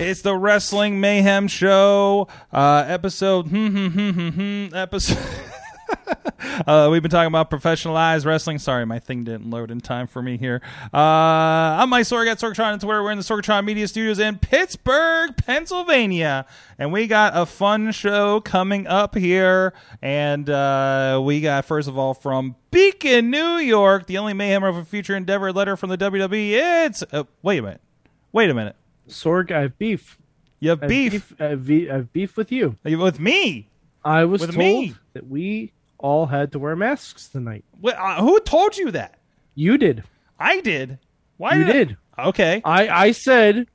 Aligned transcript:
It's 0.00 0.22
the 0.22 0.36
Wrestling 0.36 1.00
Mayhem 1.00 1.48
Show, 1.48 2.28
uh, 2.52 2.84
episode. 2.86 3.48
Hmm, 3.48 3.88
hmm, 3.88 4.28
hmm, 4.28 4.66
episode. 4.72 5.18
uh, 6.68 6.88
we've 6.88 7.02
been 7.02 7.10
talking 7.10 7.26
about 7.26 7.50
professionalized 7.50 8.24
wrestling. 8.24 8.60
Sorry, 8.60 8.86
my 8.86 9.00
thing 9.00 9.24
didn't 9.24 9.50
load 9.50 9.72
in 9.72 9.80
time 9.80 10.06
for 10.06 10.22
me 10.22 10.36
here. 10.36 10.62
Uh, 10.94 10.98
I'm 10.98 11.90
Mike 11.90 12.04
Sorg 12.04 12.30
at 12.30 12.38
Sorgatron 12.38 12.74
on 12.74 12.78
Twitter. 12.78 13.02
We're 13.02 13.10
in 13.10 13.18
the 13.18 13.24
Sorgatron 13.24 13.64
Media 13.64 13.88
Studios 13.88 14.20
in 14.20 14.38
Pittsburgh, 14.38 15.36
Pennsylvania, 15.36 16.46
and 16.78 16.92
we 16.92 17.08
got 17.08 17.36
a 17.36 17.44
fun 17.44 17.90
show 17.90 18.40
coming 18.40 18.86
up 18.86 19.16
here. 19.16 19.74
And 20.00 20.48
uh, 20.48 21.20
we 21.24 21.40
got 21.40 21.64
first 21.64 21.88
of 21.88 21.98
all 21.98 22.14
from 22.14 22.54
Beacon, 22.70 23.30
New 23.30 23.56
York, 23.56 24.06
the 24.06 24.18
only 24.18 24.32
Mayhem 24.32 24.62
of 24.62 24.76
a 24.76 24.84
future 24.84 25.16
endeavor 25.16 25.52
letter 25.52 25.76
from 25.76 25.90
the 25.90 25.98
WWE. 25.98 26.86
It's 26.86 27.02
uh, 27.12 27.24
wait 27.42 27.58
a 27.58 27.62
minute, 27.62 27.80
wait 28.30 28.48
a 28.48 28.54
minute. 28.54 28.76
Sorg, 29.08 29.50
I 29.50 29.62
have 29.62 29.78
beef. 29.78 30.18
You 30.60 30.70
have 30.70 30.80
I 30.82 30.84
have 30.84 30.88
beef. 30.88 31.32
I 31.40 31.44
have, 31.44 31.66
be- 31.66 31.90
I 31.90 31.94
have 31.96 32.12
beef 32.12 32.36
with 32.36 32.50
you. 32.52 32.76
with 32.84 33.18
me. 33.20 33.68
I 34.04 34.24
was 34.24 34.40
With 34.42 34.54
told 34.54 34.58
me? 34.58 34.94
that 35.12 35.26
we 35.28 35.72
all 35.98 36.26
had 36.26 36.52
to 36.52 36.58
wear 36.58 36.76
masks 36.76 37.28
tonight. 37.28 37.64
Wh- 37.84 37.88
uh, 37.96 38.20
who 38.22 38.38
told 38.40 38.76
you 38.76 38.90
that? 38.92 39.18
You 39.54 39.76
did. 39.78 40.04
I 40.38 40.60
did. 40.60 40.98
Why 41.36 41.54
You 41.56 41.64
did? 41.64 41.70
I- 41.70 41.72
did. 41.72 41.96
Okay. 42.28 42.62
I 42.64 42.88
I 42.88 43.12
said, 43.12 43.66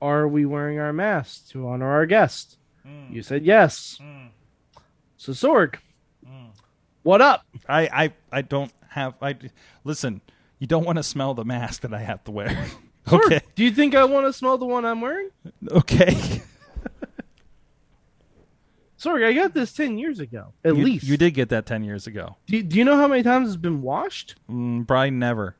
"Are 0.00 0.26
we 0.26 0.44
wearing 0.46 0.78
our 0.80 0.92
masks 0.92 1.48
to 1.50 1.68
honor 1.68 1.88
our 1.90 2.06
guest?" 2.06 2.56
Hmm. 2.84 3.12
You 3.12 3.22
said 3.22 3.44
yes. 3.44 3.98
So 5.16 5.32
Sorg, 5.32 5.76
what 7.02 7.20
up? 7.20 7.44
I, 7.68 7.82
I 8.04 8.12
I 8.32 8.42
don't 8.42 8.72
have. 8.88 9.14
I 9.22 9.36
listen. 9.84 10.20
You 10.58 10.66
don't 10.66 10.84
want 10.84 10.96
to 10.96 11.02
smell 11.04 11.34
the 11.34 11.44
mask 11.44 11.82
that 11.82 11.94
I 11.94 12.00
have 12.00 12.24
to 12.24 12.30
wear. 12.32 12.48
Sorg, 13.08 13.24
okay. 13.26 13.40
Do 13.54 13.64
you 13.64 13.70
think 13.70 13.94
I 13.94 14.04
want 14.04 14.26
to 14.26 14.32
smell 14.32 14.58
the 14.58 14.66
one 14.66 14.84
I'm 14.84 15.00
wearing? 15.00 15.30
Okay. 15.70 16.42
Sorry, 18.96 19.24
I 19.24 19.32
got 19.32 19.54
this 19.54 19.72
ten 19.72 19.96
years 19.96 20.18
ago, 20.18 20.52
at 20.64 20.76
you, 20.76 20.84
least. 20.84 21.04
you 21.06 21.16
did 21.16 21.32
get 21.34 21.50
that 21.50 21.66
ten 21.66 21.84
years 21.84 22.06
ago. 22.08 22.36
Do, 22.46 22.60
do 22.62 22.76
you 22.76 22.84
know 22.84 22.96
how 22.96 23.06
many 23.06 23.22
times 23.22 23.48
it's 23.48 23.56
been 23.56 23.80
washed? 23.80 24.34
Mm, 24.50 24.86
probably 24.88 25.10
never. 25.12 25.54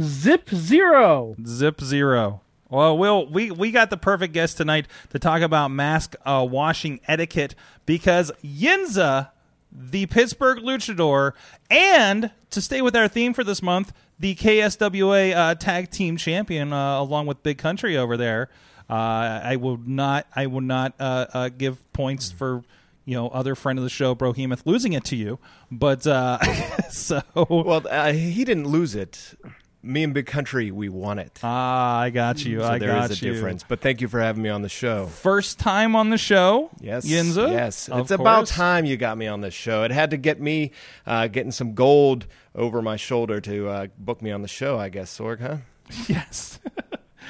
Zip 0.00 0.48
zero. 0.50 1.34
Zip 1.44 1.80
zero. 1.80 2.40
Well, 2.70 2.96
Will, 2.96 3.26
we 3.26 3.50
we 3.50 3.70
got 3.72 3.90
the 3.90 3.96
perfect 3.96 4.32
guest 4.32 4.56
tonight 4.56 4.86
to 5.10 5.18
talk 5.18 5.42
about 5.42 5.70
mask 5.70 6.14
uh, 6.24 6.46
washing 6.48 7.00
etiquette 7.06 7.54
because 7.84 8.30
Yinza, 8.44 9.30
the 9.72 10.06
Pittsburgh 10.06 10.58
Luchador, 10.58 11.32
and 11.70 12.30
to 12.50 12.60
stay 12.60 12.80
with 12.80 12.94
our 12.96 13.08
theme 13.08 13.34
for 13.34 13.42
this 13.44 13.60
month, 13.62 13.92
the 14.18 14.34
KSWA 14.34 15.34
uh, 15.34 15.54
Tag 15.54 15.90
Team 15.90 16.16
Champion, 16.16 16.72
uh, 16.72 17.00
along 17.00 17.26
with 17.26 17.42
Big 17.42 17.58
Country 17.58 17.96
over 17.96 18.16
there. 18.16 18.48
Uh, 18.88 19.40
I 19.42 19.56
will 19.56 19.78
not. 19.78 20.26
I 20.34 20.46
will 20.46 20.60
not 20.60 20.94
uh, 21.00 21.26
uh, 21.32 21.48
give 21.48 21.92
points 21.92 22.30
for 22.30 22.62
you 23.06 23.14
know 23.14 23.28
other 23.28 23.54
friend 23.54 23.78
of 23.78 23.82
the 23.82 23.90
show, 23.90 24.14
Brohemoth, 24.14 24.62
losing 24.66 24.92
it 24.92 25.04
to 25.06 25.16
you. 25.16 25.38
But 25.70 26.02
so 26.90 27.22
Well, 27.34 28.12
he 28.12 28.44
didn't 28.44 28.68
lose 28.68 28.94
it. 28.94 29.34
Me 29.84 30.02
and 30.02 30.14
Big 30.14 30.26
Country, 30.26 30.70
we 30.70 30.88
won 30.88 31.18
it. 31.18 31.38
ah, 31.42 31.98
I 32.00 32.10
got 32.10 32.44
you. 32.44 32.60
so 32.60 32.66
I 32.66 32.78
there 32.78 32.88
got 32.88 33.10
is 33.10 33.22
a 33.22 33.26
you. 33.26 33.32
difference. 33.34 33.64
But 33.66 33.80
thank 33.80 34.00
you 34.00 34.08
for 34.08 34.20
having 34.20 34.42
me 34.42 34.48
on 34.48 34.62
the 34.62 34.68
show. 34.68 35.06
First 35.06 35.58
time 35.58 35.94
on 35.94 36.10
the 36.10 36.18
show. 36.18 36.70
Yes, 36.80 37.06
Yinza. 37.06 37.52
Yes, 37.52 37.88
it's 37.92 38.10
about 38.10 38.46
time 38.46 38.84
you 38.84 38.96
got 38.96 39.18
me 39.18 39.26
on 39.26 39.40
this 39.40 39.54
show. 39.54 39.82
It 39.84 39.90
had 39.90 40.10
to 40.10 40.16
get 40.16 40.40
me 40.40 40.72
uh, 41.06 41.26
getting 41.28 41.52
some 41.52 41.74
gold 41.74 42.26
over 42.54 42.80
my 42.82 42.96
shoulder 42.96 43.40
to 43.42 43.68
uh, 43.68 43.86
book 43.98 44.22
me 44.22 44.30
on 44.30 44.42
the 44.42 44.48
show. 44.48 44.78
I 44.78 44.88
guess, 44.88 45.16
Sorg, 45.16 45.40
huh? 45.40 45.56
Yes. 46.08 46.58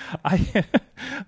I, 0.24 0.64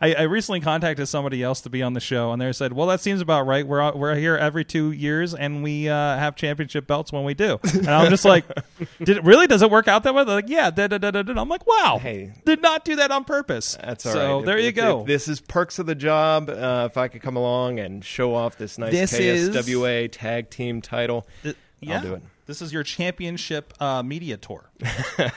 I 0.00 0.14
I 0.14 0.22
recently 0.22 0.60
contacted 0.60 1.08
somebody 1.08 1.42
else 1.42 1.60
to 1.62 1.70
be 1.70 1.82
on 1.82 1.92
the 1.92 2.00
show, 2.00 2.32
and 2.32 2.40
they 2.40 2.52
said, 2.52 2.72
"Well, 2.72 2.86
that 2.88 3.00
seems 3.00 3.20
about 3.20 3.46
right. 3.46 3.66
We're 3.66 3.92
we're 3.94 4.14
here 4.14 4.36
every 4.36 4.64
two 4.64 4.92
years, 4.92 5.34
and 5.34 5.62
we 5.62 5.88
uh, 5.88 5.94
have 5.94 6.36
championship 6.36 6.86
belts 6.86 7.12
when 7.12 7.24
we 7.24 7.34
do." 7.34 7.58
And 7.74 7.88
I'm 7.88 8.10
just 8.10 8.24
like, 8.24 8.44
"Did 8.98 9.18
it 9.18 9.24
really? 9.24 9.46
Does 9.46 9.62
it 9.62 9.70
work 9.70 9.88
out 9.88 10.02
that 10.04 10.14
way?" 10.14 10.24
They're 10.24 10.36
like, 10.36 10.48
"Yeah." 10.48 10.70
Da, 10.70 10.86
da, 10.86 10.98
da, 10.98 11.10
da, 11.10 11.22
da. 11.22 11.40
I'm 11.40 11.48
like, 11.48 11.66
"Wow, 11.66 11.98
Hey. 12.00 12.32
did 12.44 12.62
not 12.62 12.84
do 12.84 12.96
that 12.96 13.10
on 13.10 13.24
purpose." 13.24 13.76
That's 13.82 14.06
all 14.06 14.12
right. 14.12 14.18
so 14.18 14.38
If- 14.40 14.46
there 14.46 14.58
you 14.58 14.68
if- 14.68 14.74
go. 14.74 15.00
if 15.00 15.06
this 15.06 15.28
is 15.28 15.40
perks 15.40 15.78
of 15.78 15.86
the 15.86 15.94
job. 15.94 16.48
Uh, 16.48 16.88
if 16.90 16.96
I 16.96 17.08
could 17.08 17.22
come 17.22 17.36
along 17.36 17.78
and 17.80 18.04
show 18.04 18.34
off 18.34 18.56
this 18.58 18.78
nice 18.78 18.92
This 18.92 19.12
is- 19.14 19.50
KSWA 19.50 20.08
tag 20.10 20.50
team 20.50 20.80
title, 20.80 21.26
Th- 21.42 21.56
yeah. 21.80 21.96
I'll 21.96 22.02
do 22.02 22.14
it. 22.14 22.22
This 22.46 22.62
is 22.62 22.72
your 22.72 22.84
championship 22.84 23.74
uh, 23.80 24.04
media 24.04 24.36
tour, 24.36 24.70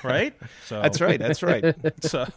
right? 0.04 0.36
So 0.66 0.80
That's 0.82 1.02
right. 1.02 1.20
That's 1.20 1.42
right. 1.42 1.76
so 2.04 2.28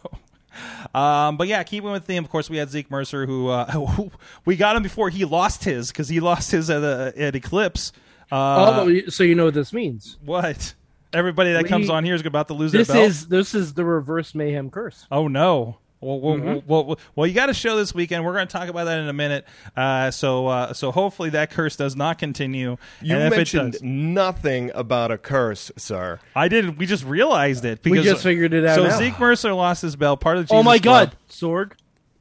um 0.95 1.37
but 1.37 1.47
yeah 1.47 1.63
keeping 1.63 1.91
with 1.91 2.01
the 2.03 2.07
theme 2.13 2.23
of 2.23 2.29
course 2.29 2.49
we 2.49 2.57
had 2.57 2.69
zeke 2.69 2.89
mercer 2.91 3.25
who 3.25 3.47
uh 3.49 4.07
we 4.45 4.55
got 4.55 4.75
him 4.75 4.83
before 4.83 5.09
he 5.09 5.25
lost 5.25 5.63
his 5.63 5.91
because 5.91 6.07
he 6.09 6.19
lost 6.19 6.51
his 6.51 6.69
at, 6.69 6.83
uh, 6.83 7.11
at 7.17 7.35
eclipse 7.35 7.91
uh 8.31 8.83
oh, 8.87 9.01
so 9.09 9.23
you 9.23 9.35
know 9.35 9.45
what 9.45 9.53
this 9.53 9.73
means. 9.73 10.17
what 10.23 10.73
everybody 11.13 11.53
that 11.53 11.63
We- 11.63 11.69
comes 11.69 11.89
on 11.89 12.03
here 12.03 12.15
is 12.15 12.25
about 12.25 12.47
to 12.47 12.53
lose 12.53 12.71
This 12.71 12.89
is 12.89 13.27
this 13.27 13.53
is 13.53 13.73
the 13.73 13.85
reverse 13.85 14.33
mayhem 14.33 14.69
curse. 14.69 15.05
oh 15.11 15.27
no 15.27 15.77
well, 16.03 16.19
well, 16.19 16.33
Mm-hmm. 16.37 16.67
well, 16.69 16.99
well, 17.15 17.27
you 17.27 17.33
got 17.33 17.49
a 17.49 17.53
show 17.53 17.75
this 17.77 17.93
weekend. 17.93 18.25
We're 18.25 18.33
going 18.33 18.47
to 18.47 18.51
talk 18.51 18.69
about 18.69 18.85
that 18.85 18.99
in 18.99 19.07
a 19.07 19.13
minute. 19.13 19.45
Uh, 19.75 20.11
so, 20.11 20.47
uh, 20.47 20.73
so 20.73 20.91
hopefully 20.91 21.29
that 21.31 21.51
curse 21.51 21.75
does 21.75 21.95
not 21.95 22.17
continue. 22.19 22.77
You 23.01 23.15
mentioned 23.17 23.73
does, 23.73 23.83
nothing 23.83 24.71
about 24.75 25.11
a 25.11 25.17
curse, 25.17 25.71
sir. 25.77 26.19
I 26.35 26.47
didn't. 26.47 26.77
We 26.77 26.85
just 26.85 27.03
realized 27.05 27.65
it. 27.65 27.79
We 27.83 28.01
just 28.01 28.23
figured 28.23 28.53
it 28.53 28.65
out 28.65 28.75
So 28.75 28.83
now. 28.87 28.97
Zeke 28.97 29.19
Mercer 29.19 29.53
lost 29.53 29.81
his 29.81 29.95
belt. 29.95 30.19
Part 30.19 30.37
of 30.37 30.47
the 30.47 30.53
oh 30.53 30.63
my 30.63 30.75
Jesus 30.77 30.83
Club. 30.83 31.09
god, 31.11 31.17
Sorg! 31.29 31.71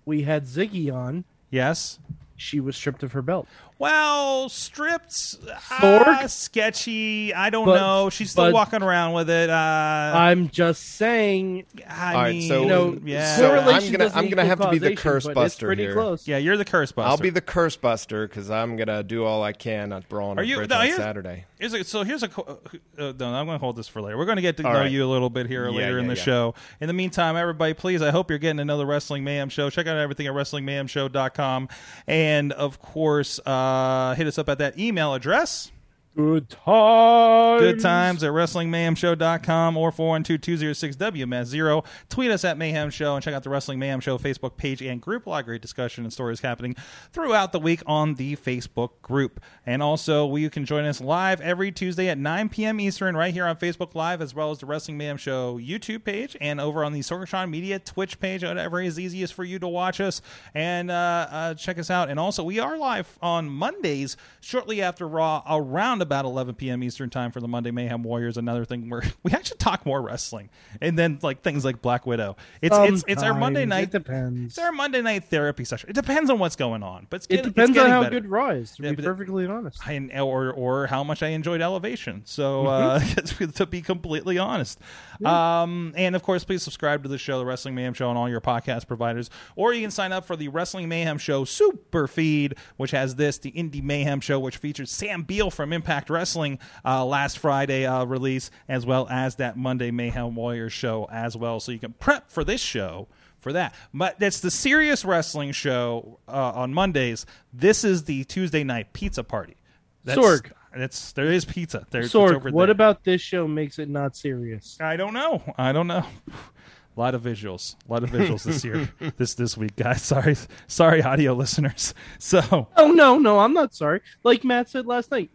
We 0.04 0.22
had 0.22 0.44
Ziggy 0.46 0.92
on. 0.92 1.24
Yes. 1.50 1.98
She 2.36 2.58
was 2.58 2.76
stripped 2.76 3.02
of 3.02 3.12
her 3.12 3.22
belt. 3.22 3.46
Well, 3.82 4.48
stripped, 4.48 5.38
uh, 5.68 6.28
sketchy. 6.28 7.34
I 7.34 7.50
don't 7.50 7.66
But- 7.66 7.80
know. 7.80 8.10
She's 8.10 8.30
still 8.30 8.44
but- 8.44 8.54
walking 8.54 8.80
around 8.80 9.12
with 9.14 9.28
it. 9.28 9.50
Uh, 9.50 10.12
I'm 10.14 10.50
just 10.50 10.94
saying. 10.94 11.64
I 11.88 12.14
All 12.14 12.20
right, 12.22 12.30
mean, 12.36 12.48
so- 12.48 12.62
You 12.62 12.68
know, 12.68 12.98
yeah, 13.04 13.36
so 13.36 13.50
I'm 13.58 13.90
gonna- 13.90 14.12
I'm 14.14 14.28
gonna 14.28 14.44
have 14.44 14.60
to 14.60 14.70
be 14.70 14.78
the 14.78 14.94
curse 14.94 15.26
buster 15.26 15.74
here. 15.74 15.94
close. 15.94 16.28
yeah, 16.28 16.36
you're 16.36 16.56
the 16.56 16.64
curse 16.64 16.92
buster. 16.92 17.08
I'll 17.10 17.16
be 17.16 17.30
the 17.30 17.40
curse 17.40 17.74
buster 17.74 18.28
because 18.28 18.52
I'm 18.52 18.76
gonna 18.76 19.02
do 19.02 19.24
all 19.24 19.42
I 19.42 19.52
can 19.52 19.92
at 19.92 20.08
Brawl 20.08 20.36
Are 20.38 20.42
on 20.42 20.46
you- 20.46 20.64
no, 20.64 20.76
on 20.76 20.84
here's- 20.86 20.96
Saturday. 20.96 21.46
Here's 21.58 21.74
a, 21.74 21.84
so 21.84 22.02
here's 22.04 22.22
a. 22.24 22.28
co- 22.28 22.58
Uh, 22.98 23.12
no, 23.18 23.34
I'm 23.34 23.46
going 23.46 23.56
to 23.56 23.58
hold 23.58 23.76
this 23.76 23.86
for 23.86 24.02
later. 24.02 24.18
We're 24.18 24.24
going 24.24 24.36
to 24.36 24.42
get 24.42 24.56
to 24.58 24.66
All 24.66 24.72
know 24.72 24.80
right. 24.80 24.90
you 24.90 25.04
a 25.04 25.10
little 25.10 25.30
bit 25.30 25.46
here 25.46 25.68
Yeah, 25.68 25.76
later 25.76 25.98
in 26.00 26.08
the 26.08 26.16
yeah. 26.16 26.22
show. 26.22 26.54
In 26.80 26.88
the 26.88 26.92
meantime, 26.92 27.36
everybody, 27.36 27.72
please, 27.72 28.02
I 28.02 28.10
hope 28.10 28.30
you're 28.30 28.40
getting 28.40 28.58
another 28.58 28.84
Wrestling 28.84 29.22
Mayhem 29.22 29.48
show. 29.48 29.70
Check 29.70 29.86
out 29.86 29.96
everything 29.96 30.26
at 30.26 30.32
WrestlingMayhemShow.com. 30.34 31.68
And, 32.08 32.52
of 32.52 32.80
course, 32.80 33.38
uh, 33.46 33.50
Uh, 33.72 34.14
hit 34.14 34.26
us 34.26 34.36
up 34.38 34.48
at 34.50 34.58
that 34.58 34.78
email 34.78 35.14
address. 35.14 35.72
Good 36.14 36.50
times. 36.50 37.62
Good 37.62 37.80
times 37.80 38.22
at 38.22 38.32
WrestlingMayhemShow.com 38.32 39.78
or 39.78 39.90
412-206-WMS0. 39.90 41.86
Tweet 42.10 42.30
us 42.30 42.44
at 42.44 42.58
Mayhem 42.58 42.90
Show 42.90 43.14
and 43.14 43.24
check 43.24 43.32
out 43.32 43.42
the 43.44 43.48
Wrestling 43.48 43.78
Mayhem 43.78 44.00
Show 44.00 44.18
Facebook 44.18 44.58
page 44.58 44.82
and 44.82 45.00
group. 45.00 45.24
A 45.24 45.30
lot 45.30 45.40
of 45.40 45.46
great 45.46 45.62
discussion 45.62 46.04
and 46.04 46.12
stories 46.12 46.40
happening 46.40 46.76
throughout 47.12 47.52
the 47.52 47.60
week 47.60 47.82
on 47.86 48.16
the 48.16 48.36
Facebook 48.36 48.90
group. 49.00 49.40
And 49.64 49.82
also, 49.82 50.26
we, 50.26 50.42
you 50.42 50.50
can 50.50 50.66
join 50.66 50.84
us 50.84 51.00
live 51.00 51.40
every 51.40 51.72
Tuesday 51.72 52.10
at 52.10 52.18
9 52.18 52.50
p.m. 52.50 52.78
Eastern 52.78 53.16
right 53.16 53.32
here 53.32 53.46
on 53.46 53.56
Facebook 53.56 53.94
Live 53.94 54.20
as 54.20 54.34
well 54.34 54.50
as 54.50 54.58
the 54.58 54.66
Wrestling 54.66 54.98
Mayhem 54.98 55.16
Show 55.16 55.58
YouTube 55.58 56.04
page 56.04 56.36
and 56.42 56.60
over 56.60 56.84
on 56.84 56.92
the 56.92 57.00
Sorgatron 57.00 57.48
Media 57.48 57.78
Twitch 57.78 58.20
page, 58.20 58.44
whatever 58.44 58.82
is 58.82 59.00
easiest 59.00 59.32
for 59.32 59.44
you 59.44 59.58
to 59.58 59.68
watch 59.68 59.98
us 59.98 60.20
and 60.54 60.90
uh, 60.90 61.26
uh, 61.30 61.54
check 61.54 61.78
us 61.78 61.88
out. 61.88 62.10
And 62.10 62.20
also, 62.20 62.44
we 62.44 62.58
are 62.58 62.76
live 62.76 63.18
on 63.22 63.48
Mondays 63.48 64.18
shortly 64.42 64.82
after 64.82 65.08
Raw 65.08 65.42
around 65.48 66.01
around 66.02 66.08
about 66.08 66.24
11 66.24 66.54
p.m. 66.56 66.82
Eastern 66.82 67.10
time 67.10 67.30
for 67.30 67.40
the 67.40 67.48
Monday 67.48 67.70
Mayhem 67.70 68.02
Warriors. 68.02 68.36
Another 68.36 68.64
thing 68.64 68.90
where 68.90 69.02
we 69.22 69.32
actually 69.32 69.58
talk 69.58 69.86
more 69.86 70.00
wrestling, 70.02 70.50
and 70.80 70.98
then 70.98 71.18
like 71.22 71.42
things 71.42 71.64
like 71.64 71.80
Black 71.82 72.06
Widow. 72.06 72.36
It's 72.60 72.76
it's 72.78 73.04
it's 73.08 73.22
our 73.22 73.34
Monday 73.34 73.64
night. 73.64 73.84
It 73.84 73.90
depends. 73.92 74.52
It's 74.52 74.58
our 74.58 74.72
Monday 74.72 75.02
night 75.02 75.24
therapy 75.24 75.64
session. 75.64 75.90
It 75.90 75.94
depends 75.94 76.30
on 76.30 76.38
what's 76.38 76.56
going 76.56 76.82
on, 76.82 77.06
but 77.10 77.16
it's 77.16 77.26
It 77.26 77.30
getting, 77.36 77.46
it's 77.46 77.54
depends 77.54 77.78
on 77.78 77.90
how 77.90 78.02
better. 78.02 78.20
good 78.20 78.30
Raw 78.30 78.50
is. 78.50 78.72
To 78.76 78.82
Yeah, 78.82 78.92
be 78.92 79.02
it- 79.02 79.06
perfectly 79.06 79.46
honest. 79.46 79.78
I, 79.86 79.98
or 80.20 80.52
or 80.52 80.86
how 80.86 81.04
much 81.04 81.22
I 81.22 81.28
enjoyed 81.28 81.60
Elevation. 81.60 82.22
So 82.24 82.66
uh, 82.66 82.98
to 83.54 83.66
be 83.66 83.82
completely 83.82 84.38
honest, 84.38 84.78
um, 85.24 85.92
and 85.96 86.16
of 86.16 86.22
course, 86.22 86.44
please 86.44 86.62
subscribe 86.62 87.02
to 87.02 87.08
the 87.08 87.18
show, 87.18 87.38
the 87.38 87.44
Wrestling 87.46 87.74
Mayhem 87.74 87.94
Show, 87.94 88.08
on 88.08 88.16
all 88.16 88.28
your 88.28 88.40
podcast 88.40 88.86
providers, 88.86 89.30
or 89.56 89.72
you 89.72 89.80
can 89.82 89.90
sign 89.90 90.12
up 90.12 90.24
for 90.24 90.36
the 90.36 90.48
Wrestling 90.48 90.88
Mayhem 90.88 91.18
Show 91.18 91.44
Super 91.44 92.06
Feed, 92.08 92.54
which 92.76 92.90
has 92.90 93.14
this, 93.14 93.38
the 93.38 93.52
Indie 93.52 93.82
Mayhem 93.82 94.20
Show, 94.20 94.40
which 94.40 94.56
features 94.56 94.90
Sam 94.90 95.22
Beale 95.22 95.50
from 95.50 95.72
Impact 95.72 95.91
Wrestling 96.10 96.58
uh, 96.84 97.04
last 97.04 97.38
Friday 97.38 97.86
uh, 97.86 98.04
release, 98.04 98.50
as 98.68 98.86
well 98.86 99.06
as 99.10 99.36
that 99.36 99.56
Monday 99.56 99.90
Mayhem 99.90 100.34
Warriors 100.34 100.72
show 100.72 101.08
as 101.10 101.36
well. 101.36 101.60
So 101.60 101.72
you 101.72 101.78
can 101.78 101.92
prep 101.94 102.30
for 102.30 102.44
this 102.44 102.60
show 102.60 103.08
for 103.38 103.52
that. 103.52 103.74
But 103.92 104.18
that's 104.18 104.40
the 104.40 104.50
serious 104.50 105.04
wrestling 105.04 105.52
show 105.52 106.18
uh, 106.28 106.52
on 106.54 106.72
Mondays. 106.72 107.26
This 107.52 107.84
is 107.84 108.04
the 108.04 108.24
Tuesday 108.24 108.64
night 108.64 108.92
pizza 108.92 109.22
party. 109.24 109.56
That's, 110.04 110.18
Sorg. 110.18 110.52
It's 110.74 111.12
there 111.12 111.30
is 111.30 111.44
pizza. 111.44 111.86
There, 111.90 112.02
Sorg, 112.02 112.50
what 112.52 112.66
there. 112.66 112.72
about 112.72 113.04
this 113.04 113.20
show 113.20 113.46
makes 113.46 113.78
it 113.78 113.88
not 113.88 114.16
serious? 114.16 114.78
I 114.80 114.96
don't 114.96 115.12
know. 115.12 115.42
I 115.58 115.72
don't 115.72 115.86
know. 115.86 116.06
A 116.30 116.36
lot 117.00 117.14
of 117.14 117.22
visuals. 117.22 117.76
A 117.88 117.92
lot 117.92 118.02
of 118.02 118.10
visuals 118.10 118.44
this 118.44 118.64
year. 118.64 118.88
this 119.16 119.34
this 119.34 119.56
week, 119.56 119.76
guys. 119.76 120.02
Sorry, 120.12 120.36
sorry, 120.66 121.02
audio 121.02 121.34
listeners. 121.34 121.94
So 122.18 122.68
Oh 122.76 122.92
no, 122.92 123.18
no, 123.18 123.40
I'm 123.40 123.52
not 123.52 123.74
sorry. 123.74 124.00
Like 124.22 124.44
Matt 124.44 124.70
said 124.70 124.86
last 124.86 125.10
night, 125.10 125.30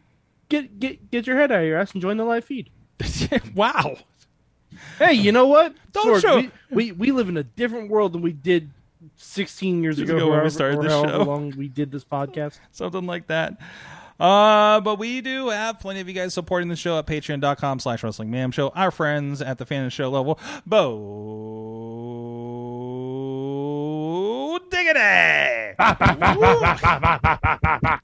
get 0.50 0.80
get 0.80 1.10
get 1.12 1.28
your 1.28 1.38
head 1.38 1.52
out 1.52 1.62
of 1.62 1.68
your 1.68 1.80
ass 1.80 1.92
and 1.94 2.02
join 2.02 2.18
the 2.18 2.24
live 2.26 2.46
feed. 2.46 2.70
wow. 3.56 3.98
Hey, 5.00 5.14
you 5.14 5.32
know 5.32 5.48
what? 5.48 5.74
Don't 5.92 6.08
Sorg, 6.08 6.22
show- 6.22 6.38
We, 6.38 6.52
we 6.70 6.92
we 6.92 7.12
live 7.12 7.30
in 7.30 7.38
a 7.38 7.44
different 7.44 7.90
world 7.90 8.14
than 8.14 8.22
we 8.22 8.32
did 8.34 8.70
16 9.16 9.82
years 9.84 10.00
ago. 10.00 10.16
ago 10.18 10.32
when 10.32 10.44
we 10.44 10.50
started 10.50 10.84
however 10.90 11.08
show. 11.10 11.24
long 11.24 11.54
we 11.58 11.68
did 11.68 11.92
this 11.92 12.04
podcast. 12.04 12.60
something 12.72 13.06
like 13.06 13.28
that. 13.28 13.58
Uh, 14.20 14.82
but 14.82 14.98
we 14.98 15.22
do 15.22 15.50
have 15.50 15.80
plenty 15.80 16.00
of 16.00 16.08
you 16.08 16.14
guys 16.16 16.34
supporting 16.34 16.70
the 16.70 16.76
show 16.76 16.98
at 16.98 17.06
patreon.com 17.06 17.80
slash 17.80 18.02
wrestling 18.04 18.32
mayhem 18.32 18.50
show. 18.50 18.70
Our 18.70 18.90
friends 18.90 19.44
at 19.44 19.60
the 19.60 19.66
fan 19.66 19.84
and 19.84 19.94
show 19.94 20.10
level, 20.10 20.40
Bo 20.66 20.88
Diggity! 24.72 25.76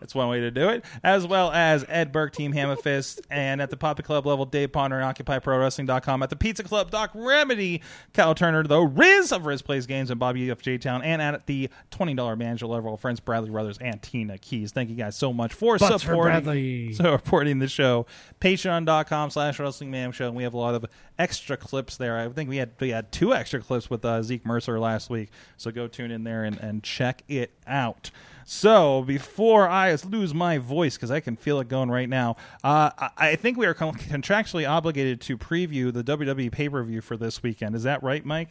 That's 0.00 0.14
one 0.14 0.28
way 0.28 0.40
to 0.40 0.50
do 0.50 0.68
it. 0.68 0.84
As 1.02 1.26
well 1.26 1.50
as 1.52 1.84
Ed 1.88 2.12
Burke, 2.12 2.32
Team 2.32 2.52
Hammerfist, 2.52 3.20
and 3.30 3.60
at 3.60 3.70
the 3.70 3.76
Poppy 3.76 4.02
Club 4.02 4.26
level, 4.26 4.44
Dave 4.44 4.72
Ponder 4.72 5.00
and 5.00 5.16
OccupyProWrestling.com. 5.16 6.22
At 6.22 6.30
the 6.30 6.36
Pizza 6.36 6.62
Club, 6.62 6.90
Doc 6.90 7.10
Remedy, 7.14 7.82
Cal 8.12 8.34
Turner, 8.34 8.62
the 8.64 8.80
Riz 8.80 9.32
of 9.32 9.46
Riz 9.46 9.62
Plays 9.62 9.86
Games, 9.86 10.10
and 10.10 10.18
Bobby 10.18 10.46
FJ 10.48 10.80
Town. 10.80 11.02
And 11.02 11.22
at 11.22 11.46
the 11.46 11.70
$20 11.90 12.38
manager 12.38 12.66
level, 12.66 12.96
friends 12.96 13.20
Bradley 13.20 13.50
Brothers 13.50 13.78
and 13.78 14.00
Tina 14.02 14.38
Keys. 14.38 14.72
Thank 14.72 14.90
you 14.90 14.96
guys 14.96 15.16
so 15.16 15.32
much 15.32 15.52
for 15.52 15.78
Butts 15.78 16.02
supporting, 16.02 16.44
Bradley. 16.44 16.92
supporting 16.92 17.58
the 17.58 17.68
show. 17.68 18.06
Patreon.com 18.40 19.30
slash 19.30 19.58
Wrestling 19.58 19.90
Mayhem 19.90 20.12
Show. 20.12 20.26
And 20.26 20.36
we 20.36 20.42
have 20.42 20.54
a 20.54 20.58
lot 20.58 20.74
of 20.74 20.86
extra 21.18 21.56
clips 21.56 21.96
there. 21.96 22.18
I 22.18 22.28
think 22.28 22.48
we 22.48 22.56
had 22.56 22.70
we 22.80 22.90
had 22.90 23.12
two 23.12 23.34
extra 23.34 23.60
clips 23.60 23.90
with 23.90 24.04
uh, 24.04 24.22
Zeke 24.22 24.44
Mercer 24.44 24.78
last 24.78 25.10
week. 25.10 25.30
So 25.56 25.70
go 25.70 25.88
tune 25.88 26.10
in 26.10 26.24
there 26.24 26.44
and, 26.44 26.58
and 26.58 26.82
check 26.82 27.22
it 27.28 27.52
out. 27.66 28.10
So 28.48 29.02
before 29.02 29.68
I 29.68 29.92
lose 30.08 30.32
my 30.32 30.58
voice, 30.58 30.96
because 30.96 31.10
I 31.10 31.18
can 31.18 31.34
feel 31.34 31.58
it 31.58 31.66
going 31.66 31.90
right 31.90 32.08
now, 32.08 32.36
uh, 32.62 32.90
I, 33.16 33.34
think 33.34 33.58
we 33.58 33.66
are 33.66 33.74
contractually 33.74 34.68
obligated 34.68 35.20
to 35.22 35.36
preview 35.36 35.92
the 35.92 36.04
WWE 36.04 36.52
pay 36.52 36.68
per 36.68 36.80
view 36.84 37.00
for 37.00 37.16
this 37.16 37.42
weekend. 37.42 37.74
Is 37.74 37.82
that 37.82 38.04
right, 38.04 38.24
Mike? 38.24 38.50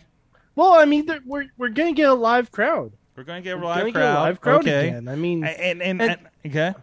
Well, 0.54 0.74
I 0.74 0.84
mean, 0.84 1.08
we're 1.26 1.46
we're 1.58 1.70
gonna 1.70 1.94
get 1.94 2.10
a 2.10 2.14
live 2.14 2.52
crowd. 2.52 2.92
We're 3.16 3.24
going 3.24 3.42
to 3.42 3.44
get 3.50 3.56
a 3.56 3.58
We're 3.58 3.64
live 3.66 3.84
crowd. 3.84 3.94
get 3.94 4.02
a 4.02 4.14
live 4.16 4.42
crowd 4.42 4.60
okay. 4.62 4.90
again. 4.90 5.08
I 5.08 5.16
mean, 5.16 5.46
And, 5.46 5.82
and, 5.82 6.02
and, 6.02 6.12
And- 6.12 6.28
okay. 6.46 6.74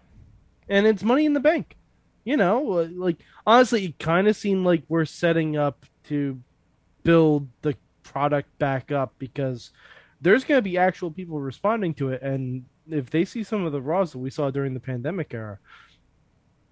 and 0.69 0.87
it's 0.87 1.03
money 1.03 1.27
in 1.27 1.35
the 1.35 1.41
bank. 1.41 1.77
You 2.25 2.37
know, 2.39 2.89
like 2.95 3.19
honestly, 3.47 3.85
it 3.87 3.99
kind 3.99 4.29
of 4.29 4.37
seemed 4.37 4.65
like 4.65 4.85
we're 4.89 5.05
setting 5.05 5.57
up 5.57 5.85
to 6.05 6.41
build 7.03 7.49
the 7.63 7.77
product 8.05 8.59
back 8.59 8.91
up 8.93 9.13
because 9.19 9.71
there's 10.21 10.45
going 10.45 10.59
to 10.59 10.63
be 10.63 10.79
actual 10.79 11.11
people 11.11 11.41
responding 11.41 11.93
to 11.95 12.11
it, 12.11 12.23
and 12.23 12.65
if 12.91 13.11
they 13.11 13.25
see 13.25 13.43
some 13.45 13.65
of 13.65 13.73
the 13.73 13.81
raws 13.81 14.13
that 14.13 14.19
we 14.19 14.31
saw 14.31 14.51
during 14.51 14.75
the 14.75 14.81
pandemic 14.81 15.33
era, 15.35 15.59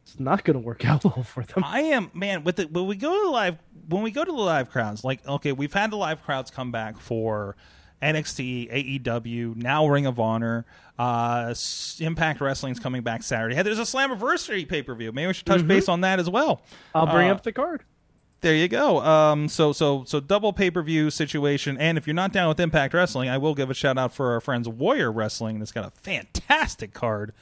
it's 0.02 0.18
not 0.18 0.44
going 0.44 0.54
to 0.54 0.60
work 0.60 0.84
out 0.88 1.04
well 1.04 1.22
for 1.22 1.42
them. 1.44 1.62
I 1.64 1.80
am 1.80 2.10
man 2.14 2.44
with 2.44 2.56
the 2.56 2.64
when 2.64 2.86
we 2.86 2.96
go 2.96 3.14
to 3.14 3.24
the 3.26 3.30
live 3.30 3.58
when 3.88 4.02
we 4.02 4.10
go 4.10 4.24
to 4.24 4.30
the 4.32 4.38
live 4.38 4.70
crowds 4.70 5.04
like 5.04 5.26
okay 5.26 5.52
we've 5.52 5.72
had 5.72 5.90
the 5.90 5.96
live 5.96 6.22
crowds 6.22 6.50
come 6.50 6.72
back 6.72 6.98
for 6.98 7.56
NXT 8.02 9.02
AEW 9.04 9.56
now 9.56 9.86
Ring 9.86 10.06
of 10.06 10.18
Honor 10.18 10.64
uh 10.98 11.54
Impact 12.00 12.40
Wrestling's 12.40 12.80
coming 12.80 13.02
back 13.02 13.22
Saturday 13.22 13.54
hey, 13.54 13.62
there's 13.62 13.78
a 13.78 13.82
Slammiversary 13.82 14.66
pay 14.68 14.82
per 14.82 14.94
view 14.94 15.12
maybe 15.12 15.26
we 15.28 15.32
should 15.34 15.46
touch 15.46 15.66
base 15.66 15.88
on 15.88 16.00
that 16.00 16.18
as 16.18 16.28
well 16.30 16.62
I'll 16.94 17.06
bring 17.06 17.28
Uh, 17.28 17.34
up 17.34 17.42
the 17.42 17.52
card. 17.52 17.84
There 18.40 18.54
you 18.54 18.68
go. 18.68 19.00
Um, 19.00 19.48
so 19.48 19.72
so 19.72 20.04
so 20.04 20.20
double 20.20 20.52
pay 20.52 20.70
per 20.70 20.82
view 20.82 21.10
situation. 21.10 21.76
And 21.78 21.98
if 21.98 22.06
you're 22.06 22.14
not 22.14 22.32
down 22.32 22.48
with 22.48 22.60
Impact 22.60 22.94
Wrestling, 22.94 23.28
I 23.28 23.38
will 23.38 23.54
give 23.54 23.70
a 23.70 23.74
shout 23.74 23.98
out 23.98 24.12
for 24.12 24.32
our 24.32 24.40
friends 24.40 24.68
Warrior 24.68 25.12
Wrestling. 25.12 25.58
That's 25.58 25.72
got 25.72 25.86
a 25.86 25.90
fantastic 25.90 26.94
card, 26.94 27.32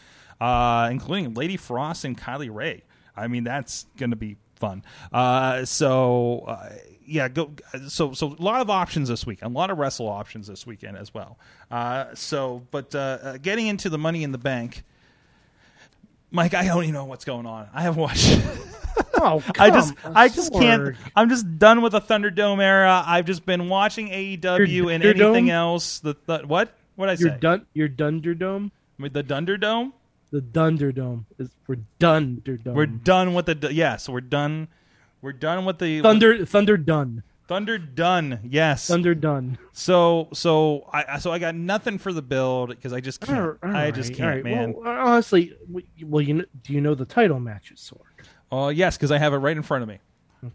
uh, 0.41 0.89
including 0.91 1.35
Lady 1.35 1.57
Frost 1.57 2.05
and 2.05 2.19
Kylie 2.19 2.53
Ray. 2.53 2.83
I 3.17 3.29
mean, 3.29 3.45
that's 3.45 3.87
going 3.97 4.11
to 4.11 4.17
be 4.17 4.37
fun. 4.57 4.83
Uh, 5.13 5.65
so 5.65 6.45
uh, 6.49 6.71
yeah, 7.07 7.29
go. 7.29 7.53
So 7.89 8.13
so 8.13 8.35
a 8.39 8.43
lot 8.43 8.61
of 8.61 8.69
options 8.69 9.09
this 9.09 9.25
week. 9.25 9.41
A 9.43 9.49
lot 9.49 9.71
of 9.71 9.79
wrestle 9.79 10.09
options 10.09 10.47
this 10.47 10.67
weekend 10.67 10.97
as 10.97 11.15
well. 11.15 11.39
Uh, 11.71 12.07
so 12.15 12.67
but 12.71 12.95
uh, 12.95 13.19
uh, 13.23 13.37
getting 13.39 13.69
into 13.69 13.89
the 13.89 13.99
Money 13.99 14.25
in 14.25 14.33
the 14.33 14.39
Bank. 14.39 14.83
Mike, 16.31 16.53
I 16.53 16.67
don't 16.67 16.83
even 16.83 16.93
know 16.93 17.07
what's 17.07 17.25
going 17.25 17.47
on. 17.47 17.69
I 17.73 17.81
haven't 17.81 18.03
watched. 18.03 18.39
Oh, 19.21 19.43
I 19.59 19.71
just 19.71 19.95
I 20.05 20.29
just 20.29 20.53
on, 20.55 20.61
can't 20.63 20.97
I'm 21.17 21.29
just 21.29 21.59
done 21.59 21.83
with 21.83 21.93
the 21.93 22.01
Thunderdome 22.01 22.63
era. 22.63 23.03
I've 23.07 23.25
just 23.27 23.45
been 23.47 23.69
watching 23.69 24.09
AEW 24.09 24.43
Your 24.69 24.91
and 24.91 25.03
Thunderdome? 25.03 25.21
anything 25.25 25.51
else. 25.51 25.99
The, 26.01 26.17
the 26.27 26.39
what? 26.47 26.75
What 26.97 27.09
I 27.09 27.13
Your 27.13 27.31
say? 27.31 27.39
dun 27.41 27.67
your 27.75 27.89
Dunderdome, 27.89 28.71
With 28.99 29.13
the 29.13 29.23
Dunderdome? 29.23 29.93
the 30.31 30.41
Dunderdome 30.41 31.25
is 31.39 31.51
we're 31.67 31.77
Dunderdome. 32.01 32.75
We're 32.75 32.87
done 32.87 33.35
with 33.35 33.47
the 33.47 33.55
d- 33.55 33.69
yes, 33.71 34.09
we're 34.09 34.21
done. 34.21 34.69
We're 35.23 35.33
done 35.33 35.65
with 35.65 35.79
the 35.79 36.01
Thunder 36.03 36.45
Thunder 36.45 36.77
done. 36.77 37.23
Thunder 37.47 37.79
done. 37.79 38.41
Yes. 38.45 38.87
Thunder 38.89 39.15
done. 39.15 39.57
So 39.73 40.29
so 40.35 40.89
I 40.93 41.05
I- 41.15 41.19
so 41.19 41.33
I 41.33 41.39
got 41.39 41.55
nothing 41.55 41.99
for 41.99 42.13
the 42.13 42.21
build 42.21 42.69
because 42.71 42.93
I 42.93 43.01
just 43.01 43.21
can't. 43.21 43.39
All 43.41 43.59
I 43.63 43.91
just 43.91 44.13
can't, 44.13 44.21
all 44.29 44.35
right. 44.35 44.45
man. 44.45 44.75
Well, 44.75 44.87
honestly, 44.87 45.55
well, 46.05 46.21
you 46.23 46.35
know, 46.35 46.45
do 46.63 46.73
you 46.75 46.81
know 46.81 46.95
the 46.95 47.07
title 47.07 47.41
matches, 47.41 47.81
Sorg? 47.91 48.03
Oh 48.51 48.69
yes, 48.69 48.97
because 48.97 49.11
I 49.13 49.19
have 49.19 49.33
it 49.35 49.39
right 49.39 49.57
in 49.57 49.63
front 49.63 49.83
of 49.83 49.89
me. 49.89 49.99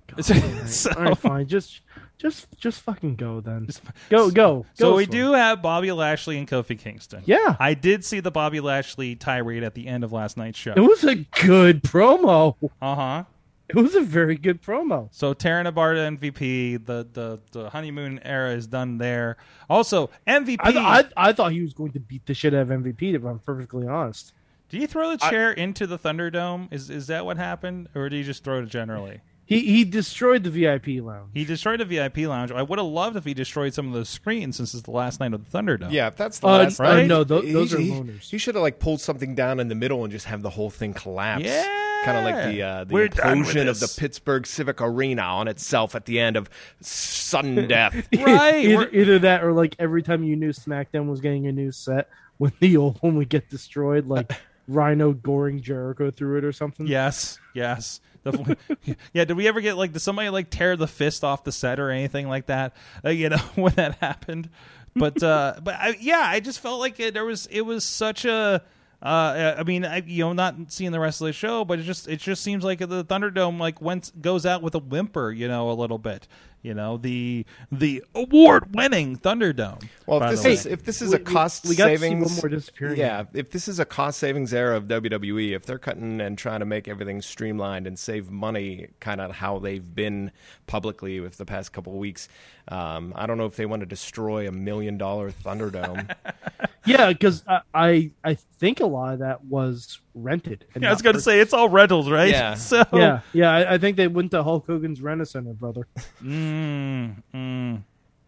God, 0.07 0.23
So- 0.25 0.33
all, 0.35 0.41
right. 0.41 0.69
so- 0.69 0.91
all 0.95 1.03
right, 1.03 1.17
fine. 1.17 1.47
Just, 1.47 1.81
just, 2.17 2.47
just 2.57 2.81
fucking 2.81 3.15
go 3.17 3.41
then. 3.41 3.67
Go, 4.09 4.31
go. 4.31 4.65
So 4.75 4.91
go, 4.91 4.95
we 4.95 5.05
do 5.05 5.33
have 5.33 5.61
Bobby 5.61 5.91
Lashley 5.91 6.37
and 6.37 6.47
Kofi 6.47 6.79
Kingston. 6.79 7.21
Yeah, 7.25 7.57
I 7.59 7.73
did 7.73 8.05
see 8.05 8.19
the 8.21 8.31
Bobby 8.31 8.59
Lashley 8.61 9.15
tirade 9.15 9.63
at 9.63 9.73
the 9.73 9.87
end 9.87 10.03
of 10.05 10.13
last 10.13 10.37
night's 10.37 10.57
show. 10.57 10.73
it 10.75 10.79
was 10.79 11.03
a 11.03 11.15
good 11.15 11.83
promo. 11.83 12.55
Uh 12.81 12.95
huh. 12.95 13.23
It 13.69 13.75
was 13.77 13.95
a 13.95 14.01
very 14.01 14.35
good 14.37 14.61
promo. 14.61 15.07
So 15.11 15.33
Taryn 15.33 15.71
Abarta 15.71 16.17
MVP, 16.17 16.85
the, 16.85 17.07
the 17.13 17.39
the 17.51 17.69
honeymoon 17.69 18.19
era 18.23 18.51
is 18.53 18.67
done 18.67 18.97
there. 18.99 19.37
Also 19.69 20.09
MVP. 20.27 20.57
I, 20.59 20.71
th- 20.71 20.85
I, 20.85 21.29
I 21.29 21.33
thought 21.33 21.53
he 21.53 21.61
was 21.61 21.73
going 21.73 21.91
to 21.93 21.99
beat 21.99 22.25
the 22.25 22.33
shit 22.33 22.53
out 22.53 22.61
of 22.63 22.67
MVP. 22.67 23.15
If 23.15 23.23
I'm 23.23 23.39
perfectly 23.39 23.87
honest. 23.87 24.33
Do 24.73 24.79
you 24.79 24.87
throw 24.87 25.11
the 25.11 25.17
chair 25.17 25.51
into 25.51 25.85
the 25.85 25.99
Thunderdome? 25.99 26.73
Is 26.73 26.89
is 26.89 27.07
that 27.07 27.25
what 27.25 27.37
happened, 27.37 27.89
or 27.93 28.09
do 28.09 28.15
you 28.17 28.23
just 28.23 28.43
throw 28.43 28.63
it 28.63 28.65
generally? 28.69 29.21
He 29.45 29.59
he 29.59 29.83
destroyed 29.83 30.43
the 30.43 30.49
VIP 30.49 31.03
lounge. 31.03 31.29
He 31.35 31.45
destroyed 31.45 31.79
the 31.79 31.85
VIP 31.85 32.17
lounge. 32.19 32.51
I 32.51 32.63
would 32.63 32.79
have 32.79 32.87
loved 32.87 33.15
if 33.17 33.23
he 33.25 33.33
destroyed 33.35 33.73
some 33.75 33.87
of 33.87 33.93
the 33.93 34.03
screens 34.05 34.55
since 34.57 34.73
it's 34.73 34.81
the 34.83 34.91
last 34.91 35.19
night 35.19 35.31
of 35.33 35.49
the 35.51 35.55
Thunderdome. 35.57 35.91
Yeah, 35.91 36.07
if 36.07 36.15
that's 36.15 36.39
the 36.39 36.47
Uh, 36.47 36.57
last 36.59 36.79
uh, 36.79 36.83
right? 36.85 37.05
no, 37.07 37.23
tho- 37.23 37.41
he- 37.41 37.51
those 37.51 37.73
are 37.73 37.79
he, 37.79 37.91
loaners. 37.91 38.29
He 38.29 38.37
should 38.39 38.55
have 38.55 38.61
like 38.63 38.79
pulled 38.79 38.99
something 39.01 39.35
down 39.35 39.59
in 39.59 39.67
the 39.67 39.75
middle 39.75 40.03
and 40.03 40.11
just 40.11 40.25
have 40.25 40.41
the 40.41 40.49
whole 40.49 40.69
thing 40.71 40.93
collapse. 40.93 41.43
Yeah. 41.43 42.01
kind 42.05 42.17
of 42.17 42.23
like 42.23 42.53
the 42.53 42.61
uh, 42.63 42.83
the 42.85 42.93
We're 42.93 43.09
implosion 43.09 43.67
of 43.69 43.79
the. 43.79 43.93
Pittsburgh 43.97 44.47
Civic 44.47 44.81
Arena 44.81 45.21
on 45.21 45.47
itself 45.47 45.93
at 45.93 46.05
the 46.05 46.19
end 46.19 46.35
of 46.35 46.49
sudden 46.81 47.67
death. 47.67 48.07
Right. 48.17 48.65
either, 48.65 48.89
either 48.91 49.19
that 49.19 49.43
or 49.43 49.51
like 49.53 49.75
every 49.77 50.01
time 50.03 50.23
you 50.23 50.35
knew 50.35 50.49
SmackDown 50.51 51.07
was 51.09 51.21
getting 51.21 51.47
a 51.47 51.51
new 51.51 51.71
set, 51.71 52.09
when 52.37 52.53
the 52.59 52.77
old 52.77 52.97
one 53.01 53.15
would 53.17 53.29
get 53.29 53.49
destroyed, 53.49 54.07
like 54.07 54.31
Rhino 54.67 55.13
goring 55.13 55.61
Jericho 55.61 56.11
through 56.11 56.37
it 56.39 56.43
or 56.43 56.51
something. 56.51 56.87
Yes, 56.87 57.39
yes. 57.53 57.99
The- 58.23 58.57
yeah, 59.13 59.25
did 59.25 59.35
we 59.35 59.47
ever 59.47 59.61
get 59.61 59.75
like 59.77 59.91
did 59.93 59.99
somebody 59.99 60.29
like 60.29 60.49
tear 60.49 60.77
the 60.77 60.87
fist 60.87 61.23
off 61.23 61.43
the 61.43 61.51
set 61.51 61.79
or 61.79 61.89
anything 61.89 62.27
like 62.27 62.47
that? 62.47 62.75
Uh, 63.03 63.09
you 63.09 63.29
know 63.29 63.37
when 63.55 63.73
that 63.73 63.95
happened. 63.95 64.49
But 64.95 65.21
uh 65.23 65.55
but 65.63 65.75
I, 65.75 65.97
yeah, 65.99 66.21
I 66.23 66.39
just 66.39 66.59
felt 66.59 66.79
like 66.79 66.99
it, 66.99 67.13
there 67.13 67.25
was 67.25 67.47
it 67.47 67.61
was 67.61 67.83
such 67.83 68.25
a 68.25 68.61
Uh, 69.03 69.55
I 69.57 69.63
mean, 69.63 69.83
I, 69.83 69.97
you 70.05 70.23
know, 70.23 70.31
not 70.31 70.55
seeing 70.71 70.91
the 70.93 70.99
rest 70.99 71.19
of 71.19 71.27
the 71.27 71.33
show, 71.33 71.65
but 71.65 71.77
it 71.79 71.83
just 71.83 72.07
it 72.07 72.21
just 72.21 72.41
seems 72.41 72.63
like 72.63 72.79
the 72.79 73.03
Thunderdome 73.03 73.59
like 73.59 73.81
went 73.81 74.11
goes 74.21 74.45
out 74.45 74.61
with 74.61 74.75
a 74.75 74.79
whimper, 74.79 75.29
you 75.31 75.47
know, 75.49 75.69
a 75.69 75.73
little 75.73 75.97
bit. 75.97 76.25
You 76.61 76.73
know, 76.73 76.95
the 76.95 77.45
the 77.69 78.01
award 78.15 78.73
winning 78.73 79.17
Thunderdome. 79.17 79.83
Well, 80.05 80.23
if 80.23 80.29
this 80.31 80.45
is 80.45 80.65
if 80.65 80.85
this 80.85 81.01
is 81.01 81.09
We- 81.09 81.17
a 81.17 81.19
cost 81.19 81.65
we, 81.65 81.71
we 81.71 81.75
got 81.75 81.87
to 81.87 81.97
see 81.97 82.01
savings, 82.03 82.31
one 82.31 82.35
more 82.43 82.49
disappearing. 82.57 82.97
yeah, 82.97 83.25
if 83.33 83.51
this 83.51 83.67
is 83.67 83.79
a 83.79 83.85
cost 83.85 84.19
savings 84.19 84.53
era 84.53 84.77
of 84.77 84.85
WWE, 84.85 85.51
if 85.53 85.65
they're 85.65 85.77
cutting 85.77 86.21
and 86.21 86.37
trying 86.37 86.61
to 86.61 86.65
make 86.65 86.87
everything 86.87 87.21
streamlined 87.21 87.85
and 87.85 87.99
save 87.99 88.31
money, 88.31 88.87
kind 89.01 89.19
of 89.19 89.31
how 89.33 89.59
they've 89.59 89.93
been 89.93 90.31
publicly 90.65 91.19
with 91.19 91.35
the 91.35 91.45
past 91.45 91.73
couple 91.73 91.91
of 91.91 91.99
weeks, 91.99 92.29
um, 92.67 93.13
I 93.15 93.25
don't 93.25 93.37
know 93.37 93.45
if 93.45 93.55
they 93.55 93.65
want 93.65 93.81
to 93.81 93.85
destroy 93.85 94.47
a 94.47 94.51
million 94.51 94.97
dollar 94.97 95.31
Thunderdome. 95.31 96.09
yeah, 96.85 97.09
because 97.09 97.43
I, 97.47 97.61
I 97.73 98.11
I 98.23 98.33
think 98.35 98.79
a 98.79 98.85
lot 98.85 99.13
of 99.13 99.19
that 99.19 99.43
was 99.43 99.99
rented. 100.15 100.65
and 100.73 100.83
yeah, 100.83 100.89
I 100.89 100.93
was 100.93 101.01
going 101.01 101.15
to 101.15 101.21
say 101.21 101.39
it's 101.39 101.53
all 101.53 101.69
rentals, 101.69 102.09
right? 102.09 102.29
Yeah. 102.29 102.55
So 102.57 102.83
Yeah, 102.93 103.19
yeah. 103.33 103.51
I, 103.51 103.73
I 103.73 103.77
think 103.77 103.97
they 103.97 104.07
went 104.07 104.31
to 104.31 104.43
Hulk 104.43 104.65
Hogan's 104.67 105.01
Rent 105.01 105.27
Center, 105.27 105.53
brother. 105.53 105.87
Mm, 106.23 107.21
mm, 107.33 107.83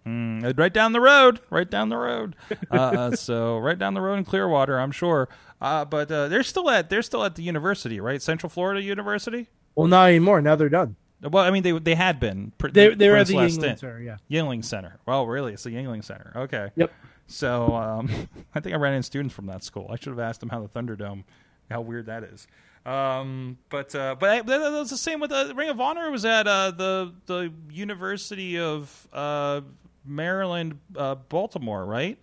mm. 0.06 0.58
Right 0.60 0.74
down 0.74 0.92
the 0.92 1.00
road, 1.01 1.39
right 1.50 1.70
down 1.70 1.89
the 1.89 1.98
road. 1.98 2.36
Uh, 2.70 2.75
uh, 2.75 3.15
so 3.15 3.58
right 3.58 3.80
down 3.80 3.94
the 3.94 4.01
road 4.01 4.15
in 4.15 4.25
Clearwater, 4.25 4.77
I'm 4.80 4.92
sure. 4.92 5.30
Uh, 5.62 5.86
but 5.86 6.12
uh, 6.12 6.27
they're 6.27 6.44
still 6.44 6.70
at 6.70 6.89
they're 6.89 7.01
still 7.01 7.24
at 7.24 7.36
the 7.36 7.44
university, 7.44 8.00
right? 8.01 8.22
Central 8.22 8.50
Florida 8.50 8.82
University. 8.82 9.48
Well, 9.75 9.88
not 9.88 10.10
anymore. 10.10 10.42
Now 10.42 10.56
they're 10.56 10.70
done. 10.70 10.98
Well, 11.29 11.44
I 11.44 11.51
mean 11.51 11.63
they 11.63 11.72
they 11.72 11.96
had 11.96 12.20
been. 12.20 12.51
pr- 12.58 12.70
They 12.70 12.94
they 12.96 13.10
were 13.10 13.15
at 13.17 13.27
the 13.27 13.50
stint. 13.50 13.79
Center. 13.79 14.00
Yeah. 14.01 14.17
Yuengling 14.29 14.63
Center. 14.63 14.98
Well, 15.05 15.25
really, 15.27 15.53
it's 15.53 15.63
the 15.63 15.72
Yuengling 15.72 16.03
Center. 16.03 16.32
Okay. 16.36 16.72
Yep. 16.75 16.91
So 17.27 17.74
um, 17.75 18.10
I 18.55 18.60
think 18.60 18.75
I 18.75 18.77
ran 18.77 18.94
into 18.94 19.05
students 19.05 19.34
from 19.34 19.48
that 19.48 19.63
school. 19.63 19.88
I 19.91 19.96
should 19.96 20.10
have 20.10 20.20
asked 20.20 20.39
them 20.41 20.50
how 20.50 20.62
the 20.62 20.70
Thunderdome, 20.70 21.24
how 21.72 21.82
weird 21.82 22.05
that 22.08 22.24
is. 22.24 22.48
Um, 22.86 23.58
but 23.70 23.96
uh, 23.96 24.15
but 24.20 24.29
I, 24.29 24.36
that, 24.44 24.60
that 24.60 24.72
was 24.72 24.91
the 24.91 24.98
same 24.98 25.20
with 25.20 25.32
uh, 25.32 25.53
Ring 25.55 25.70
of 25.70 25.82
Honor. 25.82 26.12
Was 26.12 26.24
at 26.25 26.48
uh, 26.48 26.70
the 26.72 27.13
the 27.25 27.51
University 27.72 28.60
of 28.60 29.08
uh, 29.12 29.62
Maryland, 30.05 30.79
uh, 30.96 31.15
Baltimore, 31.15 31.84
right? 31.86 32.17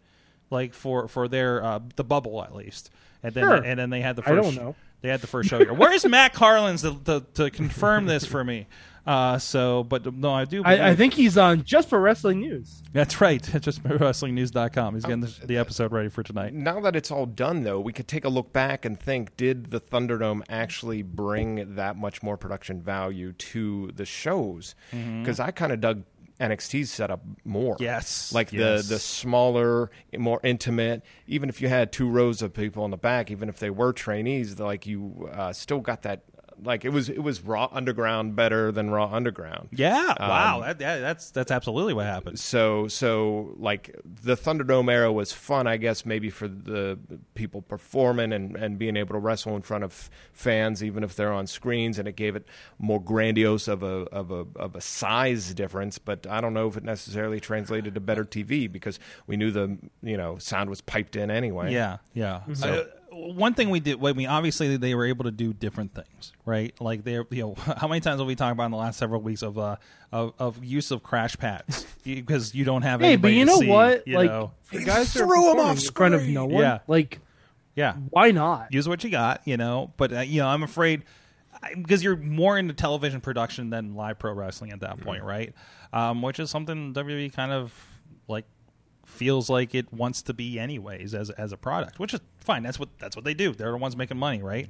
Like 0.51 0.75
for 0.75 1.09
for 1.09 1.29
their 1.29 1.65
uh, 1.65 1.81
the 1.97 2.05
bubble 2.05 2.43
at 2.45 2.55
least, 2.55 2.91
and 3.23 3.35
then 3.35 3.45
Sure. 3.45 3.55
and 3.57 3.79
then 3.81 3.91
they 3.91 4.03
had 4.03 4.17
the 4.17 4.23
first. 4.23 4.33
I 4.33 4.43
don't 4.43 4.55
know. 4.55 4.75
They 5.01 5.09
had 5.09 5.21
the 5.21 5.27
first 5.27 5.49
show 5.49 5.59
here. 5.59 5.73
Where's 5.75 6.07
Matt 6.07 6.33
Carlins 6.33 6.83
to, 6.83 6.95
to, 7.07 7.25
to 7.35 7.51
confirm 7.51 8.07
this 8.07 8.25
for 8.25 8.45
me? 8.45 8.69
Uh, 9.07 9.37
so, 9.39 9.83
but 9.83 10.15
no, 10.15 10.33
I 10.33 10.45
do. 10.45 10.63
I, 10.65 10.91
I 10.91 10.95
think 10.95 11.15
he's 11.15 11.37
on 11.37 11.65
just 11.65 11.89
for 11.89 12.01
wrestling 12.01 12.41
news. 12.41 12.83
that's 12.93 13.21
right. 13.21 13.43
Just 13.61 13.83
WrestlingNews.com. 13.83 14.95
He's 14.95 15.05
getting 15.05 15.21
the, 15.21 15.35
the 15.45 15.57
episode 15.57 15.93
ready 15.93 16.09
for 16.09 16.23
tonight. 16.23 16.55
now 16.55 16.81
that 16.81 16.95
it's 16.95 17.11
all 17.11 17.27
done, 17.27 17.65
though, 17.65 17.81
we 17.81 17.93
could 17.93 18.07
take 18.07 18.25
a 18.25 18.29
look 18.29 18.53
back 18.53 18.85
and 18.85 18.99
think: 19.01 19.37
Did 19.37 19.71
the 19.71 19.81
Thunderdome 19.81 20.43
actually 20.49 21.03
bring 21.03 21.75
that 21.75 21.97
much 21.97 22.23
more 22.23 22.37
production 22.37 22.81
value 22.81 23.33
to 23.33 23.91
the 23.95 24.05
shows? 24.05 24.75
Because 24.91 25.41
I 25.41 25.51
kind 25.51 25.73
of 25.73 25.81
dug 25.81 26.05
NXT's 26.41 26.91
setup 26.91 27.23
more. 27.45 27.77
Yes. 27.81 28.33
like 28.33 28.53
Yes. 28.53 28.87
the 28.89 28.95
the 28.95 28.99
smaller, 29.01 29.91
more 30.17 30.41
intimate. 30.43 31.03
Even 31.27 31.49
if 31.49 31.61
you 31.61 31.69
had 31.69 31.93
two 31.93 32.09
rows 32.09 32.43
of 32.43 32.53
people 32.53 32.85
in 32.85 32.91
the 32.91 32.97
back, 32.97 33.31
even 33.31 33.49
if 33.49 33.59
they 33.59 33.71
were 33.71 33.93
trainees, 33.93 34.59
like 34.59 34.87
you 34.87 35.29
uh, 35.33 35.53
still 35.53 35.81
got 35.81 36.03
that. 36.03 36.23
Like 36.63 36.85
it 36.85 36.91
was, 36.91 37.09
it 37.09 37.23
was 37.23 37.43
Raw 37.43 37.69
Underground 37.73 38.35
better 38.37 38.73
than 38.73 38.91
Raw 38.91 39.11
Underground. 39.13 39.69
Yeah. 39.73 40.15
Wow. 40.19 40.57
Um, 40.57 40.61
that, 40.63 40.79
that, 40.79 40.99
that's 41.01 41.31
that's 41.31 41.51
absolutely 41.51 41.95
what 41.95 42.07
happened. 42.07 42.39
So, 42.39 42.89
so 42.89 43.55
like 43.59 43.95
the 44.05 44.37
Thunderdome 44.37 44.91
era 44.91 45.13
was 45.13 45.33
fun, 45.33 45.67
I 45.67 45.77
guess, 45.77 46.05
maybe 46.07 46.31
for 46.31 46.49
the 46.49 46.99
people 47.35 47.63
performing 47.63 48.33
and, 48.33 48.57
and 48.57 48.79
being 48.79 48.97
able 48.97 49.15
to 49.15 49.19
wrestle 49.19 49.57
in 49.57 49.63
front 49.63 49.85
of 49.85 50.11
fans, 50.33 50.83
even 50.85 51.05
if 51.05 51.17
they're 51.17 51.33
on 51.33 51.47
screens, 51.47 51.99
and 51.99 52.07
it 52.09 52.17
gave 52.17 52.37
it 52.37 52.47
more 52.79 53.01
grandiose 53.01 53.69
of 53.69 53.83
a 53.83 54.07
of 54.13 54.31
a 54.31 54.47
of 54.57 54.77
a 54.77 54.81
size 54.81 55.55
difference. 55.55 55.99
But 55.99 56.27
I 56.27 56.41
don't 56.41 56.55
know 56.55 56.69
if 56.69 56.77
it 56.77 56.85
necessarily 56.85 57.41
translated 57.41 57.95
to 57.95 58.01
better 58.01 58.25
TV 58.25 58.71
because 58.71 58.99
we 59.27 59.37
knew 59.37 59.51
the 59.51 59.79
you 60.03 60.17
know 60.17 60.39
sound 60.39 60.71
was 60.71 60.81
piped 60.81 61.17
in 61.17 61.31
anyway. 61.31 61.73
Yeah. 61.73 61.99
Yeah. 62.15 62.41
So- 62.55 62.73
Uh, 62.73 62.85
one 63.23 63.55
thing 63.55 63.71
we 63.71 63.81
did, 63.81 64.01
well, 64.01 64.13
I 64.13 64.17
mean, 64.17 64.27
obviously 64.27 64.77
they 64.77 64.95
were 64.95 65.07
able 65.07 65.25
to 65.25 65.31
do 65.31 65.53
different 65.53 65.95
things, 65.95 66.33
right? 66.45 66.75
Like 66.81 67.05
they, 67.05 67.13
you 67.13 67.27
know, 67.31 67.55
how 67.77 67.89
many 67.89 68.01
times 68.01 68.21
have 68.21 68.27
we 68.27 68.35
talked 68.35 68.53
about 68.53 68.67
in 68.67 68.71
the 68.73 68.77
last 68.77 68.99
several 68.99 69.21
weeks 69.21 69.43
of 69.43 69.59
uh 69.59 69.77
of, 70.11 70.35
of 70.39 70.65
use 70.65 70.91
of 70.91 71.03
crash 71.03 71.37
pads 71.39 71.87
because 72.05 72.55
you 72.55 72.65
don't 72.65 72.83
have 72.83 73.01
any. 73.01 73.13
Hey, 73.13 73.17
but 73.17 73.33
you 73.33 73.45
to 73.45 73.51
know 73.51 73.59
see, 73.59 73.69
what? 73.69 74.07
You 74.07 74.17
like 74.17 74.31
know? 74.31 74.53
the 74.71 74.85
guys 74.85 75.13
that 75.13 75.23
are 75.23 75.27
threw 75.27 75.51
'em 75.51 75.57
performing 75.57 75.71
off 75.71 75.85
in 75.85 75.93
front 75.93 76.15
of 76.15 76.23
no 76.29 76.47
one. 76.47 76.63
Yeah. 76.63 76.79
Like 76.87 77.21
yeah. 77.75 77.95
why 78.11 78.31
not? 78.33 78.73
use 78.73 78.89
what 78.89 79.03
you 79.05 79.11
got, 79.11 79.43
you 79.47 79.57
know. 79.57 79.93
But 79.97 80.13
uh, 80.13 80.21
you 80.21 80.41
know, 80.41 80.49
I'm 80.49 80.63
afraid 80.63 81.03
because 81.75 82.03
you're 82.03 82.17
more 82.17 82.59
into 82.59 82.75
television 82.75 83.21
production 83.21 83.71
than 83.71 83.95
live 83.95 84.19
pro 84.19 84.33
wrestling 84.33 84.73
at 84.73 84.81
that 84.81 85.01
point, 85.01 85.23
right? 85.23 85.55
Um, 85.93 86.23
which 86.23 86.41
is 86.41 86.51
something 86.51 86.93
WWE 86.93 87.33
kind 87.33 87.53
of 87.53 87.73
like 88.29 88.45
feels 89.13 89.49
like 89.51 89.75
it 89.75 89.93
wants 89.93 90.23
to 90.23 90.35
be 90.35 90.59
anyways 90.59 91.15
as 91.15 91.31
as 91.31 91.53
a 91.53 91.57
product, 91.57 91.99
which 91.99 92.15
is 92.15 92.21
fine. 92.41 92.63
That's 92.63 92.79
what 92.79 92.89
that's 92.99 93.15
what 93.17 93.25
they 93.25 93.35
do. 93.35 93.53
They're 93.53 93.71
the 93.71 93.77
ones 93.77 93.97
making 93.97 94.17
money, 94.19 94.43
right? 94.43 94.69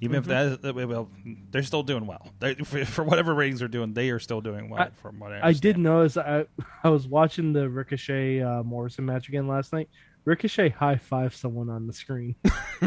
Even 0.00 0.16
if 0.16 0.24
that, 0.24 0.62
that- 0.62 0.74
well, 0.74 1.08
they're 1.52 1.62
still 1.62 1.84
doing 1.84 2.06
well. 2.08 2.26
They, 2.40 2.54
for, 2.64 2.84
for 2.84 3.04
whatever 3.04 3.32
ratings 3.34 3.60
they're 3.60 3.68
doing, 3.68 3.94
they 3.94 4.10
are 4.10 4.18
still 4.18 4.40
doing 4.40 4.68
well. 4.68 4.82
I- 4.82 4.90
from 5.00 5.20
what 5.20 5.32
I, 5.32 5.48
I 5.48 5.52
did 5.52 5.78
notice. 5.78 6.16
I 6.16 6.46
I 6.84 6.88
was 6.88 7.06
watching 7.06 7.52
the 7.52 7.68
Ricochet 7.68 8.40
uh, 8.42 8.62
Morrison 8.64 9.04
match 9.06 9.28
again 9.28 9.46
last 9.46 9.72
night. 9.72 9.88
Ricochet 10.24 10.70
high 10.70 10.96
five 10.96 11.34
someone 11.34 11.68
on 11.68 11.86
the 11.86 11.92
screen. 11.92 12.34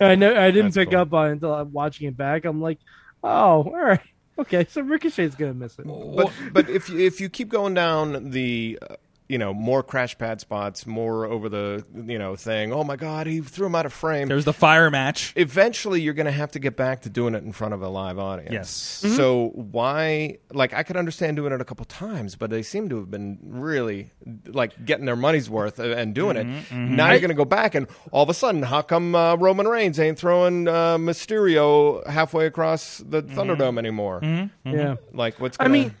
I 0.00 0.14
know 0.14 0.34
I 0.34 0.50
didn't 0.50 0.66
That's 0.66 0.76
pick 0.76 0.90
cool. 0.90 1.00
up 1.00 1.12
on 1.14 1.28
it 1.28 1.32
until 1.32 1.54
I'm 1.54 1.72
watching 1.72 2.08
it 2.08 2.16
back. 2.16 2.44
I'm 2.44 2.60
like, 2.60 2.78
oh, 3.22 3.62
all 3.62 3.72
right, 3.72 4.00
okay. 4.38 4.66
So 4.68 4.80
Ricochet's 4.82 5.34
gonna 5.34 5.54
miss 5.54 5.78
it. 5.78 5.86
But 5.86 6.32
but 6.52 6.68
if 6.70 6.88
you, 6.88 6.98
if 6.98 7.20
you 7.20 7.28
keep 7.28 7.48
going 7.48 7.74
down 7.74 8.30
the 8.30 8.78
uh, 8.90 8.96
you 9.30 9.38
know 9.38 9.54
more 9.54 9.82
crash 9.82 10.18
pad 10.18 10.40
spots, 10.40 10.86
more 10.86 11.24
over 11.24 11.48
the 11.48 11.84
you 11.94 12.18
know 12.18 12.34
thing. 12.34 12.72
Oh 12.72 12.82
my 12.82 12.96
God, 12.96 13.28
he 13.28 13.40
threw 13.40 13.66
him 13.66 13.76
out 13.76 13.86
of 13.86 13.92
frame. 13.92 14.26
There's 14.26 14.44
the 14.44 14.52
fire 14.52 14.90
match. 14.90 15.32
eventually 15.36 16.00
you're 16.02 16.14
going 16.14 16.26
to 16.26 16.32
have 16.32 16.50
to 16.52 16.58
get 16.58 16.76
back 16.76 17.02
to 17.02 17.10
doing 17.10 17.34
it 17.34 17.44
in 17.44 17.52
front 17.52 17.72
of 17.72 17.82
a 17.82 17.88
live 17.88 18.18
audience. 18.18 18.52
Yes. 18.52 19.02
Mm-hmm. 19.04 19.16
So 19.16 19.52
why 19.54 20.38
like 20.52 20.74
I 20.74 20.82
could 20.82 20.96
understand 20.96 21.36
doing 21.36 21.52
it 21.52 21.60
a 21.60 21.64
couple 21.64 21.84
times, 21.84 22.34
but 22.34 22.50
they 22.50 22.62
seem 22.62 22.88
to 22.88 22.96
have 22.96 23.10
been 23.10 23.38
really 23.42 24.10
like 24.46 24.84
getting 24.84 25.06
their 25.06 25.16
money's 25.16 25.48
worth 25.48 25.78
and 25.78 26.12
doing 26.14 26.36
it. 26.36 26.46
Mm-hmm, 26.46 26.74
mm-hmm. 26.74 26.96
Now 26.96 27.10
you're 27.12 27.20
going 27.20 27.28
to 27.28 27.34
go 27.34 27.44
back 27.44 27.76
and 27.76 27.86
all 28.10 28.24
of 28.24 28.28
a 28.28 28.34
sudden 28.34 28.62
how 28.62 28.82
come 28.82 29.14
uh, 29.14 29.36
Roman 29.36 29.68
Reigns 29.68 30.00
ain't 30.00 30.18
throwing 30.18 30.66
uh, 30.66 30.98
Mysterio 30.98 32.04
halfway 32.06 32.46
across 32.46 32.98
the 32.98 33.22
Thunderdome 33.22 33.78
anymore? 33.78 34.20
Yeah. 34.64 34.96
Like 35.12 35.38
what's 35.38 35.56
I 35.60 35.64
gonna, 35.64 35.72
mean, 35.72 35.94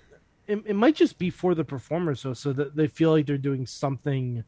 it, 0.50 0.62
it 0.66 0.76
might 0.76 0.96
just 0.96 1.18
be 1.18 1.30
for 1.30 1.54
the 1.54 1.64
performers, 1.64 2.22
though, 2.22 2.34
so 2.34 2.52
that 2.52 2.76
they 2.76 2.86
feel 2.88 3.12
like 3.12 3.26
they're 3.26 3.38
doing 3.38 3.66
something 3.66 4.44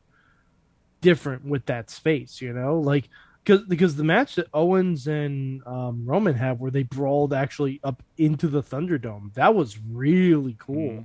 different 1.01 1.45
with 1.45 1.67
that 1.67 1.91
space, 1.91 2.41
you 2.41 2.53
know, 2.53 2.79
like 2.81 3.09
because 3.45 3.63
because 3.67 3.97
the 3.97 4.05
match 4.05 4.37
that 4.37 4.47
Owens 4.55 5.07
and 5.07 5.67
um, 5.67 6.05
Roman 6.07 6.35
have 6.35 6.61
where 6.61 6.71
they 6.71 6.85
brawled 6.85 7.33
actually 7.33 7.81
up 7.85 8.03
into 8.17 8.49
the 8.49 8.63
Thunderdome, 8.63 9.35
that 9.35 9.55
was 9.55 9.79
really 9.91 10.57
cool. 10.59 11.05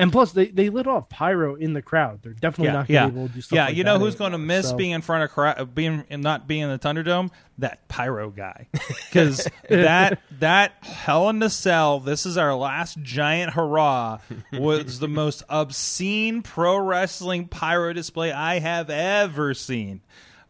And 0.00 0.12
plus, 0.12 0.32
they, 0.32 0.46
they 0.46 0.70
lit 0.70 0.86
off 0.86 1.08
pyro 1.08 1.54
in 1.54 1.72
the 1.72 1.82
crowd. 1.82 2.20
They're 2.22 2.32
definitely 2.32 2.66
yeah, 2.66 2.72
not 2.72 2.78
going 2.78 2.86
to 2.86 2.92
yeah. 2.92 3.06
be 3.06 3.16
able 3.16 3.28
to 3.28 3.34
do 3.34 3.40
stuff. 3.40 3.56
yeah, 3.56 3.64
like 3.66 3.76
you 3.76 3.84
know 3.84 3.98
who's 3.98 4.14
going 4.14 4.32
to 4.32 4.38
miss 4.38 4.70
so- 4.70 4.76
being 4.76 4.92
in 4.92 5.02
front 5.02 5.24
of 5.24 5.30
cra- 5.30 5.66
being 5.66 6.04
and 6.10 6.22
not 6.22 6.46
being 6.46 6.62
in 6.62 6.70
the 6.70 6.78
Thunderdome? 6.78 7.30
That 7.58 7.86
pyro 7.88 8.30
guy, 8.30 8.68
because 8.72 9.46
that 9.68 10.20
that 10.38 10.72
Hell 10.82 11.28
in 11.28 11.40
the 11.40 11.50
Cell. 11.50 12.00
This 12.00 12.24
is 12.24 12.38
our 12.38 12.54
last 12.54 12.98
giant 13.02 13.52
hurrah. 13.52 14.20
Was 14.52 14.98
the 14.98 15.08
most 15.08 15.42
obscene 15.48 16.42
pro 16.42 16.78
wrestling 16.78 17.48
pyro 17.48 17.92
display 17.92 18.32
I 18.32 18.60
have 18.60 18.88
ever 18.88 19.52
seen. 19.52 20.00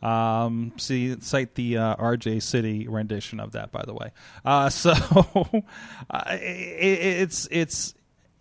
Um, 0.02 0.72
see, 0.78 1.20
cite 1.20 1.54
the 1.54 1.76
uh, 1.76 1.96
RJ 1.96 2.42
City 2.42 2.88
rendition 2.88 3.40
of 3.40 3.52
that, 3.52 3.70
by 3.70 3.82
the 3.84 3.94
way. 3.94 4.12
Uh, 4.44 4.70
so 4.70 4.90
uh, 4.90 6.22
it, 6.30 7.20
it's 7.20 7.48
it's 7.50 7.94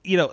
you 0.04 0.18
know 0.18 0.32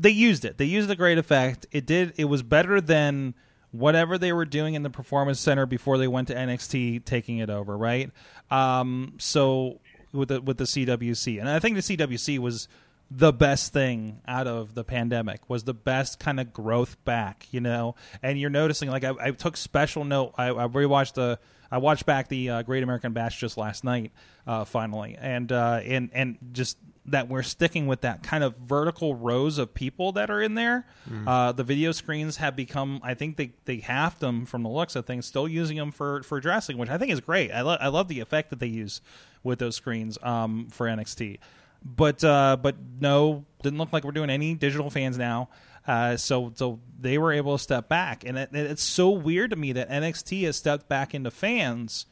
they 0.00 0.10
used 0.10 0.44
it. 0.44 0.58
They 0.58 0.64
used 0.64 0.88
the 0.88 0.96
great 0.96 1.18
effect. 1.18 1.66
It 1.72 1.86
did. 1.86 2.14
It 2.16 2.26
was 2.26 2.42
better 2.42 2.80
than 2.80 3.34
whatever 3.70 4.16
they 4.16 4.32
were 4.32 4.44
doing 4.44 4.74
in 4.74 4.82
the 4.82 4.90
performance 4.90 5.40
center 5.40 5.66
before 5.66 5.98
they 5.98 6.08
went 6.08 6.28
to 6.28 6.34
NXT, 6.34 7.04
taking 7.04 7.38
it 7.38 7.50
over. 7.50 7.76
Right. 7.76 8.10
Um. 8.50 9.14
So 9.18 9.80
with 10.12 10.28
the 10.28 10.40
with 10.40 10.58
the 10.58 10.64
CWC, 10.64 11.40
and 11.40 11.48
I 11.48 11.58
think 11.58 11.76
the 11.76 11.96
CWC 11.96 12.38
was 12.38 12.68
the 13.10 13.32
best 13.32 13.72
thing 13.72 14.20
out 14.26 14.46
of 14.46 14.74
the 14.74 14.84
pandemic 14.84 15.48
was 15.48 15.64
the 15.64 15.74
best 15.74 16.18
kind 16.18 16.38
of 16.38 16.52
growth 16.52 17.02
back 17.06 17.46
you 17.50 17.58
know 17.58 17.94
and 18.22 18.38
you're 18.38 18.50
noticing 18.50 18.90
like 18.90 19.02
i, 19.02 19.14
I 19.18 19.30
took 19.30 19.56
special 19.56 20.04
note 20.04 20.34
i, 20.36 20.48
I 20.48 20.68
rewatched 20.68 21.14
the 21.14 21.38
i 21.70 21.78
watched 21.78 22.04
back 22.04 22.28
the 22.28 22.50
uh, 22.50 22.62
great 22.64 22.82
american 22.82 23.14
bash 23.14 23.40
just 23.40 23.56
last 23.56 23.82
night 23.82 24.12
uh, 24.46 24.64
finally 24.64 25.16
and 25.18 25.50
uh, 25.50 25.80
and 25.82 26.10
and 26.12 26.36
just 26.52 26.76
that 27.10 27.28
we're 27.28 27.42
sticking 27.42 27.86
with 27.86 28.02
that 28.02 28.22
kind 28.22 28.44
of 28.44 28.56
vertical 28.56 29.14
rows 29.14 29.58
of 29.58 29.74
people 29.74 30.12
that 30.12 30.30
are 30.30 30.40
in 30.42 30.54
there. 30.54 30.86
Uh, 31.26 31.52
the 31.52 31.64
video 31.64 31.92
screens 31.92 32.36
have 32.36 32.54
become, 32.56 33.00
I 33.02 33.14
think 33.14 33.36
they 33.36 33.52
they 33.64 33.78
halved 33.78 34.20
them 34.20 34.46
from 34.46 34.62
the 34.62 34.68
looks 34.68 34.94
of 34.96 35.06
things, 35.06 35.26
still 35.26 35.48
using 35.48 35.76
them 35.76 35.90
for 35.90 36.22
for 36.22 36.40
dressing, 36.40 36.78
which 36.78 36.90
I 36.90 36.98
think 36.98 37.12
is 37.12 37.20
great. 37.20 37.50
I, 37.50 37.62
lo- 37.62 37.78
I 37.80 37.88
love 37.88 38.08
the 38.08 38.20
effect 38.20 38.50
that 38.50 38.60
they 38.60 38.66
use 38.66 39.00
with 39.42 39.58
those 39.58 39.76
screens 39.76 40.18
um, 40.22 40.68
for 40.70 40.86
NXT. 40.86 41.38
But 41.84 42.22
uh, 42.24 42.56
but 42.60 42.76
no, 43.00 43.44
didn't 43.62 43.78
look 43.78 43.92
like 43.92 44.04
we're 44.04 44.12
doing 44.12 44.30
any 44.30 44.54
digital 44.54 44.90
fans 44.90 45.16
now. 45.16 45.48
Uh, 45.86 46.16
so 46.16 46.52
so 46.56 46.80
they 47.00 47.16
were 47.16 47.32
able 47.32 47.56
to 47.56 47.62
step 47.62 47.88
back, 47.88 48.24
and 48.24 48.36
it, 48.36 48.50
it's 48.52 48.82
so 48.82 49.10
weird 49.10 49.50
to 49.50 49.56
me 49.56 49.72
that 49.72 49.88
NXT 49.88 50.44
has 50.44 50.56
stepped 50.56 50.88
back 50.88 51.14
into 51.14 51.30
fans 51.30 52.04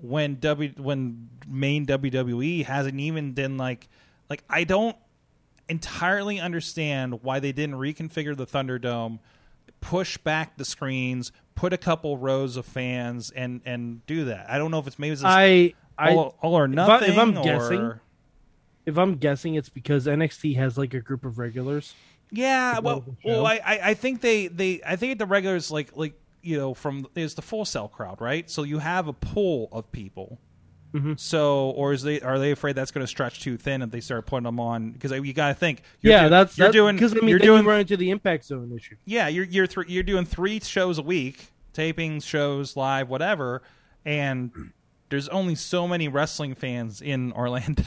when 0.00 0.38
W 0.40 0.72
when 0.76 1.28
main 1.46 1.86
WWE 1.86 2.64
hasn't 2.64 2.98
even 2.98 3.32
been 3.32 3.56
like 3.56 3.88
like 4.30 4.42
I 4.48 4.64
don't 4.64 4.96
entirely 5.68 6.40
understand 6.40 7.22
why 7.22 7.40
they 7.40 7.52
didn't 7.52 7.76
reconfigure 7.76 8.36
the 8.36 8.46
Thunderdome, 8.46 9.18
push 9.80 10.16
back 10.18 10.56
the 10.56 10.64
screens, 10.64 11.32
put 11.54 11.72
a 11.72 11.76
couple 11.78 12.16
rows 12.18 12.56
of 12.56 12.66
fans, 12.66 13.30
and 13.30 13.60
and 13.64 14.04
do 14.06 14.26
that. 14.26 14.48
I 14.50 14.58
don't 14.58 14.70
know 14.70 14.78
if 14.78 14.86
it's 14.86 14.98
maybe 14.98 15.12
it's 15.12 15.22
I 15.24 15.74
I 15.98 16.14
all, 16.14 16.36
all 16.40 16.54
or 16.54 16.64
I- 16.64 16.68
nothing. 16.68 17.10
if 17.12 17.18
I'm 17.18 17.36
or- 17.36 17.42
guessing, 17.44 17.92
if 18.86 18.96
I'm 18.98 19.16
guessing, 19.16 19.54
it's 19.56 19.68
because 19.68 20.06
NXT 20.06 20.56
has 20.56 20.78
like 20.78 20.94
a 20.94 21.00
group 21.00 21.24
of 21.24 21.38
regulars. 21.38 21.94
Yeah, 22.30 22.80
well, 22.80 23.04
well, 23.24 23.46
I, 23.46 23.60
I 23.64 23.80
I 23.90 23.94
think 23.94 24.20
they, 24.20 24.48
they 24.48 24.82
I 24.86 24.96
think 24.96 25.18
the 25.18 25.24
regulars 25.26 25.70
like 25.70 25.96
like 25.96 26.12
you 26.42 26.58
know 26.58 26.74
from 26.74 27.06
is 27.14 27.34
the 27.34 27.42
Full 27.42 27.64
Sail 27.64 27.88
crowd, 27.88 28.20
right? 28.20 28.48
So 28.50 28.64
you 28.64 28.78
have 28.78 29.08
a 29.08 29.12
pool 29.14 29.68
of 29.72 29.90
people. 29.92 30.38
Mm-hmm. 30.94 31.14
So, 31.16 31.70
or 31.70 31.92
is 31.92 32.02
they 32.02 32.20
are 32.20 32.38
they 32.38 32.50
afraid 32.50 32.74
that's 32.74 32.90
going 32.90 33.04
to 33.04 33.08
stretch 33.08 33.40
too 33.40 33.56
thin 33.56 33.82
if 33.82 33.90
they 33.90 34.00
start 34.00 34.26
putting 34.26 34.44
them 34.44 34.58
on? 34.58 34.92
Because 34.92 35.12
you 35.12 35.32
got 35.32 35.48
to 35.48 35.54
think, 35.54 35.82
you're 36.00 36.12
yeah, 36.12 36.24
do- 36.24 36.30
that's 36.30 36.56
you're 36.56 36.66
that's, 36.68 36.72
doing 36.72 36.96
because 36.96 37.12
I 37.12 37.16
mean 37.16 37.28
you're 37.28 37.38
doing 37.38 37.64
you 37.64 37.68
run 37.68 37.80
into 37.80 37.96
the 37.96 38.10
impact 38.10 38.46
zone 38.46 38.72
issue. 38.74 38.96
yeah 39.04 39.28
you're 39.28 39.44
you're 39.44 39.66
th- 39.66 39.88
you're 39.88 40.02
doing 40.02 40.24
three 40.24 40.60
shows 40.60 40.98
a 40.98 41.02
week, 41.02 41.48
taping 41.72 42.20
shows 42.20 42.76
live, 42.76 43.08
whatever, 43.08 43.62
and 44.04 44.72
there's 45.10 45.28
only 45.28 45.54
so 45.54 45.86
many 45.88 46.08
wrestling 46.08 46.54
fans 46.54 47.00
in 47.00 47.32
Orlando 47.36 47.84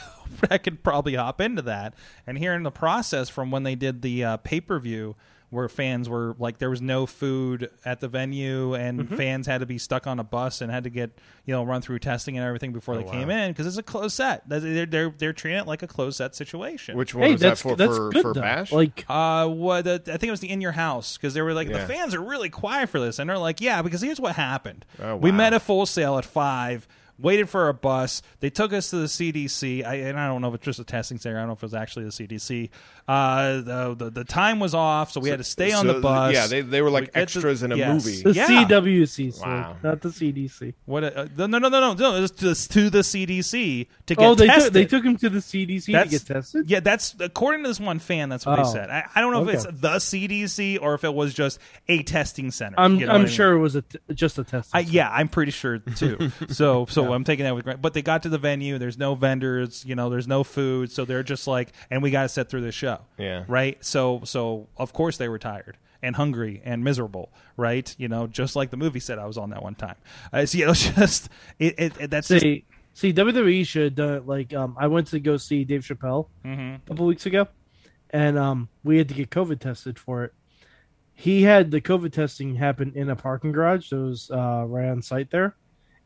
that 0.50 0.63
could 0.63 0.84
probably 0.84 1.15
hop 1.15 1.41
into 1.41 1.62
that. 1.63 1.93
And 2.27 2.38
here 2.38 2.53
in 2.53 2.63
the 2.63 2.72
process, 2.72 3.29
from 3.29 3.51
when 3.51 3.63
they 3.63 3.75
did 3.75 4.01
the 4.01 4.24
uh, 4.24 4.38
pay 4.38 4.62
per 4.62 4.79
view, 4.79 5.15
where 5.51 5.70
fans 5.70 6.10
were 6.10 6.36
like, 6.39 6.58
there 6.58 6.70
was 6.70 6.81
no 6.81 7.05
food 7.05 7.70
at 7.86 8.00
the 8.00 8.08
venue, 8.08 8.74
and 8.74 9.01
Mm-hmm. 9.01 9.15
fans 9.17 9.46
had 9.48 9.60
to 9.60 9.65
be 9.67 9.77
stuck 9.77 10.08
on 10.08 10.17
a 10.20 10.24
bus 10.24 10.62
and 10.62 10.72
had 10.72 10.84
to 10.86 10.89
get 10.89 11.12
you 11.46 11.53
know 11.53 11.63
run 11.63 11.81
through 11.81 12.00
testing 12.00 12.38
and 12.38 12.46
everything 12.46 12.72
before 12.74 12.96
Oh, 12.96 12.98
they 13.03 13.10
came 13.12 13.29
in 13.29 13.51
because 13.51 13.67
it's 13.67 13.77
a 13.77 13.84
closed 13.84 14.15
set. 14.15 14.48
They're 14.50 14.86
they're 14.88 15.13
they're 15.17 15.34
treating 15.34 15.60
it 15.60 15.67
like 15.67 15.84
a 15.84 15.88
closed 15.88 16.17
set 16.17 16.36
situation. 16.36 16.98
Which 16.98 17.13
one 17.13 17.25
Hey, 17.25 17.31
was 17.34 17.41
that 17.41 17.58
for? 17.60 17.75
that's 17.75 17.96
for 17.96 18.10
good 18.10 18.22
for. 18.22 18.34
Bash? 18.34 18.72
Like 18.72 19.05
Uh, 19.08 19.48
what 19.48 19.86
uh, 19.86 20.00
I 20.08 20.17
think 20.17 20.24
it 20.24 20.31
was 20.31 20.39
the 20.39 20.50
in 20.50 20.62
your 20.62 20.72
house 20.72 21.17
because 21.17 21.34
they 21.34 21.41
were 21.41 21.53
like 21.53 21.67
Yeah. 21.70 21.86
the 21.86 21.93
fans 21.93 22.15
are 22.15 22.22
really 22.22 22.50
quiet 22.50 22.89
for 22.89 23.00
this, 23.00 23.20
and 23.20 23.29
they're 23.29 23.38
like, 23.38 23.62
yeah, 23.62 23.81
because 23.81 24.01
here's 24.01 24.20
what 24.20 24.36
happened. 24.36 24.86
Oh, 25.01 25.15
We 25.17 25.31
met 25.31 25.53
a 25.53 25.60
Full 25.60 25.86
Sail 25.86 26.17
at 26.17 26.25
five, 26.25 26.88
waited 27.21 27.49
for 27.49 27.69
a 27.69 27.73
bus. 27.73 28.21
They 28.39 28.49
took 28.49 28.73
us 28.73 28.89
to 28.89 28.97
the 28.97 29.05
CDC, 29.05 29.85
I, 29.85 29.95
and 29.95 30.19
I 30.19 30.27
don't 30.27 30.41
know 30.41 30.49
if 30.49 30.55
it's 30.55 30.65
just 30.65 30.79
a 30.79 30.83
testing 30.83 31.17
center. 31.19 31.37
I 31.37 31.41
don't 31.41 31.47
know 31.47 31.53
if 31.53 31.59
it 31.59 31.63
was 31.65 31.73
actually 31.73 32.05
the 32.05 32.11
CDC. 32.11 32.69
Uh, 33.07 33.61
the 33.61 33.95
the, 33.97 34.09
the 34.11 34.23
time 34.23 34.59
was 34.59 34.73
off, 34.73 35.11
so 35.11 35.19
we 35.19 35.29
had 35.29 35.39
to 35.39 35.43
stay 35.43 35.71
on 35.71 35.87
the 35.87 35.95
bus. 35.95 36.33
yeah, 36.33 36.47
they- 36.47 36.61
they 36.61 36.81
were 36.81 36.89
like 36.89 37.01
We 37.01 37.05
get 37.07 37.13
to- 37.13 37.19
extras 37.21 37.63
in 37.63 37.71
a 37.71 37.75
yes. 37.75 38.05
movie. 38.05 38.21
the 38.23 38.31
Yeah. 38.33 38.47
CWC, 38.65 39.33
so 39.33 39.41
Wow. 39.45 39.75
not 39.83 40.01
the 40.01 40.09
CDC. 40.09 40.73
What? 40.85 41.03
Uh, 41.03 41.27
no, 41.37 41.47
no, 41.47 41.57
no, 41.59 41.69
no, 41.69 41.93
no. 41.93 42.15
It 42.15 42.21
was 42.21 42.31
to, 42.31 42.53
to 42.55 42.89
the 42.89 42.99
CDC 43.03 43.87
to 44.07 44.15
get 44.15 44.23
Oh, 44.25 44.35
they 44.35 44.47
tested. 44.47 44.63
took 44.65 44.73
they 44.73 44.85
took 44.85 45.03
him 45.03 45.17
to 45.17 45.29
the 45.29 45.39
CDC 45.39 45.85
to 46.03 46.09
get 46.09 46.25
tested. 46.25 46.69
Yeah, 46.69 46.79
that's 46.79 47.15
according 47.19 47.63
to 47.63 47.69
this 47.69 47.79
one 47.79 47.99
fan. 47.99 48.29
That's 48.29 48.45
what 48.45 48.55
they 48.57 48.61
Oh. 48.61 48.71
said. 48.73 48.89
I, 48.89 49.05
I 49.15 49.21
don't 49.21 49.33
know 49.33 49.41
Okay. 49.41 49.57
if 49.57 49.65
it's 49.65 49.81
the 49.81 49.99
CDC 49.99 50.77
or 50.81 50.93
if 50.93 51.03
it 51.03 51.13
was 51.13 51.33
just 51.33 51.59
a 51.89 52.03
testing 52.03 52.51
center. 52.51 52.75
I'm 52.79 52.95
You 52.99 53.05
know 53.07 53.13
I'm 53.13 53.21
what 53.21 53.21
I 53.21 53.25
mean? 53.25 53.33
sure 53.35 53.51
it 53.53 53.59
was 53.59 53.75
a 53.75 53.81
t- 53.81 53.99
just 54.13 54.37
a 54.39 54.43
test. 54.43 54.69
I, 54.73 54.79
yeah, 54.81 55.09
I'm 55.11 55.27
pretty 55.27 55.51
sure 55.51 55.79
too. 55.79 56.31
So, 56.49 56.85
so 56.87 57.10
I'm 57.13 57.23
taking 57.23 57.45
that 57.45 57.55
with. 57.55 57.63
gra- 57.65 57.77
But 57.77 57.93
they 57.93 58.01
got 58.01 58.23
to 58.23 58.29
the 58.29 58.37
venue. 58.37 58.77
There's 58.77 58.97
no 58.97 59.15
vendors. 59.15 59.83
You 59.85 59.95
know, 59.95 60.09
there's 60.09 60.27
no 60.27 60.43
food. 60.43 60.91
So 60.91 61.05
they're 61.05 61.23
just 61.23 61.47
like, 61.47 61.73
and 61.89 62.01
we 62.03 62.11
got 62.11 62.23
to 62.23 62.29
sit 62.29 62.49
through 62.49 62.61
the 62.61 62.71
show. 62.71 62.99
Yeah. 63.17 63.45
Right. 63.47 63.83
So, 63.83 64.21
so 64.23 64.67
of 64.77 64.93
course 64.93 65.17
they 65.17 65.29
were 65.29 65.39
tired 65.39 65.77
and 66.03 66.15
hungry 66.15 66.61
and 66.65 66.83
miserable. 66.83 67.31
Right. 67.57 67.93
You 67.97 68.07
know, 68.07 68.27
just 68.27 68.55
like 68.55 68.69
the 68.71 68.77
movie 68.77 68.99
said 68.99 69.19
I 69.19 69.25
was 69.25 69.37
on 69.37 69.49
that 69.51 69.61
one 69.63 69.75
time. 69.75 69.95
Uh, 70.33 70.45
so, 70.45 70.57
you 70.57 70.65
know, 70.65 70.73
just 70.75 71.29
it. 71.59 71.75
it, 71.77 71.93
it 71.99 72.09
that's 72.09 72.27
just, 72.27 72.41
see 72.41 72.65
see 72.93 73.13
WWE 73.13 73.65
should 73.65 73.83
have 73.83 73.95
done 73.95 74.13
it 74.15 74.27
like 74.27 74.53
um 74.53 74.75
I 74.79 74.87
went 74.87 75.07
to 75.07 75.19
go 75.19 75.37
see 75.37 75.63
Dave 75.63 75.81
Chappelle 75.81 76.27
Mm-hmm. 76.45 76.75
a 76.75 76.79
couple 76.87 77.05
weeks 77.05 77.25
ago, 77.25 77.47
and 78.09 78.37
um 78.37 78.67
we 78.83 78.97
had 78.97 79.07
to 79.09 79.13
get 79.13 79.29
COVID 79.29 79.59
tested 79.59 79.97
for 79.99 80.23
it. 80.25 80.33
He 81.13 81.43
had 81.43 81.69
the 81.71 81.81
COVID 81.81 82.11
testing 82.13 82.55
happen 82.55 82.93
in 82.95 83.09
a 83.09 83.15
parking 83.15 83.51
garage 83.51 83.89
that 83.91 83.97
was 83.97 84.31
uh, 84.31 84.65
right 84.67 84.87
on 84.89 85.01
site 85.03 85.29
there, 85.29 85.55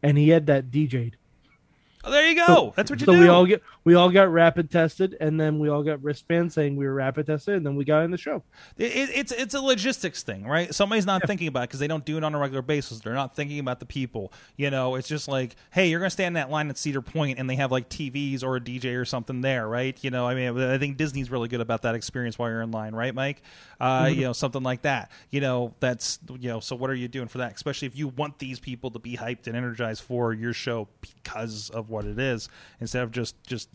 and 0.03 0.17
he 0.17 0.29
had 0.29 0.45
that 0.47 0.71
DJ'd. 0.71 1.17
Oh, 2.05 2.11
there 2.11 2.27
you 2.27 2.35
go. 2.35 2.73
that's 2.75 2.89
what 2.89 2.99
you 2.99 3.05
so 3.05 3.13
do. 3.13 3.19
we 3.19 3.27
all 3.27 3.45
get 3.45 3.61
we 3.83 3.95
all 3.95 4.09
got 4.09 4.31
rapid 4.31 4.71
tested, 4.71 5.15
and 5.19 5.39
then 5.39 5.59
we 5.59 5.69
all 5.69 5.83
got 5.83 6.01
wristbands 6.03 6.53
saying 6.53 6.75
we 6.75 6.85
were 6.85 6.93
rapid 6.93 7.27
tested, 7.27 7.55
and 7.55 7.65
then 7.65 7.75
we 7.75 7.85
got 7.85 8.03
in 8.03 8.11
the 8.11 8.17
show. 8.17 8.43
It, 8.77 8.95
it, 8.95 9.09
it's 9.13 9.31
it's 9.31 9.53
a 9.53 9.61
logistics 9.61 10.23
thing, 10.23 10.45
right? 10.45 10.73
Somebody's 10.73 11.05
not 11.05 11.25
thinking 11.27 11.47
about 11.47 11.63
it 11.63 11.69
because 11.69 11.79
they 11.79 11.87
don't 11.87 12.05
do 12.05 12.17
it 12.17 12.23
on 12.23 12.33
a 12.33 12.39
regular 12.39 12.61
basis. 12.61 12.99
They're 12.99 13.13
not 13.13 13.35
thinking 13.35 13.59
about 13.59 13.79
the 13.79 13.85
people. 13.85 14.31
You 14.57 14.69
know, 14.71 14.95
it's 14.95 15.07
just 15.07 15.27
like, 15.27 15.55
hey, 15.71 15.87
you're 15.89 15.99
gonna 15.99 16.09
stand 16.09 16.27
in 16.27 16.33
that 16.33 16.49
line 16.49 16.69
at 16.69 16.77
Cedar 16.77 17.01
Point, 17.01 17.39
and 17.39 17.49
they 17.49 17.55
have 17.55 17.71
like 17.71 17.89
TVs 17.89 18.43
or 18.43 18.55
a 18.55 18.61
DJ 18.61 18.99
or 18.99 19.05
something 19.05 19.41
there, 19.41 19.67
right? 19.67 19.97
You 20.03 20.11
know, 20.11 20.27
I 20.27 20.35
mean, 20.35 20.57
I 20.59 20.77
think 20.77 20.97
Disney's 20.97 21.29
really 21.31 21.47
good 21.47 21.61
about 21.61 21.83
that 21.83 21.95
experience 21.95 22.39
while 22.39 22.49
you're 22.49 22.61
in 22.61 22.71
line, 22.71 22.93
right, 22.95 23.13
Mike? 23.13 23.41
Uh, 23.79 24.09
You 24.11 24.21
know, 24.21 24.33
something 24.33 24.63
like 24.63 24.83
that. 24.83 25.11
You 25.29 25.41
know, 25.41 25.73
that's 25.79 26.19
you 26.39 26.49
know. 26.49 26.59
So 26.59 26.75
what 26.75 26.89
are 26.89 26.95
you 26.95 27.07
doing 27.07 27.27
for 27.27 27.39
that? 27.39 27.53
Especially 27.53 27.87
if 27.87 27.95
you 27.95 28.07
want 28.09 28.39
these 28.39 28.59
people 28.59 28.91
to 28.91 28.99
be 28.99 29.17
hyped 29.17 29.47
and 29.47 29.55
energized 29.55 30.01
for 30.03 30.33
your 30.33 30.53
show 30.53 30.87
because 31.01 31.69
of 31.71 31.89
what 31.95 32.05
it 32.05 32.19
is, 32.19 32.49
instead 32.79 33.03
of 33.03 33.12
just 33.12 33.41
just 33.43 33.69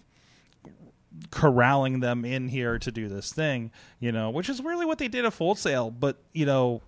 corralling 1.31 2.01
them 2.01 2.25
in 2.25 2.49
here 2.49 2.79
to 2.79 2.93
do 2.93 3.09
this 3.09 3.33
thing, 3.33 3.73
you 3.99 4.13
know, 4.13 4.31
which 4.31 4.49
is 4.49 4.63
really 4.63 4.87
what 4.87 4.99
they 4.99 5.09
did 5.09 5.25
at 5.25 5.33
Full 5.33 5.55
Sail. 5.57 5.91
But 5.91 6.19
you 6.33 6.47
know, 6.47 6.83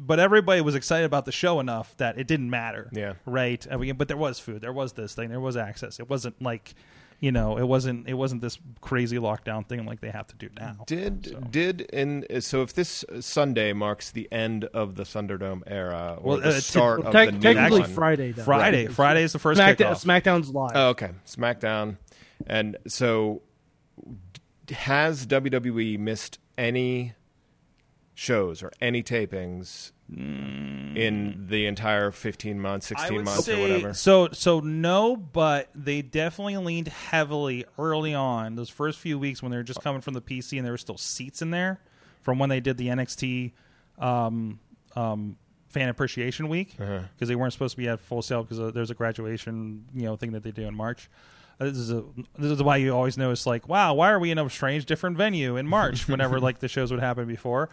but 0.00 0.18
everybody 0.18 0.62
was 0.62 0.74
excited 0.74 1.04
about 1.04 1.26
the 1.26 1.32
show 1.32 1.60
enough 1.60 1.94
that 1.98 2.18
it 2.18 2.26
didn't 2.26 2.48
matter. 2.48 2.88
Yeah. 2.92 3.14
right. 3.26 3.64
I 3.70 3.76
mean, 3.76 3.96
but 3.96 4.08
there 4.08 4.16
was 4.16 4.38
food, 4.38 4.62
there 4.62 4.72
was 4.72 4.94
this 4.94 5.14
thing, 5.14 5.28
there 5.28 5.40
was 5.40 5.56
access. 5.56 6.00
It 6.00 6.08
wasn't 6.08 6.40
like, 6.40 6.74
you 7.20 7.30
know, 7.30 7.58
it 7.58 7.64
wasn't 7.68 8.08
it 8.08 8.14
wasn't 8.14 8.40
this 8.40 8.58
crazy 8.80 9.18
lockdown 9.18 9.66
thing 9.68 9.84
like 9.84 10.00
they 10.00 10.10
have 10.10 10.26
to 10.28 10.36
do 10.36 10.48
now. 10.58 10.84
Did 10.86 11.26
So. 11.26 11.40
did 11.40 11.82
in 11.82 12.40
so 12.40 12.62
if 12.62 12.72
this 12.72 13.04
Sunday 13.20 13.72
marks 13.74 14.10
the 14.10 14.26
end 14.32 14.64
of 14.64 14.94
the 14.96 15.02
Thunderdome 15.02 15.62
era 15.66 16.16
or 16.18 16.22
Well, 16.38 16.40
the 16.40 16.48
uh, 16.48 16.60
start 16.60 17.00
Well, 17.00 17.08
of 17.08 17.12
tec- 17.12 17.26
the 17.28 17.32
new 17.32 17.40
technically 17.40 17.80
one? 17.82 17.90
Friday. 17.90 18.32
Though. 18.32 18.42
Friday, 18.44 18.86
Right. 18.86 18.94
Friday 18.94 19.22
is 19.22 19.32
the 19.34 19.38
first 19.38 19.60
Smackdown, 19.60 19.76
kickoff. 19.76 20.04
SmackDown's 20.22 20.48
live. 20.50 20.72
Oh, 20.74 20.88
okay, 20.90 21.10
SmackDown, 21.26 21.98
and 22.46 22.76
so 22.88 23.42
has 24.70 25.26
WWE 25.26 25.98
missed 25.98 26.38
any 26.56 27.12
shows 28.14 28.62
or 28.62 28.70
any 28.80 29.02
tapings 29.02 29.92
in 30.16 31.46
the 31.48 31.66
entire 31.66 32.10
fifteen 32.10 32.58
months, 32.60 32.88
Mm. 32.88 32.96
I 32.96 32.98
sixteen 33.00 33.16
would 33.18 33.24
months, 33.26 33.44
say, 33.44 33.58
or 33.58 33.62
whatever? 33.62 33.94
So 33.94 34.28
so 34.32 34.60
no, 34.60 35.16
but 35.16 35.68
they 35.74 36.02
definitely 36.02 36.56
leaned 36.56 36.88
heavily 36.88 37.64
early 37.78 38.14
on 38.14 38.56
those 38.56 38.68
first 38.70 38.98
few 38.98 39.18
weeks 39.18 39.42
when 39.42 39.50
they 39.50 39.56
were 39.56 39.62
just 39.62 39.82
coming 39.82 40.00
from 40.00 40.14
the 40.14 40.20
PC 40.22 40.56
and 40.58 40.64
there 40.64 40.72
were 40.72 40.78
still 40.78 40.98
seats 40.98 41.42
in 41.42 41.50
there 41.50 41.80
from 42.22 42.38
when 42.38 42.48
they 42.50 42.60
did 42.60 42.76
the 42.76 42.88
NXT 42.88 43.52
um, 43.98 44.58
um, 44.96 45.36
fan 45.68 45.88
appreciation 45.88 46.48
week 46.48 46.72
because 46.76 46.88
Uh-huh. 46.90 47.06
they 47.26 47.36
weren't 47.36 47.52
supposed 47.52 47.72
to 47.72 47.78
be 47.78 47.88
at 47.88 48.00
Full 48.00 48.22
Sail 48.22 48.42
because 48.42 48.72
there's 48.74 48.90
a 48.90 48.94
graduation 48.94 49.84
you 49.94 50.04
know 50.04 50.16
thing 50.16 50.32
that 50.32 50.42
they 50.42 50.50
do 50.50 50.66
in 50.66 50.74
March. 50.74 51.08
Uh, 51.60 51.66
This 51.66 51.76
is 51.76 51.90
a, 51.92 52.02
this 52.38 52.50
is 52.50 52.62
why 52.62 52.76
you 52.78 52.92
always 52.94 53.16
notice 53.16 53.46
like 53.46 53.68
wow 53.68 53.94
why 53.94 54.10
are 54.10 54.18
we 54.18 54.30
in 54.32 54.38
a 54.38 54.50
strange 54.50 54.86
different 54.86 55.16
venue 55.16 55.56
in 55.56 55.66
March 55.68 56.08
whenever 56.08 56.40
like 56.40 56.58
the 56.58 56.68
shows 56.68 56.90
would 56.90 57.00
happen 57.00 57.26
before. 57.26 57.70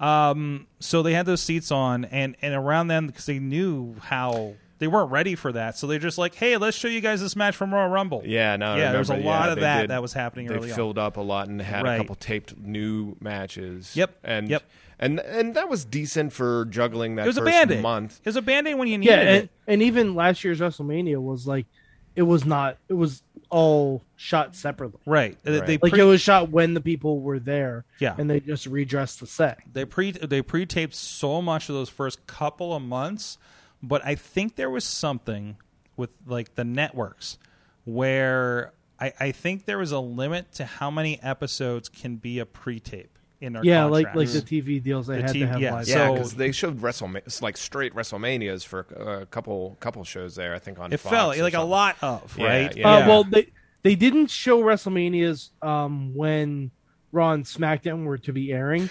Um, 0.00 0.66
so 0.80 1.02
they 1.02 1.12
had 1.12 1.26
those 1.26 1.42
seats 1.42 1.70
on, 1.72 2.04
and 2.06 2.36
and 2.42 2.54
around 2.54 2.88
then 2.88 3.06
because 3.06 3.26
they 3.26 3.38
knew 3.38 3.96
how 4.00 4.54
they 4.78 4.86
weren't 4.86 5.10
ready 5.10 5.34
for 5.34 5.50
that, 5.52 5.76
so 5.76 5.88
they're 5.88 5.98
just 5.98 6.18
like, 6.18 6.36
hey, 6.36 6.56
let's 6.56 6.76
show 6.76 6.86
you 6.86 7.00
guys 7.00 7.20
this 7.20 7.34
match 7.34 7.56
from 7.56 7.74
Royal 7.74 7.88
Rumble. 7.88 8.22
Yeah, 8.24 8.54
no, 8.56 8.76
yeah. 8.76 8.90
There 8.90 9.00
was 9.00 9.10
a 9.10 9.16
lot 9.16 9.46
yeah, 9.46 9.52
of 9.54 9.60
that 9.60 9.80
did- 9.82 9.90
that 9.90 10.00
was 10.02 10.12
happening 10.12 10.46
They 10.46 10.54
early 10.54 10.70
on. 10.70 10.76
filled 10.76 10.98
up 10.98 11.16
a 11.16 11.20
lot 11.20 11.48
and 11.48 11.60
had 11.60 11.82
Right. 11.84 11.94
a 11.94 11.98
couple 11.98 12.14
taped 12.14 12.56
new 12.56 13.16
matches. 13.20 13.96
Yep, 13.96 14.18
and 14.22 14.48
yep. 14.48 14.62
and 15.00 15.18
and 15.18 15.54
that 15.54 15.68
was 15.68 15.84
decent 15.84 16.32
for 16.32 16.66
juggling 16.66 17.16
that 17.16 17.24
It 17.24 17.26
was 17.26 17.38
a 17.38 17.40
first 17.40 17.50
band 17.52 17.72
aid. 17.72 17.82
month. 17.82 18.20
It 18.22 18.28
was 18.28 18.36
a 18.36 18.42
band 18.42 18.68
aid 18.68 18.76
when 18.76 18.86
you 18.86 18.98
needed 18.98 19.10
Yeah, 19.10 19.20
and, 19.20 19.44
it. 19.44 19.50
and 19.66 19.82
even 19.82 20.14
last 20.14 20.44
year's 20.44 20.60
WrestleMania 20.60 21.20
was 21.20 21.44
like, 21.48 21.66
it 22.14 22.22
was 22.22 22.44
not. 22.44 22.78
It 22.88 22.94
was 22.94 23.22
all 23.50 24.02
shot 24.16 24.54
separately. 24.54 25.00
Right. 25.06 25.38
They- 25.42 25.58
Right. 25.58 25.66
They 25.66 25.78
Like 25.80 25.92
pre- 25.92 26.00
it 26.00 26.04
was 26.04 26.20
shot 26.20 26.50
when 26.50 26.74
the 26.74 26.80
people 26.80 27.20
were 27.20 27.38
there. 27.38 27.84
Yeah. 27.98 28.14
and 28.18 28.28
they 28.30 28.40
just 28.40 28.66
redressed 28.66 29.20
the 29.20 29.26
set. 29.26 29.58
they 29.72 29.84
pre 29.84 30.10
they 30.12 30.42
pre 30.42 30.66
taped 30.66 30.94
so 30.94 31.40
much 31.42 31.68
of 31.68 31.74
those 31.74 31.88
first 31.88 32.26
couple 32.26 32.74
of 32.74 32.82
months, 32.82 33.38
but 33.82 34.04
I 34.04 34.14
think 34.14 34.56
there 34.56 34.70
was 34.70 34.84
something 34.84 35.56
with 35.96 36.10
like 36.26 36.54
the 36.54 36.64
networks 36.64 37.38
where 37.84 38.72
I, 39.00 39.12
I 39.18 39.32
think 39.32 39.64
there 39.64 39.78
was 39.78 39.92
a 39.92 40.00
limit 40.00 40.52
to 40.54 40.64
how 40.64 40.90
many 40.90 41.20
episodes 41.22 41.88
can 41.88 42.16
be 42.16 42.38
a 42.38 42.46
pre-tape 42.46 43.17
in 43.40 43.56
our 43.56 43.64
Yeah, 43.64 43.84
like 43.84 44.14
like 44.14 44.28
the 44.28 44.40
TV 44.40 44.82
deals 44.82 45.06
they 45.06 45.16
The 45.16 45.22
had 45.22 45.30
TV 45.30 45.40
to 45.40 45.46
have 45.46 45.60
yeah, 45.60 45.72
live. 45.74 45.88
Yeah, 45.88 45.94
So- 45.94 46.12
because 46.14 46.34
they 46.34 46.52
showed 46.52 46.80
WrestleMania, 46.80 47.42
like 47.42 47.56
straight 47.56 47.94
WrestleManias 47.94 48.64
for 48.66 48.80
a 49.20 49.26
couple 49.26 49.76
couple 49.80 50.04
shows 50.04 50.34
there. 50.34 50.54
I 50.54 50.58
think 50.58 50.78
on 50.78 50.92
it 50.92 50.98
Fox 51.00 51.14
felt 51.14 51.38
or 51.38 51.42
like 51.42 51.54
a 51.54 51.60
lot 51.62 51.96
of 52.02 52.36
right. 52.38 52.76
yeah. 52.76 52.88
Uh, 52.88 53.08
well, 53.08 53.24
they 53.24 53.48
they 53.82 53.94
didn't 53.94 54.28
show 54.30 54.60
WrestleManias 54.62 55.50
um, 55.62 56.14
when 56.14 56.70
Raw 57.12 57.32
and 57.32 57.44
SmackDown 57.44 58.04
were 58.04 58.18
to 58.18 58.32
be 58.32 58.52
airing. 58.52 58.90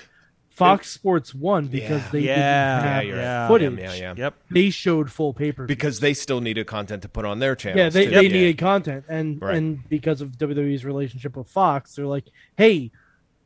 Fox 0.49 0.89
Sports 0.89 1.35
won 1.35 1.67
because 1.67 2.01
Yeah. 2.01 2.09
they 2.11 2.19
yeah, 2.21 2.35
didn't 2.79 2.93
have 2.93 3.03
you're 3.03 3.17
yeah, 3.17 3.47
footage. 3.47 3.77
Yeah, 3.79 3.93
yeah. 3.93 4.13
Yep. 4.17 4.33
They 4.49 4.69
showed 4.71 5.11
full 5.11 5.31
paper 5.31 5.65
because 5.67 5.99
they 5.99 6.15
still 6.15 6.41
needed 6.41 6.65
content 6.65 7.03
to 7.03 7.09
put 7.09 7.25
on 7.25 7.37
their 7.37 7.55
channels. 7.55 7.77
yeah 7.77 7.89
they, 7.89 8.05
too. 8.05 8.09
they 8.15 8.23
Yeah. 8.23 8.29
needed 8.33 8.57
content 8.57 9.05
and 9.07 9.39
Right. 9.39 9.55
and 9.55 9.87
because 9.87 10.19
of 10.19 10.35
WWE's 10.39 10.83
relationship 10.83 11.37
with 11.37 11.47
Fox, 11.47 11.93
they're 11.93 12.07
like, 12.07 12.23
hey, 12.57 12.89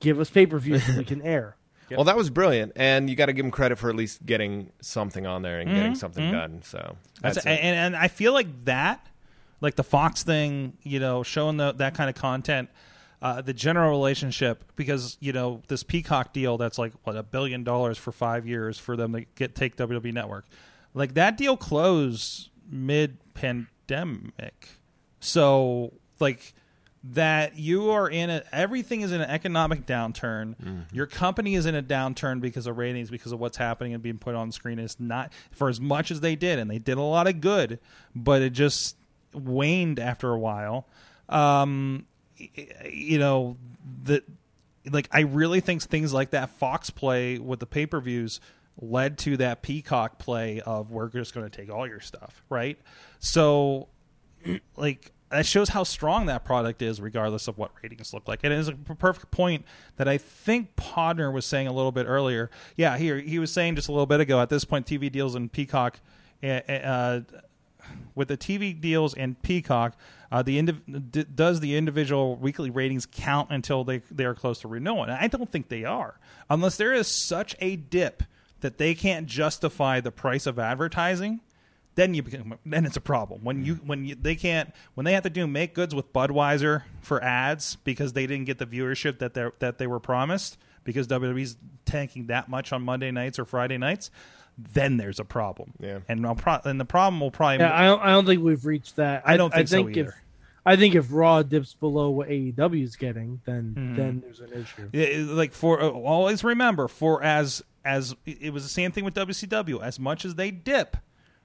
give 0.02 0.20
us 0.20 0.30
pay 0.30 0.46
per 0.46 0.60
view 0.60 0.78
so 0.80 0.98
we 0.98 1.06
can 1.06 1.22
air. 1.22 1.56
Well, 1.90 2.06
that 2.06 2.16
was 2.16 2.30
brilliant, 2.30 2.72
and 2.78 3.10
you 3.10 3.18
got 3.18 3.26
to 3.26 3.34
give 3.34 3.44
them 3.44 3.52
credit 3.52 3.78
for 3.78 3.90
at 3.90 3.98
least 3.98 4.26
getting 4.26 4.72
something 4.82 5.28
on 5.28 5.42
there 5.42 5.60
and 5.60 5.70
getting 5.70 5.96
something 5.96 6.32
done. 6.32 6.62
So 6.64 6.78
Mm-hmm. 6.78 7.28
That's, 7.28 7.36
that's, 7.36 7.46
and, 7.46 7.76
and 7.76 7.96
I 7.96 8.08
feel 8.08 8.34
like 8.34 8.66
that, 8.66 9.08
like 9.60 9.76
the 9.76 9.84
Fox 9.84 10.24
thing, 10.24 10.74
you 10.82 11.00
know, 11.00 11.24
showing 11.24 11.58
the, 11.58 11.72
that 11.74 11.94
kind 11.94 12.10
of 12.10 12.16
content, 12.16 12.70
uh, 13.22 13.42
the 13.42 13.54
general 13.54 13.92
relationship, 13.92 14.64
because 14.76 15.18
you 15.20 15.32
know 15.32 15.62
this 15.68 15.84
Peacock 15.84 16.34
deal 16.34 16.58
that's 16.58 16.80
like 16.80 16.94
what 17.04 17.16
a 17.16 17.24
billion 17.24 17.64
dollars 17.64 17.98
for 17.98 18.12
five 18.12 18.48
years 18.48 18.80
for 18.80 18.98
them 18.98 19.14
to 19.14 19.26
get 19.36 19.54
take 19.54 19.76
WWE 19.76 20.14
Network, 20.14 20.46
like 20.96 21.14
that 21.14 21.38
deal 21.38 21.56
closed 21.56 22.50
mid 22.72 23.18
pandemic, 23.36 24.70
so 25.20 25.94
like 26.20 26.56
that 27.04 27.58
you 27.58 27.92
are 27.92 28.08
in 28.08 28.30
a 28.30 28.44
everything 28.52 29.02
is 29.02 29.12
in 29.12 29.22
an 29.22 29.30
economic 29.30 29.86
downturn. 29.86 30.56
Your 30.94 31.08
company 31.08 31.56
is 31.56 31.66
in 31.66 31.74
a 31.76 31.82
downturn 31.82 32.42
because 32.42 32.68
of 32.68 32.78
ratings 32.78 33.10
because 33.10 33.32
of 33.32 33.40
what's 33.40 33.58
happening 33.58 33.94
and 33.94 34.04
being 34.04 34.20
put 34.20 34.36
on 34.36 34.52
screen. 34.52 34.78
It's 34.78 35.00
not 35.00 35.34
for 35.52 35.68
as 35.70 35.82
much 35.82 36.12
as 36.12 36.20
they 36.22 36.36
did 36.36 36.60
and 36.60 36.70
they 36.70 36.78
did 36.80 36.98
a 36.98 37.02
lot 37.02 37.28
of 37.28 37.42
good 37.42 37.80
but 38.16 38.42
it 38.42 38.52
just 38.52 38.96
waned 39.34 40.00
after 40.00 40.32
a 40.32 40.38
while. 40.38 40.86
Um 41.30 42.06
you 42.86 43.20
know 43.20 43.58
the 44.04 44.24
like 44.92 45.08
i 45.12 45.22
really 45.22 45.60
think 45.60 45.82
things 45.82 46.12
like 46.12 46.32
that 46.32 46.50
fox 46.50 46.90
play 46.90 47.38
with 47.38 47.60
the 47.60 47.68
pay-per-views 47.68 48.40
led 48.82 49.18
to 49.20 49.38
that 49.38 49.62
peacock 49.62 50.18
play 50.18 50.60
of 50.62 50.90
we're 50.90 51.08
just 51.10 51.36
going 51.36 51.48
to 51.48 51.56
take 51.56 51.72
all 51.72 51.88
your 51.88 52.00
stuff 52.00 52.44
right? 52.50 52.80
So 53.20 53.88
like 54.76 55.12
that 55.32 55.46
shows 55.46 55.70
how 55.70 55.84
strong 55.84 56.28
that 56.28 56.44
product 56.44 56.82
is 56.82 57.02
regardless 57.02 57.48
of 57.48 57.58
what 57.58 57.72
ratings 57.82 58.14
look 58.14 58.28
like. 58.28 58.42
And 58.44 58.54
it 58.54 58.60
is 58.60 58.68
a 58.68 58.74
perfect 58.74 59.32
point 59.32 59.66
that 59.98 60.08
i 60.08 60.18
think 60.18 60.76
Ponder 60.76 61.32
was 61.32 61.46
saying 61.46 61.68
a 61.68 61.74
little 61.74 61.92
bit 61.92 62.06
earlier. 62.06 62.50
Yeah 62.76 62.98
here 62.98 63.20
he 63.20 63.40
was 63.40 63.52
saying 63.52 63.76
just 63.76 63.88
a 63.88 63.92
little 63.92 64.06
bit 64.06 64.20
ago 64.20 64.40
at 64.42 64.50
this 64.50 64.66
point 64.66 64.86
tv 64.86 65.12
deals 65.12 65.36
and 65.36 65.52
peacock 65.52 66.00
uh, 66.44 66.48
uh, 66.48 67.22
with 68.16 68.28
the 68.28 68.38
tv 68.38 68.80
deals 68.80 69.14
and 69.14 69.42
peacock 69.42 69.96
uh, 70.32 70.42
the 70.42 70.62
indiv- 70.62 71.12
d- 71.12 71.26
does 71.36 71.60
the 71.60 71.76
individual 71.76 72.36
weekly 72.38 72.70
ratings 72.70 73.06
count 73.06 73.50
until 73.52 73.84
they 73.84 74.00
they 74.12 74.26
are 74.26 74.36
close 74.36 74.60
to 74.62 74.68
renewal? 74.68 75.04
And 75.04 75.12
i 75.12 75.28
don't 75.28 75.50
think 75.50 75.70
they 75.70 75.86
are 75.86 76.20
unless 76.50 76.78
there 76.78 76.94
is 76.94 77.08
such 77.08 77.56
a 77.60 77.76
dip 77.76 78.24
that 78.62 78.78
they 78.78 78.94
can't 78.94 79.26
justify 79.26 80.00
the 80.00 80.12
price 80.12 80.46
of 80.46 80.60
advertising 80.60 81.42
then 81.96 82.14
you 82.14 82.24
become 82.24 82.58
then 82.66 82.86
it's 82.86 82.98
a 82.98 83.02
problem 83.02 83.44
when 83.44 83.64
you 83.66 83.76
when 83.76 84.06
you, 84.06 84.16
they 84.16 84.36
can't 84.36 84.74
when 84.94 85.04
they 85.06 85.14
have 85.14 85.24
to 85.24 85.30
do 85.30 85.46
make 85.48 85.74
goods 85.74 85.94
with 85.94 86.12
Budweiser 86.14 86.84
for 87.02 87.24
ads 87.24 87.76
because 87.84 88.14
they 88.14 88.26
didn't 88.28 88.46
get 88.46 88.58
the 88.60 88.66
viewership 88.66 89.20
that 89.20 89.34
they 89.34 89.50
that 89.60 89.78
they 89.78 89.88
were 89.88 90.00
promised 90.00 90.58
because 90.84 91.08
WWE's 91.08 91.58
tanking 91.86 92.28
that 92.28 92.50
much 92.50 92.72
on 92.74 92.82
Monday 92.82 93.12
nights 93.12 93.38
or 93.40 93.46
Friday 93.46 93.78
nights 93.78 94.10
then 94.58 94.98
there's 94.98 95.20
a 95.20 95.26
problem 95.26 95.74
Yeah. 95.80 96.00
and 96.10 96.26
I'll 96.26 96.36
pro- 96.36 96.60
and 96.66 96.80
the 96.80 96.86
problem 96.86 97.20
will 97.22 97.32
probably 97.32 97.60
Yeah, 97.60 97.74
I 97.74 97.86
don't, 97.86 98.02
I 98.02 98.10
don't 98.12 98.26
think 98.26 98.44
we've 98.44 98.66
reached 98.66 98.98
that. 98.98 99.24
I 99.26 99.38
don't 99.38 99.52
think 99.54 99.68
so 99.68 99.88
if 99.88 99.98
either. 99.98 100.16
I 100.66 100.76
think 100.76 100.94
if 100.94 101.08
Raw 101.10 101.42
dips 101.42 101.74
below 101.74 102.12
what 102.12 102.28
AEW 102.30 102.84
is 102.84 102.96
getting, 102.96 103.42
then 103.46 103.74
Mm-hmm. 103.78 103.96
then 103.96 104.22
there's 104.24 104.40
an 104.42 104.52
issue. 104.54 104.90
Yeah, 104.94 105.04
it- 105.06 105.28
like 105.28 105.54
for 105.54 105.82
uh, 105.82 105.90
always 105.90 106.44
remember 106.44 106.88
for 106.88 107.24
as 107.24 107.64
as 107.84 108.16
it 108.26 108.54
was 108.54 108.64
the 108.64 108.70
same 108.70 108.92
thing 108.92 109.04
with 109.06 109.16
WCW 109.16 109.82
as 109.82 110.00
much 110.00 110.26
as 110.26 110.36
they 110.36 110.52
dip 110.52 110.98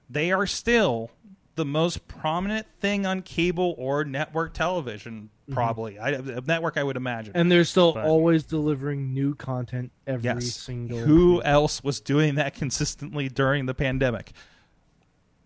they 0.09 0.31
are 0.31 0.45
still 0.47 1.11
the 1.55 1.65
most 1.65 2.07
prominent 2.07 2.67
thing 2.79 3.05
on 3.05 3.21
cable 3.23 3.73
or 3.77 4.05
network 4.05 4.53
television 4.53 5.29
probably 5.51 5.97
I, 5.97 6.09
a 6.09 6.41
network 6.41 6.77
I 6.77 6.83
would 6.83 6.97
imagine 6.97 7.31
And 7.35 7.49
they're 7.51 7.63
still 7.63 7.93
But- 7.93 8.05
always 8.05 8.43
delivering 8.43 9.13
new 9.13 9.33
content 9.33 9.91
every 10.05 10.23
yes 10.25 10.53
single. 10.53 10.99
who 10.99 11.41
else 11.41 11.83
was 11.83 11.99
doing 12.01 12.35
that 12.35 12.53
consistently 12.53 13.27
during 13.29 13.65
the 13.65 13.73
pandemic 13.73 14.33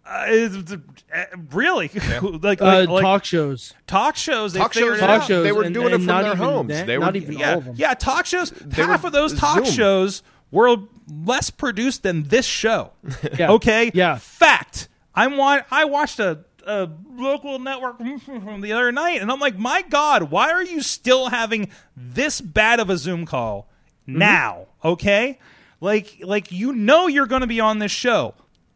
uh, 0.05 0.25
it's- 0.27 0.73
uh, 1.15 1.25
really 1.51 1.89
like, 2.41 2.61
uh, 2.61 2.67
like, 2.67 2.89
like 2.89 3.01
talk 3.03 3.23
shows? 3.23 3.73
talk 3.87 4.15
shows 4.15 4.53
Talk 4.53 4.73
figured 4.73 4.93
shows, 4.95 5.03
it 5.03 5.07
Talk 5.07 5.23
shows. 5.27 5.43
they 5.43 5.51
were 5.51 5.63
and- 5.63 5.73
doing 5.73 5.89
it 5.93 5.97
from 5.97 6.05
not 6.07 6.23
their 6.23 6.35
homes. 6.35 6.69
that- 6.69 6.87
they 6.87 6.97
not 6.97 7.13
were, 7.13 7.17
even 7.17 7.37
yeah, 7.37 7.51
all 7.51 7.57
of 7.59 7.65
them. 7.65 7.75
Yeah, 7.77 7.93
talk 7.93 8.25
shows. 8.25 8.51
half 8.73 9.03
were 9.03 9.07
of 9.07 9.13
those 9.13 9.33
talk 9.35 9.63
Zoom. 9.63 9.73
shows 9.73 10.23
were 10.51 10.75
less 11.09 11.49
produced 11.49 12.03
than 12.03 12.23
this 12.23 12.45
show. 12.45 12.91
Yeah. 13.39 13.51
Okay. 13.51 13.91
Yeah. 13.93 14.17
Fact. 14.17 14.87
I'm 15.15 15.35
wa- 15.37 15.63
I 15.71 15.85
watched 15.85 16.19
a, 16.19 16.39
a 16.65 16.89
local 17.15 17.59
network 17.59 17.97
from 18.25 18.61
the 18.61 18.73
other 18.73 18.91
night, 18.91 19.21
and 19.21 19.31
I'm 19.31 19.39
like, 19.39 19.57
my 19.57 19.81
God, 19.83 20.23
why 20.31 20.51
are 20.51 20.63
you 20.63 20.81
still 20.81 21.29
having 21.29 21.69
this 21.97 22.39
bad 22.41 22.79
of 22.79 22.89
a 22.89 22.97
Zoom 22.97 23.25
call 23.25 23.67
Mm-hmm. 24.07 24.17
now? 24.19 24.65
Okay. 24.83 25.39
Like, 25.79 26.17
like 26.23 26.51
you 26.51 26.73
know 26.73 27.07
you're 27.07 27.27
going 27.27 27.41
to 27.41 27.47
be 27.47 27.59
on 27.59 27.79
this 27.79 27.91
show. 27.91 28.33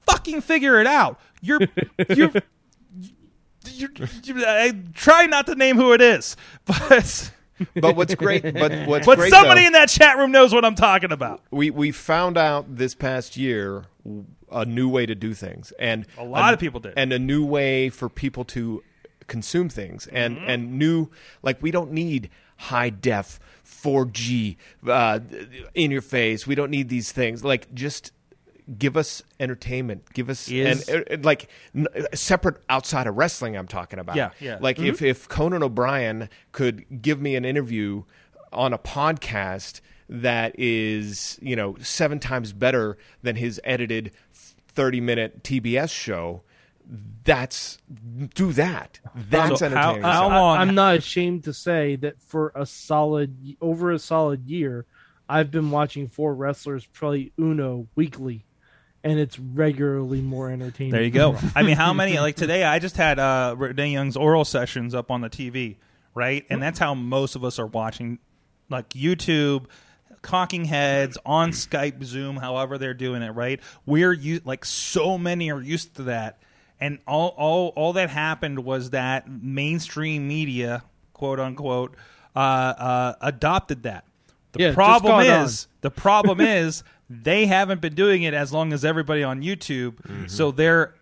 Fucking 0.08 0.42
figure 0.42 0.80
it 0.80 0.88
out. 0.88 1.20
You're, 1.42 1.60
you're. 2.10 2.32
you 3.72 3.90
you 4.24 4.46
I 4.46 4.72
try 4.94 5.26
not 5.26 5.48
to 5.48 5.56
name 5.56 5.76
who 5.78 5.94
it 5.94 6.02
is, 6.02 6.36
but 6.66 7.32
but 7.76 7.96
what's 7.96 8.16
great, 8.16 8.42
but 8.44 8.72
what's 8.88 9.06
but 9.06 9.18
great, 9.18 9.30
somebody 9.32 9.62
though, 9.62 9.68
in 9.68 9.74
that 9.74 9.90
chat 9.90 10.18
room 10.18 10.32
knows 10.32 10.54
what 10.54 10.66
I'm 10.66 10.76
talking 10.76 11.12
about. 11.12 11.42
we 11.52 11.70
we 11.70 11.92
found 11.92 12.38
out 12.38 12.76
this 12.76 12.94
past 12.96 13.38
year 13.38 13.86
a 14.52 14.66
new 14.66 14.88
way 14.90 15.06
to 15.06 15.16
do 15.16 15.34
things, 15.34 15.72
and 15.80 16.06
A 16.18 16.24
lot 16.24 16.54
of 16.54 16.60
people 16.60 16.80
did. 16.80 16.94
and 16.98 17.12
a 17.14 17.20
new 17.20 17.46
way 17.46 17.90
for 17.90 18.10
people 18.10 18.46
to 18.46 18.84
consume 19.28 19.70
things, 19.70 20.08
and 20.08 20.38
Mm-hmm. 20.38 20.50
and 20.50 20.80
new 20.80 21.10
like 21.42 21.62
we 21.62 21.72
don't 21.72 21.92
need 21.92 22.30
high 22.58 22.90
def 22.90 23.40
4G 23.66 24.56
uh, 24.88 25.20
in 25.74 25.92
your 25.92 26.02
face. 26.02 26.46
We 26.48 26.56
don't 26.56 26.72
need 26.72 26.90
these 26.90 27.12
things. 27.12 27.44
Like 27.44 27.74
just 27.74 28.12
give 28.78 28.98
us 28.98 29.22
entertainment. 29.40 30.04
Give 30.14 30.30
us 30.30 30.50
Is- 30.50 30.88
and 30.90 31.08
uh, 31.12 31.18
like 31.24 31.50
n- 31.76 31.88
separate 32.14 32.58
outside 32.70 33.08
of 33.08 33.16
wrestling. 33.16 33.56
I'm 33.58 33.68
talking 33.68 34.00
about. 34.00 34.16
Yeah, 34.16 34.32
yeah. 34.40 34.58
Like 34.62 34.78
Mm-hmm. 34.78 34.88
if 34.88 35.02
if 35.02 35.28
Conan 35.30 35.64
O'Brien 35.64 36.30
could 36.52 37.02
give 37.02 37.22
me 37.22 37.36
an 37.36 37.46
interview 37.46 38.04
on 38.54 38.74
a 38.74 38.78
podcast 38.78 39.82
that 40.10 40.54
is 40.58 41.38
you 41.42 41.56
know 41.56 41.76
seven 41.80 42.20
times 42.20 42.54
better 42.54 42.98
than 43.24 43.36
his 43.36 43.60
edited 43.64 44.12
30 44.34 45.02
minute 45.02 45.44
TBS 45.44 45.92
show. 45.92 46.42
That's 47.24 47.80
do 48.36 48.52
that. 48.54 49.00
That's 49.16 49.60
So 49.60 49.70
how- 49.70 49.76
entertaining. 49.76 50.02
how 50.04 50.22
So- 50.24 50.28
long- 50.36 50.58
I, 50.58 50.62
am 50.62 50.76
not 50.76 50.96
ashamed 50.98 51.44
to 51.46 51.54
say 51.54 51.96
that 51.98 52.22
for 52.22 52.52
a 52.56 52.66
solid 52.66 53.56
over 53.62 53.92
a 53.92 53.98
solid 54.00 54.46
year, 54.48 54.86
I've 55.28 55.50
been 55.50 55.72
watching 55.72 56.08
four 56.08 56.36
wrestlers 56.36 56.86
play 56.86 57.32
Uno 57.40 57.88
weekly, 57.96 58.46
and 59.06 59.20
it's 59.20 59.40
regularly 59.40 60.20
more 60.20 60.50
entertaining. 60.50 60.92
There 60.92 61.04
you 61.04 61.12
go. 61.12 61.38
I 61.56 61.64
mean, 61.64 61.78
how 61.78 61.94
many? 61.94 62.20
Like 62.20 62.36
today, 62.36 62.64
I 62.64 62.80
just 62.80 62.98
had 62.98 63.20
uh, 63.20 63.56
Renee 63.58 63.92
Young's 63.92 64.18
oral 64.18 64.44
sessions 64.44 64.94
up 64.96 65.12
on 65.12 65.22
the 65.22 65.30
TV, 65.30 65.76
right? 66.14 66.44
And 66.50 66.62
that's 66.62 66.80
how 66.80 66.96
most 66.96 67.36
of 67.36 67.46
us 67.46 67.60
are 67.60 67.68
watching, 67.68 68.18
like 68.70 68.90
YouTube, 68.90 69.68
cocking 70.24 70.66
heads 70.66 71.18
on 71.24 71.52
Skype, 71.52 72.04
Zoom, 72.04 72.36
however 72.38 72.80
they're 72.80 72.96
doing 72.96 73.22
it, 73.22 73.30
right? 73.30 73.62
We're 73.86 74.12
u- 74.12 74.42
like 74.44 74.66
so 74.66 75.18
many 75.20 75.52
are 75.52 75.62
used 75.62 75.96
to 75.98 76.04
that, 76.04 76.40
and 76.82 76.98
all 77.08 77.30
all 77.38 77.68
all 77.76 77.94
that 77.94 78.10
happened 78.10 78.66
was 78.66 78.90
that 78.90 79.30
mainstream 79.30 80.28
media, 80.28 80.84
quote 81.14 81.40
unquote, 81.40 81.96
uh, 82.36 82.40
uh, 82.40 83.14
adopted 83.22 83.84
that. 83.84 84.04
The 84.54 84.64
Yeah, 84.64 84.74
problem 84.74 85.12
caught 85.12 85.28
on. 85.28 85.46
is 85.46 85.68
the 85.82 85.92
problem 85.92 86.42
is 86.42 86.84
they 87.10 87.46
haven't 87.46 87.82
been 87.82 87.96
doing 87.96 88.24
it 88.24 88.34
as 88.34 88.52
long 88.52 88.74
as 88.74 88.84
everybody 88.84 89.24
on 89.24 89.42
YouTube. 89.42 90.30
So 90.30 90.52
they're 90.52 90.96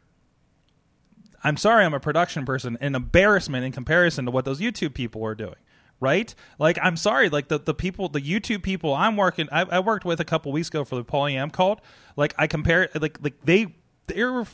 I'm 1.43 1.57
sorry, 1.57 1.83
I'm 1.83 1.93
a 1.93 1.99
production 1.99 2.45
person. 2.45 2.77
An 2.79 2.95
embarrassment 2.95 3.65
in 3.65 3.71
comparison 3.71 4.25
to 4.25 4.31
what 4.31 4.45
those 4.45 4.59
YouTube 4.59 4.93
people 4.93 5.25
are 5.25 5.35
doing. 5.35 5.55
Right? 5.99 6.33
Like, 6.59 6.77
I'm 6.81 6.97
sorry. 6.97 7.29
Like 7.29 7.47
the, 7.47 7.59
the 7.59 7.73
people, 7.73 8.09
the 8.09 8.21
YouTube 8.21 8.61
people 8.61 8.93
I'm 8.93 9.15
working, 9.15 9.47
I, 9.51 9.61
I 9.61 9.79
worked 9.79 10.05
with 10.05 10.19
a 10.19 10.25
couple 10.25 10.51
weeks 10.51 10.67
ago 10.67 10.83
for 10.83 10.95
the 10.95 11.05
Polyam 11.05 11.51
cult. 11.51 11.79
Like, 12.17 12.33
I 12.37 12.47
compare, 12.47 12.89
like, 12.93 13.19
like 13.21 13.35
they, 13.45 13.73
they're 14.07 14.45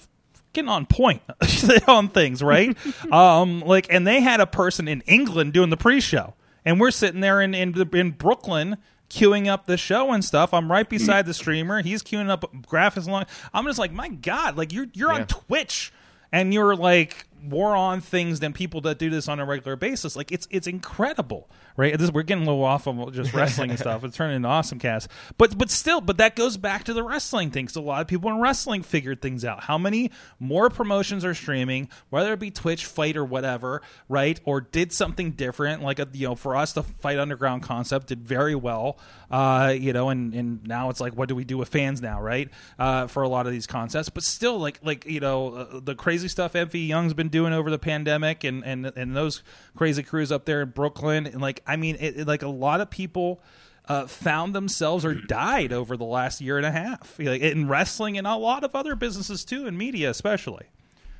getting 0.54 0.70
on 0.70 0.86
point 0.86 1.22
on 1.88 2.10
things, 2.10 2.44
right? 2.44 2.78
um, 3.12 3.62
like, 3.62 3.88
and 3.90 4.06
they 4.06 4.22
had 4.22 4.42
a 4.42 4.48
person 4.48 4.88
in 4.88 5.02
England 5.08 5.54
doing 5.54 5.70
the 5.70 5.78
pre-show, 5.78 6.36
and 6.66 6.80
we're 6.80 6.92
sitting 6.92 7.22
there 7.22 7.42
in 7.42 7.56
in, 7.56 7.74
in 7.94 8.12
Brooklyn 8.12 8.78
queuing 9.10 9.48
up 9.48 9.66
the 9.66 9.78
show 9.78 10.12
and 10.12 10.24
stuff. 10.24 10.54
I'm 10.54 10.72
right 10.72 10.86
mm. 10.86 10.90
beside 10.90 11.26
the 11.26 11.34
streamer. 11.34 11.82
He's 11.82 12.04
queuing 12.04 12.30
up 12.30 12.52
graphics 12.68 13.08
along. 13.08 13.26
I'm 13.54 13.66
just 13.66 13.80
like, 13.80 13.92
my 13.92 14.10
God, 14.10 14.58
like 14.58 14.72
you're 14.74 14.88
you're 14.94 15.12
on 15.12 15.28
Twitch 15.28 15.92
and 16.32 16.54
you're 16.54 16.76
like 16.76 17.28
more 17.42 17.76
on 17.76 18.02
things 18.02 18.40
than 18.40 18.54
people 18.54 18.82
that 18.82 19.00
do 19.00 19.10
this 19.10 19.28
on 19.28 19.40
a 19.40 19.46
regular 19.46 19.76
basis. 19.76 20.16
Like 20.16 20.32
it's 20.32 20.48
it's 20.52 20.68
incredible, 20.68 21.50
right? 21.78 21.98
This, 21.98 22.12
we're 22.12 22.24
getting 22.24 22.44
a 22.44 22.48
little 22.48 22.64
off 22.64 22.88
of 22.88 23.14
just 23.14 23.34
wrestling 23.34 23.70
and 23.70 23.80
stuff. 23.80 24.04
It's 24.04 24.16
turning 24.18 24.36
into 24.38 24.48
awesome 24.48 24.80
cast, 24.80 25.10
but 25.38 25.58
but 25.58 25.70
still, 25.70 26.02
but 26.02 26.18
that 26.18 26.36
goes 26.36 26.58
back 26.58 26.84
to 26.86 26.94
the 26.94 27.04
wrestling 27.04 27.52
thing. 27.52 27.66
'cause 27.68 27.76
a 27.76 27.82
lot 27.82 28.02
of 28.02 28.08
people 28.08 28.30
in 28.32 28.40
wrestling 28.40 28.84
figured 28.84 29.22
things 29.22 29.46
out. 29.46 29.64
How 29.64 29.78
many 29.78 30.12
more 30.40 30.70
promotions 30.70 31.24
are 31.26 31.34
streaming, 31.34 31.90
whether 32.10 32.34
it 32.34 32.40
be 32.40 32.52
Twitch, 32.52 32.86
FITE, 32.86 33.18
or 33.18 33.26
whatever, 33.26 33.82
right? 34.08 34.40
Or 34.46 34.62
did 34.62 34.92
something 34.94 35.32
different, 35.32 35.82
like 35.84 36.00
a, 36.00 36.08
you 36.14 36.28
know, 36.28 36.36
for 36.36 36.56
us, 36.56 36.74
the 36.74 36.84
Fight 36.84 37.20
Underground 37.20 37.64
concept 37.64 38.08
did 38.08 38.22
very 38.22 38.56
well, 38.56 38.98
uh, 39.32 39.74
you 39.78 39.94
know, 39.94 40.10
and 40.10 40.34
and 40.34 40.68
now 40.68 40.90
it's 40.90 41.00
like, 41.00 41.14
what 41.14 41.30
do 41.30 41.36
we 41.36 41.44
do 41.44 41.58
with 41.58 41.70
fans 41.70 42.02
now, 42.02 42.22
right? 42.22 42.50
Uh, 42.78 43.08
for 43.08 43.24
a 43.24 43.30
lot 43.30 43.46
of 43.46 43.52
these 43.52 43.68
concepts, 43.68 44.10
but 44.10 44.24
still, 44.24 44.58
like 44.60 44.80
like 44.84 45.06
you 45.06 45.20
know, 45.20 45.54
uh, 45.54 45.80
the 45.84 45.96
crazy 45.96 46.28
stuff 46.28 46.54
MV 46.54 46.88
Young's 46.88 47.14
been 47.14 47.29
doing 47.30 47.54
over 47.54 47.70
the 47.72 47.80
pandemic, 47.80 48.44
and 48.44 48.64
and 48.66 48.86
and 48.86 49.16
those 49.16 49.44
crazy 49.76 50.04
crews 50.04 50.32
up 50.32 50.46
there 50.46 50.62
in 50.62 50.70
Brooklyn, 50.70 51.26
and 51.28 51.42
like 51.42 51.62
I 51.66 51.76
mean, 51.76 51.96
it, 52.00 52.18
it- 52.22 52.28
like 52.28 52.42
a 52.44 52.48
lot 52.50 52.82
of 52.82 52.90
people. 52.90 53.42
Uh, 53.88 54.06
found 54.06 54.54
themselves 54.54 55.04
or 55.04 55.16
died 55.16 55.74
over 55.74 55.98
the 55.98 56.06
last 56.06 56.42
year 56.42 56.58
and 56.58 56.66
a 56.68 56.70
half, 56.72 57.18
like 57.18 57.42
in 57.42 57.68
wrestling 57.68 58.20
and 58.20 58.28
a 58.28 58.36
lot 58.36 58.64
of 58.64 58.76
other 58.76 58.96
businesses 58.96 59.44
too, 59.44 59.66
in 59.66 59.76
media 59.76 60.12
especially. 60.12 60.68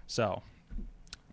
So, 0.06 0.44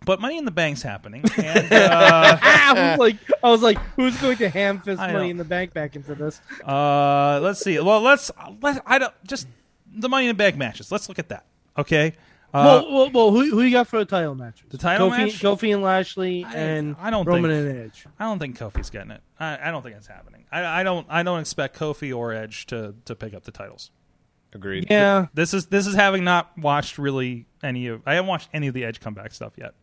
but 0.03 0.19
Money 0.19 0.39
in 0.39 0.45
the 0.45 0.51
Bank's 0.51 0.81
happening, 0.81 1.23
and 1.37 1.71
uh, 1.71 2.39
I 2.41 2.73
was 2.89 2.97
like, 2.97 3.17
I 3.43 3.49
was 3.51 3.61
like, 3.61 3.77
who's 3.95 4.17
going 4.19 4.37
to 4.37 4.49
ham 4.49 4.79
fist 4.81 4.99
money 4.99 5.29
in 5.29 5.37
the 5.37 5.43
bank 5.45 5.73
back 5.73 5.95
into 5.95 6.15
this? 6.15 6.41
Uh, 6.65 7.39
let's 7.43 7.59
see. 7.59 7.79
Well, 7.79 8.01
let's 8.01 8.31
let 8.59 8.81
I 8.87 8.97
don't 8.97 9.13
just 9.27 9.47
the 9.93 10.09
Money 10.09 10.25
in 10.25 10.29
the 10.29 10.33
Bank 10.43 10.55
matches. 10.55 10.91
Let's 10.91 11.07
look 11.07 11.19
at 11.19 11.29
that. 11.29 11.45
Okay. 11.77 12.13
Uh, 12.53 12.81
well, 12.87 12.91
well, 12.93 13.11
well, 13.11 13.31
who, 13.31 13.51
who 13.51 13.61
you 13.61 13.71
got 13.71 13.87
for 13.87 13.99
the 13.99 14.05
title 14.05 14.33
match? 14.33 14.63
The 14.69 14.77
title 14.77 15.09
Kofi, 15.09 15.17
match? 15.17 15.41
Kofi 15.41 15.73
and 15.73 15.83
Lashley 15.83 16.43
I- 16.45 16.53
and 16.53 16.95
I 16.99 17.09
don't 17.09 17.25
Roman 17.27 17.51
think- 17.51 17.69
and 17.77 17.85
Edge. 17.85 18.05
I 18.17 18.23
don't 18.23 18.39
think 18.39 18.57
Kofi's 18.57 18.89
getting 18.89 19.11
it. 19.11 19.21
I, 19.39 19.59
I 19.67 19.71
don't 19.71 19.83
think 19.83 19.95
it's 19.97 20.07
happening. 20.07 20.45
I, 20.51 20.79
I 20.79 20.83
don't. 20.83 21.05
I 21.09 21.23
don't 21.23 21.39
expect 21.41 21.77
Kofi 21.77 22.15
or 22.15 22.33
Edge 22.33 22.65
to 22.67 22.95
to 23.05 23.15
pick 23.15 23.33
up 23.33 23.43
the 23.43 23.51
titles. 23.51 23.91
Agreed. 24.53 24.87
Yeah, 24.89 25.27
This 25.33 25.53
is 25.53 25.65
this 25.67 25.87
is 25.87 25.93
having 25.95 26.23
not 26.23 26.57
watched 26.57 26.97
really 26.97 27.47
any 27.61 27.87
of. 27.87 28.01
I 28.05 28.13
haven't 28.15 28.29
watched 28.29 28.49
any 28.53 28.67
of 28.67 28.73
the 28.73 28.85
Edge 28.85 29.01
comeback 29.01 29.33
stuff 29.33 29.53
yet. 29.57 29.73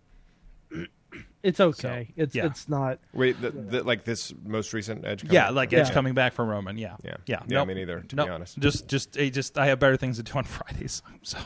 It's 1.43 1.61
okay. 1.61 2.07
So, 2.09 2.23
it's 2.23 2.35
yeah. 2.35 2.47
it's 2.47 2.69
not. 2.69 2.99
Wait, 3.13 3.41
the, 3.41 3.51
the, 3.51 3.83
like 3.85 4.05
this 4.05 4.33
most 4.45 4.73
recent 4.73 5.05
Edge? 5.05 5.25
Yeah, 5.25 5.47
comeback? 5.47 5.55
like 5.55 5.73
Yeah. 5.73 5.91
Coming 5.91 6.15
back 6.15 6.33
from 6.33 6.49
Roman. 6.49 6.79
Yeah, 6.79 6.97
Yeah. 7.05 7.17
yeah. 7.27 7.41
Yeah, 7.47 7.59
Nope. 7.59 7.69
me 7.69 7.75
neither, 7.75 8.01
to 8.01 8.17
be 8.17 8.23
honest. 8.23 8.59
Just, 8.59 8.89
just, 8.89 9.19
eh, 9.19 9.29
just. 9.31 9.59
I 9.59 9.67
have 9.67 9.79
better 9.79 9.97
things 9.97 10.17
to 10.17 10.23
do 10.23 10.33
on 10.39 10.45
Fridays. 10.45 11.03
So, 11.23 11.39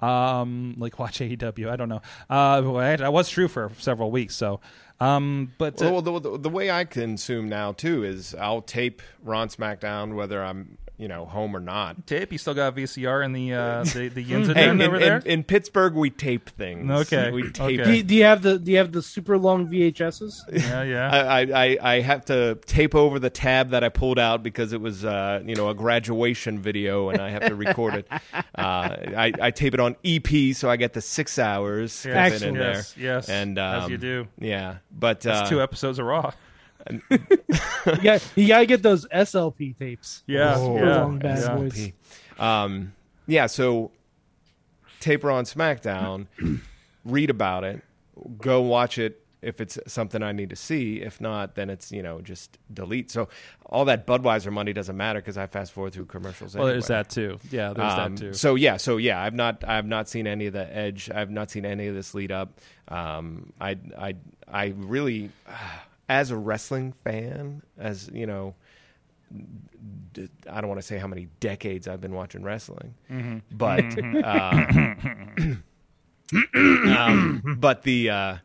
um, 0.06 0.74
like 0.78 0.98
watch 0.98 1.18
AEW. 1.18 1.68
I 1.68 1.76
don't 1.76 1.88
know. 1.88 2.02
Uh, 2.30 2.62
well, 2.64 2.78
I, 2.78 2.94
I 2.94 3.08
was 3.08 3.28
true 3.28 3.48
for 3.48 3.70
several 3.78 4.10
weeks. 4.10 4.34
So, 4.34 4.60
um, 5.00 5.52
but 5.58 5.82
uh, 5.82 5.90
Well, 5.90 6.02
the, 6.02 6.18
the, 6.20 6.38
the 6.38 6.50
way 6.50 6.70
I 6.70 6.84
consume 6.84 7.48
now 7.48 7.72
too 7.72 8.04
is 8.04 8.34
I'll 8.34 8.62
tape 8.62 9.02
Ron 9.22 9.48
SmackDown 9.48 10.14
whether 10.14 10.42
I'm 10.42 10.78
you 11.02 11.08
know 11.08 11.26
home 11.26 11.54
or 11.56 11.60
not. 11.60 12.06
tape. 12.06 12.30
You 12.30 12.38
still 12.38 12.54
got 12.54 12.76
VCR 12.76 13.24
in 13.24 13.32
the 13.32 13.52
uh, 13.54 13.82
the 13.92 14.08
the 14.08 14.22
yins 14.22 14.46
Hey, 14.52 14.68
in, 14.68 14.80
over 14.80 14.94
in- 14.96 15.00
there. 15.02 15.18
in 15.18 15.42
Pittsburgh 15.42 15.94
we 15.94 16.10
tape 16.10 16.48
things. 16.50 16.88
Okay, 16.90 17.30
we 17.32 17.50
tape. 17.50 17.80
okay. 17.80 17.84
Do, 17.84 17.92
you- 17.92 18.02
do 18.04 18.14
you 18.14 18.24
have 18.24 18.42
the 18.42 18.58
Do 18.58 18.70
you 18.70 18.78
have 18.78 18.92
the 18.92 19.02
super 19.02 19.36
long 19.36 19.66
VHSs? 19.68 20.42
yeah, 20.52 20.82
yeah. 20.84 21.10
I, 21.10 21.40
I, 21.40 21.64
I- 21.66 21.78
I 21.96 22.00
have 22.00 22.24
to 22.26 22.54
tape 22.66 22.94
over 22.94 23.18
the 23.18 23.30
tab 23.30 23.70
that 23.70 23.82
I 23.84 23.88
pulled 23.88 24.18
out 24.18 24.42
because 24.42 24.72
it 24.72 24.80
was 24.80 25.04
uh, 25.04 25.42
you 25.44 25.56
know 25.56 25.68
a 25.68 25.74
graduation 25.74 26.58
video 26.60 27.08
and 27.08 27.20
I 27.20 27.30
have 27.30 27.46
to 27.46 27.54
record 27.54 27.94
it. 27.94 28.06
Uh, 28.54 28.96
I, 29.16 29.32
I 29.40 29.50
tape 29.50 29.72
it 29.74 29.80
on 29.80 29.96
EP 30.04 30.54
so 30.54 30.68
I 30.68 30.76
get 30.76 30.92
the 30.92 31.00
six 31.00 31.38
hours 31.38 32.04
Yes, 32.06 32.32
fit 32.40 32.42
in 32.48 32.54
there. 32.54 32.72
yes, 32.74 32.94
yes, 32.98 33.28
and 33.30 33.58
as 33.58 33.84
um, 33.84 33.90
you 33.90 33.96
do. 33.96 34.28
Yeah, 34.38 34.76
but 34.92 35.20
That's 35.22 35.48
uh, 35.48 35.50
two 35.50 35.62
episodes 35.62 35.98
of 35.98 36.04
Raw. 36.06 36.32
You, 36.90 37.98
got, 38.02 38.28
you 38.36 38.48
gotta 38.48 38.66
get 38.66 38.82
those 38.82 39.06
SLP 39.08 39.78
tapes. 39.78 40.22
Yeah, 40.26 40.54
Oh, 40.56 40.76
yeah, 40.76 41.00
long 41.02 41.18
bad 41.18 41.38
yeah. 41.38 41.56
boys. 41.56 41.92
Um, 42.38 42.92
yeah, 43.26 43.46
so 43.46 43.90
taper 45.00 45.30
on 45.30 45.44
SmackDown, 45.44 46.26
read 47.04 47.30
about 47.30 47.64
it, 47.64 47.82
go 48.38 48.60
watch 48.62 48.98
it 48.98 49.18
if 49.42 49.60
it's 49.60 49.76
something 49.88 50.22
I 50.22 50.30
need 50.30 50.50
to 50.50 50.56
see. 50.56 51.00
If 51.02 51.20
not, 51.20 51.56
then 51.56 51.68
it's 51.70 51.90
you 51.90 52.02
know 52.02 52.20
just 52.20 52.58
delete. 52.72 53.10
So 53.10 53.28
all 53.66 53.84
that 53.86 54.06
Budweiser 54.06 54.52
money 54.52 54.72
doesn't 54.72 54.96
matter 54.96 55.20
because 55.20 55.36
I 55.36 55.46
fast 55.46 55.72
forward 55.72 55.92
through 55.94 56.04
commercials. 56.06 56.54
Well, 56.54 56.64
anyway. 56.64 56.74
there's 56.74 56.86
that 56.88 57.10
too. 57.10 57.38
Yeah, 57.50 57.72
there's 57.72 57.92
Um, 57.92 58.14
that 58.16 58.20
too. 58.20 58.32
So 58.34 58.54
yeah, 58.54 58.76
so 58.76 58.98
yeah, 58.98 59.20
I've 59.20 59.34
not 59.34 59.64
I've 59.66 59.86
not 59.86 60.08
seen 60.08 60.26
any 60.28 60.46
of 60.46 60.52
the 60.52 60.72
edge. 60.76 61.10
I've 61.12 61.30
not 61.30 61.50
seen 61.50 61.64
any 61.64 61.88
of 61.88 61.94
this 61.94 62.14
lead 62.14 62.30
up. 62.32 62.60
Um, 62.88 63.52
I 63.60 63.76
I 63.98 64.14
I 64.46 64.74
really, 64.76 65.30
as 66.12 66.30
a 66.30 66.36
wrestling 66.36 66.92
fan, 66.92 67.62
as 67.78 68.10
you 68.12 68.26
know, 68.26 68.54
d- 70.12 70.28
I 70.50 70.60
don't 70.60 70.68
want 70.68 70.80
to 70.80 70.86
say 70.86 70.98
how 70.98 71.06
many 71.06 71.28
decades 71.40 71.88
I've 71.88 72.00
been 72.00 72.12
watching 72.14 72.42
wrestling, 72.42 72.94
but 73.50 73.98
um, 74.24 75.62
um, 76.54 77.56
but 77.58 77.82
the. 77.82 78.10
Uh, 78.10 78.36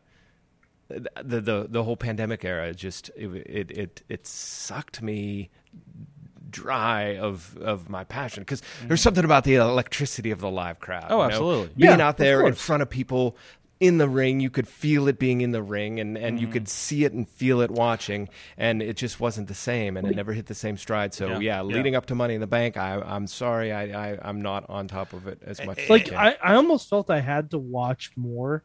the, 1.22 1.42
the 1.42 1.66
the 1.68 1.84
whole 1.84 1.98
pandemic 1.98 2.46
era 2.46 2.72
just 2.72 3.10
it 3.14 3.28
it 3.28 3.70
it, 3.70 4.02
it 4.08 4.26
sucked 4.26 5.02
me 5.02 5.50
dry 6.48 7.18
of 7.18 7.58
of 7.58 7.90
my 7.90 8.04
passion 8.04 8.40
because 8.42 8.62
there's 8.86 9.02
something 9.02 9.22
about 9.26 9.44
the 9.44 9.56
electricity 9.56 10.30
of 10.30 10.40
the 10.40 10.50
live 10.50 10.78
crowd. 10.80 11.08
Oh, 11.10 11.16
you 11.16 11.18
know? 11.18 11.24
absolutely. 11.24 11.74
Being 11.76 11.98
Yeah, 11.98 12.08
out 12.08 12.16
there 12.16 12.46
in 12.46 12.54
front 12.54 12.80
of 12.82 12.88
people 12.88 13.36
in 13.80 13.98
the 13.98 14.08
ring, 14.08 14.40
you 14.40 14.50
could 14.50 14.66
feel 14.66 15.06
it 15.08 15.18
being 15.18 15.40
in 15.40 15.52
the 15.52 15.62
ring, 15.62 16.00
and 16.00 16.16
and 16.18 16.36
Mm-hmm. 16.36 16.46
you 16.46 16.52
could 16.52 16.68
see 16.68 17.04
it 17.04 17.12
and 17.12 17.28
feel 17.28 17.60
it 17.60 17.70
watching, 17.70 18.28
and 18.56 18.82
it 18.82 18.96
just 18.96 19.20
wasn't 19.20 19.46
the 19.48 19.54
same, 19.54 19.96
and 19.96 20.06
it 20.08 20.16
never 20.16 20.32
hit 20.32 20.46
the 20.46 20.54
same 20.54 20.76
stride. 20.76 21.14
So 21.14 21.26
Yeah, 21.26 21.32
yeah, 21.34 21.40
yeah. 21.40 21.62
leading 21.62 21.94
up 21.94 22.06
to 22.06 22.14
Money 22.14 22.34
in 22.34 22.40
the 22.40 22.46
Bank, 22.48 22.76
I 22.76 23.00
I'm 23.00 23.26
sorry, 23.26 23.72
I, 23.72 24.12
I 24.12 24.18
I'm 24.22 24.42
not 24.42 24.68
on 24.68 24.88
top 24.88 25.12
of 25.12 25.28
it 25.28 25.40
as 25.44 25.64
much. 25.64 25.78
as 25.78 25.88
Like 25.90 26.12
I. 26.12 26.30
I, 26.30 26.36
I 26.42 26.54
almost 26.56 26.88
felt 26.90 27.08
I 27.10 27.20
had 27.20 27.50
to 27.52 27.58
watch 27.58 28.10
more 28.16 28.64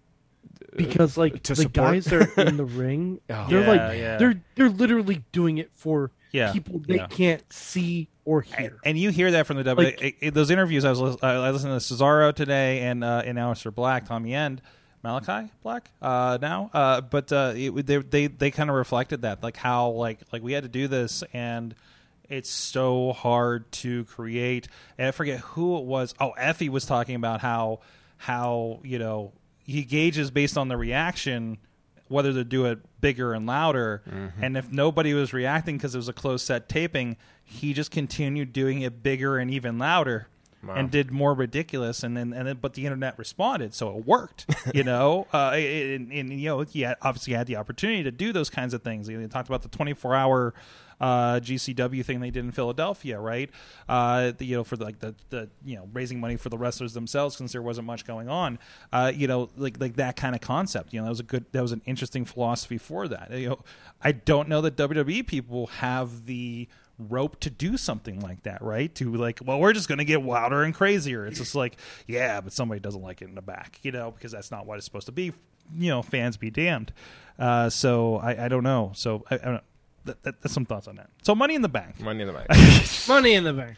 because 0.76 1.18
like 1.18 1.44
the 1.44 1.56
support? 1.56 1.74
guys 1.74 2.06
that 2.06 2.38
are 2.38 2.42
in 2.48 2.58
the 2.58 2.66
ring, 2.66 3.20
Oh. 3.30 3.46
they're 3.50 3.62
Yeah, 3.62 3.68
like 3.68 3.98
yeah. 3.98 4.18
they're 4.18 4.42
they're 4.56 4.70
literally 4.70 5.24
doing 5.32 5.58
it 5.58 5.70
for 5.74 6.12
Yeah, 6.32 6.52
people 6.52 6.82
they 6.88 6.96
yeah. 6.96 7.08
can't 7.08 7.44
see 7.54 8.10
or 8.26 8.42
hear. 8.42 8.78
and 8.86 8.98
you 8.98 9.10
hear 9.12 9.32
that 9.32 9.46
from 9.48 9.58
the 9.58 9.64
W. 9.64 9.88
Like- 9.90 10.02
it- 10.02 10.16
it- 10.22 10.34
those 10.34 10.50
interviews 10.50 10.86
I 10.86 10.92
was 10.92 11.18
I 11.22 11.50
listened 11.50 11.80
to 11.80 11.94
Cesaro 11.94 12.34
today 12.34 12.82
and 12.82 13.04
uh, 13.04 13.22
and 13.26 13.38
Aleister 13.38 13.74
Black, 13.74 14.06
Tommy 14.06 14.34
End, 14.34 14.62
Malachi 15.04 15.52
Black 15.62 15.90
uh, 16.02 16.38
now. 16.42 16.70
Uh, 16.74 17.02
but 17.02 17.32
uh, 17.32 17.54
it, 17.56 17.86
they 17.86 17.98
they 17.98 18.28
they 18.28 18.52
kind 18.52 18.70
of 18.70 18.76
reflected 18.76 19.24
that 19.24 19.44
like 19.44 19.58
how 19.58 19.90
like 19.90 20.20
like 20.32 20.42
we 20.42 20.54
had 20.54 20.64
to 20.64 20.70
do 20.70 20.88
this 20.88 21.24
and. 21.34 21.76
It's 22.30 22.50
so 22.50 23.12
hard 23.12 23.70
to 23.74 24.06
create. 24.06 24.68
And 24.98 25.10
I 25.10 25.12
forget 25.12 25.40
who 25.42 25.78
it 25.78 25.84
was. 25.84 26.16
Oh, 26.20 26.32
Effy 26.40 26.70
was 26.70 26.86
talking 26.86 27.16
about 27.16 27.42
how 27.42 27.82
how 28.18 28.80
you 28.84 28.98
know 28.98 29.34
he 29.66 29.84
gauges 29.84 30.32
based 30.32 30.58
on 30.58 30.70
the 30.70 30.78
reaction 30.78 31.58
whether 32.08 32.32
to 32.34 32.44
do 32.44 32.66
it 32.66 32.80
bigger 33.02 33.34
and 33.34 33.46
louder. 33.46 34.02
And 34.42 34.58
if 34.58 34.72
nobody 34.72 35.14
was 35.14 35.34
reacting 35.34 35.78
because 35.78 35.94
it 35.96 35.98
was 35.98 36.08
a 36.08 36.14
closed 36.14 36.46
set 36.46 36.70
taping, 36.70 37.18
he 37.44 37.74
just 37.74 37.92
continued 37.92 38.54
doing 38.54 38.82
it 38.82 39.04
bigger 39.04 39.38
and 39.38 39.52
even 39.52 39.78
louder. 39.78 40.28
And 40.70 40.90
did 40.90 41.12
more 41.12 41.34
ridiculous, 41.34 42.04
and 42.04 42.16
then 42.16 42.34
and 42.34 42.48
then, 42.48 42.58
but 42.62 42.74
the 42.74 42.86
internet 42.86 43.18
responded, 43.18 43.74
so 43.74 43.98
it 43.98 44.06
worked. 44.06 44.46
You 44.74 44.84
know, 44.86 45.28
uh, 45.34 45.52
and, 45.52 46.12
and 46.12 46.40
you 46.40 46.50
know, 46.50 46.62
he 46.62 46.82
had, 46.82 46.98
obviously 47.02 47.34
had 47.34 47.48
the 47.48 47.58
opportunity 47.58 48.04
to 48.04 48.12
do 48.12 48.32
those 48.32 48.50
kinds 48.50 48.74
of 48.74 48.82
things. 48.82 49.08
He 49.08 49.28
talked 49.28 49.50
about 49.50 49.62
the 49.62 49.70
twenty 49.70 49.94
four 49.94 50.16
hour 50.16 50.54
uh, 51.04 51.40
GCW 51.42 52.06
thing 52.06 52.22
they 52.22 52.30
did 52.30 52.46
in 52.46 52.52
Philadelphia, 52.52 53.20
right? 53.20 53.50
Uh, 53.90 54.32
the, 54.38 54.46
you 54.46 54.56
know, 54.56 54.64
for 54.64 54.78
like 54.78 55.00
the, 55.00 55.14
the 55.30 55.50
you 55.66 55.76
know 55.76 55.90
raising 55.94 56.20
money 56.20 56.38
for 56.38 56.48
the 56.48 56.58
wrestlers 56.58 56.94
themselves 56.94 57.36
since 57.36 57.52
there 57.52 57.62
wasn't 57.62 57.86
much 57.86 58.06
going 58.06 58.30
on. 58.30 58.58
Uh, 58.92 59.12
you 59.14 59.28
know, 59.28 59.50
like 59.58 59.80
like 59.80 59.98
that 59.98 60.16
kind 60.16 60.34
of 60.34 60.42
concept. 60.42 60.94
You 60.94 61.00
know, 61.00 61.06
that 61.06 61.12
was 61.12 61.20
a 61.20 61.24
good, 61.24 61.46
that 61.52 61.62
was 61.62 61.74
an 61.74 61.82
interesting 61.86 62.26
philosophy 62.26 62.78
for 62.78 63.08
that. 63.10 63.32
You 63.32 63.50
know, 63.50 63.60
I 64.02 64.14
don't 64.14 64.48
know 64.48 64.62
that 64.62 64.78
WWE 64.78 65.28
people 65.28 65.68
have 65.68 66.26
the 66.26 66.68
rope 67.10 67.40
to 67.42 67.50
do 67.50 67.78
something 67.78 68.20
like 68.20 68.44
that, 68.44 68.62
right? 68.62 68.94
To 68.96 69.14
like, 69.16 69.40
well, 69.44 69.60
we're 69.60 69.74
just 69.74 69.88
going 69.88 70.00
to 70.00 70.06
get 70.06 70.22
wilder 70.22 70.64
and 70.64 70.74
crazier. 70.74 71.26
It's 71.26 71.38
just 71.40 71.56
like, 71.56 71.78
yeah, 72.08 72.42
but 72.42 72.54
somebody 72.54 72.80
doesn't 72.80 73.02
like 73.02 73.22
it 73.22 73.30
in 73.30 73.36
the 73.36 73.42
back, 73.42 73.80
you 73.84 73.92
know, 73.92 74.12
because 74.12 74.32
that's 74.32 74.52
not 74.52 74.66
what 74.66 74.78
it's 74.78 74.86
supposed 74.86 75.08
to 75.08 75.12
be. 75.12 75.34
You 75.76 75.90
know, 75.90 76.02
fans 76.02 76.38
be 76.38 76.50
damned. 76.50 76.92
Uh, 77.40 77.70
so 77.70 78.18
I, 78.18 78.46
I 78.46 78.48
don't 78.48 78.64
know. 78.64 78.92
So 78.96 79.24
I, 79.32 79.36
I 79.36 79.38
don't, 79.38 79.64
that, 80.06 80.22
that, 80.24 80.42
that's 80.42 80.54
some 80.54 80.66
thoughts 80.66 80.88
on 80.88 80.96
that. 80.98 81.10
So 81.22 81.34
Money 81.36 81.56
in 81.56 81.62
the 81.62 81.70
Bank. 81.70 82.00
Money 82.00 82.22
in 82.22 82.28
the 82.28 82.34
bank. 82.34 82.48
Money 83.08 83.34
in 83.34 83.44
the 83.44 83.54
bank. 83.54 83.78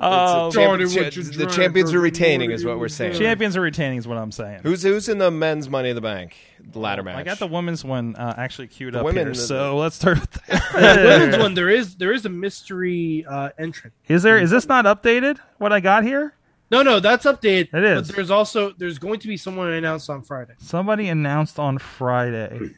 Uh, 0.00 0.46
It's 0.48 0.56
a 0.56 0.58
champ- 0.60 0.78
Jordan, 0.80 0.86
what 0.88 1.16
you 1.16 1.22
the 1.24 1.32
drank 1.32 1.50
champions 1.52 1.92
or 1.92 1.98
are 1.98 2.00
retaining, 2.00 2.50
is 2.52 2.64
what 2.64 2.78
we're 2.78 2.88
saying. 2.88 3.12
drank. 3.12 3.22
Champions 3.24 3.56
are 3.56 3.60
retaining 3.60 3.98
is 3.98 4.06
what 4.08 4.16
I'm 4.18 4.32
saying. 4.32 4.60
Who's 4.62 4.82
who's 4.82 5.08
in 5.08 5.18
the 5.18 5.30
men's 5.30 5.68
Money 5.68 5.90
in 5.90 5.94
the 5.96 6.00
Bank 6.00 6.36
ladder 6.74 7.02
match? 7.02 7.16
I 7.16 7.22
got 7.24 7.38
the 7.38 7.46
women's 7.48 7.84
one 7.84 8.14
uh, 8.16 8.34
actually 8.38 8.68
queued 8.68 8.94
The 8.94 9.00
up 9.00 9.04
women- 9.04 9.26
here, 9.26 9.34
so 9.34 9.76
let's 9.76 9.96
start 9.96 10.20
with 10.20 10.30
that. 10.30 10.62
The 10.72 10.78
that. 10.80 11.18
women's 11.20 11.38
one, 11.38 11.54
there 11.54 11.68
is 11.68 11.96
there 11.96 12.12
is 12.12 12.24
a 12.24 12.28
mystery 12.30 13.26
uh, 13.28 13.50
entrant. 13.58 13.94
Is 14.08 14.22
there? 14.22 14.38
Is 14.38 14.50
this 14.50 14.66
not 14.68 14.84
updated? 14.86 15.38
What 15.58 15.72
I 15.72 15.80
got 15.80 16.04
here? 16.04 16.34
No, 16.70 16.82
no, 16.82 16.98
that's 17.00 17.26
updated. 17.26 17.74
It 17.74 17.84
is. 17.84 18.06
But 18.08 18.16
there's 18.16 18.30
also 18.30 18.72
there's 18.78 18.98
going 18.98 19.20
to 19.20 19.28
be 19.28 19.36
someone 19.36 19.70
announced 19.70 20.08
on 20.08 20.22
Friday. 20.22 20.54
Somebody 20.58 21.08
announced 21.08 21.58
on 21.58 21.78
Friday, 21.78 22.70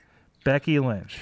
Becky 0.44 0.78
Lynch 0.80 1.18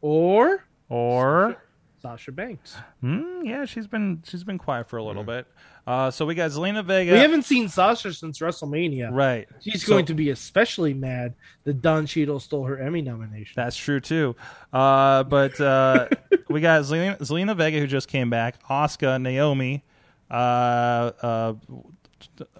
Or 0.00 0.64
or 0.94 1.56
Sasha 2.00 2.30
Banks. 2.32 2.76
Hmm, 3.00 3.44
yeah, 3.44 3.64
she's 3.64 3.86
been 3.86 4.22
she's 4.26 4.44
been 4.44 4.58
quiet 4.58 4.88
for 4.88 4.96
a 4.98 5.02
little 5.02 5.24
bit. 5.24 5.46
Uh, 5.86 6.10
so 6.10 6.24
we 6.24 6.34
got 6.34 6.50
Zelina 6.50 6.82
Vega. 6.84 7.12
We 7.12 7.18
haven't 7.18 7.42
seen 7.44 7.68
Sasha 7.68 8.12
since 8.14 8.38
WrestleMania. 8.38 9.10
right. 9.12 9.46
She's 9.60 9.84
So- 9.84 9.92
going 9.92 10.06
to 10.06 10.14
be 10.14 10.30
especially 10.30 10.94
mad 10.94 11.34
that 11.64 11.82
Don 11.82 12.06
Cheadle 12.06 12.40
stole 12.40 12.64
her 12.64 12.78
Emmy 12.78 13.02
nomination. 13.02 13.52
That's 13.56 13.76
true 13.76 14.00
too. 14.00 14.34
Uh, 14.72 15.24
but 15.24 15.60
uh, 15.60 16.08
we 16.48 16.60
got 16.60 16.82
Zelina, 16.82 17.18
Zelina 17.18 17.54
Vega 17.56 17.78
who 17.80 17.86
just 17.86 18.08
came 18.08 18.30
back. 18.30 18.62
Asuka, 18.68 19.20
Naomi, 19.20 19.82
uh, 20.30 20.34
uh, 20.34 21.54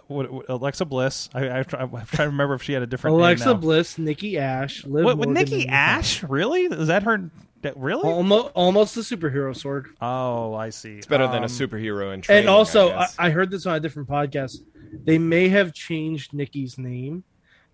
what, 0.07 0.31
what- 0.31 0.49
Alexa 0.51 0.85
Bliss. 0.85 1.31
I, 1.35 1.61
I, 1.61 1.63
try, 1.63 1.81
I'm 1.81 1.91
trying 1.91 2.07
to 2.07 2.23
remember 2.27 2.55
if 2.55 2.63
she 2.63 2.73
had 2.75 2.83
a 2.83 2.87
different 2.87 3.17
Alexa 3.17 3.47
name 3.47 3.55
now. 3.55 3.61
Bliss, 3.61 3.97
Nikki 3.99 4.37
Ash, 4.39 4.85
Liv 4.85 5.05
What, 5.05 5.17
with 5.19 5.29
Morgan, 5.29 5.45
Nikki 5.51 5.69
Ash? 5.69 6.23
Really? 6.23 6.63
Is 6.65 6.89
that 6.89 7.05
her? 7.05 7.31
That- 7.65 7.77
Really? 7.77 8.09
Almost, 8.09 8.53
almost 8.55 8.95
the 8.95 9.01
superhero 9.03 9.55
sword. 9.55 9.89
Oh, 10.01 10.55
I 10.55 10.71
see. 10.71 10.95
It's 10.97 11.07
better 11.07 11.27
than 11.27 11.43
a 11.43 11.47
Um, 11.47 11.51
superhero 11.51 12.15
in 12.15 12.21
training. 12.23 12.45
And 12.45 12.49
also, 12.49 12.91
I 12.93 13.03
I. 13.19 13.27
I 13.27 13.31
heard 13.31 13.51
this 13.51 13.67
on 13.67 13.75
a 13.75 13.81
different 13.81 14.09
podcast. 14.09 14.59
They 15.05 15.19
may 15.19 15.49
have 15.49 15.73
changed 15.75 16.33
Nikki's 16.33 16.79
name 16.79 17.25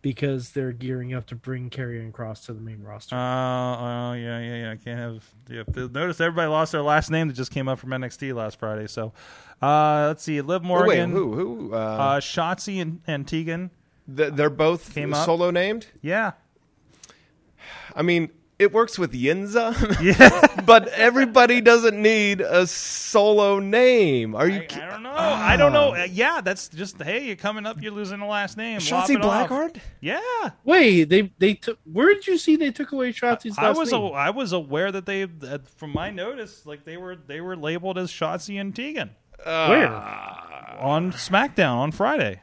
because 0.03 0.51
they're 0.53 0.73
gearing 0.73 1.13
up 1.13 1.27
to 1.27 1.35
bring 1.35 1.69
Karrion 1.69 2.11
Cross 2.11 2.47
to 2.47 2.55
the 2.55 2.61
main 2.61 2.83
roster. 2.83 3.15
Oh, 3.15 3.19
oh, 3.19 4.13
yeah, 4.15 4.41
yeah, 4.41 4.57
yeah. 4.63 4.71
I 4.73 4.77
can't 4.77 4.99
have. 4.99 5.25
Yeah, 5.51 5.63
notice 5.93 6.19
everybody 6.23 6.49
lost 6.49 6.73
their 6.73 6.81
last 6.83 7.11
name 7.11 7.29
that 7.29 7.35
just 7.35 7.51
came 7.53 7.69
up 7.69 7.79
from 7.79 7.91
NXT 7.91 8.33
last 8.35 8.59
Friday. 8.59 8.87
So, 8.87 9.13
uh, 9.61 10.07
let's 10.09 10.23
see. 10.23 10.41
Liv 10.41 10.63
Oh, 10.65 10.69
Morgan, 10.69 11.13
wait, 11.13 11.19
who 11.19 11.35
who? 11.35 11.75
Uh, 11.75 11.77
uh, 11.77 12.21
Shotzi 12.21 12.81
and, 12.81 13.01
and 13.07 13.29
Tegan. 13.29 13.71
th- 14.17 14.33
they're 14.33 14.49
both 14.49 14.95
came 14.95 15.13
up. 15.13 15.27
solo 15.27 15.51
named. 15.51 15.89
Yeah, 16.01 16.33
I 17.95 18.01
mean, 18.03 18.31
it 18.61 18.75
works 18.75 18.99
with 18.99 19.13
Yinza, 19.15 19.75
yeah. 20.03 20.63
but 20.67 20.89
everybody 20.89 21.63
doesn't 21.63 22.01
need 22.01 22.43
a 22.43 22.67
solo 22.67 23.59
name. 23.59 24.35
Are 24.35 24.47
you? 24.47 24.67
I, 24.71 24.83
I 24.83 24.91
don't 24.91 25.03
know. 25.03 25.11
I 25.15 25.57
don't 25.57 25.73
know. 25.73 25.95
Uh, 25.95 26.07
yeah, 26.11 26.43
that's 26.43 26.69
just 26.69 27.03
hey, 27.03 27.27
you're 27.27 27.37
coming 27.37 27.65
up. 27.65 27.81
You're 27.81 27.93
losing 27.93 28.21
the 28.21 28.27
last 28.27 28.59
name. 28.59 28.75
Lop 28.75 29.09
Shotzi 29.09 29.15
it 29.15 29.25
off. 29.25 29.49
Blackheart? 29.49 29.77
Yeah, 30.03 30.21
Wait, 30.65 31.05
they 31.05 31.33
they 31.39 31.55
took. 31.55 31.79
Where 31.91 32.13
did 32.13 32.27
you 32.27 32.37
see 32.37 32.57
they 32.57 32.71
took 32.71 32.93
away 32.93 33.15
Shotzi's 33.15 33.57
I 33.57 33.69
last 33.69 33.79
was 33.79 33.93
a, 33.93 33.99
name? 33.99 34.13
I 34.15 34.29
was 34.29 34.53
aware 34.53 34.93
that 34.93 35.07
they, 35.07 35.23
uh, 35.23 35.59
from 35.77 35.93
my 35.95 36.11
notice, 36.11 36.67
like 36.67 36.85
they 36.85 36.99
were 36.99 37.17
they 37.17 37.41
were 37.41 37.57
labeled 37.57 37.97
as 37.97 38.13
Shotzi 38.13 38.61
and 38.61 38.77
Tegan 38.77 39.11
Where? 39.43 39.89
on 39.89 41.13
SmackDown 41.13 41.77
on 41.77 41.93
Friday. 41.93 42.43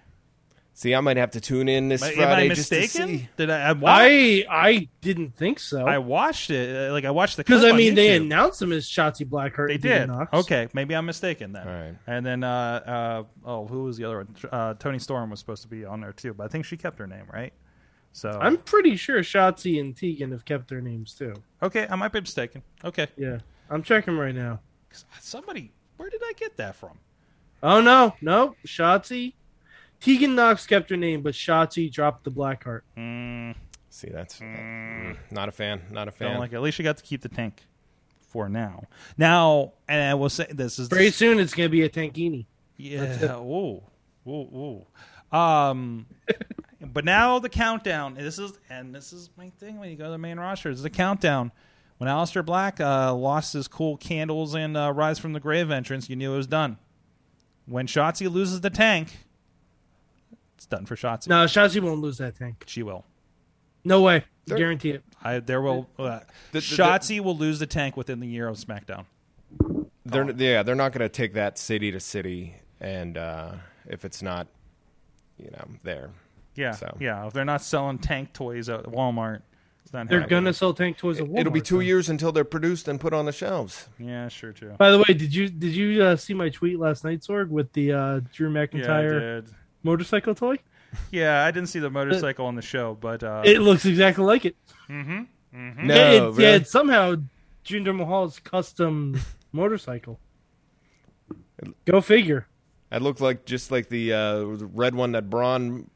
See, 0.79 0.93
I 0.93 0.99
might 1.01 1.17
have 1.17 1.31
to 1.31 1.41
tune 1.41 1.67
in 1.69 1.89
this 1.89 2.03
Am 2.03 2.13
Friday 2.13 2.45
Am 2.45 2.51
I 2.51 2.53
just 2.53 2.69
to 2.69 2.79
mistaken? 2.79 3.07
see. 3.17 3.29
Did 3.35 3.49
I? 3.49 3.69
I, 3.69 3.71
wa- 3.71 3.89
I 3.91 4.45
I 4.47 4.87
didn't 5.01 5.35
think 5.35 5.59
so. 5.59 5.83
I 5.87 5.97
watched 5.97 6.51
it. 6.51 6.89
uh, 6.89 6.93
Like 6.93 7.03
I 7.03 7.09
watched 7.09 7.35
the 7.37 7.43
Because 7.43 7.61
clip 7.61 7.69
I 7.69 7.71
on 7.71 7.77
mean, 7.77 7.95
they 7.95 8.15
announced 8.15 8.61
him 8.61 8.71
as 8.71 8.85
Shotzi 8.85 9.27
Blackheart. 9.27 9.69
They 9.69 9.77
did. 9.77 10.07
Nox. 10.07 10.31
Okay, 10.31 10.67
maybe 10.75 10.95
I'm 10.95 11.07
mistaken 11.07 11.51
then. 11.53 11.67
All 11.67 11.73
right. 11.73 11.95
And 12.05 12.23
then, 12.23 12.43
uh, 12.43 13.23
uh, 13.43 13.47
oh, 13.49 13.65
who 13.65 13.85
was 13.85 13.97
the 13.97 14.03
other 14.05 14.17
one? 14.17 14.35
Uh, 14.51 14.75
Toni 14.75 14.99
Storm 14.99 15.31
was 15.31 15.39
supposed 15.39 15.63
to 15.63 15.67
be 15.67 15.83
on 15.83 15.99
there 15.99 16.13
too, 16.13 16.35
but 16.35 16.43
I 16.43 16.47
think 16.47 16.63
she 16.63 16.77
kept 16.77 16.99
her 16.99 17.07
name, 17.07 17.25
right? 17.33 17.53
So 18.11 18.37
I'm 18.39 18.57
pretty 18.57 18.97
sure 18.97 19.21
Shotzi 19.21 19.79
and 19.79 19.97
Tegan 19.97 20.31
have 20.31 20.45
kept 20.45 20.67
their 20.69 20.81
names 20.81 21.15
too. 21.15 21.33
okay. 21.63 21.87
I 21.89 21.95
might 21.95 22.11
be 22.11 22.21
mistaken. 22.21 22.61
Okay, 22.85 23.07
Yeah, 23.17 23.39
I'm 23.71 23.81
checking 23.81 24.15
right 24.15 24.35
now. 24.35 24.59
somebody, 25.21 25.71
where 25.97 26.11
did 26.11 26.21
I 26.23 26.33
get 26.37 26.55
that 26.57 26.75
from? 26.75 26.99
Oh 27.63 27.81
no, 27.81 28.13
no, 28.21 28.53
Shotzi. 28.67 29.33
Tegan 29.99 30.35
Nox 30.35 30.67
kept 30.67 30.89
her 30.89 30.97
name, 30.97 31.21
but 31.21 31.33
Shotzi 31.33 31.91
dropped 31.91 32.23
the 32.23 32.31
Blackheart. 32.31 32.81
Mm, 32.97 33.55
See, 33.89 34.09
that's 34.09 34.39
mm, 34.39 35.17
not 35.31 35.49
a 35.49 35.51
fan. 35.51 35.81
Not 35.89 36.07
a 36.07 36.11
don't 36.11 36.17
fan. 36.17 36.39
like. 36.39 36.51
it. 36.51 36.55
At 36.55 36.61
least 36.61 36.77
you 36.77 36.83
got 36.83 36.97
to 36.97 37.03
keep 37.03 37.21
the 37.21 37.29
tank 37.29 37.63
for 38.29 38.47
now. 38.47 38.83
Now, 39.17 39.73
and 39.87 40.03
I 40.03 40.13
will 40.13 40.29
say 40.29 40.45
this 40.51 40.77
is 40.77 40.87
Very 40.87 41.09
soon, 41.09 41.39
it's 41.39 41.53
going 41.55 41.67
to 41.67 41.71
be 41.71 41.81
a 41.81 41.89
Tankini. 41.89 42.45
Yeah. 42.77 43.37
Whoa. 43.37 43.83
Whoa. 44.23 44.85
Whoa. 45.31 45.37
Um, 45.37 46.05
but 46.81 47.05
now 47.05 47.39
the 47.39 47.49
countdown. 47.49 48.13
This 48.13 48.37
is 48.37 48.53
and 48.69 48.93
this 48.93 49.13
is 49.13 49.31
my 49.35 49.49
thing 49.57 49.79
when 49.79 49.89
you 49.89 49.95
go 49.95 50.05
to 50.05 50.11
the 50.11 50.17
main 50.17 50.39
roster. 50.39 50.69
This 50.69 50.77
is 50.77 50.83
the 50.83 50.89
countdown. 50.89 51.51
When 51.97 52.07
Aleister 52.07 52.45
Black 52.45 52.79
uh, 52.79 53.15
lost 53.15 53.53
his 53.53 53.67
cool 53.67 53.97
candles 53.97 54.53
and 54.53 54.77
uh, 54.77 54.93
Rise 54.93 55.17
from 55.17 55.33
the 55.33 55.39
Grave 55.39 55.71
entrance, 55.71 56.07
you 56.07 56.15
knew 56.15 56.33
it 56.33 56.37
was 56.37 56.45
done. 56.45 56.77
When 57.65 57.87
Shotzi 57.87 58.31
loses 58.31 58.61
the 58.61 58.69
tank, 58.69 59.17
it's 60.57 60.65
done 60.65 60.85
for 60.85 60.95
Shotzi. 60.95 61.27
No, 61.27 61.45
Shotzi 61.45 61.79
won't 61.79 62.01
lose 62.01 62.17
that 62.17 62.35
tank. 62.35 62.63
She 62.67 62.81
will. 62.83 63.05
No 63.83 64.01
way. 64.01 64.23
They're- 64.47 64.57
Guarantee 64.57 64.91
it. 64.91 65.03
I 65.23 65.39
there 65.39 65.61
will. 65.61 65.87
Uh, 65.99 66.03
the- 66.19 66.25
the- 66.53 66.59
Shotzi 66.59 67.19
will 67.19 67.37
lose 67.37 67.59
the 67.59 67.67
tank 67.67 67.95
within 67.95 68.19
the 68.19 68.27
year 68.27 68.47
of 68.47 68.57
SmackDown. 68.57 69.05
They're 70.05 70.31
yeah, 70.31 70.63
they're 70.63 70.75
not 70.75 70.93
going 70.93 71.01
to 71.01 71.09
take 71.09 71.33
that 71.33 71.57
city 71.57 71.91
to 71.91 71.99
city, 71.99 72.55
and 72.79 73.17
uh, 73.17 73.51
if 73.87 74.03
it's 74.05 74.21
not, 74.21 74.47
you 75.37 75.51
know, 75.51 75.67
there. 75.83 76.11
Yeah, 76.55 76.71
So. 76.71 76.97
yeah. 76.99 77.27
If 77.27 77.33
they're 77.33 77.45
not 77.45 77.61
selling 77.61 77.99
tank 77.99 78.33
toys 78.33 78.67
at 78.69 78.83
Walmart, 78.85 79.41
it's 79.83 79.93
not 79.93 80.07
They're 80.09 80.21
happening. 80.21 80.29
going 80.43 80.45
to 80.45 80.53
sell 80.53 80.73
tank 80.73 80.97
toys 80.97 81.19
at 81.19 81.27
Walmart. 81.27 81.39
It'll 81.41 81.51
be 81.53 81.61
two 81.61 81.75
so. 81.77 81.79
years 81.81 82.09
until 82.09 82.31
they're 82.31 82.43
produced 82.45 82.87
and 82.87 82.99
put 82.99 83.13
on 83.13 83.25
the 83.25 83.31
shelves. 83.31 83.89
Yeah, 83.99 84.27
sure, 84.29 84.53
too. 84.53 84.69
By 84.77 84.89
the 84.91 84.97
way, 84.97 85.13
did 85.13 85.35
you 85.35 85.49
did 85.49 85.75
you 85.75 86.01
uh, 86.03 86.15
see 86.15 86.33
my 86.33 86.49
tweet 86.49 86.79
last 86.79 87.03
night, 87.03 87.19
Sorg, 87.21 87.49
with 87.49 87.71
the 87.73 87.91
uh, 87.91 88.19
Drew 88.33 88.51
Yeah, 88.51 88.61
I 88.61 88.67
McIntyre 88.67 89.19
did. 89.43 89.49
Motorcycle 89.83 90.35
toy? 90.35 90.57
Yeah, 91.11 91.43
I 91.43 91.51
didn't 91.51 91.69
see 91.69 91.79
the 91.79 91.89
motorcycle 91.89 92.45
on 92.45 92.55
the 92.55 92.61
show, 92.61 92.97
but 92.99 93.23
uh, 93.23 93.41
It 93.45 93.59
looks 93.59 93.85
exactly 93.85 94.23
like 94.23 94.45
it. 94.45 94.55
No, 94.89 95.25
yeah, 95.53 96.11
it, 96.11 96.21
really? 96.21 96.43
yeah, 96.43 96.55
it's 96.55 96.71
somehow 96.71 97.15
Jinder 97.65 97.95
Mahal's 97.95 98.39
custom 98.39 99.19
motorcycle. 99.51 100.19
Go 101.85 102.01
figure. 102.01 102.47
It 102.91 103.01
looked 103.01 103.19
like 103.21 103.45
just 103.45 103.71
like 103.71 103.89
the 103.89 104.13
uh, 104.13 104.41
red 104.43 104.95
one 104.95 105.11
that 105.13 105.29
Braun 105.29 105.89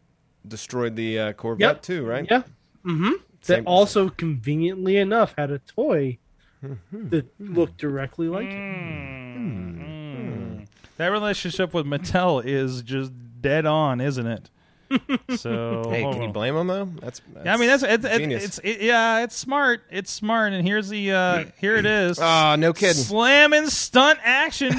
destroyed 0.47 0.95
the 0.95 1.19
uh, 1.19 1.33
Corvette 1.33 1.75
Yep. 1.75 1.81
too, 1.83 2.05
right? 2.05 2.27
Yeah. 2.29 2.43
Mm-hmm. 2.85 3.11
That 3.11 3.45
Same- 3.45 3.67
also, 3.67 4.09
conveniently 4.09 4.97
enough, 4.97 5.33
had 5.37 5.51
a 5.51 5.59
toy 5.59 6.17
Mm-hmm. 6.63 7.09
that 7.09 7.25
looked 7.39 7.79
directly 7.79 8.27
like 8.27 8.45
it. 8.45 8.53
mm, 8.53 10.67
that 10.97 11.07
relationship 11.07 11.73
with 11.73 11.87
Mattel 11.87 12.45
is 12.45 12.83
just 12.83 13.11
dead 13.41 13.65
on, 13.65 13.99
isn't 14.01 14.27
it? 14.27 14.49
So 15.37 15.83
Hey, 15.89 16.01
hold 16.03 16.15
can 16.15 16.23
you 16.23 16.29
blame 16.33 16.55
him 16.55 16.67
though? 16.67 16.83
That's, 16.99 17.21
that's 17.33 17.45
Yeah, 17.45 17.53
I 17.53 17.57
mean 17.57 17.67
that's 17.69 17.81
it's 17.83 18.03
it's, 18.05 18.17
genius. 18.17 18.43
it's 18.43 18.57
it, 18.59 18.81
yeah, 18.81 19.23
it's 19.23 19.37
smart. 19.37 19.83
It's 19.89 20.11
smart, 20.11 20.51
and 20.51 20.67
here's 20.67 20.89
the 20.89 21.13
uh 21.13 21.45
here 21.59 21.77
it 21.77 21.85
is. 21.85 22.19
Ah, 22.21 22.57
no 22.59 22.73
kidding. 22.73 23.01
Slamming 23.01 23.67
stunt 23.69 24.19
action, 24.21 24.73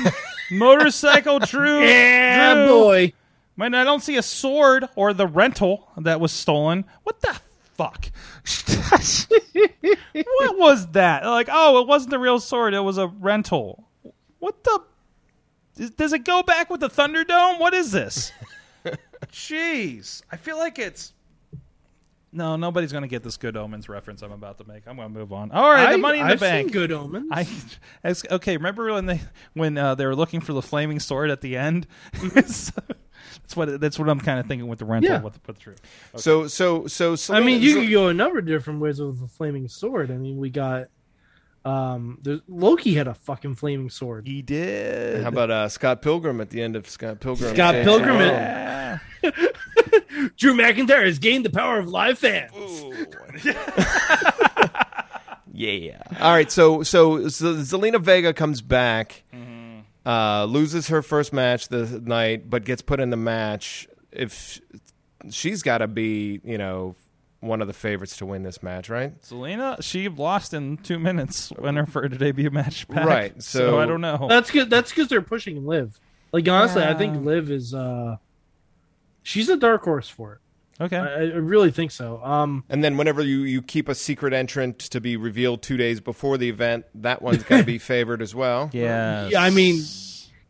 motorcycle 0.51 1.39
Drew. 1.47 1.83
Yeah, 1.83 2.55
Drew. 2.55 2.67
boy. 2.69 3.13
Man, 3.57 3.75
I 3.75 3.85
don't 3.85 4.03
see 4.03 4.17
a 4.19 4.23
sword 4.23 4.87
or 4.97 5.15
the 5.15 5.27
rental 5.27 5.89
that 5.97 6.21
was 6.21 6.31
stolen. 6.33 6.85
What 7.05 7.21
the 7.23 7.39
fuck? 7.75 8.11
what 9.53 10.59
was 10.59 10.89
that? 10.89 11.25
Like, 11.25 11.49
oh, 11.51 11.81
it 11.81 11.87
wasn't 11.89 12.11
the 12.11 12.19
real 12.19 12.41
sword. 12.41 12.75
It 12.75 12.81
was 12.81 12.99
a 12.99 13.07
rental. 13.09 13.89
What 14.39 14.63
the? 14.65 14.83
Is- 15.77 15.91
Does 15.91 16.13
it 16.13 16.25
go 16.25 16.43
back 16.43 16.71
with 16.71 16.81
the 16.81 16.89
Thunderdome? 16.91 17.59
What 17.59 17.75
is 17.75 17.91
this? 17.93 18.33
Jeez, 19.33 20.23
I 20.31 20.37
feel 20.37 20.59
like 20.59 20.79
it's. 20.79 21.13
No, 22.35 22.57
nobody's 22.57 22.93
gonna 22.93 23.09
get 23.09 23.23
this 23.23 23.37
Good 23.37 23.57
Omens 23.59 23.89
reference 23.91 24.23
I'm 24.23 24.33
about 24.33 24.57
to 24.59 24.65
make. 24.65 24.85
I'm 24.87 24.97
gonna 24.97 25.11
move 25.11 25.33
on. 25.35 25.51
All 25.53 25.71
right, 25.71 25.93
the 25.93 25.99
Money 25.99 26.19
in 26.19 26.25
I've 26.27 26.41
the 26.41 26.45
Bank. 26.47 26.69
Seen 26.69 26.73
good 26.73 26.91
omens. 26.91 27.29
I 27.31 27.47
as, 28.03 28.25
okay. 28.31 28.57
Remember 28.57 28.91
when 28.93 29.05
they 29.05 29.21
when 29.53 29.77
uh, 29.77 29.95
they 29.95 30.07
were 30.07 30.17
looking 30.17 30.41
for 30.41 30.55
the 30.55 30.63
flaming 30.63 30.99
sword 30.99 31.31
at 31.31 31.43
the 31.43 31.59
end? 31.59 31.87
that's 32.33 32.73
what 33.55 33.79
that's 33.83 33.99
what 33.99 34.09
I'm 34.09 34.19
kind 34.21 34.41
of 34.41 34.47
thinking 34.47 34.67
with 34.67 34.79
the 34.79 34.87
rental. 34.87 35.13
Yeah. 35.13 35.21
With, 35.21 35.47
with 35.47 35.59
Drew. 35.59 35.75
So 36.17 36.49
so 36.49 36.87
so. 36.87 37.17
I 37.31 37.41
mean, 37.41 37.61
you 37.61 37.75
so- 37.75 37.81
could 37.83 37.91
go 37.91 38.09
a 38.09 38.15
number 38.15 38.39
of 38.39 38.47
different 38.47 38.81
ways 38.81 38.99
with 38.99 39.21
the 39.21 39.29
flaming 39.29 39.69
sword. 39.69 40.11
I 40.11 40.17
mean, 40.17 40.39
we 40.39 40.49
got 40.49 40.87
um, 41.65 42.19
there's, 42.23 42.41
Loki 42.49 42.95
had 42.95 43.07
a 43.09 43.15
fucking 43.15 43.55
flaming 43.55 43.91
sword. 43.91 44.27
He 44.27 44.43
did. 44.43 45.23
How 45.23 45.29
about 45.29 45.51
uh, 45.51 45.69
Scott 45.69 46.03
Pilgrim 46.03 46.41
at 46.41 46.51
the 46.51 46.61
end 46.63 46.77
of 46.77 46.89
Scott 46.89 47.21
Pilgrim? 47.21 47.55
Scott 47.55 47.75
Saves 47.75 47.85
Pilgrim 47.87 48.19
the 48.19 48.25
it- 48.25 48.29
World? 48.29 48.41
Yeah. 48.43 50.29
Drew 50.37 50.55
McIntyre 50.55 51.05
has 51.05 51.19
gained 51.19 51.45
the 51.45 51.51
power 51.51 51.79
of 51.79 51.89
live 51.89 52.19
fans. 52.19 52.53
Yeah. 55.55 56.03
All 56.19 56.33
right. 56.33 56.51
So 56.51 56.83
so, 56.83 57.29
so 57.29 57.55
Zelina 57.57 58.01
Vega 58.01 58.33
comes 58.33 58.63
back, 58.63 59.23
uh, 60.07 60.47
loses 60.47 60.89
her 60.89 61.03
first 61.03 61.33
match 61.33 61.69
the 61.69 62.01
night, 62.05 62.49
but 62.49 62.65
gets 62.65 62.81
put 62.83 63.01
in 63.01 63.11
the 63.11 63.17
match. 63.19 63.87
If 64.11 64.61
she's 65.31 65.63
got 65.63 65.79
to 65.79 65.89
be, 65.89 66.41
you 66.43 66.57
know, 66.59 66.97
one 67.43 67.61
of 67.61 67.67
the 67.67 67.75
favorites 67.75 68.17
to 68.17 68.25
win 68.27 68.43
this 68.45 68.63
match, 68.63 68.89
right? 68.89 69.21
Zelina, 69.23 69.83
she 69.83 70.09
lost 70.09 70.55
in 70.55 70.79
two 70.79 70.99
minutes 70.99 71.53
when 71.59 71.77
her 71.77 71.85
first 71.85 72.19
debut 72.19 72.51
match 72.51 72.89
back. 72.89 73.05
Right, 73.07 73.43
So, 73.43 73.59
so- 73.73 73.79
I 73.81 73.85
don't 73.87 74.01
know. 74.01 74.27
That's 74.29 74.51
good. 74.51 74.71
That's 74.71 74.91
because 74.91 75.09
they're 75.09 75.21
pushing 75.23 75.67
Liv. 75.67 75.99
Like 76.33 76.49
honestly, 76.49 76.83
I 76.83 76.95
think 76.95 77.15
Yeah. 77.15 77.21
Liv 77.21 77.51
is. 77.51 77.75
uh 77.75 78.17
She's 79.25 79.49
a 79.49 79.57
dark 79.57 79.83
horse 79.85 80.09
for 80.09 80.35
it. 80.81 80.85
okay. 80.85 80.97
I, 80.97 81.15
I 81.21 81.23
really 81.37 81.71
think 81.71 81.91
so. 81.93 82.21
Um, 82.25 82.65
And 82.69 82.83
then 82.83 82.97
whenever 82.97 83.23
you, 83.23 83.41
you 83.43 83.63
keep 83.63 83.89
a 83.89 83.95
secret 83.95 84.33
entrant 84.33 84.79
to 84.81 85.01
be 85.01 85.17
revealed 85.17 85.63
two 85.63 85.77
days 85.77 86.01
before 86.01 86.39
the 86.39 86.49
event, 86.49 86.87
that 86.97 87.23
one's 87.23 87.43
got 87.45 87.59
to 87.59 87.65
be 87.65 87.79
favored 87.93 88.21
as 88.23 88.35
well. 88.35 88.71
yeah. 88.73 89.29
yeah, 89.29 89.43
I 89.43 89.51
mean, 89.51 89.77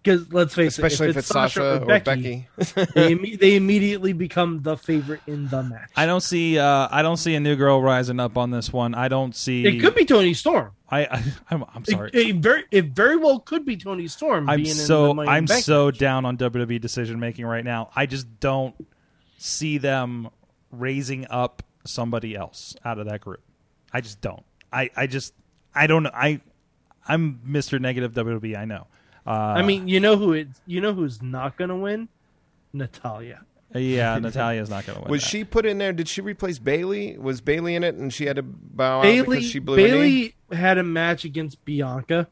because 0.02 0.32
let's 0.32 0.54
face 0.54 0.76
Especially 0.78 1.08
it, 1.08 1.10
especially 1.10 1.10
if, 1.10 1.16
it's 1.18 1.28
Sasha, 1.28 1.82
or 1.82 2.00
Becky. 2.00 2.48
they, 2.56 3.14
imme- 3.14 3.38
they 3.38 3.54
immediately 3.56 4.12
become 4.12 4.62
the 4.62 4.76
favorite 4.76 5.20
in 5.26 5.48
the 5.48 5.62
match. 5.62 5.90
I 5.96 6.06
don't 6.06 6.20
see. 6.22 6.58
Uh, 6.58 6.88
I 6.90 7.02
don't 7.02 7.18
see 7.18 7.34
a 7.34 7.40
new 7.40 7.54
girl 7.56 7.80
rising 7.80 8.18
up 8.18 8.36
on 8.36 8.50
this 8.50 8.72
one. 8.72 8.94
I 8.94 9.08
don't 9.08 9.34
see. 9.36 9.64
It 9.66 9.80
could 9.80 9.94
be 9.94 10.04
Toni 10.04 10.34
Storm. 10.34 10.72
I. 10.90 11.04
I 11.04 11.24
I'm, 11.50 11.64
I'm 11.74 11.82
It, 11.82 11.90
sorry. 11.90 12.10
it 12.12 12.36
very, 12.36 12.64
it 12.70 12.86
very 12.86 13.16
well 13.16 13.38
could 13.38 13.64
be 13.64 13.76
Toni 13.76 14.08
Storm. 14.08 14.48
I'm 14.50 14.56
being 14.56 14.70
in 14.70 14.76
the 14.76 14.82
so 14.82 15.20
I'm 15.20 15.46
so 15.46 15.86
match. 15.86 15.98
down 15.98 16.24
on 16.24 16.36
WWE 16.36 16.80
decision 16.80 17.20
making 17.20 17.46
right 17.46 17.64
now. 17.64 17.90
I 17.94 18.06
just 18.06 18.40
don't 18.40 18.74
see 19.38 19.78
them 19.78 20.28
raising 20.70 21.26
up 21.30 21.62
somebody 21.84 22.34
else 22.34 22.74
out 22.84 22.98
of 22.98 23.06
that 23.06 23.20
group. 23.20 23.42
I 23.92 24.00
just 24.00 24.20
don't. 24.20 24.42
I 24.72 24.90
I 24.96 25.06
just 25.06 25.34
I 25.74 25.86
don't 25.86 26.02
know. 26.04 26.10
I 26.14 26.40
I'm 27.06 27.40
Mr. 27.46 27.80
Negative 27.80 28.12
WWE. 28.12 28.56
I 28.56 28.64
know. 28.64 28.86
Uh, 29.26 29.30
I 29.30 29.62
mean, 29.62 29.88
you 29.88 30.00
know 30.00 30.16
who 30.16 30.32
it. 30.32 30.48
You 30.66 30.80
know 30.80 30.92
who's 30.94 31.22
not 31.22 31.56
going 31.56 31.70
to 31.70 31.76
win? 31.76 32.08
Natalya. 32.72 33.42
yeah, 33.74 34.18
Natalya's 34.20 34.70
not 34.70 34.86
going 34.86 34.96
to 34.96 35.02
win. 35.02 35.10
Was 35.10 35.22
that. 35.22 35.28
she 35.28 35.44
put 35.44 35.66
in 35.66 35.78
there? 35.78 35.92
Did 35.92 36.08
she 36.08 36.20
replace 36.20 36.58
Bayley? 36.58 37.16
Was 37.18 37.40
Bayley 37.40 37.74
in 37.74 37.84
it 37.84 37.94
and 37.94 38.12
she 38.12 38.26
had 38.26 38.36
to 38.36 38.42
bow 38.42 38.98
out 39.00 39.02
because 39.26 39.44
she 39.44 39.58
blew 39.58 39.74
a? 39.74 39.76
Bayley 39.76 40.34
had 40.50 40.78
a 40.78 40.82
match 40.82 41.24
against 41.24 41.64
Bianca, 41.64 42.28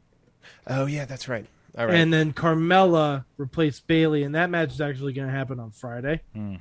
Oh 0.67 0.87
yeah, 0.87 1.05
that's 1.05 1.29
right. 1.29 1.47
All 1.79 1.87
right. 1.87 1.95
and 1.95 2.13
then 2.13 2.33
Carmella 2.33 3.25
replaced 3.37 3.87
Bayley, 3.87 4.23
and 4.25 4.35
that 4.35 4.51
match 4.51 4.73
is 4.73 4.81
actually 4.81 5.13
going 5.13 5.29
to 5.29 5.33
happen 5.33 5.61
on 5.61 5.71
Friday. 5.71 6.21
Hmm. 6.35 6.57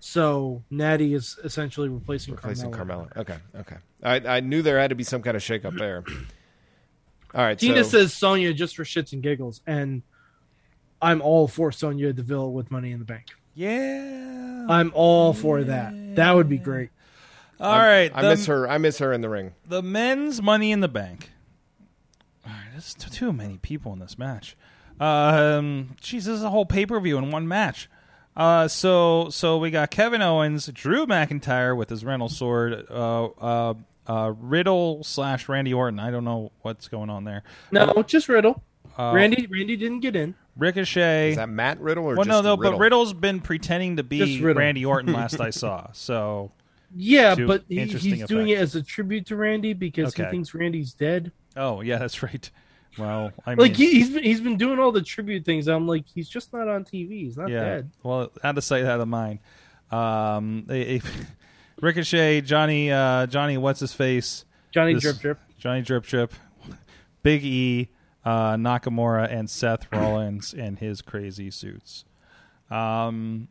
So 0.00 0.62
Natty 0.70 1.14
is 1.14 1.38
essentially 1.42 1.88
replacing, 1.88 2.34
Replacing 2.34 2.70
Carmella. 2.70 3.12
Carmella. 3.12 3.16
Okay, 3.16 3.36
okay. 3.56 3.76
I 4.02 4.36
I 4.36 4.40
knew 4.40 4.62
there 4.62 4.78
had 4.78 4.90
to 4.90 4.94
be 4.94 5.02
some 5.04 5.22
kind 5.22 5.36
of 5.36 5.42
shakeup 5.42 5.76
there. 5.78 6.04
All 7.38 7.44
right. 7.44 7.56
Tina 7.56 7.84
so, 7.84 7.90
says 7.90 8.12
Sonya 8.12 8.52
just 8.52 8.74
for 8.74 8.82
shits 8.82 9.12
and 9.12 9.22
giggles, 9.22 9.62
and 9.64 10.02
I'm 11.00 11.22
all 11.22 11.46
for 11.46 11.70
Sonya 11.70 12.12
Deville 12.12 12.52
with 12.52 12.72
Money 12.72 12.90
in 12.90 12.98
the 12.98 13.04
Bank. 13.04 13.26
Yeah. 13.54 14.66
I'm 14.68 14.90
all 14.92 15.32
for 15.32 15.62
that. 15.62 16.16
That 16.16 16.34
would 16.34 16.48
be 16.48 16.58
great. 16.58 16.90
All 17.60 17.78
right. 17.78 18.10
I 18.12 18.22
the- 18.22 18.30
miss 18.30 18.46
her. 18.46 18.68
I 18.68 18.78
miss 18.78 18.98
her 18.98 19.12
in 19.12 19.20
the 19.20 19.28
ring. 19.28 19.54
the 19.64 19.82
men's 19.82 20.42
Money 20.42 20.72
in 20.72 20.80
the 20.80 20.88
Bank. 20.88 21.30
All 22.44 22.52
right, 22.52 22.72
there's 22.72 22.94
too 22.94 23.32
many 23.32 23.58
people 23.58 23.92
in 23.92 24.00
this 24.00 24.18
match. 24.18 24.56
Um, 24.98 25.90
geez, 26.00 26.24
this 26.24 26.34
is 26.34 26.42
a 26.42 26.50
whole 26.50 26.66
pay 26.66 26.86
per 26.86 26.98
view 26.98 27.18
in 27.18 27.30
one 27.30 27.46
match. 27.46 27.88
Uh, 28.36 28.66
so 28.66 29.28
so 29.30 29.58
we 29.58 29.70
got 29.70 29.90
Kevin 29.92 30.22
Owens, 30.22 30.66
Drew 30.68 31.06
McIntyre 31.06 31.76
with 31.76 31.88
his 31.88 32.04
rental 32.04 32.28
sword, 32.28 32.86
uh, 32.90 33.26
uh, 33.26 33.74
uh, 34.08 34.32
Riddle 34.38 35.04
slash 35.04 35.48
Randy 35.48 35.72
Orton. 35.74 36.00
I 36.00 36.10
don't 36.10 36.24
know 36.24 36.50
what's 36.62 36.88
going 36.88 37.10
on 37.10 37.24
there. 37.24 37.42
No, 37.70 38.02
just 38.06 38.28
Riddle. 38.28 38.62
Uh, 38.98 39.12
Randy 39.14 39.46
Randy 39.46 39.76
didn't 39.76 40.00
get 40.00 40.16
in. 40.16 40.34
Ricochet. 40.56 41.30
Is 41.30 41.36
that 41.36 41.48
Matt 41.48 41.80
Riddle 41.80 42.04
or 42.04 42.16
well, 42.16 42.24
just 42.24 42.28
no, 42.28 42.40
no, 42.40 42.56
Riddle? 42.56 42.72
but 42.72 42.78
Riddle's 42.80 43.12
been 43.12 43.40
pretending 43.40 43.96
to 43.98 44.02
be 44.02 44.42
Randy 44.42 44.84
Orton 44.84 45.12
last 45.12 45.40
I 45.40 45.50
saw. 45.50 45.86
So 45.92 46.50
Yeah, 46.96 47.36
but 47.36 47.64
he, 47.68 47.78
interesting 47.78 48.14
he's 48.16 48.26
doing 48.26 48.48
it 48.48 48.58
as 48.58 48.74
a 48.74 48.82
tribute 48.82 49.26
to 49.26 49.36
Randy 49.36 49.72
because 49.72 50.08
Okay. 50.08 50.24
he 50.24 50.30
thinks 50.30 50.54
Randy's 50.54 50.94
dead. 50.94 51.30
oh 51.56 51.80
yeah, 51.82 51.98
that's 51.98 52.22
right. 52.22 52.50
Well, 52.98 53.30
I 53.46 53.50
mean, 53.50 53.58
Like 53.58 53.76
he, 53.76 53.92
he's 53.92 54.10
been, 54.10 54.24
he's 54.24 54.40
been 54.40 54.56
doing 54.56 54.80
all 54.80 54.90
the 54.90 55.02
tribute 55.02 55.44
things. 55.44 55.68
I'm 55.68 55.86
like, 55.86 56.04
he's 56.12 56.28
just 56.28 56.52
not 56.52 56.66
on 56.66 56.82
TV. 56.84 57.10
He's 57.10 57.36
not 57.36 57.48
yeah. 57.50 57.62
dead. 57.64 57.90
Well, 58.02 58.32
out 58.42 58.58
of 58.58 58.64
sight, 58.64 58.84
out 58.84 59.00
of 59.00 59.06
mind. 59.06 59.38
Um, 59.92 60.64
they- 60.66 60.98
they- 60.98 61.02
Ricochet, 61.80 62.42
Johnny, 62.42 62.90
uh, 62.90 63.26
Johnny, 63.26 63.56
what's 63.58 63.80
his 63.80 63.92
face? 63.92 64.44
Johnny 64.72 64.94
This- 64.94 65.02
Drip 65.02 65.18
Drip. 65.18 65.38
Johnny 65.58 65.82
Drip 65.82 66.04
Drip, 66.04 66.32
Big 67.22 67.44
E, 67.44 67.88
uh, 68.24 68.54
Nakamura, 68.54 69.32
and 69.32 69.48
Seth 69.50 69.86
Rollins 69.92 70.54
in 70.54 70.76
his 70.76 71.02
crazy 71.02 71.50
suits. 71.50 72.04
Um, 72.70 73.48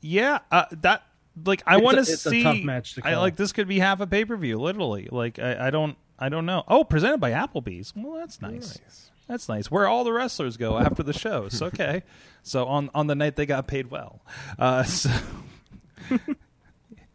yeah, 0.00 0.38
uh, 0.50 0.64
that 0.82 1.02
like 1.44 1.62
I 1.66 1.78
want 1.78 1.96
to 1.98 2.04
see. 2.04 2.42
tough 2.42 2.58
match 2.62 2.94
to 2.94 3.02
I 3.06 3.16
like 3.16 3.36
this 3.36 3.52
could 3.52 3.66
be 3.68 3.78
half 3.78 4.00
a 4.00 4.06
pay 4.06 4.24
per 4.24 4.36
view, 4.36 4.58
literally. 4.58 5.08
Like 5.10 5.38
I, 5.38 5.66
I 5.66 5.70
don't, 5.70 5.96
I 6.18 6.28
don't 6.28 6.46
know. 6.46 6.62
Oh, 6.68 6.84
presented 6.84 7.18
by 7.18 7.32
Applebee's. 7.32 7.92
Well, 7.96 8.18
that's 8.20 8.40
nice. 8.40 8.78
That's 9.26 9.48
nice. 9.48 9.70
Where 9.70 9.86
all 9.88 10.04
the 10.04 10.12
wrestlers 10.12 10.56
go 10.56 10.78
after 10.78 11.02
the 11.02 11.12
shows. 11.14 11.60
Okay, 11.62 12.02
so 12.42 12.66
on 12.66 12.90
on 12.94 13.06
the 13.06 13.14
night 13.14 13.36
they 13.36 13.46
got 13.46 13.66
paid 13.66 13.90
well. 13.90 14.22
Uh, 14.58 14.84
so 14.84 15.10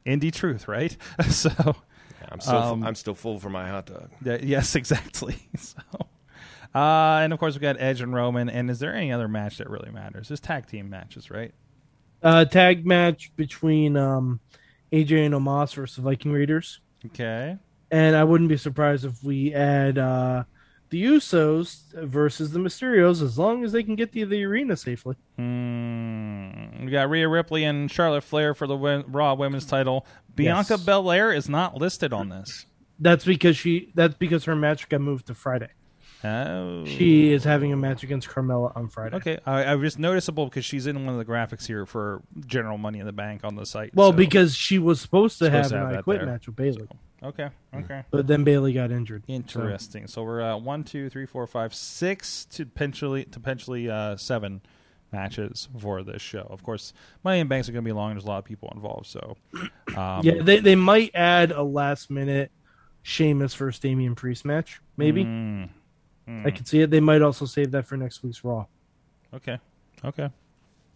indie 0.09 0.33
truth, 0.33 0.67
right? 0.67 0.95
So. 1.29 1.75
I'm 2.31 2.39
still. 2.41 2.55
Um, 2.55 2.83
I'm 2.83 2.95
still 2.95 3.15
full 3.15 3.39
for 3.39 3.49
my 3.49 3.67
hot 3.67 3.87
dog. 3.87 4.09
Yeah, 4.23 4.37
yes, 4.41 4.75
exactly. 4.81 5.35
So, 5.57 5.81
uh, 6.75 7.21
and 7.23 7.33
of 7.33 7.39
course 7.39 7.55
we 7.55 7.59
got 7.59 7.79
Edge 7.79 8.01
and 8.01 8.13
Roman. 8.13 8.49
And 8.49 8.69
is 8.69 8.79
there 8.79 8.93
any 8.93 9.11
other 9.11 9.27
match 9.27 9.57
that 9.57 9.69
really 9.69 9.89
matters? 9.91 10.27
There's 10.27 10.39
tag 10.39 10.67
team 10.67 10.89
matches, 10.89 11.31
right? 11.31 11.53
Uh, 12.21 12.45
tag 12.45 12.85
match 12.85 13.31
between 13.35 13.97
um, 13.97 14.39
AJ 14.91 15.25
and 15.25 15.33
Omos 15.33 15.73
versus 15.73 16.03
Viking 16.03 16.31
Raiders. 16.31 16.81
Okay. 17.07 17.57
And 17.91 18.15
I 18.15 18.23
wouldn't 18.23 18.49
be 18.49 18.57
surprised 18.57 19.05
if 19.05 19.23
we 19.23 19.53
add 19.53 19.97
uh, 19.97 20.43
the 20.89 21.03
Usos 21.03 21.91
versus 21.93 22.51
the 22.51 22.59
Mysterios 22.59 23.21
as 23.21 23.37
long 23.37 23.63
as 23.63 23.71
they 23.71 23.83
can 23.83 23.95
get 23.95 24.11
to 24.13 24.25
the 24.25 24.43
arena 24.43 24.75
safely. 24.75 25.15
Hmm. 25.37 26.85
we 26.85 26.91
got 26.91 27.09
Rhea 27.09 27.27
Ripley 27.27 27.63
and 27.63 27.89
Charlotte 27.91 28.23
Flair 28.23 28.53
for 28.53 28.67
the 28.67 28.75
win- 28.75 29.03
Raw 29.07 29.33
Women's 29.35 29.65
Title. 29.65 30.05
Bianca 30.35 30.73
Yes. 30.75 30.83
Belair 30.85 31.31
is 31.33 31.49
not 31.49 31.75
listed 31.77 32.13
on 32.13 32.29
this. 32.29 32.65
That's 32.99 33.23
because 33.25 33.55
she. 33.57 33.91
That's 33.95 34.15
because 34.15 34.45
her 34.45 34.55
match 34.55 34.89
got 34.89 35.01
moved 35.01 35.27
to 35.27 35.33
Friday. 35.35 35.69
Oh. 36.21 36.83
She 36.85 37.31
is 37.31 37.45
having 37.45 37.71
a 37.71 37.77
match 37.77 38.03
against 38.03 38.27
Carmella 38.27 38.75
on 38.75 38.89
Friday. 38.89 39.15
Okay, 39.15 39.37
I, 39.45 39.63
I 39.63 39.75
was 39.75 39.87
just 39.93 39.99
noticeable 39.99 40.45
because 40.47 40.65
she's 40.65 40.85
in 40.85 41.05
one 41.05 41.13
of 41.13 41.17
the 41.17 41.23
graphics 41.31 41.65
here 41.65 41.85
for 41.85 42.21
General 42.45 42.77
Money 42.77 42.99
in 42.99 43.05
the 43.05 43.13
Bank 43.13 43.45
on 43.45 43.55
the 43.55 43.65
site. 43.65 43.95
Well, 43.95 44.11
so- 44.11 44.17
because 44.17 44.53
she 44.53 44.79
was 44.79 44.99
supposed 44.99 45.37
to 45.39 45.45
Supposed 45.45 45.71
have 45.71 45.71
to 45.71 45.77
an 45.85 45.89
have 45.91 45.99
I 45.99 46.01
Quit 46.01 46.19
there. 46.19 46.27
match 46.27 46.47
with 46.47 46.57
Bayley, 46.57 46.87
okay, 47.23 47.49
okay. 47.75 48.03
but 48.11 48.27
then 48.27 48.43
Bayley 48.43 48.73
got 48.73 48.91
injured. 48.91 49.23
Interesting. 49.27 50.07
So, 50.07 50.23
we're 50.23 50.41
at 50.41 50.61
one, 50.61 50.83
two, 50.83 51.09
three, 51.09 51.25
four, 51.25 51.45
five, 51.47 51.73
six 51.73 52.45
to 52.51 52.65
potentially 52.65 53.25
to 53.25 53.39
potentially 53.39 53.89
uh, 53.89 54.17
seven 54.17 54.61
matches 55.11 55.67
for 55.77 56.03
this 56.03 56.21
show. 56.21 56.47
Of 56.49 56.63
course, 56.63 56.93
Money 57.23 57.39
in 57.39 57.47
Banks 57.47 57.69
are 57.69 57.71
going 57.71 57.83
to 57.83 57.87
be 57.87 57.93
long. 57.93 58.11
There's 58.11 58.25
a 58.25 58.27
lot 58.27 58.39
of 58.39 58.45
people 58.45 58.71
involved. 58.73 59.07
So, 59.07 59.37
um, 59.97 60.21
yeah, 60.23 60.41
they 60.41 60.59
they 60.59 60.75
might 60.75 61.11
add 61.13 61.51
a 61.51 61.63
last 61.63 62.09
minute 62.09 62.51
Sheamus 63.01 63.53
versus 63.55 63.79
Damian 63.79 64.15
Priest 64.15 64.45
match. 64.45 64.81
Maybe 64.97 65.23
mm, 65.23 65.69
I 66.27 66.51
can 66.51 66.65
see 66.65 66.81
it. 66.81 66.89
They 66.89 66.99
might 66.99 67.21
also 67.21 67.45
save 67.45 67.71
that 67.71 67.85
for 67.85 67.97
next 67.97 68.23
week's 68.23 68.43
Raw. 68.43 68.65
okay, 69.33 69.59
okay. 70.03 70.29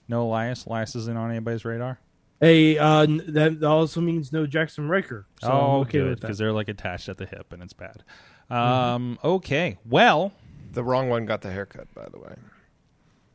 No 0.08 0.24
Elias. 0.24 0.66
Elias 0.66 0.96
isn't 0.96 1.18
on 1.18 1.32
anybody's 1.32 1.64
radar. 1.64 2.00
Hey, 2.44 2.78
uh, 2.78 3.06
that 3.30 3.64
also 3.64 4.02
means 4.02 4.34
no 4.34 4.46
Jaxson 4.46 4.90
Ryker. 4.90 5.26
So 5.42 5.48
I'm 5.48 5.54
oh, 5.54 5.80
okay 5.82 5.92
good, 6.00 6.10
with 6.10 6.20
because 6.22 6.38
they're 6.38 6.52
like 6.52 6.68
attached 6.68 7.08
at 7.08 7.18
the 7.18 7.26
hip, 7.26 7.54
and 7.54 7.64
it's 7.64 7.72
bad. 7.74 8.04
Um, 8.50 9.18
okay. 9.24 9.78
Well, 9.86 10.34
The 10.74 10.84
wrong 10.84 11.08
one 11.10 11.26
got 11.26 11.42
the 11.42 11.52
haircut, 11.52 11.88
by 11.94 12.08
the 12.12 12.20
way. 12.20 12.36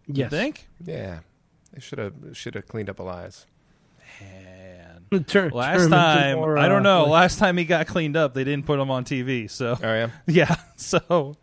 you 0.07 0.29
think? 0.29 0.69
Yeah, 0.85 1.21
they 1.73 1.81
should 1.81 1.99
have 1.99 2.13
should 2.35 2.55
have 2.55 2.67
cleaned 2.67 2.91
up 2.91 2.99
Elias. 2.99 3.47
Man. 4.21 5.05
Turn- 5.11 5.25
turn 5.25 5.51
Last 5.53 5.77
him 5.79 5.83
into 5.85 5.97
time, 5.97 6.37
more, 6.37 6.59
I 6.59 6.69
don't 6.69 6.85
uh, 6.85 6.91
know. 6.97 7.03
like- 7.05 7.13
Last 7.13 7.39
time 7.39 7.57
he 7.57 7.65
got 7.65 7.87
cleaned 7.87 8.17
up, 8.17 8.35
they 8.35 8.45
didn't 8.45 8.67
put 8.67 8.79
him 8.79 8.91
on 8.91 9.05
TV. 9.05 9.51
So 9.51 9.79
Oh 9.83 9.95
yeah. 9.95 10.11
Yeah, 10.27 10.55
so 10.77 11.37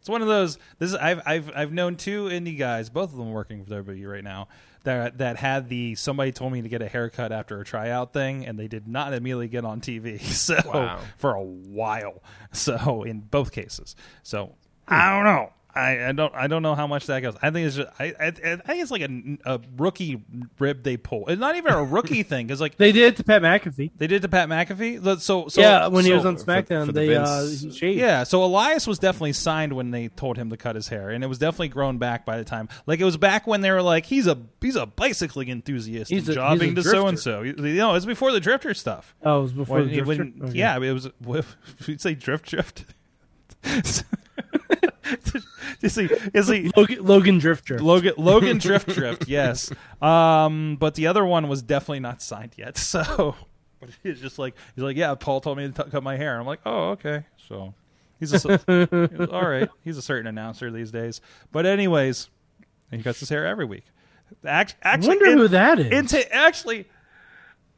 it's 0.00 0.08
one 0.08 0.22
of 0.22 0.28
those. 0.28 0.58
This 0.80 0.90
is 0.90 0.96
I've 0.96 1.20
I've 1.24 1.50
I've 1.54 1.72
known 1.72 1.94
two 1.96 2.24
indie 2.24 2.58
guys, 2.58 2.90
both 2.90 3.12
of 3.12 3.16
them 3.18 3.30
working 3.30 3.64
for 3.64 3.80
WWE 3.82 4.10
right 4.10 4.24
now, 4.24 4.48
that 4.84 5.18
that 5.18 5.36
had 5.36 5.68
the 5.68 5.94
somebody 5.94 6.32
told 6.32 6.52
me 6.52 6.62
to 6.62 6.68
get 6.68 6.82
a 6.82 6.88
haircut 6.88 7.32
after 7.32 7.60
a 7.60 7.64
tryout 7.64 8.12
thing, 8.12 8.46
and 8.46 8.58
they 8.58 8.68
did 8.68 8.86
not 8.88 9.12
immediately 9.12 9.48
get 9.48 9.64
on 9.64 9.80
TV. 9.80 10.20
So 10.42 10.58
Wow. 10.66 10.98
for 11.18 11.34
a 11.34 11.42
while, 11.42 12.22
so 12.52 13.02
in 13.04 13.20
both 13.20 13.52
cases, 13.52 13.94
so 14.22 14.46
hmm. 14.88 14.94
I 14.94 15.10
don't 15.10 15.24
know. 15.24 15.52
I, 15.74 16.08
I 16.08 16.12
don't 16.12 16.34
I 16.34 16.48
don't 16.48 16.62
know 16.62 16.74
how 16.74 16.86
much 16.86 17.06
that 17.06 17.20
goes. 17.20 17.34
I 17.40 17.50
think 17.50 17.66
it's 17.66 17.76
just 17.76 17.88
I 17.98 18.12
I, 18.20 18.26
I 18.26 18.32
think 18.32 18.62
it's 18.82 18.90
like 18.90 19.00
a, 19.00 19.38
a 19.46 19.60
rookie 19.78 20.22
rib 20.58 20.82
they 20.82 20.98
pull. 20.98 21.26
It's 21.28 21.40
not 21.40 21.56
even 21.56 21.72
a 21.72 21.82
rookie 21.82 22.22
thing 22.24 22.46
because 22.46 22.60
like 22.60 22.76
They 22.76 22.92
did 22.92 23.14
it 23.14 23.16
to 23.16 23.24
Pat 23.24 23.40
McAfee. 23.40 23.90
they 23.96 24.06
did 24.06 24.20
to 24.22 24.28
Pat 24.28 24.48
McAfee. 24.50 25.20
So, 25.20 25.48
so 25.48 25.60
yeah, 25.60 25.86
when 25.86 26.04
he 26.04 26.10
so- 26.10 26.16
was 26.16 26.26
on 26.26 26.36
SmackDown, 26.36 26.86
for 26.86 26.92
the 26.92 27.00
they 27.00 27.16
uh, 27.16 27.24
Vince- 27.44 27.60
he 27.62 27.72
shaved. 27.72 27.98
Yeah, 27.98 28.24
so 28.24 28.44
Elias 28.44 28.86
was 28.86 28.98
definitely 28.98 29.32
signed 29.32 29.72
when 29.72 29.90
they 29.90 30.08
told 30.08 30.36
him 30.36 30.50
to 30.50 30.56
cut 30.58 30.74
his 30.76 30.88
hair, 30.88 31.08
and 31.10 31.24
it 31.24 31.26
was 31.26 31.38
definitely 31.38 31.68
grown 31.68 31.96
back 31.98 32.26
by 32.26 32.36
the 32.36 32.44
time. 32.44 32.68
Like 32.86 33.00
it 33.00 33.04
was 33.04 33.16
back 33.16 33.46
when 33.46 33.62
they 33.62 33.70
were 33.70 33.80
like, 33.82 34.04
he's 34.04 34.26
a 34.26 34.36
he's 34.60 34.76
a 34.76 34.84
bicycling 34.84 35.48
enthusiast, 35.48 36.10
He's 36.10 36.28
and 36.28 36.32
a- 36.32 36.34
jobbing 36.34 36.76
he's 36.76 36.86
a 36.86 36.90
to 36.90 36.96
so 36.96 37.06
and 37.06 37.18
so. 37.18 37.40
You 37.42 37.54
know, 37.54 37.90
it 37.90 37.94
was 37.94 38.04
before 38.06 38.32
the 38.32 38.40
drifter 38.40 38.74
stuff. 38.74 39.14
Oh, 39.22 39.38
it 39.38 39.42
was 39.44 39.52
before 39.52 39.78
When- 39.78 39.88
the 39.88 39.94
Drift 39.94 40.06
when- 40.08 40.16
Trip? 40.18 40.42
Okay. 40.50 40.58
Yeah, 40.58 40.76
it 40.82 40.92
was. 41.24 41.46
You'd 41.86 42.00
say 42.02 42.14
drift 42.14 42.50
drift. 42.50 42.84
is 45.82 45.94
he? 45.96 46.04
Is 46.34 46.48
he? 46.48 46.70
Logan, 46.76 47.04
Logan 47.04 47.38
Drift 47.38 47.64
Drift. 47.64 47.82
Logan 47.82 48.14
Logan 48.16 48.58
Drift 48.58 48.88
Drift, 48.88 49.28
yes. 49.28 49.70
Um, 50.00 50.76
but 50.78 50.94
the 50.94 51.06
other 51.06 51.24
one 51.24 51.48
was 51.48 51.62
definitely 51.62 52.00
not 52.00 52.22
signed 52.22 52.52
yet. 52.56 52.76
So 52.92 53.34
but 53.80 53.90
he's 54.02 54.20
just 54.20 54.38
like 54.38 54.54
he's 54.74 54.84
like, 54.84 54.96
yeah, 54.96 55.14
Paul 55.14 55.40
told 55.40 55.58
me 55.58 55.70
to 55.70 55.84
t- 55.84 55.90
cut 55.90 56.02
my 56.02 56.16
hair. 56.16 56.38
I'm 56.38 56.46
like, 56.46 56.60
oh, 56.64 56.90
okay. 56.90 57.24
So 57.48 57.74
he's 58.20 58.32
a 58.32 58.38
he's- 58.66 59.28
all 59.30 59.48
right. 59.48 59.68
He's 59.82 59.96
a 59.98 60.02
certain 60.02 60.26
announcer 60.28 60.70
these 60.70 60.90
days. 60.92 61.20
But 61.50 61.66
anyways, 61.66 62.28
he 62.92 63.02
cuts 63.02 63.18
his 63.20 63.28
hair 63.28 63.46
every 63.46 63.64
week. 63.64 63.84
Act, 64.46 64.76
I 64.82 64.90
actually, 64.90 65.08
wonder 65.08 65.26
in- 65.26 65.38
who 65.38 65.48
that 65.48 65.78
is. 65.80 65.86
into 65.92 66.32
actually. 66.34 66.86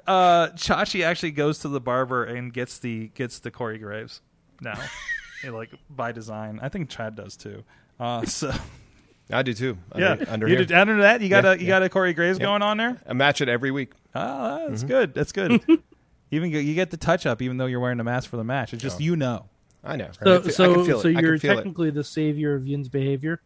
Uh, 0.07 0.49
Chachi 0.49 1.03
actually 1.03 1.31
goes 1.31 1.61
to 1.61 1.69
the 1.69 1.81
barber 1.81 2.25
and 2.25 2.53
gets 2.53 2.79
the 2.79 3.09
gets 3.15 3.39
the 3.39 3.51
Corey 3.51 3.79
Graves 3.79 4.21
now, 4.61 4.79
like 5.51 5.71
by 5.89 6.13
design. 6.13 6.59
I 6.63 6.69
think 6.69 6.91
Chad 6.91 7.17
does 7.17 7.37
too. 7.39 7.65
Uh, 8.01 8.25
so 8.25 8.53
I 9.31 9.43
do 9.43 9.55
too. 9.55 9.79
yeah, 9.97 10.13
Under, 10.13 10.31
under 10.31 10.49
you 10.49 10.57
here. 10.57 10.65
did 10.67 10.77
under 10.77 11.03
that. 11.03 11.21
You 11.21 11.29
got 11.29 11.45
Yeah, 11.45 11.53
a 11.53 11.57
you 11.57 11.63
yeah. 11.63 11.69
got 11.69 11.83
a 11.83 11.89
Corey 11.89 12.13
Graves 12.13 12.39
going 12.39 12.63
on 12.63 12.77
there. 12.77 13.01
I 13.09 13.13
match 13.13 13.41
it 13.41 13.49
every 13.49 13.71
week. 13.71 13.93
Oh, 14.15 14.69
that's 14.69 14.81
Mm-hmm. 14.83 14.89
good. 14.89 15.15
That's 15.15 15.33
good. 15.33 15.61
even 16.31 16.51
you 16.51 16.75
get 16.75 16.91
the 16.91 16.97
touch 16.97 17.27
up, 17.27 17.41
even 17.43 17.57
though 17.57 17.67
you're 17.67 17.81
wearing 17.81 18.01
a 18.01 18.05
mask 18.05 18.29
for 18.31 18.37
the 18.37 18.45
match. 18.45 18.73
It's 18.73 18.83
just 18.83 19.01
you 19.01 19.17
know. 19.17 19.47
I 19.87 19.97
know. 19.97 20.09
so, 20.23 20.37
I 20.37 20.41
can, 20.41 20.51
so, 20.51 20.71
I 20.71 20.75
can 20.75 20.85
feel 20.87 21.01
so 21.03 21.09
it. 21.09 21.13
You're 21.21 21.33
can 21.33 21.39
feel 21.41 21.51
it. 21.53 21.55
technically 21.57 21.91
the 21.91 22.05
savior 22.05 22.55
of 22.55 22.67
Yin's 22.67 22.89
behavior. 22.89 23.41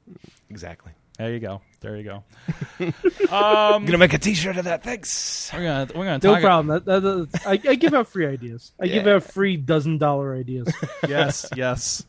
Exactly. 0.50 0.92
There 1.18 1.32
you 1.32 1.40
go. 1.40 1.60
There 1.80 1.96
you 1.96 2.04
go. 2.04 2.22
I'm 3.30 3.84
gonna 3.84 3.98
make 3.98 4.12
a 4.14 4.18
T-shirt 4.18 4.56
of 4.56 4.64
that. 4.66 4.84
Thanks. 4.84 5.50
We're 5.52 5.64
gonna 5.64 5.86
we're 5.94 6.04
gonna 6.04 6.20
No 6.22 6.34
talk. 6.34 6.42
problem. 6.42 6.66
That, 6.68 6.84
that, 6.84 7.00
that- 7.32 7.46
I, 7.46 7.70
I 7.70 7.74
give 7.74 7.92
out 7.92 8.06
free 8.06 8.26
ideas. 8.26 8.72
I 8.80 8.86
give 8.86 9.06
out 9.08 9.24
free 9.24 9.56
dozen 9.56 9.98
dollar 9.98 10.34
ideas. 10.34 10.68
Yes, 11.08 11.46
yes. 11.56 12.04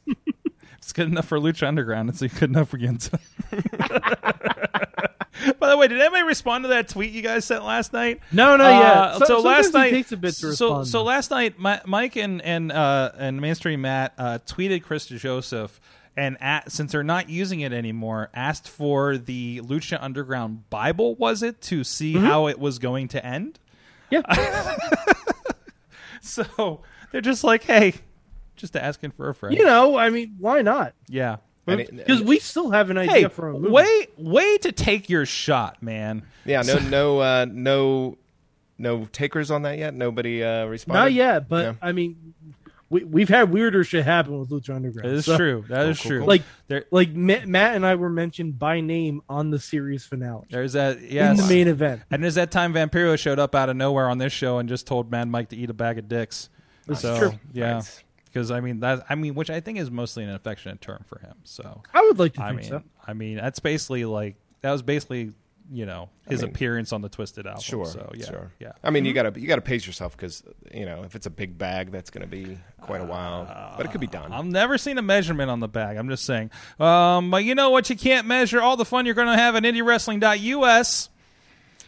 It's 0.81 0.93
good 0.93 1.07
enough 1.07 1.27
for 1.27 1.39
Lucha 1.39 1.67
Underground. 1.67 2.09
It's 2.09 2.21
good 2.21 2.49
enough 2.49 2.69
for 2.69 2.77
Ginza. 2.77 3.19
By 5.59 5.69
the 5.69 5.77
way, 5.77 5.87
did 5.87 6.01
anybody 6.01 6.23
respond 6.23 6.65
to 6.65 6.69
that 6.69 6.89
tweet 6.89 7.11
you 7.11 7.21
guys 7.21 7.45
sent 7.45 7.63
last 7.63 7.93
night? 7.93 8.19
No, 8.31 8.57
no, 8.57 8.65
Uh, 8.65 8.69
yeah. 8.69 9.17
So, 9.19 9.25
so 9.25 9.39
last 9.41 9.73
night 9.73 9.91
takes 9.91 10.11
a 10.11 10.17
bit 10.17 10.33
to 10.35 10.53
so 10.53 10.67
respond. 10.67 10.87
so 10.87 11.03
last 11.03 11.31
night 11.31 11.59
Mi- 11.59 11.79
Mike 11.85 12.15
and 12.17 12.41
and 12.41 12.71
uh, 12.71 13.11
and 13.17 13.39
mainstream 13.39 13.81
Matt 13.81 14.13
uh, 14.17 14.39
tweeted 14.45 14.83
Chris 14.83 15.05
Joseph 15.05 15.79
and 16.17 16.37
at, 16.41 16.69
since 16.71 16.91
they're 16.91 17.03
not 17.03 17.29
using 17.29 17.61
it 17.61 17.71
anymore, 17.71 18.29
asked 18.33 18.67
for 18.67 19.17
the 19.17 19.61
Lucha 19.63 19.97
Underground 20.01 20.69
Bible. 20.69 21.15
Was 21.15 21.41
it 21.43 21.61
to 21.63 21.83
see 21.85 22.15
Mm-hmm. 22.15 22.25
how 22.25 22.47
it 22.47 22.59
was 22.59 22.79
going 22.79 23.07
to 23.09 23.25
end? 23.25 23.59
yeah, 24.09 24.21
So 26.21 26.81
they're 27.11 27.21
just 27.21 27.43
like, 27.45 27.63
hey, 27.63 27.93
just 28.59 28.75
asking 28.75 29.11
for 29.11 29.29
a 29.29 29.35
friend. 29.35 29.55
you 29.57 29.63
know, 29.65 29.97
I 29.97 30.09
mean, 30.09 30.35
why 30.39 30.61
not? 30.61 30.93
yeah. 31.07 31.37
Because 31.65 32.23
we 32.23 32.39
still 32.39 32.71
have 32.71 32.89
an 32.89 32.97
idea 32.97 33.13
Hey, 33.13 33.27
for 33.27 33.49
a 33.49 33.53
movie. 33.53 33.69
way 33.69 34.07
way 34.17 34.57
to 34.59 34.71
take 34.71 35.07
your 35.07 35.27
shot, 35.27 35.83
man. 35.83 36.23
Yeah. 36.43 36.63
No. 36.63 36.79
No. 36.79 37.19
Uh, 37.19 37.45
no. 37.47 38.17
No 38.79 39.05
takers 39.11 39.51
on 39.51 39.61
that 39.63 39.77
yet. 39.77 39.93
Nobody 39.93 40.43
uh, 40.43 40.65
responded. 40.65 40.99
Not 41.01 41.13
yet, 41.13 41.47
but 41.47 41.65
Yeah. 41.65 41.73
I 41.79 41.91
mean, 41.91 42.33
we 42.89 43.03
we've 43.03 43.29
had 43.29 43.51
weirder 43.51 43.83
shit 43.83 44.03
happen 44.03 44.39
with 44.39 44.49
Lucha 44.49 44.73
Underground. 44.75 45.09
That 45.09 45.15
is 45.15 45.25
so- 45.25 45.37
true. 45.37 45.63
That 45.69 45.85
is 45.87 45.99
cool, 46.01 46.09
true. 46.09 46.19
cool. 46.21 46.27
Like, 46.27 46.41
there, 46.69 46.85
like 46.89 47.11
Ma- 47.13 47.45
Matt 47.45 47.75
and 47.75 47.85
I 47.85 47.93
were 47.95 48.09
mentioned 48.09 48.57
by 48.57 48.81
name 48.81 49.21
on 49.29 49.51
the 49.51 49.59
series 49.59 50.03
finale 50.05 50.47
there's 50.49 50.73
that. 50.73 51.01
Yeah, 51.01 51.29
in 51.29 51.37
the 51.37 51.45
main 51.45 51.67
event. 51.67 52.01
And 52.09 52.23
there's 52.23 52.35
that 52.35 52.49
time 52.49 52.73
Vampiro 52.73 53.15
showed 53.19 53.37
up 53.37 53.53
out 53.53 53.69
of 53.69 53.75
nowhere 53.75 54.09
on 54.09 54.17
this 54.17 54.33
show 54.33 54.57
and 54.57 54.67
just 54.67 54.87
told 54.87 55.11
Mad 55.11 55.27
Mike 55.27 55.49
to 55.49 55.55
eat 55.55 55.69
a 55.69 55.73
bag 55.75 55.99
of 55.99 56.07
dicks. 56.09 56.49
That's 56.87 57.01
so, 57.01 57.19
true. 57.19 57.39
Yeah. 57.53 57.73
Nice. 57.73 58.03
Because 58.31 58.51
I 58.51 58.59
mean 58.59 58.81
that 58.81 59.05
I 59.09 59.15
mean 59.15 59.35
which 59.35 59.49
I 59.49 59.59
think 59.59 59.79
is 59.79 59.89
mostly 59.89 60.23
an 60.23 60.29
affectionate 60.29 60.81
term 60.81 61.03
for 61.07 61.19
him. 61.19 61.35
So 61.43 61.81
I 61.93 62.01
would 62.01 62.19
like 62.19 62.33
to 62.33 62.43
I 62.43 62.49
think 62.49 62.61
mean 62.61 62.69
so. 62.69 62.83
I 63.05 63.13
mean 63.13 63.37
that's 63.37 63.59
basically 63.59 64.05
like 64.05 64.35
that 64.61 64.71
was 64.71 64.81
basically 64.81 65.33
you 65.71 65.85
know 65.85 66.09
his 66.27 66.41
mean, 66.41 66.51
appearance 66.51 66.91
on 66.91 67.01
the 67.01 67.09
Twisted 67.09 67.45
album. 67.45 67.61
Sure. 67.61 67.85
So 67.85 68.11
yeah. 68.15 68.25
Sure. 68.25 68.51
Yeah. 68.59 68.71
I 68.83 68.89
mean, 68.89 69.05
you 69.05 69.13
gotta 69.13 69.39
you 69.39 69.47
gotta 69.47 69.61
pace 69.61 69.85
yourself 69.85 70.15
because 70.17 70.43
you 70.73 70.85
know 70.85 71.03
if 71.03 71.15
it's 71.15 71.25
a 71.25 71.29
big 71.29 71.57
bag, 71.57 71.91
that's 71.91 72.09
gonna 72.09 72.27
be 72.27 72.57
quite 72.81 73.01
a 73.01 73.05
while. 73.05 73.45
But 73.77 73.85
it 73.85 73.91
could 73.91 74.01
be 74.01 74.07
done. 74.07 74.31
I've 74.31 74.45
never 74.45 74.77
seen 74.77 74.97
a 74.97 75.01
measurement 75.01 75.49
on 75.51 75.59
the 75.59 75.67
bag. 75.67 75.97
I'm 75.97 76.09
just 76.09 76.25
saying. 76.25 76.51
Um, 76.79 77.29
but 77.29 77.43
you 77.43 77.55
know 77.55 77.69
what? 77.69 77.89
You 77.89 77.95
can't 77.95 78.25
measure 78.25 78.61
all 78.61 78.77
the 78.77 78.85
fun 78.85 79.05
you're 79.05 79.15
going 79.15 79.27
to 79.27 79.37
have 79.37 79.55
at 79.55 79.63
IndieWrestling.us. 79.63 81.09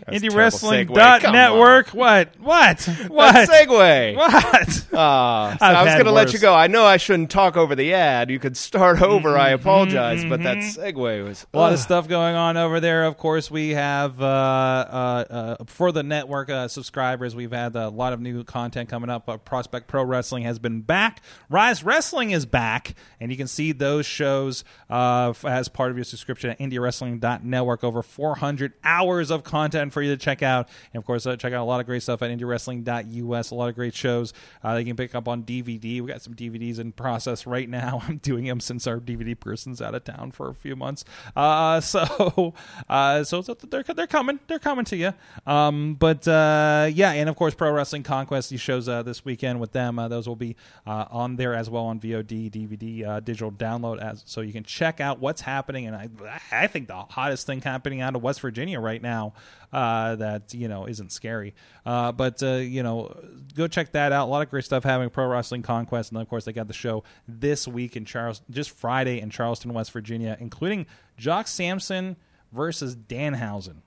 That's 0.07 0.21
terrible 0.21 0.57
segue. 0.57 0.87
Come 1.21 1.35
IndieWrestling.network. 1.35 1.87
What? 1.89 2.29
What? 2.39 2.81
What? 3.07 3.33
That 3.33 3.49
segue. 3.49 4.15
What? 4.21 4.87
Ah, 4.93 5.55
so 5.59 5.65
I've 5.65 5.85
was 5.85 5.93
going 5.93 6.05
to 6.05 6.11
let 6.11 6.33
you 6.33 6.39
go. 6.39 6.53
I 6.53 6.67
know 6.67 6.85
I 6.85 6.97
shouldn't 6.97 7.29
talk 7.31 7.55
over 7.57 7.75
the 7.75 7.93
ad. 7.93 8.29
You 8.29 8.39
could 8.39 8.57
start 8.57 9.01
over. 9.01 9.37
I 9.37 9.49
apologize, 9.49 10.23
but 10.25 10.43
that 10.43 10.57
Mm-hmm. 10.57 10.81
segue 10.81 11.23
was 11.23 11.45
A 11.53 11.57
lot 11.57 11.71
of 11.73 11.79
stuff 11.79 12.07
going 12.07 12.35
on 12.35 12.57
over 12.57 12.79
there. 12.79 13.05
Of 13.05 13.17
course, 13.17 13.49
we 13.49 13.69
have 13.69 14.21
uh, 14.21 14.25
uh, 14.25 15.25
uh, 15.29 15.63
for 15.65 15.91
the 15.91 16.03
network 16.03 16.49
uh, 16.49 16.67
subscribers. 16.67 17.35
We've 17.35 17.51
had 17.51 17.75
a 17.75 17.89
lot 17.89 18.13
of 18.13 18.19
new 18.19 18.43
content 18.43 18.89
coming 18.89 19.09
up. 19.09 19.29
Uh, 19.29 19.37
Prospect 19.37 19.87
Pro 19.87 20.03
Wrestling 20.03 20.43
has 20.43 20.59
been 20.59 20.81
back. 20.81 21.21
Rise 21.49 21.83
Wrestling 21.83 22.31
is 22.31 22.45
back, 22.45 22.95
and 23.19 23.31
you 23.31 23.37
can 23.37 23.47
see 23.47 23.71
those 23.71 24.05
shows 24.05 24.63
uh, 24.89 25.33
as 25.45 25.67
part 25.69 25.91
of 25.91 25.97
your 25.97 26.03
subscription 26.03 26.49
at 26.49 26.59
IndieWrestling.network. 26.59 27.83
Over 27.83 28.03
400 28.03 28.73
hours 28.83 29.31
of 29.31 29.43
content 29.43 29.90
for 29.91 30.01
you 30.01 30.11
to 30.11 30.17
check 30.17 30.41
out, 30.41 30.69
and 30.93 30.99
of 30.99 31.05
course, 31.05 31.25
uh, 31.25 31.35
check 31.35 31.53
out 31.53 31.61
a 31.61 31.65
lot 31.65 31.79
of 31.79 31.85
great 31.85 32.03
stuff 32.03 32.21
at 32.21 32.31
IndieWrestling.us. 32.31 33.51
A 33.51 33.55
lot 33.55 33.69
of 33.69 33.75
great 33.75 33.93
shows 33.93 34.33
uh, 34.63 34.75
you 34.75 34.85
can 34.85 34.95
pick 34.95 35.15
up 35.15 35.27
on 35.27 35.43
DVD. 35.43 36.01
We 36.01 36.07
got 36.07 36.21
some 36.21 36.33
DVDs 36.33 36.79
in 36.79 36.91
process 36.91 37.45
right 37.45 37.69
now. 37.69 38.01
I'm 38.07 38.17
doing 38.17 38.45
them 38.45 38.59
since 38.59 38.87
our 38.87 38.99
DVD 38.99 39.39
person's 39.39 39.81
out 39.81 39.95
of 39.95 40.03
town 40.03 40.31
for 40.31 40.49
a 40.49 40.55
few 40.55 40.75
months. 40.75 41.05
Uh, 41.35 41.79
so, 41.81 42.53
uh, 42.89 43.23
so 43.23 43.41
so 43.41 43.53
they're 43.53 43.83
they're 43.83 44.07
coming. 44.07 44.39
They're 44.47 44.59
coming 44.59 44.85
to 44.85 44.95
you. 44.95 45.13
Um, 45.45 45.95
but 45.95 46.27
uh, 46.27 46.89
yeah, 46.91 47.11
and 47.11 47.29
of 47.29 47.35
course, 47.35 47.53
Pro 47.53 47.71
Wrestling 47.71 48.03
Conquest. 48.03 48.49
These 48.49 48.61
shows 48.61 48.87
uh, 48.87 49.03
this 49.03 49.25
weekend 49.25 49.59
with 49.59 49.71
them. 49.71 49.99
Uh, 49.99 50.07
those 50.07 50.27
will 50.27 50.35
be 50.35 50.55
uh, 50.85 51.05
on 51.09 51.35
there 51.35 51.53
as 51.53 51.69
well 51.69 51.85
on 51.85 51.99
VOD, 51.99 52.51
DVD, 52.51 53.07
uh, 53.07 53.19
digital 53.19 53.51
download, 53.51 54.01
as 54.01 54.23
so 54.25 54.41
you 54.41 54.53
can 54.53 54.63
check 54.63 54.99
out 54.99 55.19
what's 55.19 55.41
happening. 55.41 55.87
And 55.87 55.95
I 55.95 56.09
I 56.51 56.67
think 56.67 56.87
the 56.87 56.95
hottest 56.95 57.45
thing 57.45 57.61
happening 57.61 58.01
out 58.01 58.15
of 58.15 58.21
West 58.21 58.41
Virginia 58.41 58.79
right 58.79 59.01
now 59.01 59.33
uh, 59.71 60.15
that 60.15 60.53
you 60.53 60.67
know 60.67 60.85
isn't 60.85 61.11
scary. 61.11 61.55
Uh, 61.85 62.11
but 62.11 62.41
uh, 62.43 62.55
you 62.55 62.83
know, 62.83 63.15
go 63.55 63.67
check 63.67 63.91
that 63.93 64.11
out. 64.11 64.27
A 64.27 64.31
lot 64.31 64.41
of 64.41 64.49
great 64.49 64.65
stuff 64.65 64.83
having 64.83 65.09
Pro 65.09 65.27
Wrestling 65.27 65.61
Conquest, 65.61 66.11
and 66.11 66.17
then 66.17 66.21
of 66.21 66.29
course 66.29 66.45
they 66.45 66.53
got 66.53 66.67
the 66.67 66.73
show 66.73 67.03
this 67.27 67.67
week 67.67 67.95
in 67.95 68.05
Charles, 68.05 68.41
just 68.49 68.71
Friday 68.71 69.19
in 69.19 69.29
Charleston, 69.29 69.73
West 69.73 69.91
Virginia, 69.91 70.37
including 70.39 70.85
Jock 71.17 71.47
Sampson 71.47 72.17
versus 72.51 72.95
Danhausen. 72.95 73.77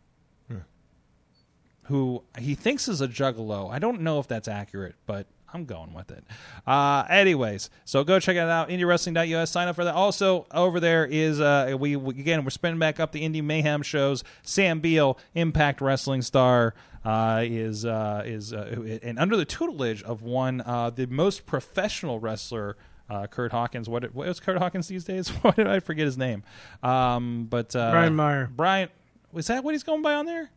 Who 1.89 2.24
he 2.39 2.55
thinks 2.55 2.89
is 2.89 3.03
a 3.03 3.09
juggalo. 3.09 3.70
I 3.70 3.78
don't 3.78 4.01
know 4.01 4.18
if 4.18 4.26
that's 4.26 4.49
accurate, 4.49 4.95
but 5.05 5.26
I'm 5.55 5.64
going 5.66 5.94
with 5.94 6.11
it. 6.11 6.24
Uh, 6.66 7.05
anyways, 7.09 7.70
so 7.84 8.02
go 8.02 8.18
check 8.18 8.34
it 8.34 8.40
out. 8.40 8.68
IndieWrestling.us. 8.70 9.50
Sign 9.50 9.68
up 9.68 9.76
for 9.76 9.84
that. 9.84 9.94
Also, 9.94 10.46
over 10.50 10.80
there 10.80 11.07
is 11.07 11.40
uh, 11.40 11.76
we, 11.78 11.94
we 11.94 12.11
again 12.18 12.42
we're 12.42 12.50
spinning 12.50 12.80
back 12.80 12.98
up 12.98 13.12
the 13.12 13.22
Indie 13.22 13.42
Mayhem 13.42 13.82
shows. 13.82 14.24
Sam 14.42 14.80
Beale, 14.80 15.16
Impact 15.34 15.80
Wrestling 15.80 16.22
star, 16.22 16.74
uh, 17.05 17.42
is 17.44 17.84
uh, 17.86 18.22
is 18.26 18.52
uh, 18.52 18.98
and 19.02 19.18
under 19.18 19.36
the 19.36 19.44
tutelage 19.44 20.02
of 20.02 20.22
one 20.22 20.61
uh, 20.62 20.90
the 20.90 21.07
most 21.07 21.46
professional 21.46 22.18
wrestler. 22.18 22.76
Uh, 23.09 23.26
Kurt 23.26 23.52
Hawkins. 23.52 23.86
What, 23.86 24.14
what 24.14 24.26
is 24.28 24.40
Kurt 24.40 24.57
Hawkins 24.57 24.88
these 24.88 25.05
days? 25.05 25.28
Why 25.42 25.50
did 25.50 25.66
I 25.66 25.80
forget 25.80 26.07
his 26.07 26.16
name? 26.16 26.42
Um, 26.82 27.46
but 27.50 27.76
uh, 27.76 27.90
Brian 27.90 28.16
Meyer. 28.16 28.50
Brian, 28.50 28.88
was 29.30 29.46
that 29.48 29.62
what 29.62 29.74
he's 29.74 29.82
going 29.82 30.00
by 30.00 30.14
on 30.14 30.24
there? 30.24 30.50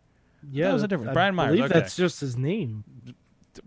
Yeah, 0.50 0.68
That 0.68 0.74
was 0.76 0.84
a 0.84 0.88
different- 0.88 1.10
I 1.12 1.14
Brian 1.14 1.36
Myers, 1.36 1.50
believe 1.58 1.66
okay. 1.66 1.74
that's 1.82 1.98
just 1.98 2.22
his 2.22 2.38
name. 2.38 2.86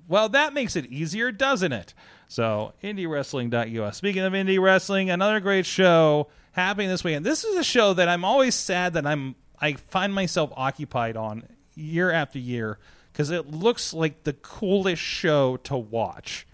Well, 0.09 0.29
that 0.31 0.55
makes 0.55 0.77
it 0.77 0.87
easier, 0.87 1.33
doesn't 1.33 1.73
it? 1.73 1.95
So, 2.29 2.75
IndieWrestling.us. 2.83 3.97
Speaking 3.97 4.23
of 4.23 4.33
indie 4.33 4.61
wrestling, 4.61 5.11
another 5.11 5.41
great 5.41 5.67
show 5.67 6.29
happening 6.53 6.89
this 6.89 7.05
weekend. 7.05 7.25
This 7.25 7.45
is 7.45 7.57
a 7.57 7.65
show 7.65 7.95
that 7.95 8.09
I'm 8.09 8.25
always 8.25 8.55
sad 8.55 8.95
that 8.95 9.07
I'm 9.07 9.35
I 9.61 9.75
find 9.75 10.15
myself 10.15 10.53
occupied 10.57 11.17
on 11.17 11.45
year 11.75 12.11
after 12.11 12.39
year 12.39 12.79
because 13.13 13.31
it 13.31 13.51
looks 13.51 13.93
like 13.93 14.25
the 14.25 14.33
coolest 14.33 15.03
show 15.03 15.59
to 15.59 15.77
watch. 15.77 16.47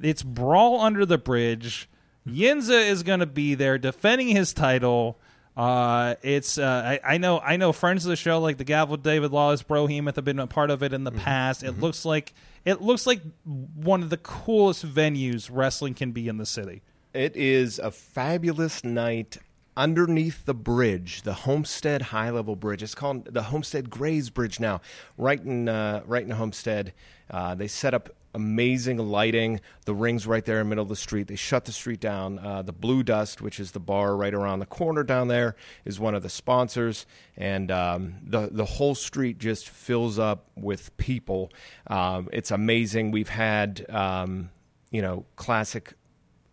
It's 0.00 0.22
Brawl 0.22 0.80
Under 0.80 1.06
the 1.06 1.18
Bridge 1.18 1.88
Yinza 2.26 2.88
is 2.88 3.02
going 3.02 3.20
to 3.20 3.26
be 3.26 3.54
there 3.54 3.78
defending 3.78 4.28
his 4.28 4.52
title. 4.52 5.18
Uh, 5.56 6.14
it's 6.22 6.56
uh, 6.56 6.98
I, 7.04 7.14
I 7.14 7.18
know 7.18 7.38
I 7.38 7.56
know 7.56 7.72
friends 7.72 8.06
of 8.06 8.10
the 8.10 8.16
show 8.16 8.40
like 8.40 8.56
the 8.56 8.64
Gavel 8.64 8.96
David 8.96 9.32
Lawless 9.32 9.62
Brohemoth 9.62 10.16
have 10.16 10.24
been 10.24 10.38
a 10.38 10.46
part 10.46 10.70
of 10.70 10.82
it 10.82 10.92
in 10.92 11.04
the 11.04 11.12
past. 11.12 11.62
It 11.62 11.78
looks 11.78 12.04
like 12.04 12.32
it 12.64 12.80
looks 12.80 13.06
like 13.06 13.20
one 13.44 14.02
of 14.02 14.08
the 14.08 14.16
coolest 14.16 14.86
venues 14.86 15.50
wrestling 15.52 15.94
can 15.94 16.12
be 16.12 16.28
in 16.28 16.38
the 16.38 16.46
city. 16.46 16.82
It 17.12 17.36
is 17.36 17.78
a 17.78 17.90
fabulous 17.90 18.82
night 18.82 19.36
underneath 19.76 20.46
the 20.46 20.54
bridge, 20.54 21.22
the 21.22 21.34
Homestead 21.34 22.02
High 22.02 22.30
Level 22.30 22.56
Bridge. 22.56 22.82
It's 22.82 22.94
called 22.94 23.26
the 23.26 23.42
Homestead 23.42 23.90
Grays 23.90 24.30
Bridge 24.30 24.58
now. 24.58 24.80
Right 25.18 25.40
in 25.40 25.68
uh, 25.68 26.02
right 26.06 26.24
in 26.24 26.30
Homestead, 26.30 26.94
uh, 27.30 27.54
they 27.54 27.68
set 27.68 27.92
up 27.92 28.08
amazing 28.34 28.98
lighting. 28.98 29.60
The 29.84 29.94
rings 29.94 30.26
right 30.26 30.44
there 30.44 30.60
in 30.60 30.66
the 30.66 30.68
middle 30.70 30.82
of 30.82 30.88
the 30.88 30.96
street. 30.96 31.28
They 31.28 31.36
shut 31.36 31.64
the 31.64 31.72
street 31.72 32.00
down. 32.00 32.38
Uh, 32.38 32.62
the 32.62 32.72
Blue 32.72 33.02
Dust, 33.02 33.40
which 33.40 33.60
is 33.60 33.72
the 33.72 33.80
bar 33.80 34.16
right 34.16 34.34
around 34.34 34.60
the 34.60 34.66
corner 34.66 35.02
down 35.02 35.28
there, 35.28 35.56
is 35.84 36.00
one 36.00 36.14
of 36.14 36.22
the 36.22 36.28
sponsors, 36.28 37.06
and 37.36 37.70
um, 37.70 38.14
the 38.24 38.48
the 38.50 38.64
whole 38.64 38.94
street 38.94 39.38
just 39.38 39.68
fills 39.68 40.18
up 40.18 40.50
with 40.56 40.96
people. 40.96 41.50
Um, 41.86 42.28
it's 42.32 42.50
amazing. 42.50 43.10
We've 43.10 43.28
had 43.28 43.86
um, 43.90 44.50
you 44.90 45.02
know 45.02 45.26
classic 45.36 45.94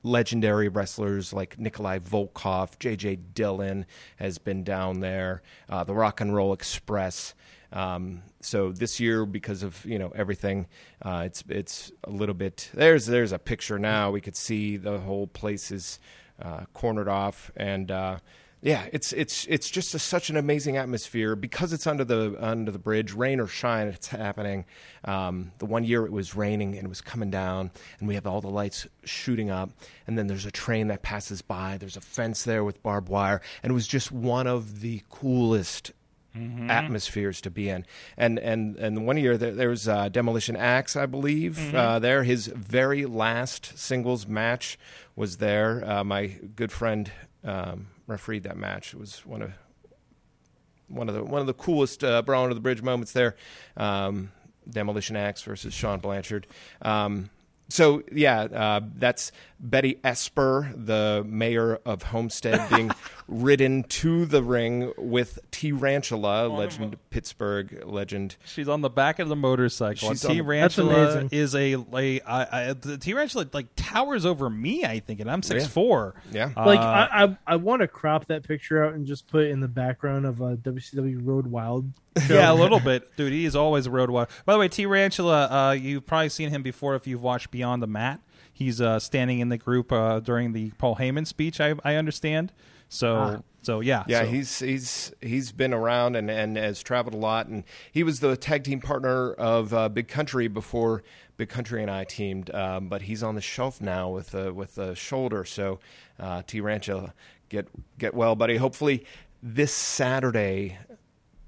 legendary 0.03 0.69
wrestlers 0.69 1.33
like 1.33 1.59
Nikolai 1.59 1.99
Volkov, 1.99 2.79
J.J. 2.79 3.17
Dillon 3.33 3.85
has 4.15 4.37
been 4.37 4.63
down 4.63 5.01
there, 5.01 5.41
uh, 5.67 5.83
the 5.83 5.93
Rock 5.93 6.21
and 6.21 6.33
Roll 6.33 6.53
Express. 6.53 7.33
Um, 7.71 8.23
so 8.41 8.71
this 8.71 8.99
year, 8.99 9.25
because 9.25 9.63
of 9.63 9.83
you 9.85 9.99
know 9.99 10.11
everything, 10.15 10.67
uh, 11.01 11.23
it's 11.25 11.43
it's 11.49 11.91
a 12.03 12.09
little 12.09 12.35
bit. 12.35 12.69
There's 12.73 13.05
there's 13.05 13.31
a 13.31 13.39
picture 13.39 13.79
now. 13.79 14.11
We 14.11 14.21
could 14.21 14.35
see 14.35 14.77
the 14.77 14.99
whole 14.99 15.27
place 15.27 15.71
is 15.71 15.99
uh, 16.41 16.61
cornered 16.73 17.09
off, 17.09 17.51
and 17.57 17.91
uh, 17.91 18.19
yeah, 18.61 18.87
it's 18.91 19.13
it's 19.13 19.45
it's 19.47 19.69
just 19.69 19.95
a, 19.95 19.99
such 19.99 20.29
an 20.29 20.35
amazing 20.35 20.75
atmosphere 20.75 21.35
because 21.37 21.71
it's 21.71 21.87
under 21.87 22.03
the 22.03 22.35
under 22.39 22.71
the 22.71 22.79
bridge, 22.79 23.13
rain 23.13 23.39
or 23.39 23.47
shine, 23.47 23.87
it's 23.87 24.07
happening. 24.07 24.65
Um, 25.05 25.51
the 25.59 25.65
one 25.65 25.85
year 25.85 26.05
it 26.05 26.11
was 26.11 26.35
raining 26.35 26.75
and 26.75 26.85
it 26.85 26.89
was 26.89 26.99
coming 26.99 27.29
down, 27.29 27.71
and 27.99 28.07
we 28.07 28.15
have 28.15 28.27
all 28.27 28.41
the 28.41 28.49
lights 28.49 28.85
shooting 29.05 29.49
up, 29.49 29.69
and 30.07 30.17
then 30.17 30.27
there's 30.27 30.45
a 30.45 30.51
train 30.51 30.87
that 30.89 31.03
passes 31.03 31.41
by. 31.41 31.77
There's 31.77 31.95
a 31.95 32.01
fence 32.01 32.43
there 32.43 32.65
with 32.65 32.83
barbed 32.83 33.07
wire, 33.07 33.41
and 33.63 33.71
it 33.71 33.73
was 33.73 33.87
just 33.87 34.11
one 34.11 34.45
of 34.45 34.81
the 34.81 35.03
coolest 35.09 35.91
atmospheres 36.35 37.41
to 37.41 37.49
be 37.49 37.69
in. 37.69 37.85
And 38.17 38.39
and 38.39 38.75
and 38.77 39.05
one 39.05 39.17
year 39.17 39.37
there, 39.37 39.53
there 39.53 39.69
was 39.69 39.87
uh, 39.87 40.09
Demolition 40.09 40.55
Axe, 40.55 40.95
I 40.95 41.05
believe. 41.05 41.73
Uh, 41.73 41.99
there, 41.99 42.23
his 42.23 42.47
very 42.47 43.05
last 43.05 43.77
singles 43.77 44.27
match 44.27 44.77
was 45.15 45.37
there. 45.37 45.83
Uh, 45.85 46.03
my 46.03 46.27
good 46.55 46.71
friend 46.71 47.11
um, 47.43 47.87
refereed 48.07 48.43
that 48.43 48.57
match. 48.57 48.93
It 48.93 48.99
was 48.99 49.25
one 49.25 49.41
of 49.41 49.51
one 50.87 51.09
of 51.09 51.15
the 51.15 51.23
one 51.23 51.41
of 51.41 51.47
the 51.47 51.53
coolest 51.53 52.03
uh, 52.03 52.21
brawl 52.21 52.43
under 52.43 52.53
the 52.53 52.61
bridge 52.61 52.81
moments 52.81 53.11
there. 53.11 53.35
Um, 53.77 54.31
Demolition 54.69 55.15
Axe 55.15 55.41
versus 55.41 55.73
Sean 55.73 55.99
Blanchard. 55.99 56.45
Um, 56.81 57.29
so 57.69 58.03
yeah, 58.11 58.41
uh, 58.41 58.81
that's 58.95 59.31
Betty 59.59 59.99
Esper, 60.03 60.71
the 60.75 61.23
mayor 61.27 61.75
of 61.85 62.03
Homestead, 62.03 62.69
being 62.69 62.91
ridden 63.27 63.83
to 63.83 64.25
the 64.25 64.41
ring 64.41 64.91
with 64.97 65.37
T. 65.51 65.71
Rantula, 65.71 66.55
legend 66.55 66.97
Pittsburgh 67.09 67.83
legend. 67.85 68.37
She's 68.45 68.67
on 68.69 68.81
the 68.81 68.89
back 68.89 69.19
of 69.19 69.27
the 69.29 69.35
motorcycle. 69.35 70.09
She's 70.09 70.23
and 70.23 70.33
T 70.33 70.39
on 70.41 70.47
the- 70.47 70.53
That's 70.55 70.75
Rantula 70.77 71.11
amazing. 71.11 71.29
is 71.31 71.55
a, 71.55 71.73
a 71.93 72.21
I, 72.21 72.69
I, 72.69 72.73
the 72.73 72.97
T 72.97 73.13
Rantula 73.13 73.53
like 73.53 73.67
towers 73.75 74.25
over 74.25 74.49
me. 74.49 74.83
I 74.85 74.99
think, 74.99 75.19
and 75.19 75.29
I'm 75.29 75.43
six 75.43 75.67
four. 75.67 76.15
Yeah. 76.31 76.51
Like 76.55 76.79
Uh, 76.79 76.83
I, 76.83 77.23
I, 77.25 77.37
I 77.47 77.55
want 77.57 77.81
to 77.81 77.87
crop 77.87 78.25
that 78.27 78.43
picture 78.43 78.83
out 78.83 78.93
and 78.93 79.05
just 79.05 79.27
put 79.27 79.43
it 79.43 79.51
in 79.51 79.59
the 79.59 79.67
background 79.67 80.25
of 80.25 80.41
a 80.41 80.57
WCW 80.57 81.19
Road 81.25 81.47
Wild. 81.47 81.85
Show. 82.27 82.33
Yeah, 82.39 82.51
a 82.51 82.53
little 82.53 82.79
bit, 82.79 83.15
dude. 83.15 83.31
He 83.33 83.45
is 83.45 83.55
always 83.55 83.85
a 83.85 83.91
road 83.91 84.09
wild. 84.09 84.29
By 84.45 84.53
the 84.53 84.59
way, 84.59 84.67
T. 84.67 84.85
Rantula, 84.85 85.47
uh, 85.69 85.71
you've 85.73 86.05
probably 86.05 86.29
seen 86.29 86.49
him 86.49 86.63
before 86.63 86.95
if 86.95 87.07
you've 87.07 87.21
watched 87.23 87.51
Beyond 87.51 87.81
the 87.83 87.87
Mat. 87.87 88.19
He's 88.53 88.81
uh, 88.81 88.99
standing 88.99 89.39
in 89.39 89.49
the 89.49 89.57
group 89.57 89.91
uh, 89.91 90.19
during 90.19 90.51
the 90.53 90.71
Paul 90.71 90.95
Heyman 90.97 91.25
speech. 91.25 91.61
I, 91.61 91.75
I 91.83 91.95
understand. 91.95 92.51
So, 92.89 93.15
Ah. 93.15 93.37
so 93.61 93.79
yeah, 93.81 94.03
Yeah, 94.07 94.21
so- 94.21 94.27
he's 94.27 94.59
he's 94.59 95.13
he's 95.21 95.51
been 95.51 95.73
around 95.73 96.15
and, 96.15 96.29
and 96.29 96.57
has 96.57 96.81
traveled 96.81 97.13
a 97.13 97.17
lot, 97.17 97.47
and 97.47 97.63
he 97.91 98.03
was 98.03 98.19
the 98.19 98.35
tag 98.35 98.63
team 98.63 98.81
partner 98.81 99.31
of 99.33 99.73
uh, 99.73 99.87
Big 99.89 100.07
Country 100.07 100.47
before 100.47 101.03
Big 101.37 101.49
Country 101.49 101.81
and 101.81 101.89
I 101.91 102.03
teamed. 102.03 102.53
Um, 102.53 102.89
but 102.89 103.03
he's 103.03 103.21
on 103.23 103.35
the 103.35 103.41
shelf 103.41 103.79
now 103.79 104.09
with 104.09 104.33
a 104.33 104.51
with 104.53 104.77
a 104.77 104.95
shoulder. 104.95 105.45
So 105.45 105.79
uh, 106.19 106.41
T 106.47 106.59
Rancho, 106.61 107.13
get 107.49 107.67
get 107.99 108.13
well, 108.15 108.35
buddy. 108.35 108.57
Hopefully 108.57 109.05
this 109.43 109.71
Saturday, 109.71 110.77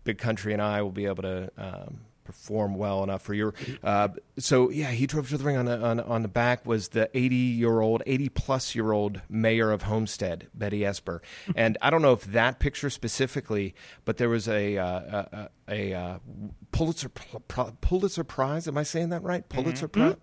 Big 0.04 0.18
Country 0.18 0.54
and 0.54 0.62
I 0.62 0.82
will 0.82 0.92
be 0.92 1.06
able 1.06 1.24
to. 1.24 1.52
Um, 1.58 2.02
perform 2.24 2.76
well 2.76 3.04
enough 3.04 3.22
for 3.22 3.34
your 3.34 3.54
uh, 3.84 4.08
so 4.38 4.70
yeah 4.70 4.92
he 4.92 5.06
drove 5.06 5.30
to 5.30 5.38
the 5.38 5.44
ring 5.44 5.58
on 5.58 5.66
the 5.66 5.78
on, 5.80 6.00
on 6.00 6.22
the 6.22 6.28
back 6.28 6.66
was 6.66 6.90
the 6.90 7.10
80 7.14 7.36
year 7.36 7.82
old 7.82 8.04
80 8.06 8.30
plus 8.30 8.76
year 8.76 8.92
old 8.92 9.22
mayor 9.30 9.72
of 9.72 9.84
homestead 9.84 10.48
betty 10.54 10.86
esper. 10.86 11.22
And 11.56 11.78
i 11.82 11.90
don't 11.90 12.02
know 12.02 12.14
if 12.14 12.24
that 12.26 12.60
picture 12.60 12.90
specifically 12.90 13.76
but 14.06 14.18
there 14.18 14.30
was 14.30 14.48
a 14.48 14.78
uh, 14.78 15.26
a, 15.34 15.50
a, 15.68 15.94
uh 15.94 16.20
pulitzer 16.72 17.10
pulitzer 17.10 18.24
prize 18.24 18.68
am 18.68 18.78
i 18.78 18.84
saying 18.84 19.10
that 19.10 19.24
right? 19.24 19.48
Pulitzer 19.50 19.88
Prize 19.88 20.16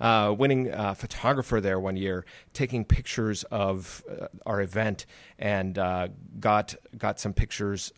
uh, 0.00 0.34
winning 0.36 0.70
uh, 0.70 0.94
photographer 0.94 1.60
there 1.60 1.78
one 1.80 1.96
year 1.96 2.24
taking 2.52 2.84
pictures 2.84 3.44
of 3.44 4.02
uh, 4.10 4.26
our 4.44 4.60
event 4.60 5.06
and 5.38 5.78
uh, 5.78 6.08
got 6.38 6.74
got 6.98 7.20
some 7.20 7.32
pictures 7.32 7.92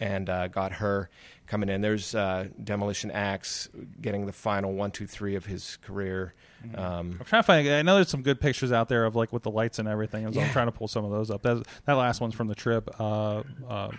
and 0.00 0.28
uh, 0.28 0.48
got 0.48 0.72
her 0.72 1.08
coming 1.46 1.68
in. 1.68 1.82
There's 1.82 2.14
uh, 2.14 2.48
Demolition 2.62 3.10
Axe 3.10 3.68
getting 4.00 4.26
the 4.26 4.32
final 4.32 4.72
one, 4.72 4.90
two, 4.90 5.06
three 5.06 5.36
of 5.36 5.44
his 5.46 5.76
career. 5.82 6.34
Um, 6.74 7.16
I'm 7.20 7.26
trying 7.26 7.42
to 7.42 7.46
find. 7.46 7.68
I 7.68 7.82
know 7.82 7.94
there's 7.96 8.08
some 8.08 8.22
good 8.22 8.40
pictures 8.40 8.72
out 8.72 8.88
there 8.88 9.04
of 9.04 9.14
like 9.14 9.32
with 9.32 9.42
the 9.42 9.50
lights 9.50 9.78
and 9.78 9.86
everything. 9.88 10.32
So 10.32 10.40
I'm 10.40 10.50
trying 10.50 10.66
to 10.66 10.72
pull 10.72 10.88
some 10.88 11.04
of 11.04 11.10
those 11.10 11.30
up. 11.30 11.42
That 11.42 11.64
that 11.84 11.94
last 11.94 12.20
one's 12.20 12.34
from 12.34 12.48
the 12.48 12.54
trip 12.54 12.88
uh, 12.98 13.42
uh, 13.68 13.90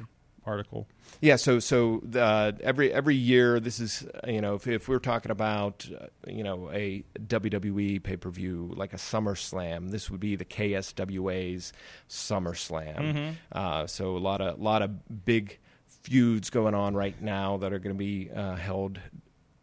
article. 0.45 0.87
yeah, 1.21 1.35
so 1.35 1.59
so 1.59 2.01
uh, 2.15 2.51
every 2.61 2.93
every 2.93 3.15
year, 3.15 3.59
this 3.59 3.79
is 3.79 4.07
you 4.27 4.41
know 4.41 4.55
if, 4.55 4.67
if 4.67 4.87
we're 4.87 4.99
talking 4.99 5.31
about 5.31 5.87
uh, 5.99 6.05
you 6.27 6.43
know 6.43 6.69
a 6.71 7.03
WWE 7.19 8.01
pay 8.03 8.15
per 8.17 8.29
view 8.29 8.71
like 8.75 8.93
a 8.93 8.97
SummerSlam, 8.97 9.89
this 9.89 10.09
would 10.11 10.19
be 10.19 10.35
the 10.35 10.45
KSWA's 10.45 11.73
SummerSlam. 12.09 13.35
Uh, 13.51 13.87
so 13.87 14.15
a 14.15 14.19
lot 14.19 14.41
of 14.41 14.59
lot 14.59 14.81
of 14.81 15.25
big 15.25 15.57
feuds 16.03 16.49
going 16.49 16.73
on 16.73 16.95
right 16.95 17.19
now 17.21 17.57
that 17.57 17.73
are 17.73 17.79
going 17.79 17.95
to 17.95 17.99
be 17.99 18.29
uh, 18.31 18.55
held 18.55 18.99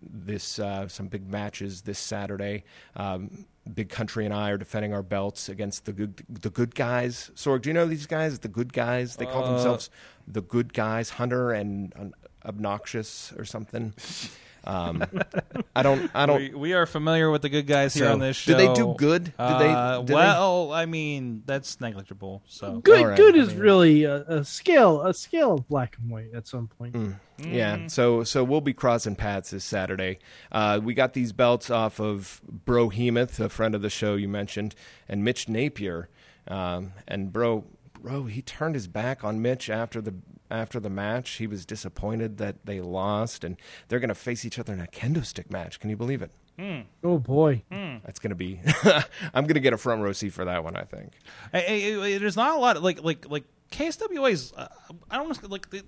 this 0.01 0.59
uh, 0.59 0.87
some 0.89 1.09
big 1.09 1.29
matches 1.29 1.83
this 1.83 1.99
Saturday. 1.99 2.65
Um, 2.97 3.47
Big 3.75 3.91
Country 3.91 4.25
and 4.25 4.33
I 4.33 4.51
are 4.51 4.57
defending 4.57 4.95
our 4.95 5.03
belts 5.03 5.49
against 5.49 5.85
the 5.85 5.93
good 5.93 6.25
the 6.29 6.51
good 6.51 6.75
guys. 6.75 7.31
Sorg, 7.35 7.63
do 7.63 7.71
you 7.71 7.75
know 7.75 7.87
these 7.87 8.07
guys? 8.07 8.39
The 8.39 8.49
good 8.49 8.73
guys. 8.73 9.17
They 9.17 9.27
call 9.27 9.45
themselves 9.53 9.91
the 10.27 10.41
good 10.41 10.73
guys. 10.73 11.11
Hunter 11.11 11.53
and 11.53 12.15
obnoxious 12.45 13.33
or 13.37 13.45
something. 13.45 13.93
Um, 14.65 15.05
I 15.75 15.83
don't. 15.83 16.11
I 16.15 16.27
don't. 16.27 16.39
We, 16.41 16.51
we 16.55 16.73
are 16.75 16.85
familiar 16.87 17.31
with 17.31 17.43
the 17.43 17.49
good 17.49 17.67
guys 17.67 17.95
here 17.95 18.07
So, 18.07 18.13
on 18.13 18.19
this 18.19 18.37
show. 18.37 18.57
did 18.57 18.69
they 18.69 18.75
do 18.75 18.95
good? 18.99 19.25
Did 19.25 19.33
they- 19.37 19.43
Uh, 19.73 19.99
did 19.99 20.07
they- 20.09 20.15
well, 20.15 20.73
I 20.73 20.87
mean 20.87 21.43
that's 21.47 21.81
negligible. 21.81 22.43
So 22.47 22.81
Good, 22.81 22.99
All 22.99 23.07
right. 23.09 23.17
good 23.17 23.35
I 23.37 23.39
is 23.39 23.55
really 23.55 24.05
a, 24.05 24.23
a 24.25 24.45
scale, 24.45 25.03
a 25.03 25.15
scale 25.15 25.55
of 25.55 25.69
black 25.69 25.97
and 26.01 26.11
white 26.11 26.35
at 26.35 26.47
some 26.47 26.69
point. 26.69 26.95
Mm. 26.95 27.15
Yeah, 27.41 27.87
so 27.87 28.25
so 28.25 28.43
we'll 28.45 28.61
be 28.61 28.73
crossing 28.75 29.15
paths 29.15 29.51
this 29.51 29.65
Saturday. 29.65 30.19
Uh, 30.51 30.81
we 30.83 30.93
got 30.93 31.13
these 31.15 31.33
belts 31.33 31.71
off 31.71 32.01
of 32.01 32.41
Bro 32.49 32.91
Hemoth, 32.91 33.39
a 33.41 33.49
friend 33.49 33.75
of 33.75 33.83
the 33.83 33.91
show 33.91 34.17
you 34.17 34.29
mentioned, 34.29 34.75
and 35.09 35.23
Mitch 35.25 35.49
Napier. 35.49 36.09
Um, 36.49 36.93
and 37.07 37.33
bro, 37.33 37.65
bro, 38.01 38.25
he 38.25 38.43
turned 38.43 38.75
his 38.75 38.89
back 38.89 39.23
on 39.23 39.41
Mitch 39.41 39.71
after 39.71 40.01
the 40.01 40.15
after 40.51 40.81
the 40.81 40.91
match. 40.91 41.31
He 41.37 41.47
was 41.47 41.65
disappointed 41.67 42.39
that 42.39 42.65
they 42.65 42.81
lost, 42.81 43.45
and 43.45 43.57
they're 43.89 44.01
going 44.01 44.09
to 44.09 44.15
face 44.15 44.45
each 44.45 44.59
other 44.59 44.73
in 44.73 44.81
a 44.81 44.87
kendo 44.87 45.25
stick 45.25 45.51
match. 45.51 45.81
Can 45.81 45.91
you 45.91 45.97
believe 45.97 46.23
it? 46.23 46.31
Oh 47.05 47.19
boy, 47.19 47.63
That's 47.71 48.19
going 48.19 48.31
to 48.31 48.35
be. 48.37 48.61
I'm 49.33 49.45
going 49.45 49.55
to 49.55 49.61
get 49.61 49.73
a 49.73 49.77
front 49.79 50.03
row 50.03 50.13
seat 50.13 50.31
for 50.33 50.45
that 50.45 50.65
one. 50.65 50.75
I 50.77 50.83
think. 50.83 51.13
I, 51.53 51.59
I, 51.59 52.05
I- 52.15 52.19
there's 52.19 52.37
not 52.37 52.57
a 52.57 52.59
lot 52.59 52.77
of, 52.77 52.83
like 52.83 53.03
like 53.05 53.31
like 53.31 53.45
KSWA's. 53.71 54.53
Uh, 54.57 54.67
I 55.11 55.17
don't 55.17 55.29
know, 55.43 55.49
like 55.49 55.71
the 55.71 55.83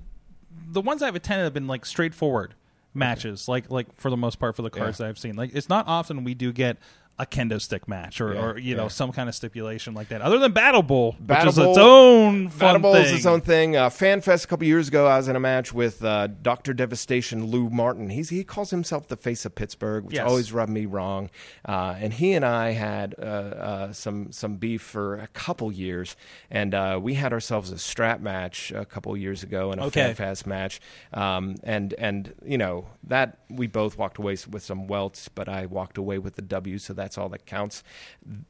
the 0.68 0.80
ones 0.80 1.02
I've 1.02 1.16
attended 1.16 1.44
have 1.44 1.54
been 1.54 1.66
like 1.66 1.84
straightforward 1.84 2.54
matches, 2.94 3.48
like 3.48 3.68
like 3.70 3.92
for 3.96 4.11
the 4.11 4.16
most 4.16 4.38
part 4.38 4.54
for 4.54 4.62
the 4.62 4.70
cards 4.70 5.00
Yeah. 5.00 5.06
that 5.06 5.11
I've 5.11 5.18
seen. 5.18 5.34
Like 5.34 5.50
it's 5.54 5.68
not 5.68 5.88
often 5.88 6.22
we 6.22 6.34
do 6.34 6.52
get 6.52 6.76
a 7.20 7.26
kendo 7.26 7.60
stick 7.60 7.86
match 7.86 8.20
or, 8.20 8.34
Yeah, 8.34 8.40
or 8.44 8.58
you 8.58 8.74
know 8.74 8.88
some 8.88 9.12
kind 9.12 9.28
of 9.28 9.34
stipulation 9.34 9.92
like 9.94 10.08
that, 10.08 10.22
other 10.22 10.38
than 10.38 10.52
Battle 10.52 10.82
Bowl, 10.82 11.16
Battle 11.20 11.46
which 11.46 11.52
is 11.52 11.58
Bowl- 11.58 11.70
its 11.70 11.78
own 11.78 12.48
fun 12.48 12.58
Battle 12.58 12.80
Bowl 12.80 12.94
thing. 12.94 13.04
is 13.04 13.12
its 13.12 13.26
own 13.26 13.40
thing. 13.42 13.76
Uh, 13.76 13.90
FanFest 13.90 14.44
a 14.44 14.46
couple 14.48 14.66
years 14.66 14.88
ago, 14.88 15.06
I 15.06 15.16
was 15.18 15.28
in 15.28 15.36
a 15.36 15.40
match 15.40 15.72
with 15.74 16.02
uh, 16.04 16.28
Doctor 16.28 16.72
Devastation 16.72 17.46
Lou 17.46 17.68
Martin. 17.68 18.08
He's 18.10 18.30
he 18.30 18.42
calls 18.42 18.70
himself 18.70 19.08
the 19.08 19.16
face 19.16 19.44
of 19.44 19.54
Pittsburgh, 19.54 20.04
which 20.04 20.14
Yes. 20.16 20.26
always 20.26 20.52
rubbed 20.52 20.72
me 20.72 20.86
wrong. 20.86 21.30
Uh, 21.68 21.94
and 22.00 22.12
he 22.14 22.32
and 22.32 22.44
I 22.44 22.70
had 22.72 23.14
uh, 23.18 23.22
uh, 23.22 23.92
some 23.92 24.32
some 24.32 24.56
beef 24.56 24.80
for 24.82 25.16
a 25.16 25.26
couple 25.28 25.70
years, 25.70 26.16
and 26.50 26.74
uh, 26.74 26.98
we 27.02 27.14
had 27.14 27.32
ourselves 27.32 27.70
a 27.70 27.78
strap 27.78 28.20
match 28.20 28.72
a 28.74 28.84
couple 28.84 29.16
years 29.16 29.42
ago 29.42 29.72
and 29.72 29.80
a 29.80 29.84
Okay. 29.84 30.14
FanFest 30.14 30.46
match. 30.46 30.80
Um, 31.12 31.56
and 31.64 31.92
and 31.98 32.32
you 32.44 32.56
know 32.58 32.88
that 33.04 33.38
we 33.50 33.66
both 33.66 33.98
walked 33.98 34.16
away 34.18 34.36
with 34.50 34.62
some 34.62 34.86
welts, 34.86 35.28
but 35.28 35.48
I 35.48 35.66
walked 35.66 35.98
away 35.98 36.18
with 36.18 36.36
the 36.36 36.42
W, 36.42 36.78
so 36.78 36.92
that's 37.11 37.18
all 37.18 37.28
that 37.30 37.44
counts. 37.44 37.82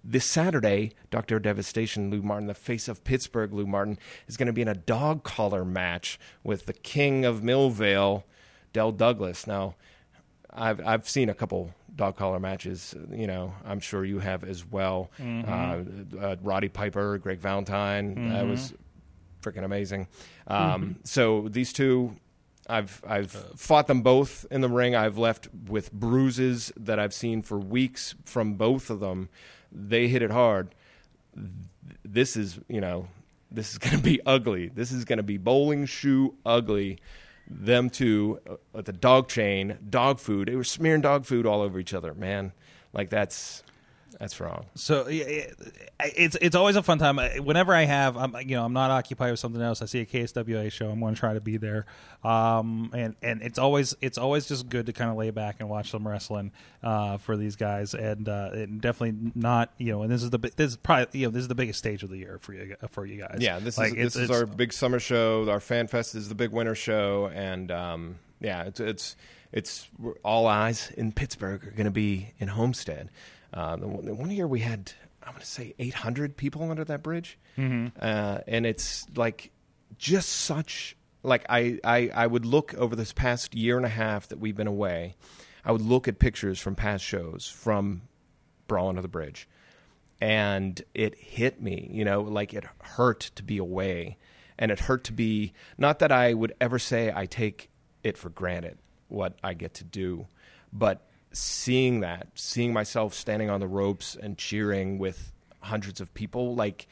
This 0.04 0.26
Saturday, 0.26 0.92
Doctor 1.10 1.38
Devastation 1.38 2.10
Lou 2.10 2.20
Martin, 2.20 2.46
the 2.46 2.52
face 2.52 2.88
of 2.88 3.02
Pittsburgh, 3.04 3.54
Lou 3.54 3.66
Martin, 3.66 3.98
is 4.28 4.36
going 4.36 4.48
to 4.48 4.52
be 4.52 4.60
in 4.60 4.68
a 4.68 4.74
dog 4.74 5.22
collar 5.24 5.64
match 5.64 6.20
with 6.44 6.66
the 6.66 6.74
King 6.74 7.24
of 7.24 7.40
Millvale, 7.40 8.24
Del 8.74 8.92
Douglas. 8.92 9.46
Now, 9.46 9.76
I've 10.52 10.86
I've 10.86 11.08
seen 11.08 11.30
a 11.30 11.34
couple 11.34 11.74
dog 11.96 12.16
collar 12.18 12.38
matches. 12.38 12.94
You 13.10 13.26
know, 13.26 13.54
I'm 13.64 13.80
sure 13.80 14.04
you 14.04 14.18
have 14.18 14.44
as 14.44 14.66
well. 14.66 15.10
Uh, 15.48 15.84
uh, 16.20 16.36
Roddy 16.42 16.68
Piper, 16.68 17.16
Greg 17.16 17.38
Valentine. 17.38 18.28
That 18.28 18.46
was 18.46 18.74
freaking 19.40 19.64
amazing. 19.64 20.06
Um, 20.48 20.96
So 21.04 21.48
these 21.48 21.72
two, 21.72 22.14
I've 22.70 23.02
I've 23.06 23.32
fought 23.56 23.86
them 23.86 24.02
both 24.02 24.46
in 24.50 24.60
the 24.60 24.68
ring. 24.68 24.94
I've 24.94 25.18
left 25.18 25.48
with 25.68 25.92
bruises 25.92 26.72
that 26.76 26.98
I've 26.98 27.12
seen 27.12 27.42
for 27.42 27.58
weeks 27.58 28.14
from 28.24 28.54
both 28.54 28.90
of 28.90 29.00
them. 29.00 29.28
They 29.72 30.08
hit 30.08 30.22
it 30.22 30.30
hard. 30.30 30.74
This 32.04 32.36
is 32.36 32.60
you 32.68 32.80
know 32.80 33.08
this 33.50 33.72
is 33.72 33.78
going 33.78 33.96
to 33.96 34.02
be 34.02 34.20
ugly. 34.24 34.68
This 34.68 34.92
is 34.92 35.04
going 35.04 35.18
to 35.18 35.22
be 35.22 35.36
bowling 35.36 35.86
shoe 35.86 36.34
ugly. 36.46 36.98
Them 37.52 37.90
two 37.90 38.38
uh, 38.48 38.78
at 38.78 38.84
the 38.84 38.92
dog 38.92 39.28
chain, 39.28 39.76
dog 39.88 40.20
food. 40.20 40.48
They 40.48 40.54
were 40.54 40.64
smearing 40.64 41.00
dog 41.00 41.26
food 41.26 41.46
all 41.46 41.62
over 41.62 41.80
each 41.80 41.92
other, 41.92 42.14
man. 42.14 42.52
Like 42.92 43.10
that's 43.10 43.64
that's 44.18 44.40
wrong. 44.40 44.66
So 44.74 45.06
it's 45.08 46.36
it's 46.40 46.56
always 46.56 46.76
a 46.76 46.82
fun 46.82 46.98
time. 46.98 47.16
Whenever 47.44 47.74
I 47.74 47.84
have, 47.84 48.16
I'm, 48.16 48.34
you 48.40 48.56
know, 48.56 48.64
I'm 48.64 48.72
not 48.72 48.90
occupied 48.90 49.30
with 49.30 49.40
something 49.40 49.60
else. 49.62 49.82
I 49.82 49.86
see 49.86 50.00
a 50.00 50.06
KSWA 50.06 50.70
show. 50.72 50.90
I'm 50.90 51.00
going 51.00 51.14
to 51.14 51.20
try 51.20 51.34
to 51.34 51.40
be 51.40 51.56
there. 51.56 51.86
Um, 52.24 52.90
and 52.94 53.14
and 53.22 53.42
it's 53.42 53.58
always 53.58 53.94
it's 54.00 54.18
always 54.18 54.46
just 54.46 54.68
good 54.68 54.86
to 54.86 54.92
kind 54.92 55.10
of 55.10 55.16
lay 55.16 55.30
back 55.30 55.56
and 55.60 55.68
watch 55.68 55.90
some 55.90 56.06
wrestling 56.06 56.52
uh, 56.82 57.18
for 57.18 57.36
these 57.36 57.56
guys. 57.56 57.94
And, 57.94 58.28
uh, 58.28 58.50
and 58.52 58.80
definitely 58.80 59.32
not, 59.34 59.72
you 59.78 59.92
know. 59.92 60.02
And 60.02 60.10
this 60.12 60.22
is 60.22 60.30
the 60.30 60.38
this 60.38 60.72
is 60.72 60.76
probably 60.76 61.20
you 61.20 61.26
know 61.26 61.30
this 61.32 61.42
is 61.42 61.48
the 61.48 61.54
biggest 61.54 61.78
stage 61.78 62.02
of 62.02 62.10
the 62.10 62.16
year 62.18 62.38
for 62.40 62.52
you 62.54 62.76
for 62.90 63.06
you 63.06 63.20
guys. 63.20 63.38
Yeah, 63.40 63.58
this 63.58 63.78
Like, 63.78 63.92
is 63.92 63.98
it's- 63.98 64.14
this 64.14 64.22
is 64.24 64.30
our 64.30 64.46
big 64.46 64.72
summer 64.72 64.98
show. 65.00 65.48
Our 65.48 65.60
fan 65.60 65.86
fest 65.86 66.14
is 66.14 66.28
the 66.28 66.34
big 66.34 66.50
winter 66.50 66.74
show, 66.74 67.30
and 67.34 67.70
um, 67.70 68.18
yeah, 68.40 68.64
it's 68.64 68.80
it's 68.80 69.16
it's 69.52 69.88
all 70.24 70.46
eyes 70.46 70.92
in 70.96 71.10
Pittsburgh 71.12 71.66
are 71.66 71.70
going 71.72 71.86
to 71.86 71.90
be 71.90 72.32
in 72.38 72.48
Homestead. 72.48 73.10
Uh, 73.52 73.76
the, 73.76 73.88
one, 73.88 74.04
the 74.04 74.14
one 74.14 74.30
year 74.30 74.46
we 74.46 74.60
had, 74.60 74.92
I'm 75.22 75.32
going 75.32 75.40
to 75.40 75.46
say, 75.46 75.74
800 75.78 76.36
people 76.36 76.70
under 76.70 76.84
that 76.84 77.02
bridge, 77.02 77.38
mm-hmm. 77.58 77.88
uh, 78.00 78.38
and 78.46 78.66
it's 78.66 79.06
like 79.16 79.50
just 79.98 80.28
such 80.28 80.96
like 81.22 81.44
I, 81.48 81.78
I 81.84 82.10
I 82.14 82.26
would 82.26 82.46
look 82.46 82.74
over 82.74 82.96
this 82.96 83.12
past 83.12 83.54
year 83.54 83.76
and 83.76 83.84
a 83.84 83.90
half 83.90 84.28
that 84.28 84.38
we've 84.38 84.56
been 84.56 84.66
away. 84.66 85.16
I 85.64 85.72
would 85.72 85.82
look 85.82 86.08
at 86.08 86.18
pictures 86.18 86.58
from 86.58 86.74
past 86.74 87.04
shows 87.04 87.46
from 87.46 88.02
Brawl 88.66 88.88
Under 88.88 89.02
the 89.02 89.08
Bridge 89.08 89.46
and 90.20 90.82
it 90.94 91.16
hit 91.16 91.60
me 91.62 91.88
you 91.90 92.04
know 92.04 92.20
like 92.20 92.52
it 92.52 92.64
hurt 92.82 93.20
to 93.34 93.42
be 93.42 93.58
away 93.58 94.18
and 94.58 94.70
it 94.70 94.80
hurt 94.80 95.04
to 95.04 95.12
be 95.12 95.52
not 95.78 95.98
that 95.98 96.12
i 96.12 96.34
would 96.34 96.54
ever 96.60 96.78
say 96.78 97.12
i 97.14 97.26
take 97.26 97.70
it 98.04 98.18
for 98.18 98.28
granted 98.28 98.78
what 99.08 99.38
i 99.42 99.54
get 99.54 99.74
to 99.74 99.84
do 99.84 100.26
but 100.72 101.06
seeing 101.32 102.00
that 102.00 102.26
seeing 102.34 102.72
myself 102.72 103.14
standing 103.14 103.50
on 103.50 103.60
the 103.60 103.68
ropes 103.68 104.16
and 104.20 104.36
cheering 104.36 104.98
with 104.98 105.32
hundreds 105.60 106.00
of 106.00 106.12
people 106.14 106.54
like 106.54 106.88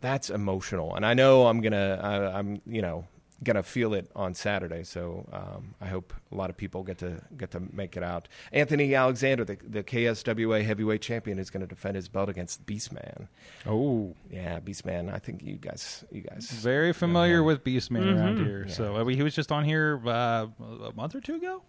that's 0.00 0.30
emotional. 0.30 0.94
And 0.94 1.04
i 1.04 1.14
know 1.14 1.46
i'm 1.46 1.60
gonna 1.60 2.00
I, 2.02 2.38
i'm 2.38 2.62
you 2.66 2.80
know 2.82 3.06
gonna 3.44 3.62
feel 3.62 3.92
it 3.92 4.10
on 4.16 4.34
saturday. 4.34 4.82
So 4.82 5.28
um, 5.30 5.74
i 5.80 5.86
hope 5.86 6.14
a 6.32 6.34
lot 6.34 6.48
of 6.48 6.56
people 6.56 6.82
get 6.84 6.98
to 6.98 7.20
get 7.36 7.50
to 7.50 7.60
make 7.72 7.98
it 7.98 8.02
out. 8.02 8.28
Anthony 8.50 8.94
alexander 8.94 9.44
the, 9.44 9.58
the 9.68 9.82
kswa 9.82 10.64
heavyweight 10.64 11.02
champion 11.02 11.38
is 11.38 11.50
going 11.50 11.60
to 11.60 11.66
defend 11.66 11.96
his 11.96 12.08
belt 12.08 12.30
against 12.30 12.64
beastman. 12.64 13.28
Oh. 13.66 14.14
Yeah 14.30 14.60
beastman. 14.60 15.12
I 15.12 15.18
think 15.18 15.42
you 15.42 15.56
guys 15.56 16.02
you 16.10 16.22
guys 16.22 16.50
very 16.50 16.94
familiar 16.94 17.42
with 17.42 17.62
Beastman 17.62 18.16
around 18.16 18.38
here. 18.38 18.64
Yeah. 18.68 18.72
So 18.72 18.96
I 18.96 19.04
mean, 19.04 19.16
he 19.18 19.22
was 19.22 19.34
just 19.34 19.52
on 19.52 19.64
here 19.64 20.00
uh, 20.06 20.46
a 20.84 20.92
month 20.94 21.14
or 21.14 21.20
two 21.20 21.34
ago. 21.34 21.62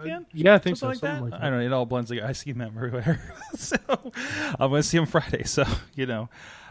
Again? 0.00 0.26
Yeah, 0.32 0.54
I 0.54 0.58
think 0.58 0.76
so. 0.76 0.92
something 0.92 1.22
like 1.22 1.30
that. 1.32 1.42
I 1.42 1.50
don't 1.50 1.60
know. 1.60 1.66
It 1.66 1.72
all 1.72 1.86
blends 1.86 2.10
together. 2.10 2.28
I 2.28 2.32
see 2.32 2.50
him 2.50 2.60
everywhere. 2.60 3.22
so 3.54 3.76
I'm 3.88 4.70
going 4.70 4.82
to 4.82 4.88
see 4.88 4.98
him 4.98 5.06
Friday. 5.06 5.44
So, 5.46 5.64
you 5.94 6.06
know. 6.06 6.28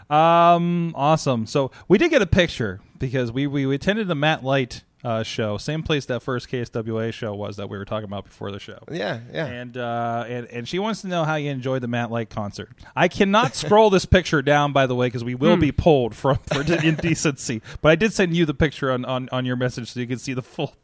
Um, 0.09 0.93
awesome. 0.95 1.45
So 1.45 1.71
we 1.87 1.97
did 1.97 2.09
get 2.09 2.21
a 2.21 2.27
picture 2.27 2.81
because 2.99 3.31
we, 3.31 3.47
we 3.47 3.73
attended 3.73 4.07
the 4.07 4.15
Matt 4.15 4.43
Light 4.43 4.83
uh, 5.03 5.23
show, 5.23 5.57
same 5.57 5.81
place 5.83 6.05
that 6.05 6.21
first 6.21 6.49
KSWA 6.49 7.11
show 7.11 7.33
was 7.33 7.57
that 7.57 7.69
we 7.69 7.77
were 7.77 7.85
talking 7.85 8.05
about 8.05 8.25
before 8.25 8.51
the 8.51 8.59
show. 8.59 8.77
yeah 8.91 9.19
yeah 9.33 9.45
And, 9.47 9.75
uh, 9.77 10.25
and 10.27 10.45
and 10.47 10.67
she 10.67 10.79
wants 10.79 11.01
to 11.01 11.07
know 11.07 11.23
how 11.23 11.35
you 11.35 11.49
enjoyed 11.49 11.81
the 11.81 11.87
Matt 11.87 12.11
Light 12.11 12.29
concert. 12.29 12.69
I 12.95 13.07
cannot 13.07 13.55
scroll 13.55 13.89
this 13.89 14.05
picture 14.05 14.41
down, 14.41 14.73
by 14.73 14.85
the 14.85 14.95
way, 14.95 15.07
because 15.07 15.23
we 15.23 15.35
will 15.35 15.57
be 15.57 15.71
pulled 15.71 16.13
from 16.15 16.37
for 16.53 16.61
indecency. 16.61 17.61
But 17.81 17.89
I 17.89 17.95
did 17.95 18.13
send 18.13 18.35
you 18.35 18.45
the 18.45 18.53
picture 18.53 18.91
on, 18.91 19.05
on, 19.05 19.27
on 19.31 19.45
your 19.45 19.55
message 19.55 19.91
so 19.91 19.99
you 19.99 20.07
can 20.07 20.19
see 20.19 20.33
the 20.33 20.43
full. 20.43 20.75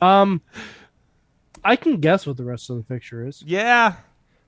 Um, 0.00 0.40
I 1.64 1.76
can 1.76 1.98
guess 2.00 2.26
what 2.26 2.36
the 2.36 2.44
rest 2.44 2.70
of 2.70 2.76
the 2.76 2.82
picture 2.82 3.26
is. 3.26 3.42
yeah, 3.46 3.94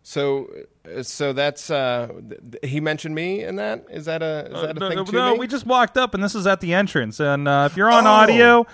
so 0.03 0.49
uh, 0.97 1.03
so 1.03 1.33
that's 1.33 1.71
uh 1.71 2.09
th- 2.29 2.41
th- 2.61 2.71
he 2.73 2.81
mentioned 2.81 3.15
me 3.15 3.43
in 3.45 3.57
that 3.57 3.85
is 3.91 4.07
that 4.07 4.23
a 4.23 4.47
is 4.47 4.61
that 4.63 4.79
a 4.79 4.85
Uh, 4.85 4.89
thing 4.89 4.97
no, 4.99 5.05
to 5.05 5.13
no, 5.13 5.33
me? 5.35 5.39
we 5.41 5.47
just 5.47 5.67
walked 5.67 5.97
up, 5.97 6.15
and 6.15 6.23
this 6.25 6.35
is 6.35 6.47
at 6.47 6.61
the 6.61 6.75
entrance. 6.75 7.21
And 7.21 7.47
uh, 7.47 7.69
if 7.71 7.77
you're 7.77 7.91
on 7.91 8.07
Oh. 8.07 8.11
audio, 8.11 8.67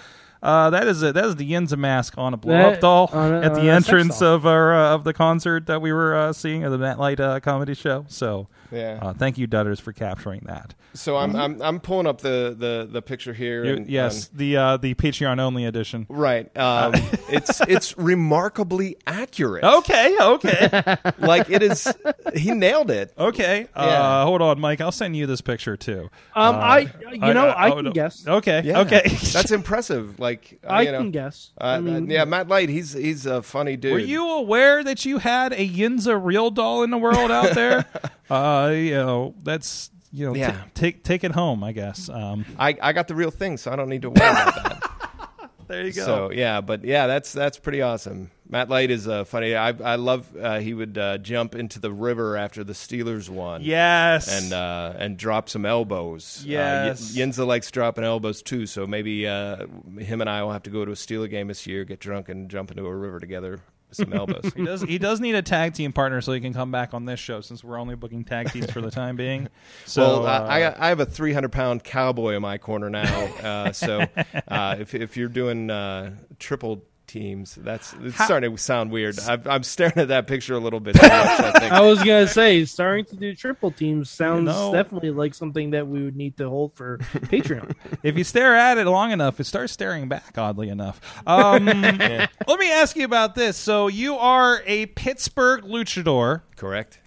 uh, 0.43 0.71
that 0.71 0.87
is 0.87 1.03
it. 1.03 1.15
That 1.15 1.25
is 1.27 1.37
the 1.37 1.51
Yinza 1.53 1.77
mask 1.77 2.15
on 2.17 2.33
a 2.33 2.37
blow 2.37 2.55
up 2.55 2.81
doll 2.81 3.11
on 3.13 3.35
a- 3.35 3.41
at 3.43 3.53
on 3.53 3.61
the 3.61 3.69
a 3.69 3.75
entrance 3.75 4.23
of 4.23 4.47
our 4.47 4.73
uh, 4.75 4.95
of 4.95 5.05
the 5.05 5.13
concert 5.13 5.67
that 5.67 5.83
we 5.83 5.93
were 5.93 6.15
uh, 6.17 6.33
seeing 6.33 6.63
at 6.65 6.71
the 6.71 6.79
Matt 6.79 6.99
Light 6.99 7.21
uh, 7.21 7.41
comedy 7.41 7.75
show. 7.75 8.05
So, 8.09 8.47
Yeah. 8.71 8.99
uh, 9.01 9.13
thank 9.15 9.39
you, 9.39 9.47
Dutters, 9.49 9.81
for 9.81 9.93
capturing 9.93 10.43
that. 10.47 10.75
so 10.95 11.17
I'm, 11.17 11.35
I'm 11.37 11.61
I'm 11.63 11.81
pulling 11.81 12.07
up 12.07 12.21
the 12.21 12.55
the 12.59 12.89
the 12.91 13.01
picture 13.03 13.33
here 13.33 13.65
and, 13.65 13.87
yes, 13.89 14.29
and- 14.29 14.39
the 14.39 14.57
uh, 14.57 14.77
the 14.77 14.95
Patreon 14.95 15.39
only 15.41 15.65
edition. 15.65 16.07
right 16.09 16.55
um 16.57 16.93
it's 17.29 17.61
it's 17.63 17.97
remarkably 17.99 18.97
accurate 19.07 19.65
Okay, 19.65 20.17
okay, 20.21 20.97
like 21.19 21.49
it 21.51 21.63
is 21.63 21.87
he 22.35 22.53
nailed 22.53 22.91
it 22.91 23.13
okay. 23.19 23.67
Yeah. 23.77 23.83
Uh, 23.83 24.25
hold 24.25 24.43
on, 24.43 24.61
Mike. 24.61 24.81
I'll 24.81 24.93
send 24.93 25.17
you 25.17 25.27
this 25.27 25.41
picture 25.41 25.77
too. 25.77 26.11
Um, 26.35 26.55
Uh, 26.57 26.59
I 26.59 26.79
you 27.13 27.19
know 27.35 27.49
I, 27.49 27.71
oh, 27.71 27.77
can 27.77 27.85
no. 27.87 27.93
guess. 27.93 28.27
Okay, 28.27 28.63
yeah 28.65 28.81
okay. 28.81 29.03
that's 29.33 29.51
impressive 29.51 30.19
like 30.21 30.59
uh, 30.65 30.69
I 30.69 30.83
you 30.83 30.93
know, 30.93 30.99
can 30.99 31.11
guess. 31.11 31.51
uh, 31.61 31.65
I 31.65 31.81
mean, 31.81 32.11
yeah 32.11 32.25
Matt 32.25 32.49
Light 32.49 32.69
he's 32.69 32.93
he's 32.93 33.27
a 33.27 33.43
funny 33.43 33.77
dude 33.77 33.93
Were 33.93 33.99
you 33.99 34.29
aware 34.29 34.83
that 34.85 35.05
you 35.05 35.19
had 35.19 35.53
a 35.53 35.69
Yinza 35.69 36.19
real 36.23 36.51
doll 36.51 36.83
in 36.83 36.91
the 36.91 36.99
world 36.99 37.31
out 37.31 37.55
there? 37.55 37.85
Uh, 38.31 38.71
you 38.75 38.93
know, 38.95 39.35
that's 39.43 39.91
you 40.13 40.27
know, 40.27 40.35
t- 40.35 40.41
Yeah. 40.41 40.63
take 40.75 41.03
take 41.05 41.25
it 41.25 41.33
home, 41.33 41.63
I 41.65 41.73
guess. 41.73 42.09
Um, 42.09 42.45
I 42.59 42.77
I 42.81 42.93
got 42.93 43.09
the 43.09 43.15
real 43.15 43.31
thing 43.31 43.57
so 43.57 43.71
I 43.73 43.77
don't 43.77 43.89
need 43.89 44.03
to 44.03 44.11
worry 44.11 44.17
about 44.31 44.55
that 44.55 45.51
there 45.69 45.85
you 45.87 45.93
go. 45.93 46.05
So 46.05 46.31
yeah, 46.31 46.61
but 46.63 46.85
yeah, 46.85 47.07
that's 47.07 47.33
that's 47.33 47.59
pretty 47.59 47.83
awesome. 47.83 48.31
Matt 48.51 48.71
Light 48.71 48.91
is 48.91 49.07
uh, 49.07 49.25
funny. 49.25 49.55
I 49.55 49.69
I 49.69 49.97
love 49.97 50.27
uh, 50.35 50.61
he 50.61 50.73
would 50.73 50.97
uh, 50.97 51.19
jump 51.19 51.55
into 51.55 51.79
the 51.79 51.93
river 51.93 52.39
after 52.39 52.65
the 52.65 52.73
Steelers 52.73 53.29
won. 53.29 53.61
yes, 53.63 54.27
And 54.43 54.55
uh, 54.55 54.95
and 54.99 55.19
drop 55.19 55.51
some 55.51 55.67
elbows. 55.67 56.43
Yes. 56.47 57.03
uh, 57.03 57.13
Y- 57.21 57.27
Yinza 57.27 57.47
likes 57.47 57.71
dropping 57.71 58.05
elbows 58.05 58.41
too. 58.41 58.65
So 58.65 58.87
maybe 58.87 59.27
uh, 59.29 59.67
him 59.99 60.23
and 60.23 60.31
I 60.31 60.43
will 60.43 60.53
have 60.53 60.63
to 60.63 60.71
go 60.71 60.87
to 60.87 60.93
a 60.93 60.95
Steeler 60.95 61.29
game 61.29 61.49
this 61.49 61.67
year, 61.67 61.85
get 61.85 62.01
drunk, 62.01 62.31
and 62.31 62.49
jump 62.49 62.71
into 62.71 62.87
a 62.87 62.95
river 62.97 63.21
together 63.21 63.51
with 63.51 63.61
some 63.91 64.13
elbows. 64.13 64.53
he 64.55 64.65
does. 64.65 64.83
He 64.83 64.99
does 64.99 65.21
need 65.21 65.35
a 65.35 65.43
tag 65.43 65.75
team 65.75 65.93
partner 65.93 66.21
so 66.21 66.33
he 66.33 66.41
can 66.41 66.53
come 66.53 66.71
back 66.71 66.95
on 66.95 67.05
this 67.05 67.21
show 67.21 67.41
since 67.41 67.65
we're 67.65 67.79
only 67.79 67.95
booking 67.95 68.25
tag 68.25 68.51
teams 68.53 68.71
for 68.71 68.81
the 68.81 68.91
time 68.91 69.17
being. 69.17 69.49
So 69.87 70.23
well, 70.23 70.27
uh, 70.27 70.47
I 70.47 70.87
I 70.87 70.89
have 70.89 71.01
a 71.01 71.07
300 71.07 71.51
pound 71.51 71.83
cowboy 71.83 72.35
in 72.35 72.43
my 72.43 72.59
corner 72.59 72.91
now. 72.91 73.25
Uh, 73.43 73.73
so 73.73 74.05
uh, 74.49 74.77
if 74.79 74.95
if 74.95 75.17
you're 75.17 75.29
doing 75.29 75.71
uh, 75.71 76.15
triple 76.39 76.85
teams, 77.09 77.57
that's 77.57 77.93
it's 78.03 78.17
How- 78.17 78.27
starting 78.27 78.55
to 78.55 78.63
sound 78.63 78.91
weird. 78.93 79.19
I'm, 79.21 79.43
I'm 79.47 79.63
staring 79.65 79.97
at 79.97 80.09
that 80.09 80.27
picture 80.27 80.55
a 80.55 80.59
little 80.61 80.79
bit 80.79 80.95
too 80.95 81.03
much. 81.03 81.13
I. 81.13 81.69
I 81.73 81.81
was 81.81 81.99
gonna 81.99 82.29
say 82.29 82.65
starting 82.65 83.05
to 83.07 83.17
do 83.17 83.35
triple 83.35 83.71
teams 83.73 84.11
sounds 84.11 84.45
know- 84.45 84.73
definitely 84.73 85.11
like 85.11 85.35
something 85.35 85.71
that 85.71 85.89
we 85.89 86.05
would 86.05 86.15
need 86.15 86.37
to 86.37 86.49
hold 86.49 86.75
for 86.75 86.99
Patreon. 86.99 87.75
if 88.03 88.17
you 88.17 88.23
stare 88.23 88.55
at 88.55 88.79
it 88.79 88.85
long 88.87 89.11
enough, 89.11 89.41
it 89.41 89.45
starts 89.45 89.73
staring 89.73 90.09
back. 90.09 90.39
Oddly 90.39 90.69
enough, 90.69 91.01
um, 91.27 91.65
let 91.67 92.59
me 92.59 92.71
ask 92.71 92.95
you 92.97 93.05
about 93.05 93.35
this. 93.35 93.57
So 93.57 93.89
you 93.89 94.17
are 94.17 94.63
a 94.67 94.87
Pittsburgh 94.87 95.65
luchador. 95.65 96.43
Correct. 96.57 97.01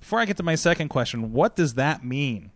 Before 0.00 0.20
I 0.20 0.24
get 0.24 0.36
to 0.38 0.42
my 0.44 0.54
second 0.54 0.88
question, 0.88 1.32
what 1.32 1.56
does 1.56 1.74
that 1.74 2.04
mean? 2.04 2.52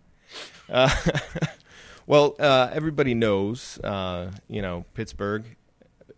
Well, 2.06 2.34
uh, 2.40 2.70
everybody 2.72 3.14
knows, 3.14 3.78
uh, 3.84 4.32
you 4.48 4.62
know, 4.62 4.84
Pittsburgh 4.94 5.44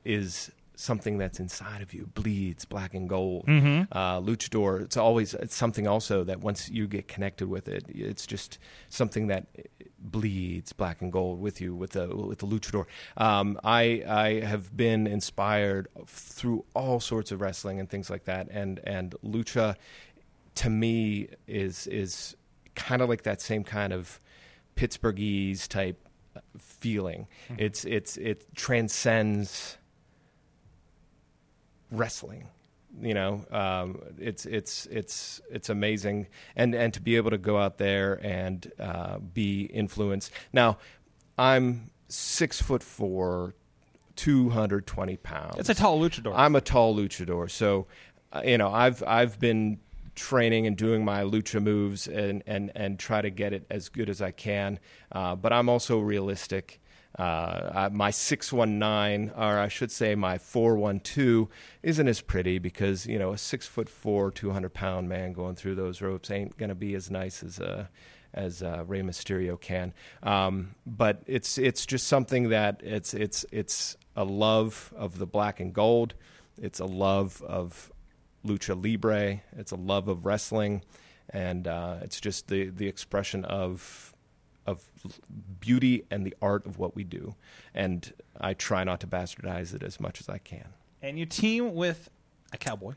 is 0.05 0.51
something 0.75 1.19
that's 1.19 1.39
inside 1.39 1.81
of 1.83 1.95
you, 1.95 2.09
bleeds 2.15 2.65
black 2.65 2.95
and 2.95 3.09
gold. 3.09 3.45
Uh, 3.93 4.21
luchador, 4.21 4.83
it's 4.83 4.97
always 4.97 5.35
it's 5.35 5.55
something 5.55 5.87
also 5.87 6.25
that 6.25 6.41
once 6.41 6.69
you 6.69 6.87
get 6.87 7.09
connected 7.09 7.49
with 7.49 7.69
it, 7.69 7.85
it's 7.89 8.27
just 8.27 8.59
something 8.89 9.29
that 9.29 9.47
bleeds 9.99 10.73
black 10.73 11.01
and 11.01 11.13
gold 11.13 11.41
with 11.41 11.61
you 11.61 11.75
with 11.75 11.91
the 11.91 12.09
with 12.09 12.39
the 12.39 12.47
luchador. 12.47 12.87
Um, 13.17 13.59
I 13.63 14.03
I 14.07 14.41
have 14.47 14.77
been 14.77 15.07
inspired 15.07 15.89
through 16.07 16.65
all 16.75 17.01
sorts 17.01 17.31
of 17.33 17.41
wrestling 17.41 17.79
and 17.79 17.89
things 17.89 18.11
like 18.11 18.25
that, 18.25 18.49
and 18.51 18.81
and 18.85 19.15
lucha 19.25 19.77
to 20.57 20.71
me 20.71 21.29
is 21.47 21.87
is 21.87 22.37
kind 22.75 23.03
of 23.03 23.09
like 23.09 23.23
that 23.23 23.41
same 23.41 23.65
kind 23.65 23.93
of 23.93 24.21
Pittsburghese 24.77 25.69
type 25.69 26.09
feeling. 26.59 27.29
It's 27.59 27.85
it's 27.85 28.17
it 28.17 28.47
transcends 28.57 29.77
wrestling. 31.93 32.49
You 33.01 33.15
know, 33.15 33.45
um, 33.51 34.03
it's 34.19 34.45
it's 34.45 34.87
it's 34.87 35.41
it's 35.51 35.71
amazing, 35.71 36.27
and 36.57 36.75
and 36.75 36.93
to 36.93 37.01
be 37.01 37.17
able 37.17 37.31
to 37.31 37.39
go 37.39 37.57
out 37.57 37.79
there 37.79 38.21
and 38.23 38.71
uh, 38.79 39.19
be 39.19 39.63
influenced. 39.63 40.31
Now, 40.53 40.77
I'm 41.39 41.91
six 42.09 42.61
foot 42.61 42.83
four, 42.83 43.55
two 44.15 44.51
hundred 44.51 44.87
twenty 44.87 45.17
pounds. 45.17 45.57
It's 45.59 45.71
a 45.71 45.75
tall 45.75 46.01
luchador. 46.01 46.35
I'm 46.37 46.55
a 46.55 46.61
tall 46.61 46.95
luchador, 46.95 47.51
so 47.51 47.87
uh, 48.31 48.43
you 48.45 48.59
know 48.59 48.71
I've 48.71 49.03
I've 49.07 49.41
been 49.41 49.79
training 50.15 50.67
and 50.67 50.77
doing 50.77 51.03
my 51.03 51.23
lucha 51.23 51.63
moves 51.63 52.07
and 52.07 52.43
and 52.47 52.71
and 52.75 52.99
try 52.99 53.23
to 53.23 53.31
get 53.31 53.55
it 53.55 53.65
as 53.71 53.89
good 53.89 54.11
as 54.11 54.21
I 54.21 54.33
can. 54.33 54.79
Uh, 55.11 55.35
but 55.35 55.51
I'm 55.51 55.71
also 55.71 55.99
realistic. 55.99 56.79
Uh, 57.19 57.91
my 57.93 58.11
619, 58.11 59.33
or 59.37 59.59
I 59.59 59.69
should 59.69 59.91
say 59.91 60.15
my 60.15 60.39
412, 60.39 61.49
isn't 61.83 62.09
as 62.09 62.21
pretty 62.21 62.59
because 62.59 63.07
you 63.07 63.19
know 63.19 63.33
a 63.33 63.39
six 63.39 63.67
foot 63.67 63.89
four, 63.89 64.31
200 64.31 64.73
pound 64.73 65.09
man 65.09 65.33
going 65.33 65.55
through 65.55 65.75
those 65.75 66.01
ropes 66.01 66.31
ain't 66.31 66.57
gonna 66.57 66.75
be 66.75 66.95
as 66.95 67.11
nice 67.11 67.43
as 67.43 67.61
uh, 67.61 67.87
as 68.35 68.63
uh, 68.63 68.85
Rey 68.87 69.03
Mysterio 69.03 69.61
can. 69.61 69.93
Um, 70.23 70.75
but 70.87 71.23
it's 71.27 71.59
it's 71.59 71.87
just 71.87 72.07
something 72.07 72.49
that 72.49 72.81
it's 72.83 73.15
it's 73.15 73.45
it's 73.53 73.97
a 74.17 74.25
love 74.25 74.93
of 74.97 75.19
the 75.19 75.27
black 75.27 75.61
and 75.61 75.73
gold. 75.73 76.15
It's 76.61 76.81
a 76.81 76.87
love 76.87 77.43
of 77.43 77.93
lucha 78.45 78.83
libre. 78.83 79.43
It's 79.57 79.73
a 79.73 79.77
love 79.77 80.09
of 80.09 80.25
wrestling, 80.25 80.83
and 81.31 81.67
uh, 81.67 81.99
it's 82.03 82.21
just 82.21 82.49
the 82.49 82.71
the 82.71 82.89
expression 82.89 83.45
of 83.45 84.12
of 84.67 84.85
beauty 85.61 86.05
and 86.11 86.25
the 86.25 86.35
art 86.41 86.67
of 86.67 86.79
what 86.79 86.95
we 86.95 87.05
do. 87.05 87.35
And 87.75 88.13
I 88.41 88.55
try 88.55 88.85
not 88.85 89.01
to 89.01 89.07
bastardize 89.07 89.75
it 89.75 89.83
as 89.83 89.99
much 90.01 90.21
as 90.21 90.29
I 90.29 90.39
can. 90.39 90.69
and 91.01 91.19
you 91.19 91.27
team 91.27 91.75
with 91.75 92.09
a 92.53 92.59
cowboy. 92.59 92.95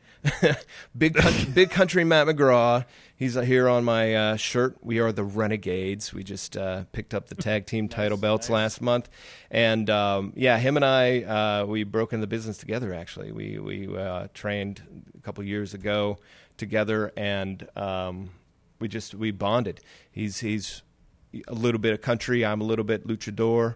Big 0.98 1.14
country, 1.14 1.50
big 1.52 1.70
country 1.70 2.04
Matt 2.04 2.26
McGraw. 2.26 2.84
He's 3.16 3.36
uh, 3.36 3.40
here 3.40 3.68
on 3.68 3.84
my 3.84 4.14
uh, 4.14 4.36
shirt. 4.36 4.76
We 4.82 4.98
are 4.98 5.12
the 5.12 5.24
Renegades. 5.24 6.12
We 6.12 6.24
just 6.24 6.56
uh, 6.56 6.84
picked 6.92 7.14
up 7.14 7.28
the 7.28 7.34
tag 7.48 7.64
team 7.66 7.88
title 7.88 8.18
belts 8.18 8.50
last 8.50 8.82
month, 8.82 9.08
and 9.50 9.88
um, 9.88 10.34
yeah, 10.36 10.58
him 10.58 10.76
and 10.76 10.84
I 10.84 11.22
uh, 11.22 11.64
we 11.66 11.84
broke 11.84 12.12
in 12.12 12.20
the 12.20 12.26
business 12.26 12.58
together. 12.58 12.92
Actually, 12.92 13.32
we 13.32 13.58
we 13.58 13.96
uh, 13.96 14.28
trained 14.34 14.82
a 15.16 15.22
couple 15.22 15.42
years 15.42 15.72
ago 15.72 16.18
together, 16.58 17.12
and 17.16 17.66
um, 17.76 18.30
we 18.78 18.88
just 18.88 19.14
we 19.14 19.30
bonded. 19.30 19.80
He's 20.10 20.40
he's 20.40 20.82
a 21.48 21.54
little 21.54 21.80
bit 21.80 21.92
of 21.92 22.00
country. 22.02 22.44
I'm 22.44 22.60
a 22.60 22.64
little 22.64 22.84
bit 22.84 23.06
luchador. 23.06 23.74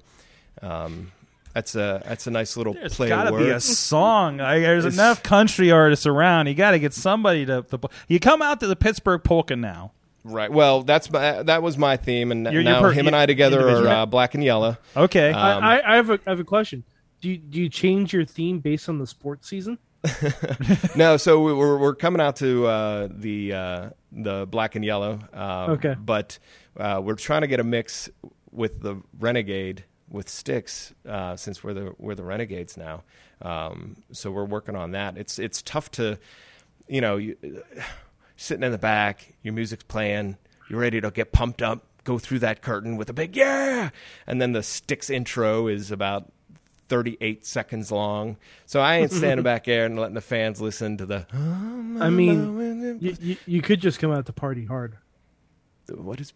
Um, 0.63 1.13
that's 1.55 1.75
a 1.75 2.03
that's 2.07 2.27
a 2.27 2.31
nice 2.31 2.57
little 2.57 2.75
There's 2.75 2.95
play 2.95 3.09
got 3.09 3.25
to 3.25 3.35
of 3.35 3.39
be 3.41 3.51
a 3.51 3.61
song. 3.61 4.37
Like, 4.39 4.63
there's 4.63 4.85
It's- 4.85 4.95
enough 4.95 5.23
country 5.23 5.71
artists 5.73 6.07
around. 6.07 6.47
You 6.47 6.55
got 6.55 6.73
to 6.73 6.79
get 6.79 6.95
somebody 6.95 7.45
to, 7.47 7.63
to. 7.63 7.81
You 8.09 8.21
come 8.21 8.41
out 8.43 8.61
to 8.61 8.67
the 8.67 8.77
Pittsburgh 8.77 9.23
polka 9.25 9.57
now. 9.57 9.93
Right. 10.23 10.53
Well, 10.53 10.83
that's 10.83 11.11
my, 11.11 11.43
that 11.45 11.63
was 11.63 11.79
my 11.79 11.97
theme, 11.97 12.31
and 12.31 12.45
You're- 12.45 12.57
you're 12.57 12.63
now 12.63 12.81
per- 12.83 12.93
him 12.93 13.07
and 13.07 13.17
I 13.17 13.27
together 13.27 13.69
are 13.69 13.87
uh, 13.89 14.07
black 14.07 14.35
and 14.35 14.45
yellow. 14.45 14.77
Okay. 14.97 15.31
Um, 15.31 15.65
I, 15.65 15.81
I, 15.81 15.93
I 15.93 15.97
have 15.97 16.11
a 16.11 16.21
I 16.27 16.31
have 16.31 16.41
a 16.41 16.45
question. 16.45 16.85
Do 17.21 17.31
you, 17.31 17.37
do 17.39 17.61
you 17.61 17.69
change 17.69 18.13
your 18.13 18.25
theme 18.25 18.61
based 18.61 18.89
on 18.89 18.99
the 18.99 19.07
sports 19.07 19.49
season? 19.49 19.79
No, 20.97 21.17
so 21.17 21.41
we- 21.41 21.53
we're 21.55 21.79
we're 21.79 21.95
coming 21.95 22.21
out 22.21 22.37
to 22.37 22.67
uh, 22.67 23.09
the 23.11 23.53
uh, 23.53 23.91
the 24.13 24.47
black 24.47 24.75
and 24.75 24.85
yellow. 24.85 25.19
Um, 25.33 25.71
Okay. 25.73 25.95
But 25.99 26.39
uh, 26.77 27.01
we're 27.03 27.15
trying 27.17 27.43
to 27.43 27.47
get 27.47 27.61
a 27.61 27.65
mix 27.65 28.09
with 28.51 28.81
the 28.83 28.97
renegade 29.19 29.85
with 30.09 30.29
sticks 30.29 30.93
uh, 31.09 31.37
since 31.37 31.63
we're 31.63 31.75
the 31.75 31.95
we're 31.99 32.15
the 32.15 32.25
renegades 32.25 32.77
now. 32.77 33.03
Um, 33.43 33.97
so 34.13 34.31
we're 34.31 34.45
working 34.45 34.77
on 34.77 34.93
that. 34.93 35.17
It's 35.17 35.39
it's 35.39 35.63
tough 35.63 35.91
to, 35.93 36.19
you 36.89 37.01
know, 37.01 37.17
you, 37.17 37.37
sitting 38.37 38.63
in 38.65 38.73
the 38.73 38.79
back, 38.79 39.35
your 39.43 39.55
music's 39.55 39.85
playing, 39.85 40.37
you're 40.69 40.81
ready 40.81 41.01
to 41.01 41.11
get 41.11 41.33
pumped 41.33 41.63
up, 41.63 41.85
go 42.05 42.19
through 42.19 42.39
that 42.41 42.63
curtain 42.63 42.97
with 42.97 43.09
a 43.11 43.13
big 43.13 43.37
yeah, 43.37 43.91
and 44.27 44.41
then 44.41 44.53
the 44.53 44.63
sticks 44.63 45.11
intro 45.11 45.69
is 45.69 45.91
about 45.91 46.33
38 46.91 47.47
seconds 47.47 47.91
long. 47.91 48.37
So 48.67 48.81
I 48.81 48.97
ain't 48.97 49.13
standing 49.13 49.45
back 49.45 49.65
there 49.65 49.87
and 49.87 49.99
letting 49.99 50.15
the 50.15 50.21
fans 50.21 50.61
listen 50.61 50.99
to 50.99 51.07
the. 51.07 51.27
I 51.33 52.11
mean, 52.11 52.99
you, 53.01 53.17
you, 53.21 53.37
you 53.47 53.63
could 53.63 53.81
just 53.81 53.99
come 53.99 54.11
out 54.13 54.27
to 54.27 54.33
party 54.35 54.67
hard. 54.67 54.99
What 55.89 56.21
is? 56.21 56.35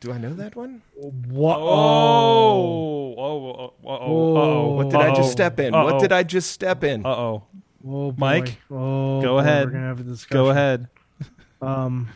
Do 0.00 0.12
I 0.12 0.18
know 0.18 0.34
that 0.34 0.54
one? 0.56 0.82
What? 0.94 1.58
oh. 1.58 3.14
Oh. 3.16 3.48
Oh. 3.48 3.72
Oh. 3.84 4.36
Oh. 4.36 4.74
What 4.74 4.90
did 4.90 5.00
I 5.00 5.14
just 5.14 5.32
step 5.32 5.58
in? 5.60 5.74
Uh-oh. 5.74 5.84
What 5.84 6.00
did 6.00 6.12
I 6.12 6.22
just 6.24 6.50
step 6.50 6.84
in? 6.84 7.06
Uh 7.06 7.10
oh. 7.10 7.44
Oh. 7.88 8.12
Mike, 8.18 8.58
Oh, 8.68 9.22
go 9.22 9.34
boy, 9.34 9.38
ahead. 9.38 9.66
We're 9.66 9.72
gonna 9.72 9.86
have 9.86 10.00
a 10.00 10.02
discussion. 10.02 10.44
Go 10.44 10.50
ahead. 10.50 10.88
Um, 11.62 12.10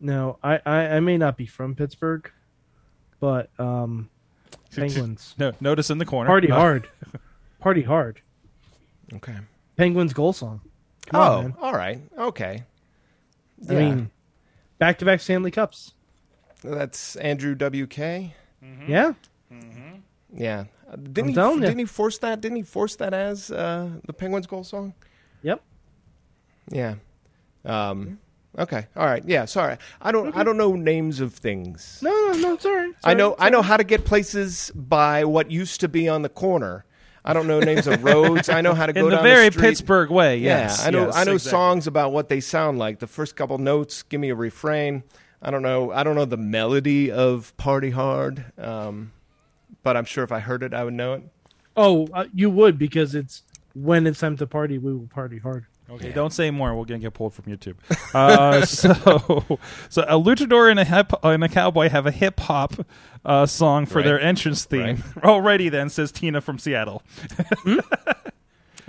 no, 0.00 0.38
I, 0.42 0.60
I, 0.66 0.76
I 0.96 1.00
may 1.00 1.16
not 1.16 1.36
be 1.36 1.46
from 1.46 1.76
Pittsburgh, 1.76 2.28
but 3.20 3.48
um, 3.56 4.10
Penguins 4.74 5.34
No, 5.38 5.52
notice 5.60 5.90
in 5.90 5.98
the 5.98 6.04
corner. 6.06 6.28
party 6.28 6.48
hard, 6.48 6.88
party 7.60 7.82
hard. 7.82 8.20
Okay. 9.14 9.36
Penguins 9.76 10.12
goal 10.12 10.32
song. 10.32 10.60
Come 11.06 11.20
oh, 11.20 11.38
on, 11.38 11.54
all 11.60 11.72
right. 11.74 12.00
Okay. 12.16 12.64
I 13.68 13.72
Yeah. 13.72 13.78
mean, 13.78 14.10
back 14.78 14.98
to 14.98 15.04
back 15.04 15.20
Stanley 15.20 15.50
Cups. 15.50 15.94
That's 16.62 17.16
Andrew 17.16 17.54
WK. 17.54 18.32
Yeah, 18.86 19.14
Yeah. 20.32 20.64
Uh, 20.90 20.96
Didn't 20.96 21.38
I'm 21.38 21.54
he? 21.54 21.60
Didn't 21.66 21.78
he 21.78 21.84
force 21.86 22.18
that? 22.18 22.40
Didn't 22.40 22.56
he 22.56 22.62
force 22.62 22.96
that 22.96 23.14
as 23.14 23.50
uh, 23.50 23.88
the 24.06 24.12
Penguins' 24.12 24.46
goal 24.46 24.64
song? 24.64 24.92
yep. 25.42 25.62
Yeah. 26.70 26.96
Um, 27.64 28.18
okay. 28.58 28.86
All 28.96 29.06
right. 29.06 29.22
Yeah. 29.26 29.44
Sorry. 29.44 29.76
I 30.00 30.12
don't. 30.12 30.36
I 30.36 30.42
don't 30.42 30.56
know 30.56 30.74
names 30.74 31.20
of 31.20 31.34
things. 31.34 32.00
No, 32.02 32.10
no, 32.10 32.32
no. 32.38 32.54
It's 32.54 32.64
all 32.66 32.74
right. 32.74 32.94
I 33.04 33.14
know. 33.14 33.30
right, 33.30 33.36
I 33.46 33.48
know 33.50 33.62
how 33.62 33.76
to 33.76 33.84
get 33.84 34.04
places 34.04 34.70
by 34.74 35.24
what 35.24 35.50
used 35.50 35.80
to 35.80 35.88
be 35.88 36.08
on 36.08 36.22
the 36.22 36.28
corner. 36.28 36.84
I 37.22 37.34
don't 37.34 37.46
know 37.46 37.60
names 37.60 37.86
of 37.86 38.02
roads. 38.02 38.48
I 38.48 38.62
know 38.62 38.72
how 38.72 38.86
to 38.86 38.92
go 38.94 39.00
In 39.04 39.10
the 39.10 39.16
down 39.16 39.22
very 39.24 39.50
street. 39.50 39.62
Pittsburgh 39.62 40.10
way. 40.10 40.38
Yeah, 40.38 40.74
I 40.80 40.90
know. 40.90 41.06
yes, 41.06 41.16
I 41.16 41.24
know 41.24 41.34
exactly. 41.34 41.50
songs 41.50 41.86
about 41.86 42.12
what 42.12 42.28
they 42.30 42.40
sound 42.40 42.78
like. 42.78 42.98
The 42.98 43.06
first 43.06 43.36
couple 43.36 43.58
notes, 43.58 44.02
give 44.02 44.20
me 44.20 44.30
a 44.30 44.34
refrain. 44.34 45.02
I 45.42 45.50
don't 45.50 45.62
know. 45.62 45.92
I 45.92 46.02
don't 46.02 46.14
know 46.16 46.24
the 46.24 46.36
melody 46.38 47.10
of 47.10 47.54
"Party 47.56 47.90
Hard," 47.90 48.44
um, 48.58 49.12
but 49.82 49.96
I'm 49.96 50.04
sure 50.06 50.24
if 50.24 50.32
I 50.32 50.40
heard 50.40 50.62
it, 50.62 50.72
I 50.74 50.82
would 50.84 50.94
know 50.94 51.14
it. 51.14 51.22
Oh, 51.76 52.08
uh, 52.12 52.24
you 52.34 52.50
would 52.50 52.78
because 52.78 53.14
it's 53.14 53.42
when 53.74 54.06
it's 54.06 54.20
time 54.20 54.36
to 54.38 54.46
party, 54.46 54.78
we 54.78 54.92
will 54.92 55.06
party 55.06 55.38
hard. 55.38 55.66
Okay, 55.92 56.12
don't 56.12 56.32
say 56.32 56.50
more. 56.50 56.74
We're 56.76 56.84
gonna 56.84 57.00
get 57.00 57.14
pulled 57.14 57.34
from 57.34 57.46
YouTube. 57.46 57.74
Uh, 58.14 58.64
so, 58.66 58.92
so 59.88 60.02
a 60.02 60.14
luchador 60.18 60.70
and 60.70 60.78
a 60.78 60.84
hip, 60.84 61.12
and 61.22 61.42
a 61.42 61.48
cowboy 61.48 61.88
have 61.88 62.06
a 62.06 62.10
hip 62.12 62.38
hop 62.38 62.74
uh, 63.24 63.44
song 63.46 63.86
for 63.86 63.96
Right. 63.96 64.04
their 64.04 64.20
entrance 64.20 64.64
theme. 64.64 64.96
Alrighty, 65.16 65.70
then 65.70 65.90
says 65.90 66.12
Tina 66.12 66.40
from 66.40 66.58
Seattle. 66.58 67.02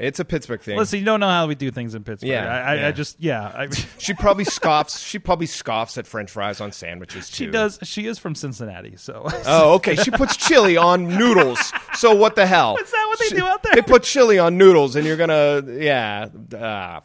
It's 0.01 0.19
a 0.19 0.25
Pittsburgh 0.25 0.61
thing. 0.61 0.77
Listen, 0.77 0.99
you 0.99 1.05
don't 1.05 1.19
know 1.19 1.29
how 1.29 1.45
we 1.47 1.55
do 1.55 1.69
things 1.71 1.93
in 1.95 2.03
Pittsburgh. 2.03 2.29
Yeah, 2.31 2.45
I, 2.51 2.57
I, 2.71 2.75
yeah. 2.75 2.87
I 2.87 2.91
just 2.91 3.17
yeah. 3.19 3.43
I, 3.43 3.67
She 3.99 4.13
probably 4.13 4.45
scoffs. 4.45 4.99
She 4.99 5.19
probably 5.19 5.45
scoffs 5.45 5.97
at 5.97 6.07
French 6.07 6.31
fries 6.31 6.59
on 6.59 6.71
sandwiches 6.71 7.29
too. 7.29 7.45
she 7.45 7.51
does. 7.51 7.77
She 7.83 8.07
is 8.07 8.17
from 8.17 8.33
Cincinnati, 8.35 8.95
so 8.97 9.27
Oh, 9.45 9.75
okay. 9.75 9.95
She 9.95 10.09
puts 10.11 10.35
chili 10.37 10.75
on 10.75 11.07
noodles. 11.07 11.71
So 11.93 12.15
what 12.15 12.35
the 12.35 12.45
hell? 12.47 12.77
Is 12.81 12.89
that 12.91 13.05
what 13.07 13.19
they 13.19 13.25
She- 13.27 13.35
do 13.35 13.45
out 13.45 13.61
there? 13.63 13.75
They 13.75 13.81
put 13.81 14.03
chili 14.03 14.39
on 14.39 14.57
noodles, 14.57 14.95
and 14.95 15.05
you're 15.05 15.17
gonna, 15.17 15.61
yeah. 15.71 16.27
Uh, 16.53 17.01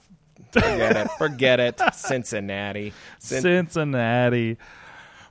forget 0.52 0.96
it. 0.96 1.10
Forget 1.18 1.60
it. 1.60 1.80
Cincinnati. 1.94 2.92
Cin- 3.18 3.42
Cincinnati. 3.42 4.56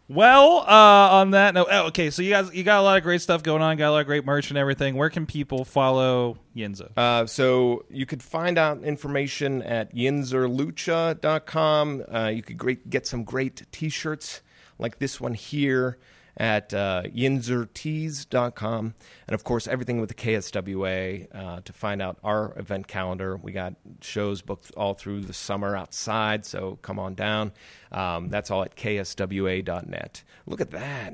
Well, 0.08 0.60
uh, 0.60 1.20
on 1.20 1.32
that 1.32 1.56
note, 1.56 1.68
oh, 1.72 1.88
okay, 1.88 2.12
so 2.12 2.22
you 2.22 2.30
guys, 2.30 2.54
you 2.54 2.64
got 2.64 2.80
a 2.80 2.84
lot 2.84 2.98
of 2.98 3.04
great 3.04 3.22
stuff 3.22 3.42
going 3.42 3.64
on, 3.64 3.76
got 3.78 3.90
a 3.90 3.92
lot 3.92 4.02
of 4.02 4.06
great 4.06 4.24
merch 4.24 4.52
and 4.52 4.58
everything. 4.58 4.96
Where 4.96 5.10
can 5.10 5.26
people 5.26 5.66
follow 5.66 6.38
Yinza? 6.56 6.96
Uh, 6.96 7.26
so 7.26 7.86
you 7.90 8.06
could 8.06 8.22
find 8.22 8.60
out 8.60 8.84
information 8.84 9.64
at 9.64 9.96
yinzerlucha.com. 9.96 12.04
Uh, 12.14 12.28
you 12.28 12.44
could 12.44 12.58
great, 12.58 12.88
get 12.88 13.08
some 13.08 13.24
great 13.24 13.64
T-shirts 13.72 14.44
like 14.78 15.00
this 15.00 15.20
one 15.20 15.34
here 15.34 15.98
at 16.38 16.74
uh, 16.74 17.04
yinzertees.com. 17.06 18.94
And 19.28 19.36
of 19.36 19.44
course, 19.44 19.68
everything 19.68 20.00
with 20.00 20.10
the 20.10 20.16
KSWA 20.16 21.28
uh, 21.34 21.62
to 21.62 21.74
find 21.74 22.02
out 22.02 22.18
our 22.24 22.54
event 22.58 22.88
calendar. 22.88 23.38
We 23.38 23.52
got 23.52 23.76
shows 24.02 24.42
booked 24.42 24.72
all 24.76 24.94
through 24.94 25.22
the 25.22 25.34
summer 25.34 25.76
outside, 25.76 26.46
so 26.46 26.78
come 26.82 27.00
on 27.00 27.16
down. 27.16 27.54
Um, 27.92 28.30
that's 28.30 28.52
all 28.52 28.64
at 28.64 28.76
kswa.net. 28.76 30.24
Look 30.46 30.62
at 30.62 30.72
that. 30.72 31.14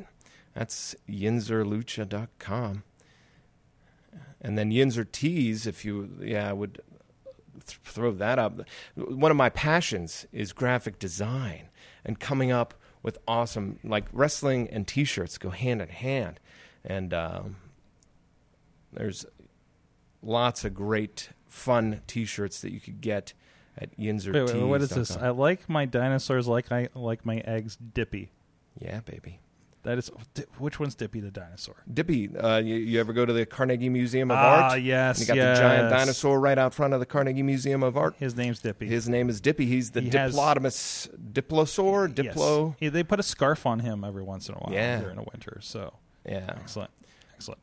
That's 0.53 0.95
yinzerlucha.com. 1.09 2.83
And 4.41 4.57
then 4.57 4.71
Yinzer 4.71 5.09
Tees, 5.09 5.67
if 5.67 5.85
you, 5.85 6.09
yeah, 6.19 6.49
I 6.49 6.53
would 6.53 6.81
th- 7.65 7.79
throw 7.83 8.11
that 8.11 8.39
up. 8.39 8.61
One 8.95 9.29
of 9.29 9.37
my 9.37 9.49
passions 9.49 10.25
is 10.31 10.51
graphic 10.51 10.97
design 10.97 11.69
and 12.03 12.19
coming 12.19 12.51
up 12.51 12.73
with 13.03 13.17
awesome, 13.27 13.79
like 13.83 14.05
wrestling 14.11 14.67
and 14.69 14.87
t 14.87 15.03
shirts 15.03 15.37
go 15.37 15.49
hand 15.49 15.81
in 15.81 15.89
hand. 15.89 16.39
And 16.83 17.13
um, 17.13 17.57
there's 18.91 19.25
lots 20.21 20.65
of 20.65 20.73
great, 20.73 21.29
fun 21.47 22.01
t 22.07 22.25
shirts 22.25 22.61
that 22.61 22.71
you 22.71 22.79
could 22.79 23.01
get 23.01 23.33
at 23.77 23.97
Yinzer 23.97 24.33
Wait, 24.33 24.53
wait, 24.55 24.63
what 24.63 24.81
is 24.81 24.89
this? 24.89 25.15
I 25.15 25.29
like 25.29 25.69
my 25.69 25.85
dinosaurs 25.85 26.47
like 26.47 26.71
I 26.71 26.89
like 26.93 27.25
my 27.25 27.37
eggs 27.37 27.77
dippy. 27.93 28.31
yeah, 28.79 28.99
baby. 29.01 29.39
That 29.83 29.97
is 29.97 30.09
which 30.59 30.79
one's 30.79 30.93
Dippy 30.93 31.21
the 31.21 31.31
dinosaur? 31.31 31.75
Dippy, 31.91 32.29
uh, 32.37 32.57
you, 32.59 32.75
you 32.75 32.99
ever 32.99 33.13
go 33.13 33.25
to 33.25 33.33
the 33.33 33.47
Carnegie 33.47 33.89
Museum 33.89 34.29
of 34.29 34.37
Ah, 34.37 34.69
Art? 34.73 34.81
yes, 34.81 35.19
And 35.19 35.27
you 35.29 35.33
got 35.35 35.55
the 35.55 35.59
giant 35.59 35.89
dinosaur 35.89 36.39
right 36.39 36.57
out 36.59 36.73
front 36.73 36.93
of 36.93 36.99
the 36.99 37.05
Carnegie 37.07 37.41
Museum 37.41 37.81
of 37.81 37.97
Art. 37.97 38.13
His 38.19 38.35
name's 38.35 38.59
Dippy. 38.59 38.85
His 38.87 39.09
name 39.09 39.27
is 39.27 39.41
Dippy. 39.41 39.65
He's 39.65 39.89
the 39.91 40.01
He 40.01 40.09
Diplodomus, 40.11 41.09
Diplosaur, 41.33 42.15
Yes. 42.23 42.35
Diplo. 42.35 42.75
Yeah, 42.79 42.91
they 42.91 43.01
put 43.03 43.19
a 43.19 43.23
scarf 43.23 43.65
on 43.65 43.79
him 43.79 44.03
every 44.03 44.21
once 44.23 44.49
in 44.49 44.55
a 44.55 44.57
while 44.59 44.71
Yeah. 44.73 44.99
during 45.01 45.15
the 45.15 45.23
winter. 45.31 45.57
So 45.61 45.93
Yeah. 46.27 46.45
excellent, 46.59 46.91
excellent. 47.35 47.59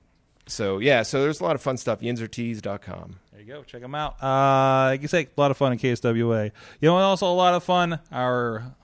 So 0.49 0.79
yeah, 0.79 1.03
so 1.03 1.23
there's 1.23 1.41
a 1.41 1.45
lot 1.45 1.55
of 1.55 1.63
fun 1.63 1.77
stuff. 1.77 2.01
Yinzertees.com. 2.01 3.17
There 3.31 3.41
you 3.41 3.47
go. 3.47 3.63
Check 3.63 3.83
them 3.83 3.95
out. 3.95 4.21
Uh, 4.21 4.87
like 4.91 5.03
you 5.03 5.09
say, 5.09 5.29
a 5.37 5.41
lot 5.41 5.53
of 5.53 5.57
fun 5.57 5.71
in 5.73 5.79
KSWA. 5.79 6.51
You 6.81 6.89
know, 6.89 6.97
also 6.97 7.31
a 7.31 7.35
lot 7.35 7.55
of 7.55 7.63
fun. 7.63 8.01
Our 8.11 8.75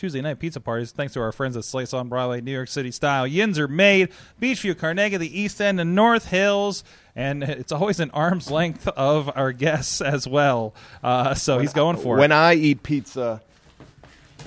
Tuesday 0.00 0.22
night 0.22 0.38
pizza 0.38 0.60
parties, 0.60 0.92
thanks 0.92 1.12
to 1.12 1.20
our 1.20 1.30
friends 1.30 1.58
at 1.58 1.64
Slice 1.64 1.92
on 1.92 2.08
Broadway, 2.08 2.40
New 2.40 2.52
York 2.52 2.68
City 2.70 2.90
style. 2.90 3.26
Yins 3.26 3.58
are 3.58 3.68
made 3.68 4.08
Beechview, 4.40 4.78
Carnegie, 4.78 5.18
the 5.18 5.40
East 5.40 5.60
End, 5.60 5.78
and 5.78 5.94
North 5.94 6.28
Hills. 6.28 6.84
And 7.14 7.42
it's 7.42 7.70
always 7.70 8.00
an 8.00 8.10
arm's 8.12 8.50
length 8.50 8.88
of 8.88 9.30
our 9.36 9.52
guests 9.52 10.00
as 10.00 10.26
well. 10.26 10.74
Uh, 11.04 11.34
so 11.34 11.58
he's 11.58 11.74
going 11.74 11.98
for 11.98 12.16
When 12.16 12.18
it. 12.18 12.20
When 12.20 12.32
I 12.32 12.54
eat 12.54 12.82
pizza, 12.82 13.42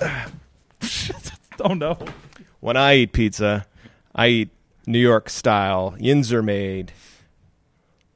oh 1.60 1.74
no. 1.74 1.98
when 2.58 2.76
I 2.76 2.96
eat 2.96 3.12
pizza, 3.12 3.64
I 4.12 4.26
eat 4.26 4.48
New 4.88 4.98
York 4.98 5.30
style 5.30 5.94
Yins 6.00 6.32
are 6.32 6.42
made 6.42 6.90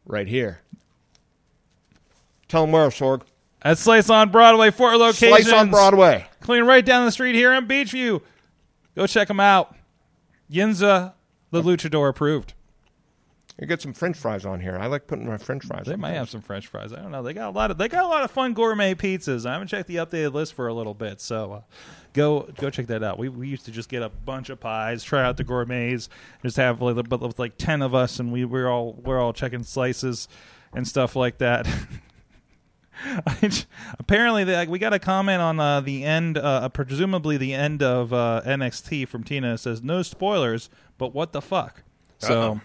right 0.07 0.27
here. 0.27 0.61
Tell 2.49 2.63
them 2.63 2.73
where, 2.73 2.89
Sorg. 2.89 3.23
At 3.63 3.79
Slice 3.79 4.09
on 4.09 4.31
Broadway, 4.31 4.71
four 4.71 4.97
locations. 4.97 5.47
Slice 5.47 5.53
on 5.53 5.71
Broadway. 5.71 6.27
Clean 6.41 6.63
right 6.65 6.85
down 6.85 7.05
the 7.05 7.13
street 7.13 7.35
here 7.35 7.53
in 7.53 7.67
Beechview. 7.67 8.23
Go 8.95 9.07
check 9.07 9.29
them 9.29 9.41
out. 9.41 9.75
Yinza, 10.51 11.15
the 11.51 11.63
luchador 11.63 12.09
approved. 12.09 12.55
You 13.61 13.67
get 13.67 13.83
some 13.83 13.93
French 13.93 14.17
fries 14.17 14.47
on 14.47 14.61
here. 14.61 14.79
I 14.79 14.87
like 14.87 15.09
putting 15.09 15.27
my 15.27 15.37
French 15.37 15.65
fries. 15.65 15.87
They 15.87 15.97
might 15.97 16.11
there. 16.11 16.21
have 16.21 16.31
some 16.31 16.41
French 16.41 16.69
fries. 16.69 16.93
I 16.93 17.03
don't 17.03 17.11
know. 17.11 17.25
They 17.25 17.35
got 17.35 17.49
a 17.49 17.51
lot 17.51 17.73
of 17.73 17.79
they 17.79 17.89
got 17.89 18.05
a 18.05 18.07
lot 18.07 18.23
of 18.23 18.31
fun 18.31 18.55
gourmet 18.55 18.95
pizzas. 18.95 19.47
I 19.47 19.53
haven't 19.53 19.67
checked 19.67 19.89
the 19.89 19.97
updated 19.97 20.33
list 20.33 20.55
for 20.55 20.69
a 20.69 20.75
little 20.75 20.95
bit, 20.95 21.21
so 21.21 21.53
uh, 21.53 21.61
go 22.13 22.49
go 22.57 22.71
check 22.71 22.87
that 22.87 23.03
out. 23.03 23.19
We 23.19 23.29
we 23.29 23.49
used 23.49 23.65
to 23.65 23.73
just 23.73 23.89
get 23.89 24.03
a 24.03 24.11
bunch 24.11 24.49
of 24.51 24.61
pies, 24.61 25.03
try 25.03 25.25
out 25.25 25.37
the 25.37 25.45
gourmets, 25.45 26.09
just 26.43 26.57
have 26.57 26.81
like, 26.81 27.39
like 27.39 27.59
ten 27.59 27.83
of 27.83 27.97
us, 27.97 28.21
and 28.21 28.33
we 28.33 28.45
we're 28.45 28.69
all 28.69 28.93
we're 28.93 29.21
all 29.21 29.33
checking 29.33 29.65
slices 29.65 30.29
and 30.73 30.87
stuff 30.87 31.17
like 31.17 31.39
that. 31.39 31.67
Apparently, 33.99 34.45
they, 34.45 34.55
like, 34.55 34.69
we 34.69 34.79
got 34.79 34.93
a 34.93 34.99
comment 34.99 35.41
on 35.41 35.61
uh, 35.61 35.81
the 35.81 36.05
end, 36.05 36.39
uh, 36.39 36.69
presumably 36.69 37.37
the 37.37 37.55
end 37.55 37.83
of 37.83 38.13
uh, 38.13 38.43
NXT 38.45 39.09
from 39.09 39.25
Tina. 39.25 39.55
It 39.55 39.59
says 39.59 39.83
no 39.83 40.03
spoilers, 40.03 40.71
but 40.99 41.15
what 41.15 41.33
the 41.33 41.43
fuck? 41.43 41.83
So. 42.19 42.61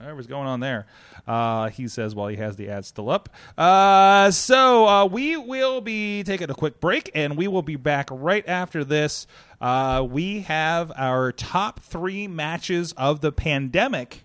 Whatever's 0.00 0.26
going 0.26 0.46
on 0.46 0.60
there. 0.60 0.86
Uh, 1.28 1.68
he 1.68 1.86
says 1.86 2.14
while 2.14 2.28
he 2.28 2.36
has 2.36 2.56
the 2.56 2.70
ad 2.70 2.86
still 2.86 3.10
up. 3.10 3.28
Uh, 3.58 4.30
so 4.30 4.86
uh, 4.86 5.04
we 5.04 5.36
will 5.36 5.82
be 5.82 6.22
taking 6.22 6.50
a 6.50 6.54
quick 6.54 6.80
break, 6.80 7.10
and 7.14 7.36
we 7.36 7.48
will 7.48 7.60
be 7.60 7.76
back 7.76 8.08
right 8.10 8.48
after 8.48 8.82
this. 8.82 9.26
Uh, 9.60 10.06
we 10.08 10.40
have 10.40 10.90
our 10.96 11.32
top 11.32 11.80
three 11.80 12.26
matches 12.26 12.92
of 12.92 13.20
the 13.20 13.30
pandemic. 13.30 14.24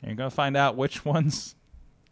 And 0.00 0.10
you're 0.10 0.16
going 0.16 0.30
to 0.30 0.34
find 0.34 0.56
out 0.56 0.76
which 0.76 1.04
ones, 1.04 1.54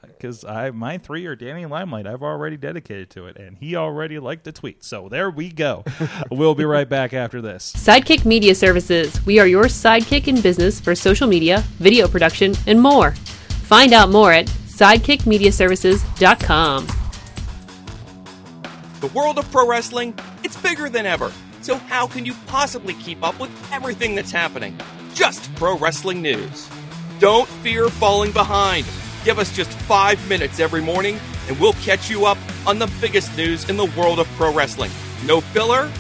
because 0.07 0.45
I 0.45 0.71
my 0.71 0.99
three 0.99 1.27
are 1.27 1.37
Danny 1.37 1.67
Limelight. 1.67 2.07
I've 2.07 2.23
already 2.23 2.57
dedicated 2.57 3.11
to 3.11 3.27
it, 3.27 3.37
and 3.37 3.57
he 3.59 3.77
already 3.77 4.19
liked 4.19 4.45
the 4.45 4.53
tweet. 4.53 4.85
So 4.85 5.09
there 5.09 5.31
we 5.31 5.51
go. 5.51 5.85
we'll 6.31 6.55
be 6.55 6.65
right 6.65 6.89
back 6.89 7.13
after 7.13 7.41
this. 7.41 7.73
Sidekick 7.73 8.25
Media 8.25 8.55
Services. 8.55 9.25
We 9.27 9.39
are 9.39 9.47
your 9.47 9.65
sidekick 9.65 10.29
in 10.29 10.41
business 10.41 10.81
for 10.81 10.95
social 10.95 11.27
media, 11.27 11.61
video 11.79 12.09
production, 12.09 12.55
and 12.67 12.81
more. 12.81 13.13
Find 13.13 13.93
out 13.93 14.11
more 14.11 14.33
at 14.33 14.47
sidekickmediaservices.com. 14.47 16.87
The 19.01 19.07
world 19.09 19.39
of 19.39 19.51
pro 19.51 19.67
wrestling, 19.67 20.15
it's 20.45 20.57
bigger 20.57 20.89
than 20.89 21.07
ever. 21.07 21.33
So 21.61 21.77
how 21.77 22.07
can 22.07 22.25
you 22.25 22.35
possibly 22.47 22.95
keep 22.95 23.23
up 23.23 23.39
with 23.41 23.51
everything 23.73 24.15
that's 24.15 24.31
happening? 24.31 24.79
Just 25.15 25.53
pro 25.57 25.77
wrestling 25.77 26.23
news. 26.23 26.69
Don't 27.19 27.49
fear 27.49 27.89
falling 27.89 28.33
behind. 28.33 28.87
Give 29.25 29.39
us 29.39 29.55
just 29.55 29.71
5 29.71 30.29
minutes 30.29 30.61
every 30.61 30.81
morning 30.81 31.19
and 31.49 31.59
we'll 31.59 31.73
catch 31.75 32.11
you 32.11 32.27
up 32.27 32.39
on 32.67 32.79
the 32.79 32.93
biggest 33.01 33.37
news 33.37 33.69
in 33.69 33.77
the 33.77 33.91
world 33.97 34.19
of 34.19 34.27
pro 34.37 34.53
wrestling. 34.53 34.91
No 35.25 35.41
filler, 35.41 35.91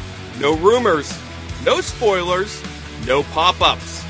no 0.40 0.56
rumors, 0.56 1.18
no 1.64 1.80
spoilers, 1.80 2.62
no 3.06 3.22
pop-ups. 3.24 4.04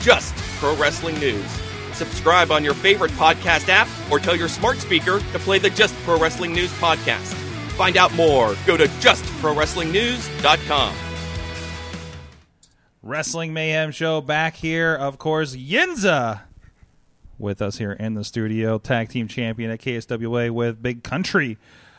Just 0.00 0.34
pro 0.58 0.76
wrestling 0.76 1.18
news. 1.18 1.46
Subscribe 1.92 2.50
on 2.50 2.62
your 2.62 2.74
favorite 2.74 3.10
podcast 3.12 3.68
app 3.68 3.88
or 4.10 4.18
tell 4.18 4.36
your 4.36 4.48
smart 4.48 4.78
speaker 4.78 5.20
to 5.20 5.38
play 5.38 5.58
the 5.58 5.70
Just 5.70 5.94
Pro 6.04 6.18
Wrestling 6.18 6.52
News 6.52 6.70
podcast. 6.74 7.32
Find 7.76 7.96
out 7.96 8.12
more. 8.14 8.54
Go 8.66 8.76
to 8.76 8.86
justprowrestlingnews.com. 8.86 10.94
Wrestling 13.02 13.54
Mayhem 13.54 13.92
Show 13.92 14.20
back 14.20 14.56
here. 14.56 14.94
Of 14.94 15.18
course, 15.18 15.56
Yinza 15.56 16.40
with 17.38 17.60
us 17.62 17.78
here 17.78 17.92
in 17.92 18.14
the 18.14 18.24
studio. 18.24 18.78
Tag 18.78 19.08
team 19.08 19.28
champion 19.28 19.70
at 19.70 19.80
KSWA 19.80 20.50
with 20.50 20.82
Big 20.82 21.02
Country. 21.02 21.58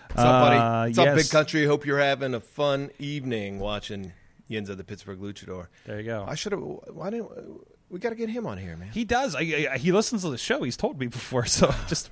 What's 0.09 0.19
up, 0.21 0.41
buddy? 0.45 0.57
Uh, 0.57 0.85
What's 0.87 0.97
up, 0.99 1.15
big 1.15 1.29
country? 1.29 1.65
Hope 1.65 1.85
you're 1.85 1.99
having 1.99 2.33
a 2.33 2.39
fun 2.39 2.91
evening 2.97 3.59
watching 3.59 4.13
Yinza, 4.49 4.75
the 4.77 4.83
Pittsburgh 4.83 5.19
Luchador. 5.19 5.67
There 5.85 5.99
you 5.99 6.05
go. 6.05 6.25
I 6.27 6.35
should 6.35 6.53
have. 6.53 6.61
Why 6.61 7.09
didn't 7.09 7.29
we 7.89 7.99
got 7.99 8.09
to 8.09 8.15
get 8.15 8.29
him 8.29 8.47
on 8.47 8.57
here, 8.57 8.75
man? 8.77 8.89
He 8.93 9.03
does. 9.05 9.35
I, 9.35 9.67
I, 9.71 9.77
he 9.77 9.91
listens 9.91 10.21
to 10.23 10.29
the 10.29 10.37
show. 10.37 10.63
He's 10.63 10.77
told 10.77 10.97
me 10.99 11.07
before. 11.07 11.45
So 11.45 11.73
just 11.87 12.09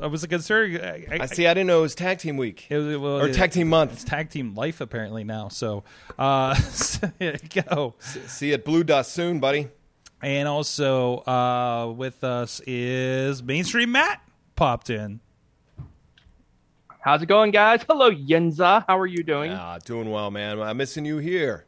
I 0.00 0.06
was 0.06 0.24
concerned. 0.26 0.78
I, 0.82 1.06
I, 1.10 1.18
I 1.22 1.26
see. 1.26 1.46
I 1.46 1.54
didn't 1.54 1.66
know 1.68 1.78
it 1.80 1.82
was 1.82 1.94
tag 1.94 2.18
team 2.18 2.36
week 2.36 2.66
It 2.68 2.76
was- 2.76 2.96
well, 2.98 3.20
or 3.20 3.28
it- 3.28 3.34
tag 3.34 3.50
team 3.50 3.68
month. 3.68 3.92
It's 3.94 4.04
tag 4.04 4.28
team 4.30 4.54
life 4.54 4.80
apparently 4.82 5.24
now. 5.24 5.48
So 5.48 5.84
uh, 6.18 6.54
so 6.54 7.10
there 7.18 7.36
you 7.42 7.62
go. 7.62 7.94
See 8.00 8.48
you 8.48 8.54
at 8.54 8.64
Blue 8.64 8.84
Dust 8.84 9.12
soon, 9.12 9.40
buddy. 9.40 9.68
And 10.22 10.46
also 10.46 11.18
uh, 11.18 11.92
with 11.96 12.22
us 12.22 12.60
is 12.66 13.42
Mainstream 13.42 13.90
Matt 13.92 14.22
popped 14.54 14.88
in. 14.90 15.20
How's 17.00 17.20
it 17.22 17.26
going, 17.26 17.50
guys? 17.50 17.82
Hello, 17.88 18.10
Yinza. 18.12 18.84
How 18.86 18.98
are 19.00 19.06
you 19.06 19.24
doing? 19.24 19.50
Ah, 19.50 19.78
doing 19.84 20.08
well, 20.10 20.30
man. 20.30 20.60
I'm 20.62 20.76
missing 20.76 21.04
you 21.04 21.18
here. 21.18 21.66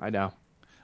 I 0.00 0.10
know. 0.10 0.32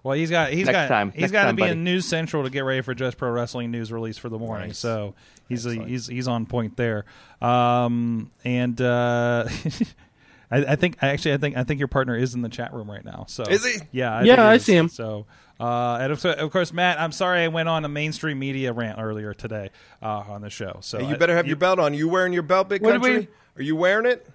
Well, 0.03 0.16
he's 0.16 0.30
got 0.30 0.51
he's 0.51 0.66
Next 0.66 0.76
got 0.76 0.88
time. 0.88 1.12
he's 1.12 1.22
Next 1.22 1.32
got 1.32 1.40
to 1.42 1.47
time, 1.47 1.57
be 1.57 1.62
buddy. 1.62 1.72
in 1.72 1.84
News 1.84 2.05
Central 2.07 2.42
to 2.44 2.51
get 2.51 2.61
ready 2.64 2.80
for 2.80 2.94
Just 2.94 3.16
Pro 3.16 3.30
Wrestling 3.30 3.70
news 3.70 3.92
release 3.92 4.18
for 4.18 4.28
the 4.28 4.38
morning. 4.38 4.68
Nice. 4.68 4.78
So 4.78 5.14
he's 5.49 5.66
Excellent. 5.66 5.88
he's 5.88 6.07
he's 6.09 6.28
on 6.28 6.47
point 6.47 6.76
there. 6.76 7.05
Um, 7.40 8.30
and 8.44 8.80
uh, 8.80 9.49
I, 10.51 10.59
I 10.59 10.76
think 10.76 10.97
actually 11.03 11.34
I 11.34 11.38
think 11.38 11.57
I 11.57 11.64
think 11.64 11.78
your 11.78 11.88
partner 11.88 12.16
is 12.16 12.34
in 12.34 12.42
the 12.42 12.49
chat 12.49 12.72
room 12.72 12.90
right 12.90 13.05
now. 13.05 13.24
So 13.28 13.44
Is 13.44 13.64
he? 13.64 13.80
Yeah, 13.92 14.16
I 14.16 14.22
Yeah, 14.22 14.36
he 14.36 14.42
I 14.42 14.57
see 14.59 14.74
him. 14.74 14.88
So. 14.88 15.26
Uh, 15.59 15.97
and 16.03 16.12
of, 16.12 16.22
of 16.22 16.51
course, 16.53 16.70
Matt, 16.70 17.01
I'm 17.01 17.12
sorry 17.12 17.42
I 17.42 17.49
went 17.49 17.66
on 17.66 17.82
a 17.86 17.88
mainstream 17.88 18.38
media 18.38 18.74
rant 18.74 18.99
earlier 19.01 19.32
today 19.32 19.70
uh, 20.03 20.22
on 20.28 20.42
the 20.42 20.51
show. 20.51 20.78
So 20.82 20.99
Hey, 20.99 21.09
you 21.09 21.14
I- 21.14 21.18
better 21.18 21.34
have 21.34 21.47
your 21.47 21.57
belt 21.57 21.78
on. 21.78 21.94
You 21.94 22.09
wearing 22.09 22.34
your 22.34 22.42
belt, 22.42 22.68
big 22.68 22.82
country? 22.82 23.18
we- 23.20 23.28
Are 23.57 23.62
you 23.62 23.74
wearing 23.74 24.05
it? 24.05 24.28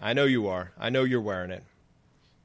I 0.00 0.12
know 0.12 0.24
you 0.24 0.48
are. 0.48 0.72
I 0.78 0.90
know 0.90 1.04
you're 1.04 1.22
wearing 1.22 1.50
it. 1.50 1.62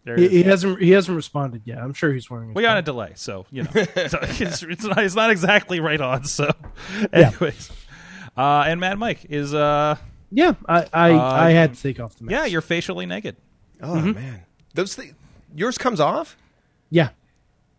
There 0.05 0.15
He, 0.15 0.29
he 0.29 0.43
hasn't 0.43 0.81
he 0.81 0.91
hasn't 0.91 1.15
responded 1.15 1.63
yet. 1.65 1.79
I'm 1.79 1.93
sure 1.93 2.13
he's 2.13 2.29
wearing. 2.29 2.49
his 2.49 2.55
We 2.55 2.63
got 2.63 2.77
a 2.77 2.81
delay, 2.81 3.11
so 3.15 3.45
you 3.51 3.63
know 3.63 3.71
so 3.73 3.81
it's, 3.91 4.63
it's, 4.63 4.83
not, 4.85 5.03
it's 5.03 5.15
not 5.15 5.29
exactly 5.29 5.81
right 5.81 5.99
on. 5.99 6.23
So, 6.23 6.49
anyways, 7.11 7.69
uh, 8.37 8.63
and 8.65 8.79
Mad 8.79 8.97
Mike 8.97 9.25
is 9.29 9.53
uh, 9.53 9.97
Yeah, 10.31 10.53
I 10.67 10.85
I, 10.93 11.11
Uh, 11.13 11.21
I 11.21 11.51
had 11.51 11.73
to 11.75 11.81
take 11.81 11.99
off 11.99 12.15
the 12.15 12.25
mask. 12.25 12.31
yeah, 12.33 12.45
you're 12.45 12.61
facially 12.61 13.05
naked. 13.05 13.35
Oh 13.81 13.99
man, 14.01 14.41
those 14.73 14.95
thi- 14.95 15.13
yours 15.55 15.77
comes 15.77 15.99
off. 15.99 16.37
yeah. 16.89 17.09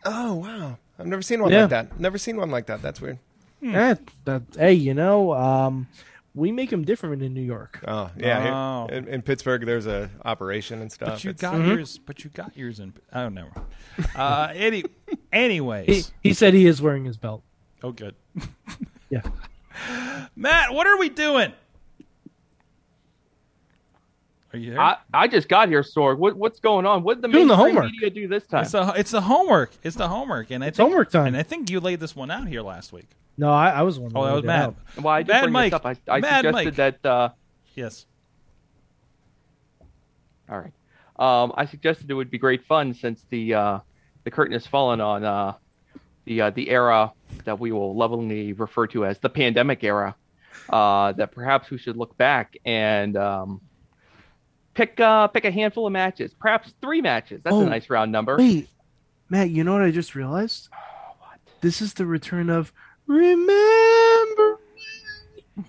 Oh 0.04 0.34
wow, 0.34 0.78
I've 0.98 1.06
never 1.06 1.22
seen 1.22 1.42
one 1.42 1.52
Yeah. 1.52 1.62
like 1.62 1.70
that. 1.70 2.00
Never 2.00 2.18
seen 2.18 2.36
one 2.36 2.50
like 2.50 2.66
that. 2.66 2.82
That's 2.82 3.00
weird. 3.00 3.18
Eh, 3.62 3.94
that, 4.24 4.42
hey, 4.56 4.72
you 4.72 4.94
know, 4.94 5.32
um, 5.34 5.86
we 6.34 6.50
make 6.50 6.70
them 6.70 6.82
different 6.84 7.22
in 7.22 7.34
New 7.34 7.42
York. 7.42 7.78
Oh 7.86 8.10
yeah, 8.16 8.42
here- 8.42 8.52
Oh. 8.52 8.88
in, 8.90 9.06
in 9.08 9.20
Pittsburgh 9.22 9.66
there's 9.66 9.86
a 9.86 10.08
operation 10.24 10.80
and 10.80 10.90
stuff. 10.90 11.08
But 11.10 11.24
you 11.24 11.30
It's- 11.30 11.40
got 11.42 11.54
Mm-hmm. 11.60 11.68
yours. 11.68 11.98
But 11.98 12.24
you 12.24 12.30
got 12.30 12.56
yours 12.56 12.80
in. 12.80 12.94
Oh 13.12 13.28
no. 13.28 13.46
Uh, 14.16 14.48
any, 14.54 14.84
He, 15.08 15.18
anyways. 15.32 16.12
he 16.22 16.32
said 16.32 16.54
he 16.54 16.66
is 16.66 16.80
wearing 16.80 17.04
his 17.04 17.18
belt. 17.18 17.42
oh, 17.82 17.92
good. 17.92 18.14
Yeah. 19.10 19.20
Matt, 20.36 20.72
what 20.72 20.86
are 20.86 20.96
we 20.98 21.08
doing? 21.10 21.52
Are 24.52 24.58
you 24.58 24.70
there? 24.70 24.80
I, 24.80 24.96
I 25.14 25.28
just 25.28 25.48
got 25.48 25.68
here, 25.68 25.82
Sorg. 25.82 26.18
What, 26.18 26.36
what's 26.36 26.58
going 26.58 26.84
on? 26.84 27.02
What 27.04 27.20
did 27.20 27.22
the 27.22 27.28
Doing 27.36 27.46
the 27.46 27.56
homework. 27.56 27.84
media 27.92 28.10
do 28.10 28.26
this 28.26 28.44
time? 28.46 28.62
it's 28.62 28.72
the 28.72 28.92
it's 28.96 29.10
the 29.12 29.20
homework. 29.20 29.70
It's 29.84 29.94
the 29.96 30.08
homework, 30.08 30.50
and 30.50 30.64
I 30.64 30.68
It's 30.68 30.76
think, 30.76 30.88
homework 30.88 31.10
time. 31.10 31.28
And 31.28 31.36
I 31.36 31.42
think 31.44 31.70
you 31.70 31.78
laid 31.80 32.00
this 32.00 32.16
one 32.16 32.30
out 32.30 32.48
here 32.48 32.62
last 32.62 32.92
week. 32.92 33.06
No, 33.38 33.50
I, 33.52 33.70
I 33.70 33.82
was 33.82 33.94
the 33.96 34.02
one. 34.02 34.12
Oh, 34.14 34.24
that 34.24 34.32
was 34.34 34.42
it 34.44 34.46
Matt. 34.46 34.64
out. 34.64 34.76
well, 34.98 35.14
I 35.14 35.22
did 35.22 35.28
Mad 35.32 35.40
bring 35.42 35.52
Mike. 35.52 35.72
this 35.72 35.76
up. 35.76 35.86
I, 35.86 35.96
I 36.08 36.20
Mad 36.20 36.44
suggested 36.44 36.52
Mike. 36.52 36.74
that. 37.02 37.06
Uh, 37.08 37.28
Yes. 37.76 38.04
all 40.50 40.58
right. 40.58 40.72
Um, 41.18 41.52
I 41.56 41.66
suggested 41.66 42.10
it 42.10 42.14
would 42.14 42.30
be 42.30 42.38
great 42.38 42.64
fun 42.66 42.94
since 42.94 43.24
the 43.30 43.54
uh, 43.54 43.78
the 44.24 44.30
curtain 44.30 44.52
has 44.54 44.66
fallen 44.66 45.00
on 45.00 45.24
uh, 45.24 45.54
the 46.24 46.40
uh, 46.42 46.50
the 46.50 46.68
era 46.70 47.12
that 47.44 47.58
we 47.60 47.72
will 47.72 47.94
lovingly 47.94 48.52
refer 48.54 48.86
to 48.88 49.04
as 49.06 49.18
the 49.18 49.28
pandemic 49.28 49.84
era. 49.84 50.14
Uh, 50.68 51.12
that 51.12 51.32
perhaps 51.32 51.70
we 51.70 51.78
should 51.78 51.96
look 51.96 52.16
back 52.16 52.56
and 52.64 53.16
um, 53.16 53.60
pick 54.74 54.98
uh, 55.00 55.26
pick 55.28 55.44
a 55.44 55.50
handful 55.50 55.86
of 55.86 55.92
matches, 55.92 56.34
perhaps 56.38 56.72
three 56.80 57.00
matches. 57.00 57.40
That's 57.42 57.54
Oh, 57.54 57.62
a 57.62 57.66
nice 57.66 57.88
round 57.90 58.12
number. 58.12 58.36
Wait, 58.36 58.68
Matt, 59.28 59.50
you 59.50 59.64
know 59.64 59.72
what 59.72 59.82
I 59.82 59.90
just 59.90 60.14
realized? 60.14 60.68
What? 61.18 61.38
This 61.60 61.80
is 61.82 61.94
the 61.94 62.06
return 62.06 62.50
of 62.50 62.72
Remember. 63.06 64.58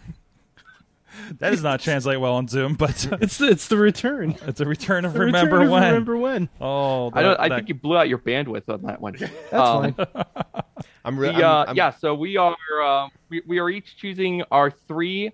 That 1.40 1.52
does 1.52 1.62
not 1.64 1.80
translate 1.82 2.20
well 2.20 2.34
on 2.34 2.48
Zoom, 2.48 2.74
but 2.74 3.08
It's 3.22 3.38
the, 3.38 3.48
it's 3.50 3.68
the 3.68 3.78
return. 3.78 4.36
it's 4.48 4.60
a 4.60 4.66
return 4.66 5.06
of 5.06 5.14
The 5.14 5.20
remember 5.22 5.58
return 5.60 5.66
of 5.68 5.72
when. 5.72 5.84
Remember 5.84 6.18
when? 6.18 6.50
Oh, 6.60 7.12
I 7.14 7.22
don't. 7.22 7.40
I 7.40 7.50
that- 7.50 7.56
think 7.58 7.70
you 7.70 7.76
blew 7.76 7.98
out 7.98 8.10
your 8.10 8.18
bandwidth 8.18 8.68
on 8.70 8.82
that 8.84 9.00
one. 9.02 9.16
That's 9.20 9.54
Um, 9.54 9.94
fine. 9.94 10.24
I'm, 11.06 11.18
re- 11.20 11.28
The, 11.32 11.48
uh, 11.48 11.62
I'm, 11.62 11.68
I'm- 11.70 11.78
yeah, 11.78 11.92
so 11.92 12.16
we 12.16 12.38
are 12.38 12.56
uh, 12.84 13.08
we, 13.30 13.42
we 13.46 13.60
are 13.60 13.70
each 13.70 13.98
choosing 13.98 14.44
our 14.52 14.72
three 14.72 15.32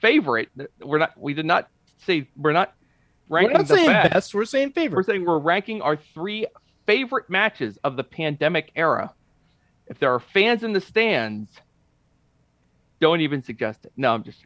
favorite. 0.00 0.48
We're 0.82 0.98
not. 0.98 1.12
We 1.18 1.34
did 1.34 1.46
not 1.46 1.68
say 2.04 2.28
we're 2.36 2.52
not 2.52 2.74
ranking 3.28 3.52
We're 3.52 3.58
not 3.58 3.68
the 3.68 3.74
saying 3.76 3.86
best. 3.88 4.12
best. 4.12 4.34
We're 4.34 4.44
saying 4.44 4.72
favorite. 4.72 4.96
We're 4.98 5.02
saying 5.12 5.24
we're 5.24 5.38
ranking 5.38 5.82
our 5.82 5.96
three 5.96 6.46
favorite 6.86 7.28
matches 7.30 7.78
of 7.84 7.96
the 7.96 8.04
pandemic 8.04 8.70
era. 8.76 9.12
If 9.86 9.98
there 9.98 10.12
are 10.14 10.20
fans 10.20 10.62
in 10.62 10.72
the 10.72 10.80
stands, 10.80 11.50
don't 13.00 13.20
even 13.20 13.42
suggest 13.42 13.84
it. 13.84 13.92
No, 13.96 14.14
I'm 14.14 14.22
just. 14.22 14.38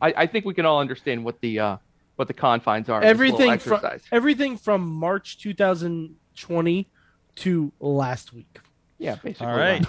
I, 0.00 0.14
I 0.16 0.26
think 0.26 0.44
we 0.44 0.54
can 0.54 0.66
all 0.66 0.80
understand 0.80 1.24
what 1.24 1.40
the 1.40 1.58
uh, 1.60 1.76
what 2.16 2.28
the 2.28 2.34
confines 2.34 2.88
are. 2.88 2.98
of 2.98 3.02
this 3.02 3.18
little 3.18 3.40
Everything 3.40 3.58
from 3.58 4.00
everything 4.12 4.56
from 4.56 4.86
March 4.86 5.38
2020 5.38 6.88
to 7.36 7.72
last 7.80 8.32
week. 8.32 8.58
yeah, 8.98 9.16
basically. 9.16 9.46
All 9.46 9.56
right. 9.56 9.86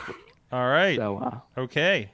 All 0.52 0.68
right. 0.68 0.96
So 0.98 1.18
uh, 1.18 1.62
Okay. 1.62 2.12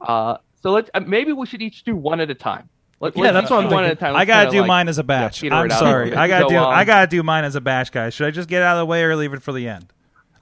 Uh, 0.00 0.36
so 0.62 0.70
let's 0.72 0.90
uh, 0.94 1.00
maybe 1.00 1.32
we 1.32 1.46
should 1.46 1.62
each 1.62 1.84
do 1.84 1.96
one 1.96 2.20
at 2.20 2.30
a 2.30 2.34
time. 2.34 2.68
Let, 2.98 3.16
Yeah, 3.16 3.32
that's 3.32 3.50
what 3.50 3.64
I'm 3.64 3.70
one 3.70 3.84
at 3.84 3.86
a 3.86 3.88
thinking. 3.90 4.06
time. 4.06 4.16
I 4.16 4.24
gotta 4.24 4.50
do 4.50 4.60
like- 4.60 4.68
mine 4.68 4.88
as 4.88 4.98
a 4.98 5.04
batch. 5.04 5.42
peter 5.42 5.54
I'm 5.54 5.68
sorry. 5.70 6.14
I 6.14 6.28
gotta 6.28 6.44
So, 6.44 6.48
do. 6.50 6.56
um, 6.56 6.72
I 6.74 6.84
gotta 6.84 7.06
do 7.06 7.22
mine 7.22 7.44
as 7.44 7.54
a 7.54 7.60
batch, 7.60 7.92
guys. 7.92 8.14
Should 8.14 8.26
I 8.26 8.30
just 8.30 8.48
get 8.48 8.62
out 8.62 8.76
of 8.76 8.80
the 8.80 8.86
way 8.86 9.02
or 9.04 9.14
leave 9.16 9.34
it 9.34 9.42
for 9.42 9.52
the 9.52 9.68
end? 9.68 9.86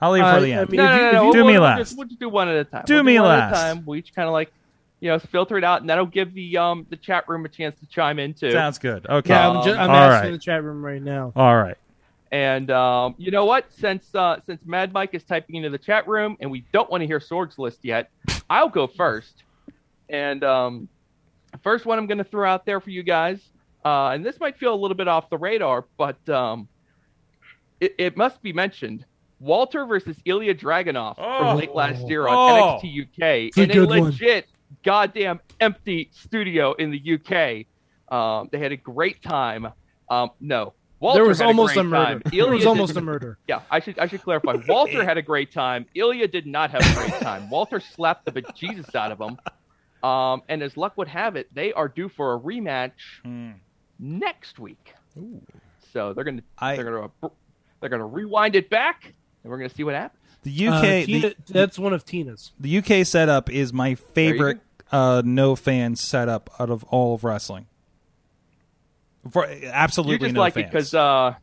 I'll 0.01 0.11
leave 0.11 0.23
it 0.23 0.27
Uh, 0.27 0.35
for 0.35 0.41
the 0.41 0.53
I 0.53 0.57
end. 0.61 0.69
mean, 0.69 0.77
No, 0.77 0.85
if 0.85 0.91
no, 0.91 0.97
no, 0.97 1.11
no. 1.11 1.17
you- 1.19 1.23
We'll, 1.25 1.33
Do 1.33 1.43
me 1.45 1.53
we'll 1.53 1.61
last. 1.61 1.77
Just, 1.79 1.97
we'll 1.97 2.07
just 2.07 2.19
do 2.19 2.29
one 2.29 2.47
at 2.47 2.55
a 2.55 2.63
time. 2.63 2.83
Do 2.85 2.93
We'll 2.95 3.03
me 3.03 3.19
one 3.19 3.27
last. 3.29 3.55
At 3.55 3.71
a 3.71 3.75
time. 3.75 3.83
We 3.85 3.99
each 3.99 4.13
kind 4.15 4.27
of 4.27 4.33
like, 4.33 4.53
you 5.01 5.09
know, 5.09 5.19
filter 5.19 5.57
it 5.57 5.63
out, 5.65 5.81
and 5.81 5.89
that'll 5.89 6.05
give 6.05 6.33
the 6.33 6.57
um 6.57 6.85
the 6.89 6.95
chat 6.95 7.27
room 7.27 7.43
a 7.45 7.49
chance 7.49 7.77
to 7.81 7.85
chime 7.87 8.19
in 8.19 8.33
too. 8.33 8.51
Sounds 8.51 8.77
good. 8.77 9.05
Okay. 9.07 9.33
Yeah, 9.33 9.49
I'm, 9.49 9.57
Um, 9.57 9.63
ju- 9.63 9.73
I'm 9.73 9.89
asking 9.89 10.29
right. 10.29 10.31
the 10.31 10.37
chat 10.43 10.63
room 10.63 10.83
right 10.83 11.01
now. 11.01 11.33
All 11.35 11.55
right. 11.57 11.75
And 12.31 12.71
um, 12.71 13.15
you 13.17 13.31
know 13.31 13.45
what? 13.45 13.65
Since 13.73 14.13
uh, 14.15 14.39
since 14.45 14.61
Mad 14.65 14.93
Mike 14.93 15.09
is 15.13 15.23
typing 15.23 15.55
into 15.55 15.69
the 15.69 15.77
chat 15.77 16.07
room, 16.07 16.37
and 16.39 16.49
we 16.49 16.63
don't 16.71 16.89
want 16.89 17.01
to 17.01 17.07
hear 17.07 17.19
Sorg's 17.19 17.59
list 17.59 17.79
yet, 17.83 18.09
I'll 18.49 18.69
go 18.69 18.87
first. 18.87 19.43
And 20.09 20.43
um, 20.43 20.87
first 21.63 21.85
one 21.85 21.97
I'm 21.97 22.07
going 22.07 22.17
to 22.19 22.23
throw 22.23 22.49
out 22.49 22.65
there 22.65 22.79
for 22.79 22.89
you 22.89 23.03
guys, 23.03 23.39
uh, 23.83 24.09
and 24.09 24.25
this 24.25 24.39
might 24.39 24.57
feel 24.57 24.73
a 24.73 24.75
little 24.79 24.97
bit 24.97 25.07
off 25.07 25.29
the 25.29 25.37
radar, 25.37 25.85
but 25.97 26.27
um, 26.29 26.67
it, 27.79 27.95
it 27.97 28.17
must 28.17 28.41
be 28.41 28.53
mentioned. 28.53 29.05
Walter 29.39 29.85
versus 29.85 30.15
Ilya 30.25 30.55
Dragunov 30.55 31.15
Oh. 31.17 31.39
from 31.39 31.57
late 31.57 31.75
last 31.75 32.07
year 32.07 32.27
on 32.27 32.35
Oh. 32.35 32.79
NXT 32.81 33.01
UK 33.03 33.57
in 33.57 33.69
a 33.71 33.73
good 33.73 33.89
one. 33.89 33.99
legit 34.05 34.47
goddamn 34.83 35.39
empty 35.59 36.09
studio 36.13 36.73
in 36.73 36.89
the 36.91 37.13
UK. 37.19 37.65
Um, 38.15 38.49
they 38.51 38.59
had 38.59 38.71
a 38.71 38.77
great 38.77 39.21
time. 39.21 39.67
Um, 40.09 40.29
no, 40.39 40.73
Walter 40.99 41.19
there 41.21 41.27
was 41.27 41.41
almost 41.41 41.75
a, 41.75 41.81
a, 41.81 41.83
murder. 41.83 42.21
There 42.25 42.39
Ilya 42.39 42.51
was 42.53 42.61
did- 42.61 42.67
almost 42.67 42.95
a 42.95 43.01
murder. 43.01 43.37
yeah, 43.47 43.61
I 43.69 43.79
should 43.81 43.99
I 43.99 44.07
should 44.07 44.21
clarify. 44.21 44.55
Walter 44.67 45.03
had 45.03 45.17
a 45.17 45.21
great 45.21 45.51
time. 45.51 45.85
Ilya 45.95 46.27
did 46.29 46.47
not 46.47 46.71
have 46.71 46.81
a 46.81 46.93
great 46.95 47.19
time. 47.21 47.49
Walter 47.49 47.79
slapped 47.79 48.25
the 48.25 48.31
bejesus 48.31 48.95
out 48.95 49.11
of 49.11 49.19
him. 49.19 49.37
Um, 50.05 50.43
and 50.49 50.61
as 50.61 50.77
luck 50.77 50.97
would 50.97 51.07
have 51.07 51.35
it, 51.35 51.53
they 51.53 51.73
are 51.73 51.87
due 51.87 52.09
for 52.09 52.33
a 52.35 52.39
rematch 52.39 52.91
Hmm. 53.23 53.51
next 53.97 54.59
week. 54.59 54.93
So 55.93 56.13
they're 56.13 56.23
gonna 56.23 56.41
I- 56.57 56.75
they're 56.75 56.83
gonna 56.85 57.31
they're 57.79 57.89
gonna 57.89 58.05
rewind 58.05 58.55
it 58.55 58.69
back, 58.69 59.13
and 59.43 59.51
we're 59.51 59.57
gonna 59.57 59.69
see 59.69 59.83
what 59.83 59.95
happens. 59.95 60.21
The 60.43 60.67
Uh, 60.67 60.73
UK. 60.77 61.05
Tina- 61.05 61.29
the, 61.29 61.35
that's 61.53 61.79
one 61.79 61.93
of 61.93 62.05
Tina's. 62.05 62.51
the 62.59 62.77
UK 62.77 63.03
setup 63.05 63.49
is 63.49 63.73
my 63.73 63.95
favorite 63.95 64.59
uh, 64.91 65.21
no 65.25 65.55
fan 65.55 65.95
setup 65.95 66.49
out 66.59 66.69
of 66.69 66.83
all 66.85 67.15
of 67.15 67.23
wrestling. 67.23 67.65
For 69.31 69.49
You 69.51 69.69
absolutely 69.73 70.19
just 70.27 70.35
no 70.35 70.39
like 70.41 70.53
fans. 70.53 70.65
it 70.65 70.71
because 70.71 70.93
uh, 70.93 71.33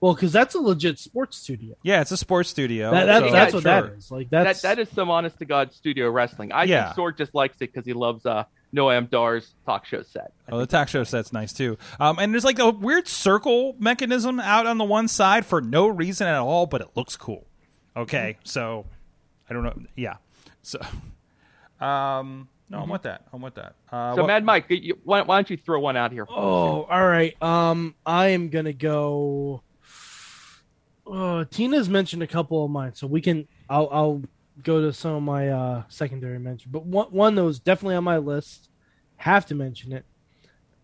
Well, 0.00 0.14
because 0.14 0.30
that's 0.32 0.54
a 0.54 0.58
legit 0.60 0.98
sports 0.98 1.38
studio. 1.38 1.74
yeah, 1.82 2.02
it's 2.02 2.10
a 2.10 2.16
sports 2.18 2.50
studio. 2.50 2.90
That, 2.90 3.06
that, 3.06 3.22
so- 3.22 3.30
that's 3.30 3.52
yeah, 3.52 3.56
what 3.56 3.62
sure. 3.62 3.88
that 3.90 3.98
is. 3.98 4.10
Like 4.10 4.30
that 4.30 4.60
that's 4.60 4.92
some 4.92 5.10
honest 5.10 5.38
to 5.38 5.44
god 5.46 5.72
studio 5.72 6.10
wrestling. 6.10 6.52
I 6.52 6.64
Yeah. 6.64 6.92
think 6.92 6.98
Sorg 6.98 7.16
just 7.18 7.34
likes 7.34 7.56
it 7.56 7.72
because 7.72 7.86
he 7.86 7.94
loves 7.94 8.26
uh, 8.26 8.44
Noam 8.74 9.08
Dar's 9.08 9.54
talk 9.64 9.86
show 9.86 10.02
set. 10.02 10.32
Oh, 10.50 10.58
the 10.58 10.66
talk 10.66 10.88
show 10.88 11.02
set's 11.04 11.32
nice 11.32 11.52
too. 11.54 11.78
Um, 11.98 12.18
and 12.18 12.32
there's 12.32 12.44
like 12.44 12.58
a 12.58 12.68
weird 12.70 13.08
circle 13.08 13.74
mechanism 13.78 14.38
out 14.38 14.66
on 14.66 14.76
the 14.76 14.84
one 14.84 15.08
side 15.08 15.46
for 15.46 15.60
no 15.62 15.86
reason 15.88 16.26
at 16.26 16.38
all, 16.38 16.66
but 16.66 16.82
it 16.82 16.88
looks 16.94 17.16
cool. 17.16 17.46
Okay, 17.96 18.36
so 18.44 18.84
I 19.48 19.54
don't 19.54 19.62
know. 19.64 19.74
Yeah, 19.96 20.16
so 20.62 20.78
um, 21.80 22.48
no, 22.68 22.80
I'm 22.80 22.88
with 22.88 23.02
that. 23.02 23.22
I'm 23.32 23.40
with 23.40 23.54
that. 23.54 23.74
Uh, 23.90 24.14
So 24.14 24.22
what- 24.22 24.26
Mad 24.28 24.44
Mike, 24.44 24.66
you, 24.68 24.98
why, 25.04 25.22
why 25.22 25.36
don't 25.36 25.50
you 25.50 25.56
throw 25.56 25.80
one 25.80 25.96
out 25.96 26.12
here? 26.12 26.26
Oh, 26.28 26.82
all 26.84 27.06
right. 27.06 27.40
Um, 27.42 27.94
I 28.04 28.28
am 28.28 28.48
gonna 28.50 28.72
go. 28.72 29.62
Uh, 31.10 31.44
Tina's 31.50 31.88
mentioned 31.88 32.22
a 32.22 32.26
couple 32.26 32.64
of 32.64 32.70
mine, 32.70 32.94
so 32.94 33.06
we 33.06 33.20
can. 33.20 33.46
I'll 33.68 33.88
I'll 33.92 34.22
go 34.62 34.80
to 34.80 34.92
some 34.92 35.14
of 35.14 35.22
my 35.22 35.48
uh 35.48 35.82
secondary 35.88 36.38
mention, 36.38 36.70
but 36.70 36.84
one 36.84 37.08
one 37.08 37.34
that 37.34 37.44
was 37.44 37.58
definitely 37.60 37.96
on 37.96 38.04
my 38.04 38.18
list. 38.18 38.68
Have 39.16 39.46
to 39.46 39.54
mention 39.54 39.92
it. 39.92 40.04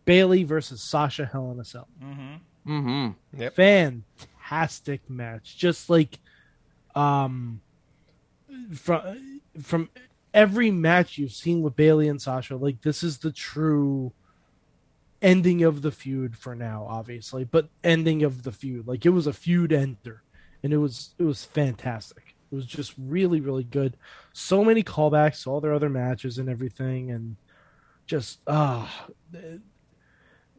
Bayley 0.04 0.42
versus 0.44 0.82
Sasha 0.82 1.26
Hell 1.26 1.50
in 1.52 1.60
a 1.60 1.64
Cell. 1.64 1.88
Mm-hmm. 2.02 2.72
Mm-hmm. 2.72 3.40
Yep. 3.40 3.54
Fantastic 3.54 5.08
match. 5.08 5.56
Just 5.56 5.90
like, 5.90 6.18
um, 6.94 7.60
from 8.74 9.42
from 9.60 9.90
every 10.32 10.70
match 10.70 11.18
you've 11.18 11.32
seen 11.32 11.62
with 11.62 11.76
Bayley 11.76 12.08
and 12.08 12.20
Sasha, 12.20 12.56
like 12.56 12.80
this 12.82 13.02
is 13.02 13.18
the 13.18 13.32
true 13.32 14.12
ending 15.22 15.62
of 15.62 15.82
the 15.82 15.92
feud 15.92 16.36
for 16.36 16.54
now, 16.54 16.86
obviously, 16.88 17.44
but 17.44 17.68
ending 17.82 18.22
of 18.22 18.42
the 18.42 18.52
feud. 18.52 18.86
Like 18.86 19.06
it 19.06 19.10
was 19.10 19.26
a 19.26 19.32
feud 19.32 19.72
ender, 19.72 20.22
and 20.62 20.72
it 20.72 20.78
was 20.78 21.14
it 21.18 21.24
was 21.24 21.44
fantastic. 21.44 22.34
It 22.50 22.54
was 22.54 22.66
just 22.66 22.92
really 22.98 23.40
really 23.40 23.64
good. 23.64 23.96
So 24.32 24.64
many 24.64 24.82
callbacks 24.82 25.46
all 25.46 25.60
their 25.60 25.72
other 25.72 25.88
matches 25.88 26.38
and 26.38 26.48
everything, 26.48 27.10
and 27.10 27.36
just 28.06 28.40
ah, 28.46 29.06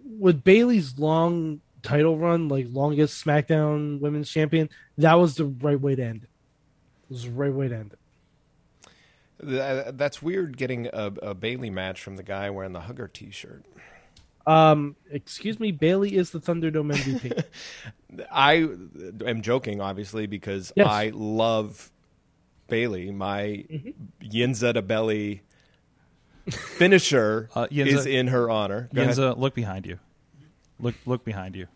with 0.04 0.44
Bayley's 0.44 0.98
long 0.98 1.62
title 1.82 2.18
run, 2.18 2.48
like 2.48 2.68
longest 2.70 3.24
SmackDown 3.24 4.00
Women's 4.00 4.30
Champion, 4.30 4.70
that 4.98 5.16
was 5.16 5.36
the 5.36 5.46
right 5.46 5.80
way 5.80 5.96
to 5.96 6.04
end 6.04 6.24
it. 6.24 6.30
It 7.04 7.10
was 7.10 7.24
the 7.26 7.32
right 7.32 7.54
way 7.54 7.68
to 7.68 7.76
end 7.76 7.94
it. 7.94 8.00
That's 9.98 10.22
weird 10.22 10.56
getting 10.56 10.88
a, 10.88 11.12
a 11.22 11.34
Bayley 11.34 11.70
match 11.70 12.02
from 12.02 12.16
the 12.16 12.24
guy 12.24 12.50
wearing 12.50 12.72
the 12.72 12.82
Hugger 12.82 13.10
T-shirt. 13.10 13.66
Um, 14.46 14.96
excuse 15.10 15.60
me, 15.60 15.72
Bayley 15.72 16.16
is 16.16 16.32
the 16.32 16.40
Thunderdome 16.40 16.94
MVP. 16.94 17.44
I 18.32 18.68
am 19.28 19.42
joking, 19.42 19.80
obviously, 19.82 20.28
because 20.28 20.74
Yes. 20.76 20.88
I 20.88 21.12
love 21.14 21.92
Bayley. 22.68 23.12
My 23.12 23.42
Mm-hmm. 23.70 23.90
Yinza 24.28 24.74
to 24.74 24.82
belly 24.82 25.42
finisher 26.50 27.50
Uh, 27.56 27.68
Yinza- 27.68 27.88
is 27.88 28.06
in 28.06 28.28
her 28.28 28.50
honor. 28.50 28.90
Go 28.94 29.02
ahead. 29.02 29.16
Yinza, 29.16 29.38
look 29.38 29.54
behind 29.54 29.86
you. 29.86 30.00
Look 30.80 30.96
look 31.06 31.24
behind 31.24 31.56
you. 31.56 31.68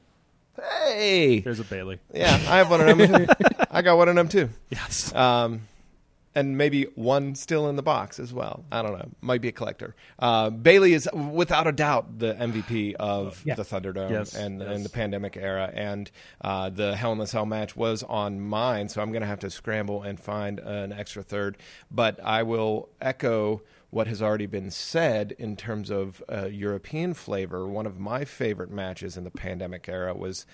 Hey, 0.84 1.40
There's 1.42 1.60
a 1.60 1.64
Bayley. 1.64 2.00
yeah, 2.14 2.34
I 2.34 2.58
have 2.58 2.70
one 2.72 2.82
of 2.82 2.98
them. 2.98 3.28
I 3.72 3.82
got 3.84 3.96
one 3.98 4.10
of 4.10 4.16
them 4.16 4.28
too. 4.28 4.50
Yes. 4.70 5.14
Um, 5.14 5.62
and 6.38 6.56
maybe 6.56 6.84
one 6.96 7.34
still 7.34 7.68
in 7.68 7.76
the 7.76 7.82
box 7.82 8.20
as 8.20 8.32
well. 8.32 8.64
I 8.72 8.84
don't 8.84 8.92
know. 8.98 9.10
Might 9.22 9.42
be 9.42 9.48
a 9.48 9.52
collector. 9.52 9.96
Uh, 10.20 10.52
Bayley 10.52 10.94
is 10.94 11.10
without 11.14 11.66
a 11.66 11.72
doubt 11.72 12.20
the 12.20 12.34
MVP 12.36 12.94
of 13.00 13.42
Yeah. 13.44 13.56
the 13.56 13.64
Thunderdome 13.64 14.12
Yes, 14.12 14.36
and, 14.36 14.60
yes. 14.62 14.70
and 14.76 14.86
the 14.86 14.90
pandemic 14.90 15.36
era. 15.36 15.72
And 15.74 16.12
uh, 16.42 16.70
the 16.70 16.96
Hell 16.96 17.12
in 17.12 17.18
the 17.18 17.26
Cell 17.26 17.46
match 17.48 17.76
was 17.76 18.04
on 18.04 18.40
mine, 18.40 18.88
so 18.88 19.02
I'm 19.02 19.12
going 19.12 19.22
to 19.24 19.28
have 19.28 19.40
to 19.40 19.50
scramble 19.50 20.04
and 20.04 20.20
find 20.20 20.60
an 20.60 20.94
extra 20.94 21.24
third. 21.24 21.58
But 21.90 22.20
I 22.24 22.44
will 22.44 22.90
echo 23.02 23.64
what 23.90 24.06
has 24.06 24.22
already 24.22 24.46
been 24.46 24.70
said 24.70 25.34
in 25.40 25.56
terms 25.56 25.90
of 25.90 26.22
uh, 26.32 26.46
European 26.46 27.14
flavor. 27.16 27.68
One 27.68 27.88
of 27.88 28.00
my 28.00 28.26
favorite 28.26 28.70
matches 28.70 29.18
in 29.18 29.24
the 29.24 29.32
pandemic 29.32 29.90
era 29.90 30.14
was 30.14 30.46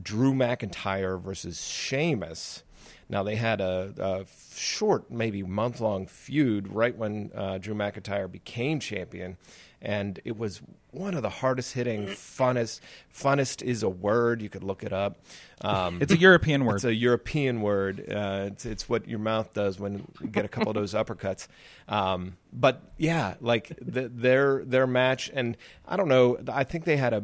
Drew 0.00 0.32
McIntyre 0.32 1.20
versus 1.20 1.66
Sheamus. 1.66 2.62
Now 3.10 3.24
they 3.24 3.34
had 3.34 3.60
a, 3.60 3.92
a 3.98 4.24
short, 4.56 5.10
maybe 5.10 5.42
month 5.42 5.80
long 5.80 6.06
feud 6.06 6.68
right 6.68 6.96
when 6.96 7.32
uh, 7.34 7.58
Drew 7.58 7.74
McIntyre 7.74 8.30
became 8.30 8.78
champion, 8.78 9.36
and 9.82 10.20
it 10.24 10.36
was 10.36 10.60
one 10.92 11.14
of 11.14 11.22
the 11.22 11.30
hardest 11.30 11.72
hitting, 11.72 12.06
funnest. 12.06 12.80
Funnest 13.14 13.62
is 13.62 13.82
a 13.82 13.88
word 13.88 14.42
you 14.42 14.48
could 14.48 14.64
look 14.64 14.82
it 14.82 14.92
up. 14.92 15.20
Um, 15.62 15.98
It's 16.02 16.12
a 16.12 16.18
European 16.18 16.64
word. 16.64 16.76
it's 16.76 16.84
a 16.84 16.94
European 16.94 17.60
word. 17.60 18.00
Uh, 18.10 18.48
it's, 18.48 18.66
it's 18.66 18.88
what 18.88 19.06
your 19.06 19.18
mouth 19.20 19.52
does 19.54 19.78
when 19.78 20.06
you 20.20 20.28
get 20.28 20.44
a 20.44 20.48
couple 20.48 20.70
of 20.70 20.74
those 20.74 20.94
uppercuts. 20.94 21.46
Um, 21.88 22.36
but 22.52 22.82
yeah, 22.96 23.34
like 23.40 23.72
the, 23.80 24.08
their 24.08 24.64
their 24.64 24.86
match, 24.86 25.30
and 25.32 25.56
I 25.86 25.96
don't 25.96 26.08
know. 26.08 26.38
I 26.48 26.64
think 26.64 26.84
they 26.84 26.96
had 26.96 27.12
a 27.12 27.16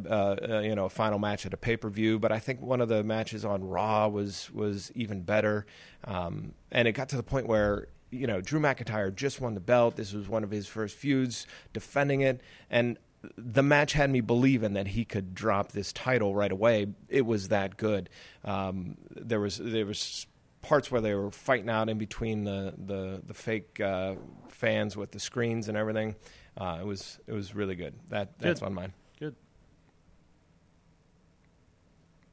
uh, 0.49 0.61
you 0.61 0.75
know 0.75 0.85
a 0.85 0.91
final 0.91 1.19
match 1.19 1.45
at 1.47 1.53
a 1.53 1.57
pay 1.57 1.77
per 1.77 1.89
view, 1.91 2.19
but 2.19 2.31
I 2.31 2.39
think 2.39 2.61
one 2.61 2.81
of 2.81 2.89
the 2.89 3.03
matches 3.03 3.45
on 3.45 3.65
Raw 3.65 4.09
was 4.09 4.51
was 4.53 4.93
even 4.95 5.23
better. 5.23 5.67
Um, 6.05 6.53
and 6.71 6.87
it 6.87 6.93
got 6.93 7.09
to 7.11 7.17
the 7.17 7.23
point 7.23 7.49
where 7.49 7.89
you 8.11 8.27
know 8.27 8.41
Drew 8.41 8.61
McIntyre 8.61 9.15
just 9.15 9.41
won 9.41 9.55
the 9.55 9.61
belt. 9.61 9.97
This 9.97 10.13
was 10.13 10.29
one 10.29 10.45
of 10.45 10.51
his 10.51 10.67
first 10.67 10.97
feuds, 10.97 11.47
defending 11.73 12.21
it, 12.21 12.41
and 12.71 12.99
the 13.37 13.63
match 13.63 13.93
had 13.93 14.11
me 14.11 14.21
believing 14.21 14.75
that 14.75 14.89
he 14.89 15.05
could 15.05 15.35
drop 15.35 15.73
this 15.73 15.93
title 15.93 16.35
right 16.35 16.53
away. 16.53 16.87
It 17.09 17.27
was 17.27 17.49
that 17.49 17.77
good. 17.77 18.09
Um, 18.45 18.97
there 19.11 19.41
was 19.41 19.59
there 19.59 19.87
was 19.87 20.27
parts 20.63 20.91
where 20.91 21.01
they 21.01 21.15
were 21.15 21.31
fighting 21.31 21.71
out 21.71 21.89
in 21.89 21.99
between 21.99 22.45
the 22.45 22.75
the 22.77 23.23
the 23.27 23.35
fake 23.35 23.81
uh, 23.81 24.15
fans 24.49 24.97
with 24.97 25.13
the 25.13 25.21
screens 25.21 25.69
and 25.69 25.77
everything. 25.77 26.15
Uh, 26.57 26.79
it 26.81 26.87
was 26.87 27.19
it 27.27 27.33
was 27.33 27.55
really 27.55 27.75
good. 27.75 27.95
That 28.09 28.39
that's 28.39 28.61
Good. 28.61 28.67
on 28.67 28.75
mine. 28.75 28.93
Good. 29.19 29.35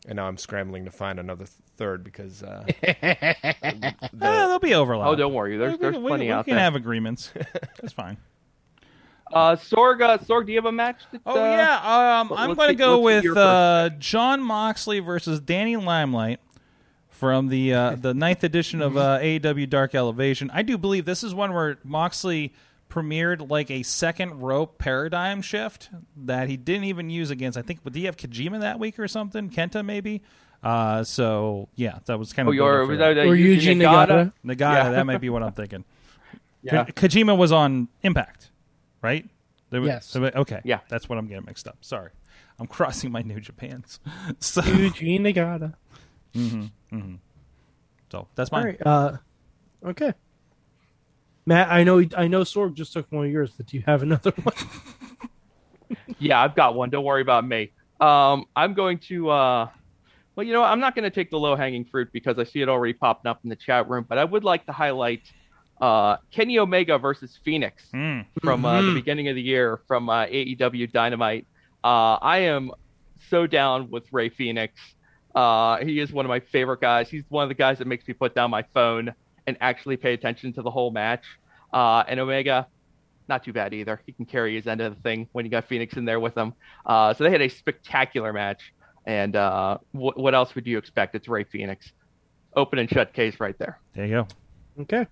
And 0.08 0.18
now 0.18 0.28
I'm 0.28 0.38
scrambling 0.38 0.86
to 0.86 0.92
find 0.92 1.20
another 1.20 1.46
th- 1.46 1.58
third 1.84 2.04
because 2.04 2.42
uh, 2.44 2.64
Ah, 2.84 4.06
there'll 4.14 4.60
be 4.60 4.74
overlap. 4.74 5.08
Oh, 5.08 5.16
don't 5.16 5.34
worry. 5.34 5.58
There's 5.58 5.74
We- 5.74 5.78
there's 5.80 5.98
we, 5.98 6.08
plenty 6.08 6.26
we 6.28 6.32
out 6.32 6.46
can 6.46 6.56
there. 6.56 6.64
have 6.64 6.76
agreements. 6.76 7.32
That's 7.82 7.94
fine. 7.94 8.18
Uh, 9.32 9.56
Sorg, 9.56 10.02
uh, 10.02 10.18
Sorg, 10.20 10.46
do 10.46 10.52
you 10.52 10.58
have 10.60 10.66
a 10.66 10.72
match? 10.72 11.02
That, 11.12 11.22
Oh 11.26 11.42
uh, 11.42 11.46
yeah, 11.46 12.20
um, 12.22 12.32
I'm 12.36 12.54
going 12.54 12.68
to 12.70 12.76
go 12.76 13.00
with 13.00 13.26
uh, 13.36 13.90
Jon 13.98 14.42
Moxley 14.42 15.00
versus 15.00 15.40
Danny 15.40 15.76
Limelight 15.76 16.40
from 17.10 17.48
the 17.48 17.74
uh, 17.74 17.96
the 17.96 18.14
ninth 18.26 18.44
edition 18.44 18.82
of 18.82 18.96
uh, 18.96 19.20
AEW 19.20 19.70
Dark 19.70 19.96
Elevation. 19.96 20.52
I 20.54 20.62
do 20.62 20.78
believe 20.78 21.06
this 21.06 21.24
is 21.24 21.34
one 21.34 21.52
where 21.54 21.78
Moxley 21.84 22.54
premiered 22.92 23.50
like 23.50 23.72
a 23.72 23.82
second 23.82 24.40
rope 24.40 24.78
paradigm 24.78 25.42
shift 25.42 25.90
that 26.16 26.48
he 26.48 26.56
didn't 26.56 26.84
even 26.84 27.10
use 27.10 27.32
against. 27.32 27.58
I 27.58 27.64
think 27.64 27.84
did 27.84 27.96
he 27.96 28.06
have 28.06 28.18
Kojima 28.18 28.60
that 28.60 28.78
week 28.80 29.00
or 29.00 29.08
something? 29.08 29.50
Kenta 29.50 29.84
maybe. 29.84 30.22
Uh, 30.64 31.04
so 31.04 31.68
yeah, 31.76 32.00
that 32.06 32.18
was 32.18 32.32
kind 32.34 32.48
Oh, 32.48 32.52
of 32.52 32.56
you're 32.56 32.86
building 32.86 32.90
was 32.90 32.96
for 33.00 33.14
that, 33.16 33.18
uh, 33.18 33.30
Or 33.30 33.36
Yuji 33.36 33.76
Nagata. 33.76 34.32
Nagata. 34.46 34.60
Yeah. 34.60 34.90
That 34.92 35.06
might 35.06 35.20
be 35.22 35.30
what 35.30 35.44
I'm 35.44 35.52
thinking. 35.54 35.84
Yeah. 36.66 36.86
Ko- 36.86 37.08
Kojima 37.08 37.38
was 37.38 37.52
on 37.52 37.90
Impact, 38.04 38.50
right? 39.02 39.30
There 39.70 39.82
was- 39.82 39.90
Yes. 39.90 40.16
Okay. 40.16 40.62
Yeah. 40.64 40.80
That's 40.88 41.10
what 41.10 41.18
I'm 41.18 41.28
getting 41.28 41.44
mixed 41.46 41.68
up. 41.68 41.76
Sorry. 41.82 42.12
I'm 42.58 42.68
crossing 42.68 43.12
my 43.12 43.22
New 43.22 43.42
Japans. 43.42 44.00
So, 44.40 44.62
Yuji 44.62 45.20
Nagata. 45.20 45.74
so 48.10 48.28
that's 48.36 48.50
All 48.52 48.60
mine. 48.60 48.66
right. 48.66 48.88
Uh, 48.88 49.18
okay. 49.88 50.14
Matt, 51.46 51.70
I 51.70 51.84
know 51.84 52.02
I 52.16 52.28
know 52.30 52.42
Sorg 52.44 52.76
just 52.76 52.94
took 52.94 53.12
one 53.12 53.26
of 53.26 53.32
yours, 53.32 53.52
but 53.58 53.66
do 53.66 53.76
you 53.76 53.84
have 53.86 54.02
another 54.02 54.32
one? 54.44 54.56
Yeah, 56.20 56.42
I've 56.42 56.56
got 56.56 56.76
one. 56.76 56.90
Don't 56.90 57.04
worry 57.04 57.22
about 57.22 57.46
me. 57.46 57.72
Um, 58.00 58.46
I'm 58.56 58.74
going 58.74 59.00
to. 59.10 59.30
Uh, 59.30 59.70
well, 60.36 60.46
you 60.46 60.54
know. 60.54 60.64
I'm 60.64 60.80
not 60.80 60.96
going 60.96 61.04
to 61.04 61.10
take 61.10 61.30
the 61.32 61.40
low 61.40 61.56
hanging 61.56 61.86
fruit 61.86 62.10
because 62.12 62.40
I 62.40 62.44
see 62.44 62.62
it 62.62 62.70
already 62.70 62.94
popping 62.94 63.30
up 63.30 63.40
in 63.44 63.50
the 63.50 63.56
chat 63.56 63.90
room. 63.90 64.06
But 64.08 64.18
I 64.18 64.24
would 64.24 64.44
like 64.44 64.66
to 64.66 64.72
highlight 64.72 65.22
uh, 65.82 66.18
Kenny 66.32 66.60
Omega 66.60 66.98
versus 66.98 67.38
Fenix 67.44 67.84
Mm. 67.94 68.26
from 68.42 68.66
uh, 68.66 68.82
the 68.82 68.94
beginning 68.94 69.28
of 69.28 69.36
the 69.36 69.42
year 69.42 69.82
from 69.88 70.10
uh, 70.10 70.26
AEW 70.26 70.92
Dynamite. 70.92 71.46
Uh, 71.84 72.14
I 72.22 72.40
am 72.40 72.72
so 73.30 73.46
down 73.48 73.90
with 73.90 74.06
Rey 74.12 74.30
Fenix. 74.30 74.74
Uh, 75.36 75.78
he 75.84 76.00
is 76.00 76.12
one 76.14 76.26
of 76.26 76.30
my 76.30 76.40
favorite 76.40 76.80
guys. 76.82 77.10
He's 77.10 77.24
one 77.30 77.44
of 77.44 77.50
the 77.50 77.56
guys 77.56 77.80
that 77.80 77.88
makes 77.88 78.08
me 78.08 78.14
put 78.14 78.36
down 78.36 78.52
my 78.52 78.64
phone 78.74 79.14
and 79.48 79.58
actually 79.62 79.98
pay 79.98 80.14
attention 80.14 80.54
to 80.54 80.62
the 80.62 80.70
whole 80.72 80.92
match. 80.92 81.24
Uh, 81.74 82.04
and 82.08 82.20
Omega, 82.20 82.68
not 83.28 83.44
too 83.44 83.52
bad 83.52 83.74
either. 83.74 84.00
He 84.06 84.12
can 84.12 84.26
carry 84.26 84.56
his 84.56 84.68
end 84.68 84.80
of 84.82 84.96
the 84.96 85.02
thing 85.02 85.28
when 85.32 85.44
you 85.44 85.52
got 85.52 85.66
Fenix 85.66 85.98
in 85.98 86.06
there 86.06 86.20
with 86.20 86.38
him. 86.38 86.54
Uh, 86.86 87.14
so 87.14 87.24
they 87.24 87.32
had 87.32 87.42
a 87.42 87.50
spectacular 87.50 88.32
match. 88.32 88.74
And 89.06 89.36
uh, 89.36 89.78
wh- 89.92 90.18
what 90.18 90.34
else 90.34 90.56
would 90.56 90.66
you 90.66 90.78
expect? 90.78 91.16
It's 91.16 91.28
Rey 91.28 91.44
Fenix. 91.44 91.92
Open 92.56 92.80
and 92.80 92.90
shut 92.90 93.14
case 93.14 93.40
right 93.40 93.58
there. 93.58 93.80
There 93.94 94.06
you 94.06 94.12
go. 94.12 94.28
Okay. 94.84 95.08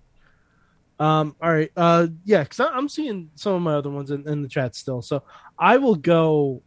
Um. 0.98 1.34
All 1.42 1.52
right. 1.52 1.70
Uh. 1.76 2.06
Yeah. 2.24 2.42
Because 2.44 2.60
I'm 2.60 2.88
seeing 2.88 3.30
some 3.34 3.54
of 3.54 3.62
my 3.62 3.74
other 3.74 3.90
ones 3.90 4.10
in, 4.10 4.26
in 4.28 4.42
the 4.42 4.48
chat 4.48 4.74
still. 4.74 5.02
So 5.02 5.22
I 5.58 5.76
will 5.76 5.96
go. 5.96 6.62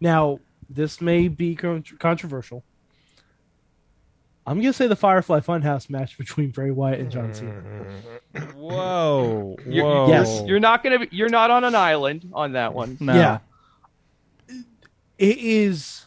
Now 0.00 0.38
this 0.70 1.00
may 1.00 1.28
be 1.28 1.54
controversial. 1.54 2.64
I'm 4.46 4.60
gonna 4.60 4.72
say 4.72 4.86
the 4.86 4.96
Firefly 4.96 5.40
Funhouse 5.40 5.90
match 5.90 6.16
between 6.16 6.50
Bray 6.50 6.70
Wyatt 6.70 7.00
and 7.00 7.10
John 7.10 7.34
Cena. 7.34 7.62
Whoa. 8.54 9.56
You're, 9.66 9.84
Whoa. 9.84 10.08
Yes. 10.08 10.42
You're 10.46 10.60
not 10.60 10.82
gonna. 10.82 11.00
Be, 11.00 11.08
you're 11.10 11.28
not 11.28 11.50
on 11.50 11.64
an 11.64 11.74
island 11.74 12.30
on 12.32 12.52
that 12.52 12.72
one. 12.72 12.96
No. 12.98 13.14
Yeah. 13.14 13.38
It 15.18 15.38
is 15.38 16.06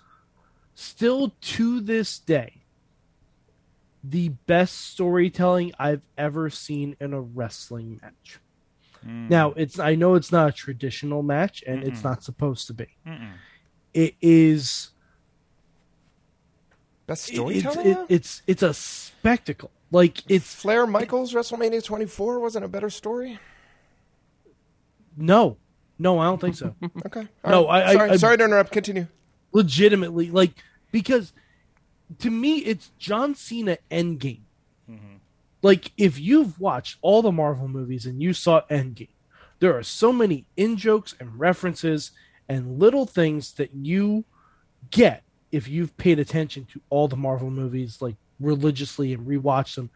still 0.82 1.34
to 1.42 1.80
this 1.80 2.20
day 2.20 2.56
the 4.04 4.30
best 4.48 4.76
storytelling 4.92 5.72
I've 5.78 6.02
ever 6.18 6.50
seen 6.50 6.96
in 7.00 7.14
a 7.14 7.22
wrestling 7.22 8.00
match. 8.02 8.40
Mm. 9.06 9.30
Now, 9.30 9.52
it's 9.52 9.78
I 9.78 9.94
know 9.96 10.16
it's 10.16 10.32
not 10.32 10.50
a 10.50 10.52
traditional 10.52 11.22
match 11.22 11.64
and 11.68 11.84
it's 11.84 12.00
Mm-mm. 12.00 12.06
not 12.06 12.24
supposed 12.24 12.66
to 12.68 12.74
be. 12.74 12.88
Mm-mm. 13.06 13.34
It 13.94 14.16
is 14.22 14.90
best 17.06 17.26
storytelling. 17.26 17.88
it's, 17.88 18.00
it- 18.00 18.06
it's 18.10 18.42
it's 18.48 18.64
a 18.64 18.74
spectacle. 18.74 19.70
Like 19.92 20.24
it's 20.30 20.56
Flair 20.56 20.88
Michaels 20.88 21.34
WrestleMania 21.34 21.84
24 21.84 22.40
wasn't 22.40 22.66
a 22.66 22.68
better 22.68 22.90
story. 22.90 23.40
no. 25.18 25.58
No, 26.00 26.18
I 26.18 26.26
don't 26.26 26.42
think 26.42 26.56
so. 26.56 26.74
Okay. 27.06 27.28
No, 27.46 27.66
All 27.66 27.68
right. 27.68 27.84
I- 27.86 27.90
I- 27.90 27.94
sorry, 27.94 28.10
I- 28.10 28.16
sorry 28.16 28.38
to 28.38 28.44
interrupt. 28.46 28.72
Continue. 28.72 29.06
legitimately 29.52 30.32
like 30.32 30.54
because 30.92 31.34
to 32.20 32.30
me 32.30 32.60
it's 32.60 32.92
john 32.98 33.36
cena 33.36 33.78
endgame. 33.90 34.42
Mm-hmm. 34.90 35.16
Like 35.62 35.92
if 35.98 36.20
you've 36.20 36.60
watched 36.60 36.98
all 37.02 37.22
the 37.22 37.32
marvel 37.32 37.68
movies 37.68 38.06
and 38.06 38.22
you 38.22 38.34
saw 38.34 38.62
endgame 38.70 39.10
there 39.62 39.78
are 39.78 39.84
so 39.84 40.12
many 40.12 40.46
in 40.58 40.76
jokes 40.76 41.16
and 41.20 41.40
references 41.40 42.12
and 42.50 42.80
little 42.80 43.06
things 43.06 43.54
that 43.54 43.74
you 43.74 44.26
get 44.90 45.24
if 45.52 45.68
you've 45.68 45.96
paid 45.98 46.20
attention 46.20 46.66
to 46.66 46.82
all 46.90 47.08
the 47.08 47.16
marvel 47.16 47.50
movies 47.50 48.02
like 48.02 48.16
religiously 48.40 49.14
and 49.14 49.28
rewatched 49.28 49.76
them. 49.76 49.92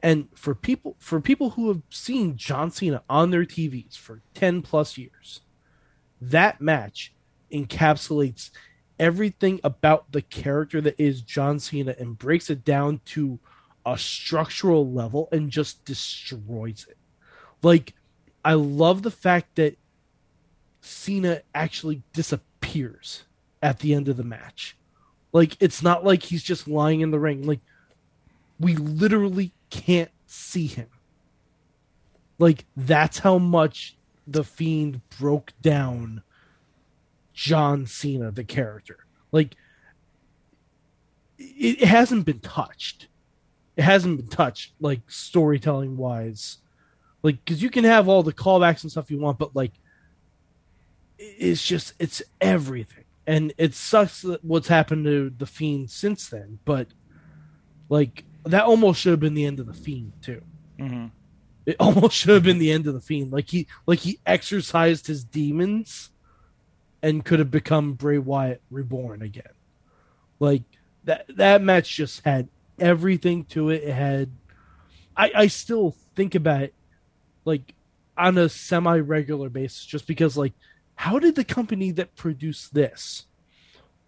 And 0.00 0.28
for 0.34 0.54
people 0.54 0.96
for 0.98 1.20
people 1.20 1.50
who 1.50 1.68
have 1.68 1.82
seen 1.90 2.36
john 2.36 2.70
cena 2.70 3.02
on 3.08 3.30
their 3.30 3.44
tvs 3.44 3.96
for 3.96 4.20
10 4.34 4.62
plus 4.62 4.96
years 4.96 5.40
that 6.20 6.60
match 6.60 7.12
encapsulates 7.52 8.50
everything 8.98 9.60
about 9.64 10.12
the 10.12 10.22
character 10.22 10.80
that 10.80 10.98
is 10.98 11.22
John 11.22 11.58
Cena 11.58 11.94
and 11.98 12.18
breaks 12.18 12.50
it 12.50 12.64
down 12.64 13.00
to 13.06 13.38
a 13.84 13.98
structural 13.98 14.90
level 14.90 15.28
and 15.32 15.50
just 15.50 15.84
destroys 15.84 16.86
it. 16.88 16.96
Like, 17.62 17.94
I 18.44 18.54
love 18.54 19.02
the 19.02 19.10
fact 19.10 19.56
that 19.56 19.78
Cena 20.80 21.40
actually 21.54 22.02
disappears 22.12 23.24
at 23.62 23.78
the 23.78 23.94
end 23.94 24.08
of 24.08 24.18
the 24.18 24.24
match. 24.24 24.76
Like 25.32 25.56
it's 25.58 25.82
not 25.82 26.04
like 26.04 26.22
he's 26.22 26.42
just 26.42 26.68
lying 26.68 27.00
in 27.00 27.10
the 27.10 27.18
ring. 27.18 27.46
Like 27.46 27.60
we 28.60 28.76
literally 28.76 29.52
can't 29.70 30.10
see 30.26 30.66
him. 30.66 30.88
Like 32.38 32.66
that's 32.76 33.18
how 33.18 33.38
much 33.38 33.96
the 34.26 34.44
fiend 34.44 35.00
broke 35.18 35.52
down 35.62 36.22
John 37.34 37.84
Cena 37.84 38.30
the 38.30 38.44
character. 38.44 39.04
Like 39.32 39.56
it, 41.38 41.82
it 41.82 41.88
hasn't 41.88 42.24
been 42.24 42.40
touched. 42.40 43.08
It 43.76 43.82
hasn't 43.82 44.16
been 44.16 44.28
touched 44.28 44.72
like 44.80 45.00
storytelling 45.08 45.96
wise. 45.96 46.58
Like 47.22 47.44
cuz 47.44 47.60
you 47.60 47.70
can 47.70 47.84
have 47.84 48.08
all 48.08 48.22
the 48.22 48.32
callbacks 48.32 48.82
and 48.82 48.90
stuff 48.90 49.10
you 49.10 49.18
want 49.18 49.38
but 49.38 49.54
like 49.54 49.72
it's 51.18 51.66
just 51.66 51.94
it's 51.98 52.22
everything. 52.40 53.04
And 53.26 53.52
it 53.58 53.74
sucks 53.74 54.22
that 54.22 54.44
what's 54.44 54.68
happened 54.68 55.04
to 55.06 55.30
the 55.36 55.46
fiend 55.46 55.90
since 55.90 56.28
then, 56.28 56.58
but 56.64 56.88
like 57.88 58.24
that 58.44 58.64
almost 58.64 59.00
should 59.00 59.12
have 59.12 59.20
been 59.20 59.34
the 59.34 59.46
end 59.46 59.58
of 59.58 59.66
the 59.66 59.74
fiend 59.74 60.12
too. 60.22 60.42
Mm-hmm. 60.78 61.06
It 61.66 61.76
almost 61.80 62.16
should 62.16 62.34
have 62.34 62.42
been 62.42 62.58
the 62.58 62.70
end 62.70 62.86
of 62.86 62.94
the 62.94 63.00
fiend. 63.00 63.32
Like 63.32 63.48
he 63.48 63.66
like 63.86 64.00
he 64.00 64.20
exercised 64.24 65.06
his 65.08 65.24
demons 65.24 66.10
and 67.04 67.22
could 67.22 67.38
have 67.38 67.50
become 67.50 67.92
Bray 67.92 68.16
Wyatt 68.16 68.62
reborn 68.70 69.20
again. 69.20 69.52
Like 70.40 70.62
that 71.04 71.26
that 71.36 71.60
match 71.60 71.94
just 71.94 72.24
had 72.24 72.48
everything 72.80 73.44
to 73.44 73.68
it. 73.68 73.84
It 73.84 73.92
had 73.92 74.30
I 75.14 75.30
I 75.34 75.46
still 75.48 75.94
think 76.16 76.34
about 76.34 76.62
it 76.62 76.74
like 77.44 77.74
on 78.16 78.38
a 78.38 78.48
semi 78.48 78.98
regular 78.98 79.50
basis 79.50 79.84
just 79.84 80.06
because 80.06 80.36
like 80.36 80.54
how 80.94 81.18
did 81.18 81.34
the 81.34 81.44
company 81.44 81.90
that 81.90 82.16
produced 82.16 82.72
this 82.72 83.26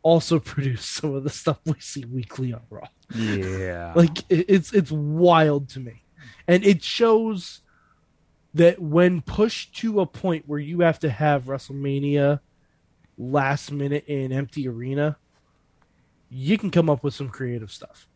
also 0.03 0.39
produce 0.53 0.87
some 0.87 1.15
of 1.15 1.23
the 1.23 1.31
stuff 1.31 1.59
we 1.67 1.79
see 1.81 2.05
weekly 2.07 2.55
on 2.55 2.63
Raw? 2.71 2.89
Yeah. 3.15 3.93
like 3.97 4.21
it- 4.31 4.47
it's 4.49 4.73
it's 4.73 4.91
wild 4.91 5.69
to 5.71 5.81
me 5.81 6.03
and 6.49 6.65
it 6.65 6.83
shows 6.83 7.61
that 8.55 8.81
when 8.81 9.21
pushed 9.21 9.77
to 9.77 10.01
a 10.01 10.07
point 10.07 10.45
where 10.47 10.59
you 10.59 10.81
have 10.81 10.99
to 11.01 11.11
have 11.11 11.45
wrestlemania 11.45 12.41
last 13.19 13.73
minute 13.73 14.05
in 14.07 14.33
empty 14.33 14.69
arena 14.69 15.17
you 16.29 16.59
can 16.59 16.71
come 16.71 16.91
up 16.91 17.03
with 17.05 17.15
some 17.15 17.29
creative 17.29 17.71
stuff 17.71 18.07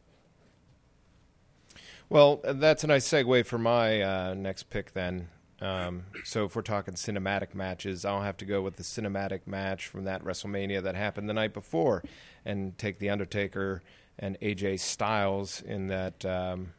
Well, 2.09 2.41
that's 2.45 2.83
a 2.83 2.89
nice 2.89 3.07
segue 3.09 3.47
for 3.47 3.57
my 3.59 4.03
uh, 4.03 4.35
next 4.35 4.65
pick 4.65 4.93
then. 4.95 5.29
Um, 5.61 6.07
so 6.25 6.45
if 6.47 6.57
we're 6.57 6.63
talking 6.63 6.95
cinematic 6.95 7.55
matches, 7.55 8.05
I'll 8.05 8.23
have 8.23 8.37
to 8.39 8.45
go 8.45 8.63
with 8.63 8.75
the 8.77 8.83
cinematic 8.83 9.47
match 9.47 9.87
from 9.87 10.05
that 10.05 10.25
WrestleMania 10.25 10.83
that 10.83 10.97
happened 10.97 11.29
the 11.29 11.35
night 11.35 11.55
before, 11.55 12.03
and 12.45 12.77
take 12.79 12.99
the 12.99 13.11
Undertaker 13.11 13.83
and 14.19 14.37
AJ 14.41 14.81
Styles 14.81 15.63
in 15.63 15.87
that. 15.89 16.25
Um, 16.25 16.73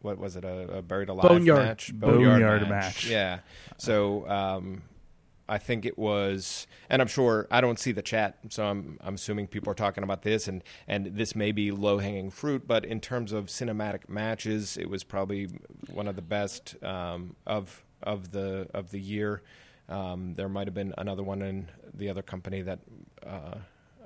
what 0.00 0.16
was 0.18 0.36
it? 0.36 0.44
A, 0.44 0.78
a 0.78 0.82
buried 0.82 1.08
alive 1.10 1.28
Boneyard. 1.28 1.58
match. 1.58 1.92
Boneyard 1.92 2.68
match. 2.68 3.06
Yeah. 3.06 3.40
So 3.78 4.26
um, 4.28 4.82
I 5.48 5.58
think 5.58 5.84
it 5.84 5.98
was, 5.98 6.66
and 6.88 7.02
I'm 7.02 7.08
sure 7.08 7.46
I 7.50 7.60
don't 7.60 7.78
see 7.78 7.92
the 7.92 8.02
chat, 8.02 8.38
so 8.48 8.64
I'm 8.64 8.98
I'm 9.02 9.14
assuming 9.14 9.46
people 9.46 9.70
are 9.70 9.74
talking 9.74 10.02
about 10.02 10.22
this, 10.22 10.48
and 10.48 10.62
and 10.88 11.06
this 11.06 11.36
may 11.36 11.52
be 11.52 11.70
low 11.70 11.98
hanging 11.98 12.30
fruit, 12.30 12.66
but 12.66 12.84
in 12.84 13.00
terms 13.00 13.32
of 13.32 13.46
cinematic 13.46 14.08
matches, 14.08 14.76
it 14.76 14.88
was 14.88 15.04
probably 15.04 15.48
one 15.92 16.08
of 16.08 16.16
the 16.16 16.22
best 16.22 16.82
um, 16.82 17.36
of 17.46 17.84
of 18.02 18.30
the 18.30 18.68
of 18.72 18.90
the 18.90 19.00
year. 19.00 19.42
Um, 19.88 20.34
there 20.34 20.48
might 20.48 20.66
have 20.66 20.74
been 20.74 20.94
another 20.96 21.22
one 21.22 21.42
in 21.42 21.68
the 21.92 22.08
other 22.08 22.22
company 22.22 22.62
that. 22.62 22.80
Uh, 23.24 23.56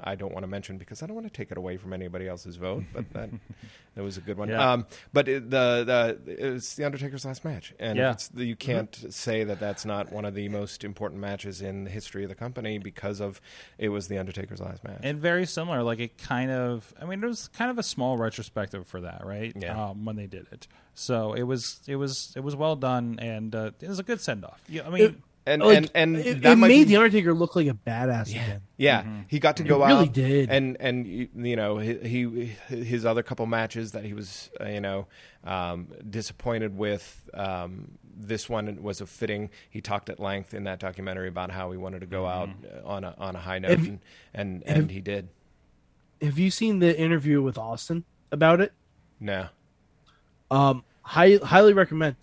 I 0.02 0.14
don't 0.14 0.32
want 0.32 0.44
to 0.44 0.46
mention 0.48 0.78
because 0.78 1.02
I 1.02 1.06
don't 1.06 1.14
want 1.16 1.26
to 1.26 1.32
take 1.32 1.50
it 1.50 1.58
away 1.58 1.76
from 1.76 1.92
anybody 1.92 2.28
else's 2.28 2.56
vote, 2.56 2.84
but 2.92 3.12
that 3.12 3.30
that 3.94 4.02
was 4.04 4.16
a 4.16 4.20
good 4.20 4.38
one. 4.38 4.48
Yeah. 4.48 4.72
Um, 4.72 4.86
but 5.12 5.28
it, 5.28 5.50
the 5.50 6.18
the 6.26 6.46
it's 6.56 6.74
the 6.76 6.84
Undertaker's 6.84 7.24
last 7.24 7.44
match, 7.44 7.74
and 7.78 7.96
Yeah. 7.98 8.12
it's, 8.12 8.30
you 8.34 8.56
can't 8.56 8.94
say 9.12 9.44
that 9.44 9.58
that's 9.60 9.84
not 9.84 10.12
one 10.12 10.24
of 10.24 10.34
the 10.34 10.48
most 10.48 10.84
important 10.84 11.20
matches 11.20 11.62
in 11.62 11.84
the 11.84 11.90
history 11.90 12.22
of 12.22 12.28
the 12.28 12.34
company 12.34 12.78
because 12.78 13.20
of 13.20 13.40
it 13.78 13.88
was 13.88 14.08
the 14.08 14.18
Undertaker's 14.18 14.60
last 14.60 14.84
match. 14.84 15.00
and 15.02 15.18
very 15.20 15.46
similar. 15.46 15.82
Like 15.82 15.98
it 16.00 16.18
kind 16.18 16.50
of, 16.50 16.94
I 17.00 17.04
mean, 17.04 17.22
it 17.22 17.26
was 17.26 17.48
kind 17.48 17.70
of 17.70 17.78
a 17.78 17.82
small 17.82 18.16
retrospective 18.16 18.86
for 18.86 19.00
that, 19.00 19.24
right? 19.26 19.52
Yeah. 19.56 19.88
Um, 19.90 20.04
when 20.04 20.16
they 20.16 20.26
did 20.26 20.46
it, 20.52 20.68
so 20.94 21.32
it 21.32 21.42
was, 21.44 21.80
it 21.86 21.96
was, 21.96 22.32
it 22.36 22.40
was 22.40 22.54
well 22.56 22.76
done, 22.76 23.18
and 23.20 23.54
uh, 23.54 23.70
it 23.80 23.88
was 23.88 23.98
a 23.98 24.02
good 24.02 24.20
send 24.20 24.44
off. 24.44 24.60
Yeah, 24.68 24.86
I 24.86 24.90
mean, 24.90 25.02
It- 25.02 25.14
and 25.48 25.62
like, 25.62 25.76
and 25.78 25.90
and 25.94 26.16
it, 26.16 26.42
that 26.42 26.52
it 26.52 26.56
might 26.56 26.68
made 26.68 26.78
be- 26.88 26.94
the 26.94 26.96
undertaker 26.96 27.34
look 27.34 27.56
like 27.56 27.66
a 27.66 27.74
badass 27.74 28.30
again 28.30 28.60
Yeah, 28.76 29.04
he 29.28 29.38
got 29.38 29.56
to 29.58 29.62
go 29.64 29.84
really 29.84 30.06
out. 30.08 30.12
did. 30.12 30.50
and 30.50 30.76
and 30.80 31.06
you 31.06 31.28
you 31.34 31.56
know 31.56 31.78
he, 31.78 31.94
he 31.96 32.44
his 32.76 33.04
other 33.06 33.22
couple 33.22 33.46
matches 33.46 33.92
that 33.92 34.04
he 34.04 34.14
was 34.14 34.50
uh, 34.60 34.66
you 34.66 34.80
know 34.80 35.06
um, 35.44 35.88
disappointed 36.08 36.76
with. 36.76 37.28
Um, 37.34 37.92
this 38.20 38.48
one 38.48 38.82
was 38.82 39.00
a 39.00 39.06
fitting. 39.06 39.48
He 39.70 39.80
talked 39.80 40.10
at 40.10 40.18
length 40.18 40.52
in 40.52 40.64
that 40.64 40.80
documentary 40.80 41.28
about 41.28 41.52
how 41.52 41.70
he 41.70 41.76
wanted 41.78 42.00
to 42.00 42.06
go 42.06 42.26
out 42.26 42.48
uh, 42.48 42.86
on 42.86 43.04
a 43.04 43.14
on 43.18 43.36
a 43.36 43.38
high 43.38 43.58
note, 43.60 43.70
Have- 43.78 43.86
and 43.86 44.00
and, 44.34 44.62
and 44.66 44.90
he 44.90 45.00
did. 45.00 45.28
have 46.20 46.36
you 46.38 46.50
seen 46.50 46.80
the 46.80 46.98
interview 46.98 47.40
with 47.40 47.56
austin 47.56 48.04
about 48.32 48.60
it 48.60 48.72
No, 49.20 49.46
Um, 50.50 50.82
high, 51.02 51.38
highly 51.42 51.72
recommend. 51.74 52.16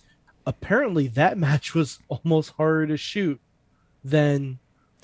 Apparently, 0.46 1.08
that 1.10 1.38
match 1.48 1.74
was 1.74 2.00
almost 2.08 2.52
harder 2.52 2.88
to 2.88 2.98
shoot 2.98 3.40
than 4.04 4.60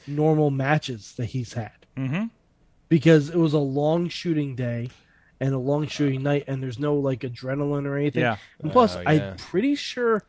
normal 0.08 0.50
matches 0.52 1.14
that 1.18 1.26
he's 1.26 1.54
had 1.54 1.72
mhm. 1.96 2.30
because 2.90 3.30
it 3.30 3.36
was 3.38 3.54
a 3.54 3.60
long 3.60 4.10
shooting 4.10 4.56
day 4.56 4.90
and 5.40 5.54
a 5.54 5.58
long 5.58 5.88
shooting 5.88 6.22
night, 6.24 6.44
and 6.48 6.62
there's 6.62 6.78
no 6.80 6.96
like 6.96 7.22
adrenaline 7.22 7.86
or 7.86 7.98
anything. 7.98 8.22
Yeah. 8.22 8.38
And 8.62 8.72
plus, 8.72 8.96
Oh, 8.96 9.02
yeah. 9.02 9.10
I'm 9.10 9.38
pretty 9.38 9.76
sure 9.76 10.24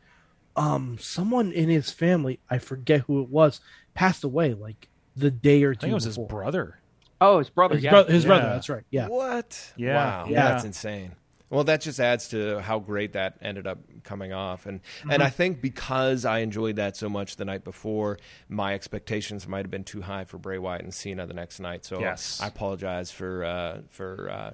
um 0.55 0.97
someone 0.99 1.51
in 1.51 1.69
his 1.69 1.89
family, 1.91 2.39
I 2.49 2.57
forget 2.59 3.01
who 3.01 3.21
it 3.21 3.29
was, 3.29 3.59
passed 3.93 4.23
away 4.23 4.53
like 4.53 4.87
the 5.15 5.29
day 5.31 5.63
or 5.63 5.71
I 5.71 5.73
two. 5.73 5.79
think 5.81 5.91
it 5.91 5.95
was 5.95 6.03
his 6.05 6.17
brother. 6.17 6.79
Oh, 7.21 7.39
his 7.39 7.49
brother. 7.49 7.75
His, 7.75 7.83
yeah. 7.83 7.91
bro- 7.91 8.03
his 8.05 8.23
Yeah. 8.23 8.27
brother. 8.27 8.43
That's 8.49 8.69
right. 8.69 8.83
Yeah. 8.89 9.07
What? 9.07 9.73
Yeah. 9.77 9.95
Wow. 9.95 10.25
Yeah. 10.27 10.49
That's 10.49 10.63
insane. 10.65 11.11
Well, 11.53 11.63
that 11.65 11.81
just 11.81 11.99
adds 11.99 12.29
to 12.29 12.59
how 12.59 12.79
great 12.79 13.13
that 13.13 13.37
ended 13.41 13.67
up 13.67 13.77
coming 14.03 14.33
off, 14.33 14.65
and 14.65 14.81
Mm-hmm. 14.81 15.11
and 15.11 15.21
I 15.23 15.29
think 15.29 15.61
because 15.61 16.25
I 16.25 16.39
enjoyed 16.39 16.77
that 16.77 16.97
so 16.97 17.09
much 17.09 17.35
the 17.35 17.45
night 17.45 17.63
before, 17.63 18.17
my 18.49 18.73
expectations 18.73 19.47
might 19.47 19.63
have 19.63 19.69
been 19.71 19.83
too 19.83 20.01
high 20.01 20.23
for 20.25 20.37
Bray 20.39 20.57
Wyatt 20.57 20.81
and 20.81 20.93
Cena 20.93 21.27
the 21.27 21.33
next 21.35 21.59
night. 21.59 21.85
So 21.85 21.99
Yes. 21.99 22.39
I 22.41 22.47
apologize 22.47 23.11
for 23.11 23.43
uh, 23.43 23.81
for 23.89 24.29
uh, 24.31 24.53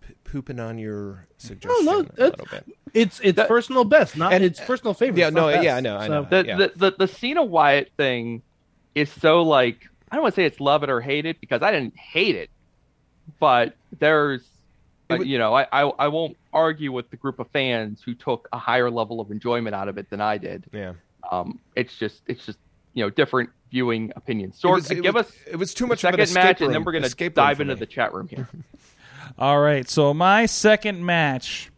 p- 0.00 0.14
pooping 0.24 0.58
on 0.58 0.78
your 0.78 1.26
suggestion 1.38 1.84
no, 1.84 2.00
a 2.00 2.02
little 2.18 2.46
bit. 2.50 2.66
It's 2.92 3.20
it's 3.20 3.36
That- 3.36 3.46
personal 3.48 3.84
best, 3.84 4.16
not 4.16 4.32
And- 4.32 4.42
it's 4.42 4.60
personal 4.60 4.94
favorite. 4.94 5.20
Yeah, 5.20 5.30
no, 5.30 5.46
best. 5.46 5.62
yeah, 5.64 5.76
I 5.76 5.80
know, 5.80 5.96
I 5.96 6.06
So- 6.08 6.12
know. 6.22 6.28
the, 6.28 6.44
yeah. 6.46 6.56
the, 6.56 6.72
the 6.74 6.94
the 6.98 7.08
Cena 7.08 7.44
Wyatt 7.44 7.92
thing 7.96 8.42
is 8.96 9.12
so 9.12 9.42
like 9.42 9.86
I 10.10 10.16
don't 10.16 10.24
want 10.24 10.34
to 10.34 10.40
say 10.40 10.44
it's 10.44 10.58
love 10.58 10.82
it 10.82 10.90
or 10.90 11.00
hate 11.00 11.24
it 11.24 11.40
because 11.40 11.62
I 11.62 11.70
didn't 11.70 11.96
hate 11.96 12.34
it, 12.34 12.50
but 13.38 13.76
there's 14.00 14.40
It 14.40 14.46
would- 15.18 15.26
you 15.28 15.38
know 15.38 15.54
I, 15.54 15.66
I 15.72 15.82
I 15.98 16.08
won't 16.08 16.36
argue 16.52 16.92
with 16.92 17.10
the 17.10 17.16
group 17.16 17.38
of 17.38 17.48
fans 17.50 18.02
who 18.04 18.14
took 18.14 18.48
a 18.52 18.58
higher 18.58 18.90
level 18.90 19.20
of 19.20 19.30
enjoyment 19.30 19.74
out 19.74 19.88
of 19.88 19.98
it 19.98 20.10
than 20.10 20.20
I 20.20 20.38
did. 20.38 20.64
yeah. 20.72 20.92
Um, 21.30 21.60
it's 21.76 21.96
just 21.96 22.22
it's 22.26 22.44
just 22.46 22.58
you 22.94 23.04
know 23.04 23.10
different 23.10 23.50
viewing 23.70 24.12
opinions. 24.16 24.60
Sorg, 24.60 24.74
was- 24.76 24.90
it 24.90 25.02
give 25.02 25.14
was- 25.14 25.26
us 25.26 25.32
it 25.46 25.56
was 25.56 25.74
too 25.74 25.86
much 25.86 26.00
second 26.00 26.32
match, 26.34 26.60
and 26.60 26.72
then 26.74 26.82
we're 26.84 26.92
gonna 26.92 27.06
escape 27.06 27.34
dive 27.34 27.60
into 27.60 27.74
me. 27.74 27.80
the 27.80 27.86
chat 27.86 28.12
room 28.14 28.26
here. 28.28 28.48
All 29.38 29.60
right, 29.60 29.88
so 29.88 30.12
my 30.12 30.46
second 30.46 31.04
match 31.06 31.70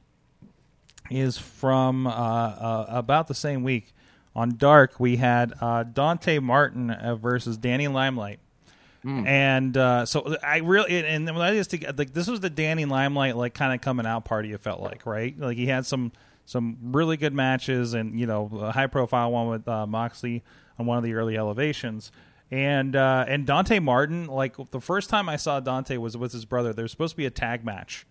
is 1.10 1.36
from 1.36 2.06
uh, 2.06 2.10
uh, 2.10 2.86
about 2.88 3.28
the 3.28 3.34
same 3.34 3.62
week. 3.62 3.92
On 4.34 4.56
Dark, 4.56 4.98
we 4.98 5.16
had 5.16 5.52
uh, 5.60 5.82
Dante 5.82 6.38
Martin 6.38 6.90
uh, 6.90 7.16
versus 7.16 7.58
Danny 7.58 7.86
Limelight. 7.88 8.38
And 9.26 9.76
uh, 9.76 10.06
so 10.06 10.36
I 10.42 10.58
really, 10.58 11.04
and 11.04 11.26
when 11.26 11.36
I 11.36 11.54
just 11.54 11.72
like 11.72 12.12
this 12.12 12.28
was 12.28 12.40
the 12.40 12.50
Danny 12.50 12.84
Limelight 12.84 13.36
like 13.36 13.54
kind 13.54 13.74
of 13.74 13.80
coming 13.80 14.06
out 14.06 14.24
party. 14.24 14.52
It 14.52 14.60
felt 14.60 14.80
like 14.80 15.06
right, 15.06 15.38
like 15.38 15.56
he 15.56 15.66
had 15.66 15.86
some 15.86 16.12
some 16.46 16.76
really 16.82 17.16
good 17.16 17.34
matches, 17.34 17.94
and 17.94 18.18
you 18.18 18.26
know 18.26 18.50
a 18.60 18.72
high 18.72 18.86
profile 18.86 19.32
one 19.32 19.48
with 19.48 19.66
uh, 19.68 19.86
Moxley 19.86 20.42
on 20.78 20.86
one 20.86 20.98
of 20.98 21.04
the 21.04 21.14
early 21.14 21.36
elevations, 21.36 22.12
and 22.50 22.94
uh, 22.94 23.24
and 23.26 23.46
Dante 23.46 23.80
Martin. 23.80 24.26
Like 24.26 24.54
the 24.70 24.80
first 24.80 25.10
time 25.10 25.28
I 25.28 25.36
saw 25.36 25.58
Dante 25.58 25.96
was 25.96 26.16
with 26.16 26.32
his 26.32 26.44
brother. 26.44 26.72
There 26.72 26.84
was 26.84 26.92
supposed 26.92 27.14
to 27.14 27.16
be 27.16 27.26
a 27.26 27.30
tag 27.30 27.64
match, 27.64 28.06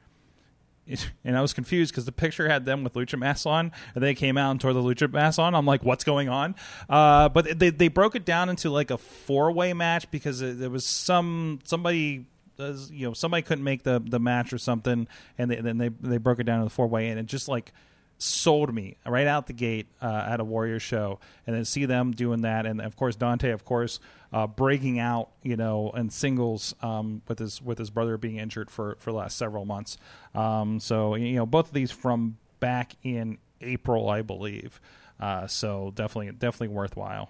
and 1.24 1.38
I 1.38 1.42
was 1.42 1.54
confused 1.54 1.92
because 1.92 2.06
the 2.06 2.12
picture 2.12 2.48
had 2.50 2.66
them 2.66 2.84
with 2.84 2.94
lucha 2.94 3.18
masks 3.18 3.46
on, 3.46 3.72
and 3.96 4.04
they 4.04 4.14
came 4.16 4.38
out 4.38 4.52
and 4.52 4.62
tore 4.62 4.74
the 4.74 4.82
lucha 4.82 5.12
masks 5.12 5.40
on. 5.40 5.56
I'm 5.56 5.66
like, 5.66 5.84
what's 5.84 6.04
going 6.04 6.30
on? 6.30 6.56
Uh, 6.90 7.30
but 7.30 7.60
they 7.60 7.70
they 7.70 7.88
broke 7.88 8.16
it 8.16 8.26
down 8.26 8.50
into 8.50 8.70
like 8.70 8.92
a 8.92 8.98
four 8.98 9.52
way 9.52 9.74
match 9.74 10.10
because 10.12 10.40
there 10.40 10.70
was 10.70 10.86
some 10.86 11.60
somebody. 11.64 12.26
uh, 12.60 12.74
You 12.92 13.08
know, 13.08 13.14
somebody 13.14 13.42
couldn't 13.44 13.64
make 13.64 13.84
the, 13.84 14.02
the 14.06 14.20
match 14.20 14.54
or 14.54 14.58
something, 14.58 15.08
and 15.38 15.50
they, 15.52 15.56
then 15.58 15.78
they 15.78 15.90
they 15.90 16.18
broke 16.18 16.40
it 16.40 16.44
down 16.44 16.60
to 16.60 16.64
the 16.66 16.70
four 16.70 16.88
way, 16.88 17.10
and 17.10 17.20
it 17.20 17.26
just 17.26 17.48
like 17.48 17.74
sold 18.22 18.74
me 18.74 18.98
right 19.06 19.28
out 19.28 19.48
the 19.48 19.54
gate 19.54 19.88
uh, 20.02 20.26
at 20.28 20.40
a 20.40 20.44
Warrior 20.44 20.80
show, 20.80 21.20
and 21.48 21.56
then 21.56 21.66
see 21.66 21.86
them 21.86 22.12
doing 22.12 22.42
that, 22.42 22.66
and 22.66 22.82
of 22.82 22.96
course 22.96 23.16
Dante, 23.16 23.52
of 23.52 23.66
course, 23.66 24.00
uh, 24.32 24.48
breaking 24.48 25.00
out, 25.00 25.30
you 25.44 25.58
know, 25.58 25.92
in 25.92 26.10
singles 26.10 26.76
um, 26.82 27.22
with 27.28 27.40
his 27.40 27.62
with 27.62 27.78
his 27.78 27.90
brother 27.90 28.18
being 28.18 28.38
injured 28.38 28.70
for 28.70 28.96
for 29.00 29.12
the 29.12 29.18
last 29.18 29.38
several 29.38 29.66
months. 29.66 29.98
Um, 30.36 30.80
so 30.80 31.16
you 31.16 31.36
know, 31.36 31.46
both 31.46 31.68
of 31.68 31.74
these 31.74 31.92
from 31.92 32.38
back 32.60 32.94
in 33.04 33.38
April, 33.62 34.10
I 34.10 34.22
believe. 34.22 34.80
Uh, 35.20 35.48
so 35.48 35.92
definitely 35.96 36.32
definitely 36.32 36.70
worthwhile. 36.70 37.30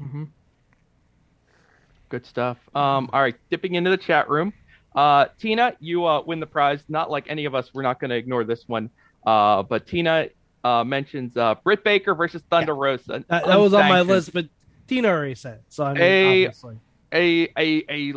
Good 2.10 2.26
stuff. 2.26 2.58
Um, 2.76 3.10
all 3.14 3.22
right, 3.22 3.36
dipping 3.50 3.76
into 3.76 3.90
the 3.90 3.98
chat 3.98 4.30
room. 4.30 4.54
Uh, 4.94 5.28
Tina, 5.40 5.74
you 5.80 6.06
uh, 6.06 6.22
win 6.22 6.42
the 6.42 6.48
prize. 6.48 6.84
Not 6.90 7.10
like 7.10 7.26
any 7.30 7.46
of 7.46 7.56
us. 7.56 7.74
We're 7.74 7.84
not 7.84 8.00
going 8.00 8.10
to 8.10 8.18
ignore 8.18 8.44
this 8.44 8.68
one. 8.68 8.90
Uh, 9.26 9.64
but 9.64 9.88
Tina 9.88 10.28
uh, 10.64 10.84
mentions 10.84 11.36
uh, 11.38 11.56
Britt 11.64 11.84
Baker 11.84 12.16
versus 12.16 12.42
Thunder 12.50 12.76
Rosa. 12.76 13.24
That, 13.28 13.46
that 13.46 13.60
was 13.60 13.74
on 13.74 13.90
my 13.90 14.02
list, 14.02 14.34
but 14.34 14.48
Tina 14.88 15.08
already 15.08 15.36
said 15.36 15.56
it, 15.56 15.64
so 15.70 15.86
I 15.86 15.94
mean, 15.94 16.02
A- 16.04 16.46
obviously. 16.46 16.80
a 17.14 17.50
a 17.58 17.84
a 17.90 18.14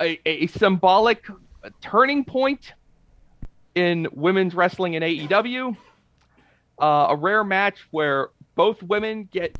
a, 0.00 0.28
a 0.28 0.46
symbolic 0.48 1.24
turning 1.80 2.24
point 2.24 2.72
in 3.74 4.08
women's 4.12 4.54
wrestling 4.54 4.94
in 4.94 5.02
AEW. 5.02 5.76
Uh, 6.80 7.06
a 7.10 7.16
rare 7.16 7.44
match 7.44 7.78
where 7.92 8.30
both 8.56 8.82
women 8.82 9.28
get 9.32 9.56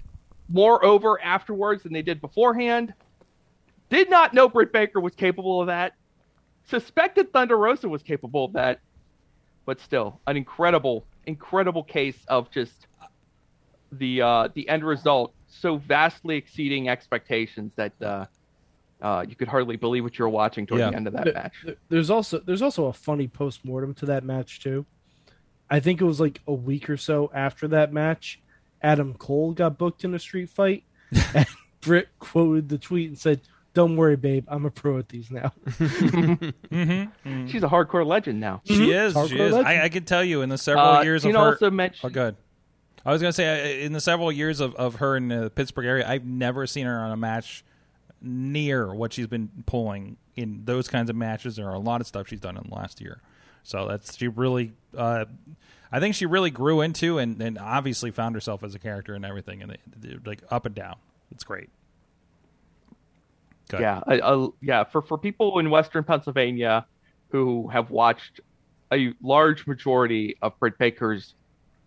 more 0.49 0.85
over 0.85 1.21
afterwards 1.23 1.85
than 1.85 1.93
they 1.93 2.03
did 2.03 2.21
beforehand. 2.21 2.93
Did 3.89 4.11
not 4.11 4.35
know 4.35 4.49
Britt 4.49 4.73
Baker 4.73 5.01
was 5.01 5.15
capable 5.15 5.61
of 5.61 5.69
that. 5.69 5.95
Suspected 6.69 7.33
Thunder 7.33 7.57
Rosa 7.57 7.89
was 7.89 8.03
capable 8.03 8.45
of 8.47 8.53
that. 8.55 8.81
But 9.65 9.81
still, 9.81 10.21
an 10.27 10.37
incredible, 10.37 11.07
incredible 11.27 11.83
case 11.83 12.19
of 12.29 12.51
just 12.51 12.87
the 13.93 14.23
uh, 14.23 14.49
the 14.55 14.69
end 14.69 14.85
result 14.85 15.33
so 15.47 15.77
vastly 15.77 16.37
exceeding 16.37 16.89
expectations 16.89 17.73
that 17.77 17.93
uh, 18.03 18.27
uh, 19.01 19.25
you 19.29 19.37
could 19.37 19.47
hardly 19.49 19.77
believe 19.77 20.03
what 20.03 20.19
you 20.19 20.25
were 20.25 20.29
watching 20.31 20.67
toward 20.67 20.81
Yeah. 20.81 20.91
the 20.91 20.97
end 20.97 21.07
of 21.07 21.13
that 21.13 21.25
There- 21.25 21.35
match. 21.35 21.53
There's 21.89 22.11
also 22.11 22.39
there's 22.41 22.63
also 22.63 22.87
a 22.87 22.93
funny 22.93 23.29
post 23.29 23.65
mortem 23.65 23.95
to 23.95 24.07
that 24.07 24.25
match 24.25 24.61
too. 24.61 24.85
I 25.71 25.81
think 25.81 26.01
it 26.01 26.05
was 26.05 26.21
like 26.21 26.41
a 26.47 26.53
week 26.53 26.91
or 26.91 26.97
so 26.97 27.31
after 27.35 27.69
that 27.69 27.93
match, 27.93 28.41
Adam 28.83 29.15
Cole 29.15 29.53
got 29.53 29.79
booked 29.79 30.05
in 30.05 30.15
a 30.15 30.19
street 30.19 30.51
fight, 30.51 30.85
and 31.35 31.47
Britt 31.81 32.09
quoted 32.19 32.69
the 32.69 32.79
tweet 32.79 33.09
and 33.09 33.19
said, 33.19 33.41
"Don't 33.75 33.97
worry, 33.97 34.17
babe, 34.17 34.47
I'm 34.49 34.65
a 34.65 34.71
pro 34.71 34.99
at 34.99 35.09
these 35.11 35.31
now." 35.31 35.53
Mm-hmm. 35.67 37.47
She's 37.47 37.63
a 37.63 37.69
hardcore 37.69 38.07
legend 38.07 38.41
now. 38.41 38.63
She 38.65 38.91
is. 38.93 39.13
She 39.29 39.39
is. 39.39 39.55
I, 39.55 39.85
I 39.85 39.89
can 39.89 40.05
tell 40.05 40.25
you 40.25 40.43
in 40.43 40.49
the 40.49 40.59
several 40.59 40.85
Uh, 40.87 41.03
years 41.03 41.23
Tina 41.23 41.39
of 41.39 41.45
her. 41.45 41.51
also 41.53 41.71
mentioned 41.71 42.11
Oh, 42.11 42.13
good. 42.13 42.37
I 43.07 43.13
was 43.13 43.21
gonna 43.21 43.33
say 43.33 43.81
uh, 43.81 43.85
in 43.85 43.93
the 43.93 44.01
several 44.01 44.33
years 44.33 44.61
of, 44.61 44.75
of 44.77 44.97
her 44.97 45.17
in 45.17 45.29
the 45.29 45.51
Pittsburgh 45.51 45.87
area, 45.87 46.09
I've 46.09 46.25
never 46.25 46.67
seen 46.67 46.87
her 46.87 46.99
on 46.99 47.11
a 47.13 47.17
match 47.17 47.65
near 48.23 48.95
what 48.95 49.13
she's 49.13 49.27
been 49.27 49.51
pulling 49.67 50.17
in 50.37 50.63
those 50.65 50.89
kinds 50.89 51.11
of 51.11 51.17
matches. 51.17 51.57
There 51.57 51.69
are 51.69 51.75
a 51.75 51.79
lot 51.79 52.01
of 52.01 52.07
stuff 52.07 52.29
she's 52.29 52.41
done 52.41 52.57
in 52.57 52.65
the 52.69 52.75
last 52.75 53.01
year, 53.01 53.21
so 53.63 53.87
that's 53.87 54.17
she 54.17 54.29
really. 54.29 54.73
Uh, 54.97 55.27
I 55.93 56.01
think 56.01 56.15
she 56.17 56.27
really 56.27 56.51
grew 56.51 56.81
into 56.81 57.19
and, 57.19 57.41
and 57.41 57.57
obviously 57.59 58.11
found 58.11 58.35
herself 58.35 58.65
as 58.65 58.75
a 58.75 58.79
character 58.81 59.15
and 59.15 59.25
everything, 59.25 59.63
and 59.63 59.73
it, 59.73 60.27
like 60.27 60.41
up 60.51 60.65
and 60.67 60.75
down. 60.75 60.97
It's 61.31 61.45
great. 61.45 61.69
Yeah, 63.81 64.01
I, 64.07 64.21
I, 64.21 64.49
yeah. 64.61 64.85
For 64.85 65.03
for 65.03 65.19
people 65.19 65.59
in 65.59 65.71
Western 65.71 66.05
Pennsylvania 66.05 66.87
who 67.31 67.69
have 67.69 67.91
watched 67.91 68.41
a 68.93 69.13
large 69.23 69.67
majority 69.67 70.37
of 70.43 70.59
Britt 70.61 70.79
Baker's 70.79 71.35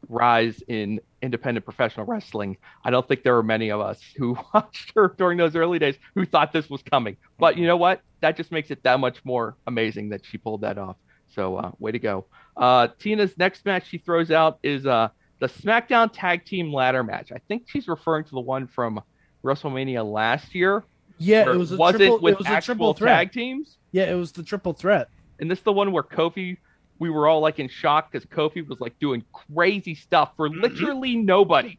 rise 0.09 0.61
in 0.67 0.99
independent 1.21 1.65
professional 1.65 2.05
wrestling, 2.05 2.57
I 2.83 2.89
don't 2.89 3.07
think 3.07 3.23
there 3.23 3.37
are 3.37 3.43
many 3.43 3.69
of 3.69 3.79
us 3.79 4.01
who 4.17 4.37
watched 4.53 4.93
her 4.95 5.13
during 5.17 5.37
those 5.37 5.55
early 5.55 5.79
days 5.79 5.95
who 6.15 6.25
thought 6.25 6.51
this 6.51 6.69
was 6.69 6.81
coming. 6.81 7.17
But 7.37 7.57
you 7.57 7.67
know 7.67 7.77
what? 7.77 8.01
That 8.21 8.35
just 8.35 8.51
makes 8.51 8.71
it 8.71 8.83
that 8.83 8.99
much 8.99 9.23
more 9.23 9.55
amazing 9.67 10.09
that 10.09 10.25
she 10.25 10.37
pulled 10.37 10.61
that 10.61 10.77
off. 10.77 10.97
So 11.27 11.57
uh, 11.57 11.71
way 11.79 11.91
to 11.91 11.99
go. 11.99 12.25
Uh, 12.55 12.87
Tina's 12.99 13.37
next 13.37 13.65
match 13.65 13.87
she 13.87 13.97
throws 13.97 14.31
out 14.31 14.59
is 14.63 14.85
uh, 14.85 15.09
the 15.39 15.47
SmackDown 15.47 16.09
Tag 16.11 16.45
Team 16.45 16.73
Ladder 16.73 17.03
match. 17.03 17.31
I 17.31 17.39
think 17.47 17.65
she's 17.67 17.87
referring 17.87 18.23
to 18.25 18.31
the 18.31 18.39
one 18.39 18.67
from 18.67 19.01
WrestleMania 19.43 20.09
last 20.09 20.55
year. 20.55 20.83
Yeah, 21.19 21.45
where 21.45 21.53
it 21.56 21.57
was 21.57 21.72
a 21.72 21.77
was 21.77 21.95
triple. 21.95 22.15
it 22.18 22.22
with 22.22 22.31
it 22.34 22.38
was 22.39 22.48
a 22.48 22.49
actual 22.52 22.65
triple 22.76 22.94
threat. 22.94 23.15
tag 23.18 23.31
teams? 23.31 23.77
Yeah, 23.91 24.11
it 24.11 24.15
was 24.15 24.31
the 24.31 24.44
triple 24.44 24.73
threat. 24.73 25.10
And 25.39 25.49
this 25.49 25.60
is 25.60 25.64
the 25.64 25.73
one 25.73 25.91
where 25.91 26.03
Kofi, 26.03 26.57
we 26.99 27.10
were 27.10 27.27
all 27.27 27.39
like 27.41 27.60
in 27.60 27.69
shock 27.69 28.11
because 28.11 28.27
Kofi 28.27 28.68
was 28.68 28.80
like 28.80 28.98
doing 28.99 29.23
crazy 29.53 29.95
stuff 29.95 30.31
for 30.35 30.49
Mm-hmm. 30.49 30.61
literally 30.61 31.15
nobody. 31.15 31.77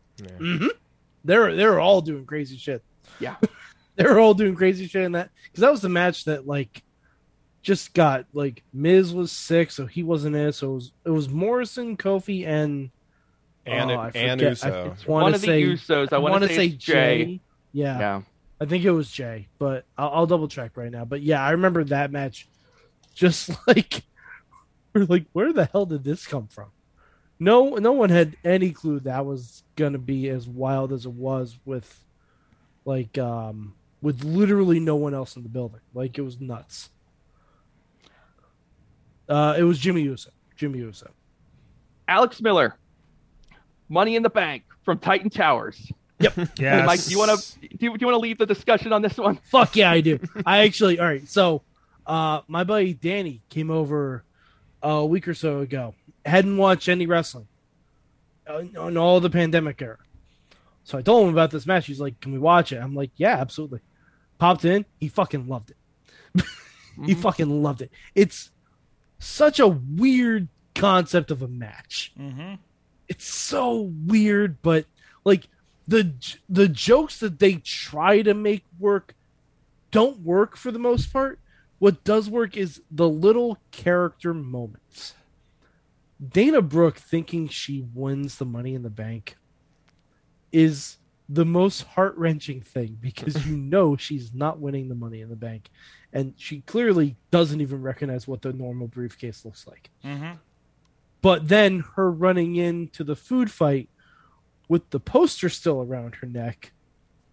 They 1.25 1.37
were 1.37 1.55
they 1.55 1.67
were 1.67 1.81
all 1.81 2.01
doing 2.01 2.25
crazy 2.27 2.57
shit. 2.57 2.83
Yeah. 3.21 3.37
they 3.97 4.05
were 4.05 4.19
all 4.19 4.35
doing 4.35 4.55
crazy 4.55 4.87
shit 4.87 5.03
in 5.03 5.13
that 5.13 5.31
because 5.45 5.61
that 5.63 5.71
was 5.71 5.81
the 5.83 5.89
match 5.89 6.25
that 6.25 6.47
like 6.47 6.83
just 7.63 7.93
got 7.95 8.27
like 8.33 8.63
Miz 8.73 9.13
was 9.13 9.31
sick, 9.33 9.71
so 9.71 9.87
he 9.87 10.03
wasn't 10.03 10.37
in 10.37 10.49
it. 10.49 10.53
So 10.53 10.71
it 10.71 10.75
was 10.75 10.93
it 11.07 11.11
was 11.11 11.29
Morrison, 11.29 11.97
Kofi, 11.97 12.47
and 12.47 12.91
And, 13.67 13.91
oh, 13.91 13.95
I 13.95 14.07
and 14.15 14.41
forget- 14.41 14.51
Uso. 14.53 14.69
I 14.69 15.11
wanna 15.11 15.23
one 15.25 15.35
of 15.35 15.41
the 15.41 15.47
say- 15.47 15.63
Usos, 15.65 16.13
I 16.13 16.19
want 16.19 16.33
wanna 16.33 16.49
to 16.49 16.55
say, 16.55 16.67
it's 16.67 16.77
Jay. 16.77 17.41
Yeah, 17.73 17.99
Yeah. 17.99 18.23
I 18.61 18.67
think 18.67 18.85
it 18.85 18.91
was 18.91 19.11
Jay, 19.11 19.49
but 19.59 19.85
I'll, 19.97 20.11
I'll 20.11 20.27
double 20.27 20.49
check 20.49 20.77
right 20.77 20.91
now. 20.91 21.05
But 21.05 21.23
yeah, 21.23 21.43
I 21.43 21.53
remember 21.53 21.85
that 21.85 22.11
match. 22.11 22.49
Just 23.15 23.51
like 23.67 24.03
we're 24.93 25.05
like, 25.05 25.27
where 25.33 25.53
the 25.53 25.67
hell 25.67 25.87
did 25.87 26.05
this 26.05 26.27
come 26.27 26.49
from? 26.49 26.71
No, 27.41 27.77
no 27.77 27.93
one 27.93 28.11
had 28.11 28.37
any 28.45 28.73
clue 28.73 28.99
that 29.01 29.25
was 29.25 29.63
gonna 29.77 29.99
be 29.99 30.29
as 30.29 30.49
wild 30.49 30.93
as 30.93 31.07
it 31.07 31.13
was 31.13 31.57
with, 31.65 32.05
like, 32.85 33.17
um, 33.17 33.75
with 34.03 34.25
literally 34.25 34.81
no 34.81 34.97
one 34.97 35.15
else 35.15 35.37
in 35.37 35.43
the 35.43 35.49
building. 35.49 35.81
Like 35.95 36.19
it 36.19 36.23
was 36.23 36.41
nuts. 36.41 36.91
Uh, 39.29 39.55
it 39.59 39.63
was 39.63 39.79
Jimmy 39.79 40.03
Uso. 40.03 40.31
Jimmy 40.57 40.81
Uso. 40.81 41.11
Alex 42.09 42.41
Miller, 42.41 42.77
Money 43.89 44.17
in 44.17 44.23
the 44.23 44.31
Bank 44.31 44.65
from 44.85 44.99
Titan 44.99 45.31
Towers. 45.31 45.93
Yes. 46.19 46.35
Hey, 46.59 46.85
Mike, 46.85 47.05
do 47.05 47.11
you 47.11 47.19
want 47.19 47.41
to 47.41 47.61
do 47.61 47.69
you, 47.87 47.97
do 47.97 47.99
you 48.01 48.07
want 48.07 48.15
to 48.15 48.21
leave 48.21 48.39
the 48.39 48.47
discussion 48.47 48.93
on 48.93 49.03
this 49.03 49.17
one? 49.17 49.37
Fuck 49.45 49.77
yeah, 49.77 49.91
I 49.91 50.01
do. 50.01 50.19
I 50.45 50.65
actually, 50.65 50.99
all 50.99 51.07
right. 51.07 51.29
So, 51.29 51.63
uh, 52.07 52.41
my 52.49 52.65
buddy 52.65 52.95
Danny 52.95 53.41
came 53.49 53.71
over 53.71 54.25
a 54.83 55.05
week 55.05 55.29
or 55.29 55.35
so 55.35 55.61
ago. 55.61 55.95
Hadn't 56.25 56.57
watched 56.57 56.89
any 56.89 57.07
wrestling 57.07 57.47
on 58.49 58.97
all 58.97 59.21
the 59.21 59.31
pandemic 59.31 59.81
era. 59.81 59.99
So 60.85 60.97
I 60.99 61.03
told 61.03 61.29
him 61.29 61.35
about 61.35 61.51
this 61.51 61.67
match. 61.67 61.87
He's 61.87 62.01
like, 62.01 62.21
"Can 62.21 62.33
we 62.33 62.39
watch 62.39 62.73
it?" 62.73 62.79
I'm 62.79 62.95
like, 62.95 63.11
"Yeah, 63.17 63.37
absolutely." 63.37 63.81
Popped 64.39 64.65
in. 64.65 64.87
He 64.99 65.09
fucking 65.09 65.49
loved 65.49 65.71
it. 65.71 66.45
he 67.05 67.15
fucking 67.15 67.63
loved 67.63 67.83
it. 67.83 67.91
It's 68.15 68.51
such 69.19 69.61
a 69.61 69.69
weird 69.69 70.49
concept 70.75 71.31
of 71.31 71.43
a 71.43 71.49
match. 71.49 72.13
Mm-hmm. 72.19 72.55
It's 73.09 73.27
so 73.27 73.93
weird, 74.07 74.63
but 74.63 74.87
like 75.25 75.49
the 75.89 76.13
the 76.49 76.69
jokes 76.69 77.19
that 77.21 77.39
they 77.39 77.55
try 77.55 78.21
to 78.21 78.35
make 78.35 78.65
work 78.79 79.15
don't 79.91 80.21
work 80.21 80.57
for 80.57 80.71
the 80.71 80.79
most 80.79 81.13
part. 81.13 81.41
What 81.79 82.05
does 82.05 82.29
work 82.29 82.57
is 82.57 82.83
the 82.91 83.09
little 83.09 83.59
character 83.71 84.35
moments. 84.35 85.15
Dana 86.33 86.61
Brooke 86.61 86.99
thinking 86.99 87.49
she 87.49 87.87
wins 87.95 88.37
the 88.37 88.45
money 88.45 88.75
in 88.75 88.83
the 88.83 88.91
bank 88.91 89.37
is 90.53 90.99
the 91.29 91.45
most 91.45 91.83
heart 91.83 92.17
wrenching 92.17 92.61
thing 92.61 92.99
because 93.01 93.47
you 93.47 93.57
know 93.57 93.97
she's 93.97 94.35
not 94.35 94.59
winning 94.59 94.89
the 94.89 94.95
money 94.95 95.21
in 95.21 95.29
the 95.29 95.37
bank. 95.37 95.71
And 96.13 96.35
she 96.37 96.61
clearly 96.63 97.17
doesn't 97.31 97.61
even 97.61 97.81
recognize 97.83 98.27
what 98.27 98.43
the 98.43 98.53
normal 98.53 98.89
briefcase 98.89 99.45
looks 99.45 99.67
like. 99.67 99.91
Mm-hmm. 100.05 100.33
But 101.23 101.49
then 101.49 101.85
her 101.97 102.11
running 102.11 102.57
into 102.57 103.05
the 103.05 103.17
food 103.17 103.51
fight 103.51 103.89
with 104.69 104.91
the 104.91 105.01
poster 105.01 105.49
still 105.49 105.81
around 105.83 106.17
her 106.17 106.27
neck 106.27 106.73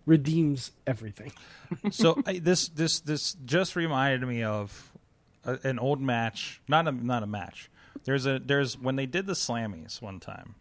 redeems 0.06 0.72
everything. 0.86 1.32
so 1.92 2.22
I, 2.26 2.40
this 2.40 2.70
this 2.70 3.00
this 3.02 3.34
just 3.46 3.76
reminded 3.76 4.28
me 4.28 4.44
of 4.44 4.92
a, 5.44 5.60
an 5.64 5.80
old 5.80 6.02
match, 6.02 6.62
not 6.68 6.88
a 6.88 6.92
not 6.92 7.24
a 7.24 7.28
match. 7.28 7.70
There's 8.04 8.26
a 8.26 8.40
there's 8.40 8.78
when 8.78 8.96
they 8.96 9.06
did 9.06 9.26
the 9.26 9.34
Slammies 9.34 10.02
one 10.02 10.20
time. 10.20 10.56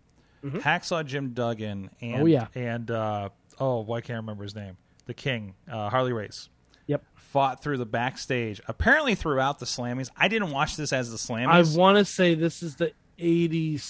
Hacksaw 0.44 1.06
Jim 1.06 1.30
Duggan 1.32 1.88
and 2.02 2.12
Mm-hmm. 2.14 2.22
Oh, 2.22 2.26
yeah. 2.26 2.46
and 2.54 2.90
uh, 2.90 3.30
oh 3.58 3.80
well, 3.80 3.96
I 3.96 4.02
can't 4.02 4.18
remember 4.18 4.42
his 4.44 4.54
name. 4.54 4.76
The 5.06 5.14
King, 5.14 5.54
uh, 5.70 5.88
Harley 5.90 6.12
Race. 6.12 6.48
Yep. 6.86 7.02
Fought 7.14 7.62
through 7.62 7.78
the 7.78 7.86
backstage. 7.86 8.60
Apparently 8.68 9.14
throughout 9.14 9.58
the 9.58 9.64
Slammies. 9.64 10.10
I 10.18 10.28
didn't 10.28 10.50
watch 10.50 10.76
this 10.76 10.92
as 10.92 11.10
the 11.10 11.16
Slammies. 11.16 11.74
I 11.76 11.78
want 11.78 11.96
to 11.98 12.04
say 12.04 12.34
this 12.34 12.62
is 12.62 12.76
the 12.76 12.92
86 13.18 13.82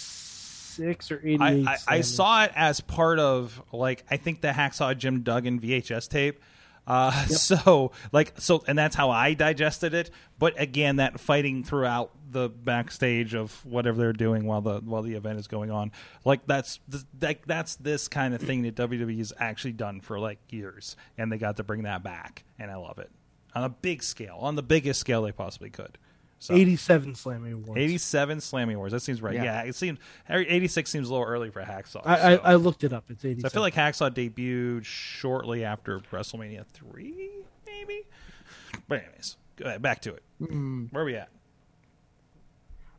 or 0.79 1.21
88. 1.23 1.41
I, 1.41 1.73
I, 1.73 1.77
I 1.89 2.01
saw 2.03 2.45
it 2.45 2.53
as 2.55 2.81
part 2.81 3.19
of 3.19 3.63
like 3.73 4.05
I 4.11 4.17
think 4.17 4.41
the 4.41 4.49
Hacksaw 4.49 4.97
Jim 4.97 5.23
Duggan 5.23 5.61
VHS 5.61 6.09
tape. 6.09 6.41
Uh, 6.87 7.11
So, 7.29 7.93
like, 8.13 8.35
so, 8.39 8.63
and 8.67 8.77
that's 8.77 8.95
how 8.95 9.11
I 9.11 9.35
digested 9.35 9.95
it. 9.95 10.11
But 10.39 10.61
again, 10.61 10.97
that 10.97 11.19
fighting 11.19 11.65
throughout 11.65 12.11
the 12.31 12.49
backstage 12.49 13.35
of 13.35 13.65
whatever 13.65 13.97
they're 13.97 14.13
doing 14.13 14.45
while 14.45 14.61
the 14.61 14.81
while 14.81 15.03
the 15.03 15.15
event 15.15 15.39
is 15.39 15.47
going 15.47 15.71
on, 15.71 15.93
like 16.25 16.47
that's 16.47 16.81
th- 16.91 17.05
that, 17.21 17.39
that's 17.47 17.77
this 17.77 18.09
kind 18.09 18.35
of 18.35 18.43
thing 18.43 18.63
that 18.63 18.75
WWE 18.75 19.17
has 19.19 19.33
actually 19.39 19.73
done 19.73 20.01
for 20.01 20.19
like 20.19 20.39
years, 20.51 20.97
and 21.17 21.33
they 21.33 21.39
got 21.39 21.57
to 21.57 21.65
bring 21.65 21.85
that 21.85 22.03
back, 22.03 22.45
and 22.59 22.71
I 22.71 22.77
love 22.77 22.99
it 22.99 23.11
on 23.55 23.65
a 23.65 23.69
big 23.69 24.03
scale, 24.03 24.39
on 24.41 24.57
the 24.57 24.63
biggest 24.63 25.01
scale 25.01 25.23
they 25.23 25.33
possibly 25.33 25.71
could. 25.71 25.97
So. 26.45 26.55
87 26.55 27.15
Slammy 27.15 27.55
Awards. 27.55 27.81
87 27.81 28.39
Slammy 28.39 28.75
Awards. 28.75 28.93
That 28.93 29.01
seems 29.01 29.23
right. 29.23 29.35
Yeah. 29.35 29.45
Yeah, 29.45 29.63
it 29.63 29.75
seems 29.75 29.99
86 30.29 30.91
seems 30.91 31.09
a 31.09 31.11
little 31.11 31.27
early 31.27 31.51
for 31.51 31.63
Hacksaw. 31.63 32.03
I, 32.05 32.13
I, 32.13 32.37
so. 32.37 32.43
I 32.43 32.55
looked 32.57 32.85
it 32.85 32.93
up. 32.93 33.05
It's 33.09 33.25
87. 33.25 33.41
So 33.41 33.47
I 33.47 33.49
feel 33.49 33.63
like 33.63 33.75
Hacksaw 33.75 34.11
debuted 34.11 34.85
shortly 34.85 35.65
after 35.65 36.01
WrestleMania 36.13 36.67
three, 36.67 37.31
maybe. 37.65 38.03
But 38.87 39.05
anyways, 39.05 39.39
go 39.57 39.65
ahead, 39.65 39.81
back 39.81 40.03
to 40.03 40.13
it. 40.13 40.23
Where 40.37 41.03
are 41.03 41.07
we 41.07 41.17
at? 41.17 41.31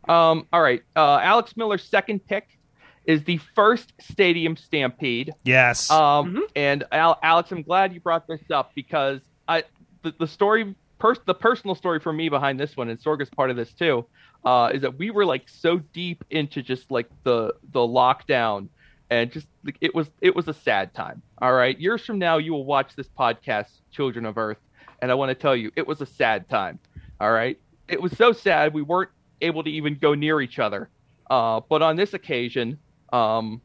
Um, 0.10 0.48
all 0.52 0.62
right. 0.64 0.82
Uh, 0.96 1.20
Alex 1.22 1.56
Miller's 1.56 1.84
second 1.84 2.26
pick 2.26 2.58
is 3.06 3.24
the 3.26 3.38
first 3.54 3.94
Stadium 4.02 4.58
Stampede. 4.58 5.36
Yes. 5.44 5.92
Um, 5.92 6.48
and 6.56 6.84
Al- 6.92 7.20
Alex, 7.22 7.52
I'm 7.52 7.62
glad 7.62 7.94
you 7.94 8.00
brought 8.00 8.26
this 8.28 8.42
up 8.52 8.72
because 8.74 9.22
I 9.48 9.66
the, 10.02 10.16
the 10.18 10.28
story, 10.28 10.74
pers- 11.00 11.20
the 11.26 11.34
personal 11.34 11.76
story 11.76 12.00
for 12.00 12.14
me 12.14 12.30
behind 12.30 12.60
this 12.60 12.76
one, 12.78 12.90
and 12.90 13.00
Sorga's 13.00 13.30
part 13.30 13.50
of 13.50 13.56
this 13.56 13.72
too, 13.74 14.06
uh, 14.44 14.72
is 14.74 14.82
that 14.82 14.98
we 14.98 15.12
were 15.12 15.26
like 15.26 15.48
so 15.48 15.78
deep 15.94 16.24
into 16.30 16.62
just 16.62 16.92
like 16.92 17.10
the 17.24 17.54
the 17.72 17.80
lockdown, 17.80 18.68
and 19.10 19.32
just 19.32 19.48
like, 19.64 19.78
it 19.82 19.94
was 19.94 20.10
it 20.22 20.36
was 20.36 20.48
a 20.48 20.54
sad 20.54 20.94
time. 20.94 21.22
All 21.42 21.54
right, 21.54 21.80
years 21.80 22.06
from 22.06 22.20
now, 22.20 22.38
you 22.38 22.54
will 22.54 22.66
watch 22.66 22.96
this 22.96 23.08
podcast, 23.08 23.70
Children 23.92 24.26
of 24.26 24.38
Earth, 24.38 24.60
and 25.02 25.12
I 25.12 25.16
want 25.16 25.30
to 25.30 25.36
tell 25.36 25.56
you, 25.56 25.72
it 25.76 25.88
was 25.88 26.02
a 26.02 26.06
sad 26.06 26.50
time. 26.50 26.80
All 27.20 27.32
right, 27.32 27.60
it 27.88 28.02
was 28.02 28.12
so 28.18 28.32
sad 28.32 28.74
we 28.74 28.82
weren't 28.82 29.12
able 29.42 29.64
to 29.64 29.70
even 29.70 29.96
go 29.96 30.14
near 30.14 30.42
each 30.42 30.60
other. 30.60 30.90
Uh, 31.30 31.60
but 31.68 31.82
on 31.82 31.96
this 31.96 32.14
occasion, 32.14 32.78
um, 33.12 33.62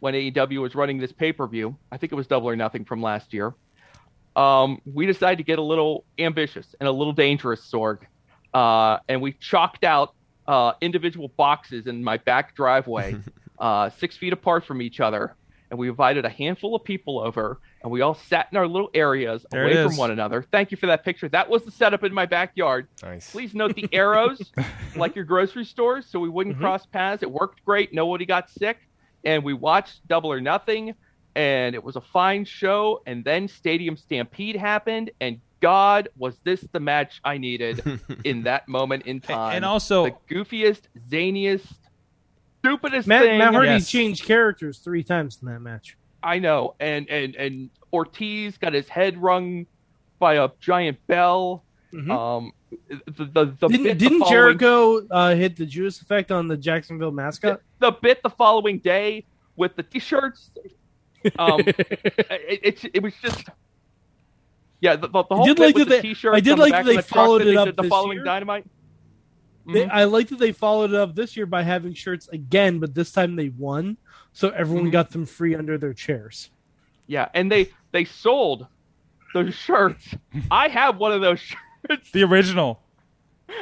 when 0.00 0.14
AEW 0.14 0.60
was 0.60 0.74
running 0.74 0.98
this 0.98 1.12
pay 1.12 1.32
per 1.32 1.46
view, 1.46 1.76
I 1.90 1.96
think 1.96 2.12
it 2.12 2.16
was 2.16 2.26
Double 2.26 2.48
or 2.48 2.56
Nothing 2.56 2.84
from 2.84 3.02
last 3.02 3.32
year. 3.32 3.54
Um, 4.36 4.82
we 4.84 5.06
decided 5.06 5.38
to 5.38 5.44
get 5.44 5.58
a 5.58 5.62
little 5.62 6.04
ambitious 6.18 6.76
and 6.78 6.86
a 6.88 6.92
little 6.92 7.14
dangerous, 7.14 7.60
Sorg, 7.60 8.00
uh, 8.52 8.98
and 9.08 9.22
we 9.22 9.32
chalked 9.32 9.82
out 9.82 10.14
uh, 10.46 10.72
individual 10.82 11.28
boxes 11.36 11.86
in 11.86 12.04
my 12.04 12.18
back 12.18 12.54
driveway, 12.54 13.16
uh, 13.58 13.88
six 13.90 14.16
feet 14.16 14.34
apart 14.34 14.64
from 14.66 14.82
each 14.82 15.00
other, 15.00 15.34
and 15.70 15.78
we 15.78 15.88
invited 15.88 16.26
a 16.26 16.28
handful 16.28 16.76
of 16.76 16.84
people 16.84 17.18
over, 17.18 17.58
and 17.82 17.90
we 17.90 18.02
all 18.02 18.14
sat 18.14 18.48
in 18.52 18.58
our 18.58 18.68
little 18.68 18.90
areas 18.92 19.46
There 19.50 19.64
away 19.64 19.82
from 19.82 19.96
one 19.96 20.10
another. 20.10 20.44
Thank 20.52 20.70
you 20.70 20.76
for 20.76 20.86
that 20.86 21.02
picture. 21.02 21.28
That 21.30 21.48
was 21.48 21.62
the 21.62 21.70
setup 21.70 22.04
in 22.04 22.12
my 22.12 22.26
backyard. 22.26 22.88
Nice. 23.02 23.30
Please 23.30 23.54
note 23.54 23.74
the 23.74 23.88
arrows, 23.92 24.52
like 24.96 25.16
your 25.16 25.24
grocery 25.24 25.64
stores, 25.64 26.06
so 26.06 26.20
we 26.20 26.28
wouldn't 26.28 26.58
cross 26.58 26.84
paths. 26.84 27.22
It 27.22 27.30
worked 27.30 27.64
great. 27.64 27.94
Nobody 27.94 28.26
got 28.26 28.50
sick. 28.50 28.78
And 29.24 29.42
we 29.42 29.54
watched 29.54 30.06
Double 30.06 30.30
or 30.30 30.40
Nothing, 30.40 30.94
and 31.36 31.74
it 31.76 31.84
was 31.84 31.94
a 31.96 32.00
fine 32.00 32.44
show. 32.44 33.02
And 33.06 33.22
then 33.24 33.46
Stadium 33.46 33.96
Stampede 33.96 34.56
happened, 34.56 35.10
and 35.20 35.38
God, 35.60 36.08
was 36.16 36.36
this 36.44 36.62
the 36.72 36.80
match 36.80 37.20
I 37.24 37.38
needed 37.38 37.82
in 38.24 38.42
that 38.42 38.66
moment 38.68 39.06
in 39.06 39.20
time. 39.20 39.54
and 39.54 39.64
also- 39.64 40.04
the 40.06 40.34
goofiest, 40.34 40.82
zaniest, 41.08 41.72
stupidest 42.60 43.06
Matt, 43.06 43.22
thing. 43.22 43.38
Matt 43.38 43.52
Hardy 43.54 43.68
Yes. 43.70 43.88
changed 43.88 44.24
characters 44.24 44.78
three 44.78 45.02
times 45.04 45.38
in 45.40 45.48
that 45.48 45.60
match. 45.60 45.96
I 46.22 46.38
know. 46.40 46.74
And 46.80 47.08
and 47.08 47.36
and 47.36 47.70
Ortiz 47.92 48.58
got 48.58 48.72
his 48.72 48.88
head 48.88 49.16
rung 49.16 49.66
by 50.18 50.34
a 50.34 50.48
giant 50.60 50.98
bell. 51.06 51.62
Mhm. 51.94 52.10
Um, 52.10 52.52
the 52.88 53.24
the, 53.24 53.44
the 53.60 53.68
Didn't, 53.68 53.82
bit 53.84 53.98
didn't 53.98 54.18
following- 54.20 54.32
Jericho 54.58 55.06
uh, 55.10 55.34
hit 55.34 55.56
the 55.56 55.66
Judas 55.66 56.00
effect 56.02 56.32
on 56.32 56.48
the 56.48 56.56
Jacksonville 56.56 57.12
mascot? 57.12 57.60
the 57.78 57.92
bit 57.92 58.22
the 58.22 58.30
following 58.30 58.78
day 58.78 59.24
with 59.54 59.76
the 59.76 59.82
t-shirts. 59.84 60.50
Um, 61.38 61.60
it, 61.66 62.60
it, 62.84 62.90
it 62.94 63.02
was 63.02 63.12
just. 63.22 63.44
Yeah, 64.80 64.96
the, 64.96 65.08
the, 65.08 65.24
the 65.24 65.36
whole 65.36 65.44
did 65.46 65.58
like 65.58 65.74
with 65.74 65.88
that 65.88 65.96
the 65.96 65.96
they- 65.96 66.08
t-shirts 66.08 66.36
I 66.36 66.40
did 66.40 66.52
on 66.52 66.58
the 66.58 66.62
like 66.64 66.72
that 66.72 66.84
they 66.84 66.96
the 66.96 67.02
followed 67.02 67.42
it 67.42 67.44
they 67.46 67.56
up 67.56 67.74
the 67.76 67.82
this 67.82 67.88
following 67.88 68.18
year. 68.18 68.24
dynamite. 68.24 68.64
They, 69.66 69.84
Mhm. 69.84 69.90
I 69.90 70.04
like 70.04 70.28
that 70.28 70.38
they 70.38 70.52
followed 70.52 70.90
it 70.92 70.96
up 70.96 71.14
this 71.16 71.36
year 71.36 71.46
by 71.46 71.62
having 71.64 71.92
shirts 71.94 72.28
again, 72.28 72.78
but 72.78 72.94
this 72.94 73.10
time 73.10 73.34
they 73.34 73.48
won, 73.48 73.96
so 74.32 74.50
everyone 74.50 74.88
Mhm. 74.88 74.92
got 74.92 75.10
them 75.10 75.26
free 75.26 75.56
under 75.56 75.76
their 75.78 75.92
chairs. 75.94 76.50
Yeah, 77.08 77.28
and 77.34 77.50
they 77.50 77.70
they 77.90 78.04
sold 78.04 78.66
those 79.34 79.54
shirts. 79.54 80.14
I 80.50 80.68
have 80.68 80.98
one 80.98 81.10
of 81.12 81.20
those 81.20 81.40
shirts. 81.88 82.10
the 82.12 82.22
original. 82.22 82.80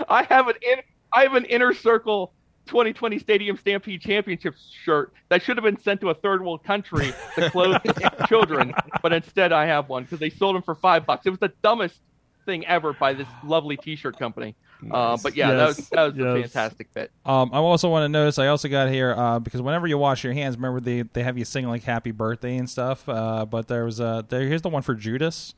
I 0.08 0.24
have 0.24 0.48
an 0.48 0.56
in, 0.60 0.80
I 1.12 1.22
have 1.22 1.34
an 1.34 1.44
inner 1.46 1.72
circle 1.72 2.34
2020 2.66 3.18
Stadium 3.18 3.56
Stampede 3.56 4.00
Championship 4.00 4.54
shirt 4.84 5.12
that 5.28 5.42
should 5.42 5.56
have 5.56 5.64
been 5.64 5.80
sent 5.80 6.00
to 6.00 6.10
a 6.10 6.14
third 6.14 6.42
world 6.42 6.64
country 6.64 7.12
to 7.36 7.50
clothe 7.50 7.80
children, 8.28 8.74
but 9.02 9.12
instead 9.12 9.52
I 9.52 9.66
have 9.66 9.88
one 9.88 10.04
because 10.04 10.18
they 10.18 10.30
sold 10.30 10.56
them 10.56 10.62
for 10.62 10.74
five 10.74 11.04
bucks. 11.06 11.26
It 11.26 11.30
was 11.30 11.38
the 11.40 11.52
dumbest 11.62 12.00
thing 12.46 12.66
ever 12.66 12.92
by 12.92 13.14
this 13.14 13.28
lovely 13.44 13.76
T-shirt 13.76 14.18
company. 14.18 14.54
Uh, 14.90 15.16
but 15.22 15.34
yeah, 15.34 15.52
that 15.54 15.66
was 15.68 15.88
that 15.90 16.14
was 16.14 16.18
a 16.18 16.42
fantastic 16.42 16.92
bit. 16.92 17.10
Um, 17.24 17.50
I 17.54 17.58
also 17.58 17.88
want 17.88 18.04
to 18.04 18.08
notice. 18.08 18.38
I 18.38 18.48
also 18.48 18.68
got 18.68 18.90
here 18.90 19.14
uh, 19.16 19.38
because 19.38 19.62
whenever 19.62 19.86
you 19.86 19.96
wash 19.96 20.22
your 20.24 20.34
hands, 20.34 20.56
remember 20.56 20.80
they, 20.80 21.02
they 21.02 21.22
have 21.22 21.38
you 21.38 21.46
sing 21.46 21.66
like 21.66 21.84
"Happy 21.84 22.10
Birthday" 22.10 22.58
and 22.58 22.68
stuff. 22.68 23.08
Uh, 23.08 23.46
but 23.46 23.66
there 23.68 23.84
was 23.86 23.98
uh, 24.00 24.22
there 24.28 24.42
here's 24.46 24.60
the 24.62 24.68
one 24.68 24.82
for 24.82 24.94
Judas 24.94 25.54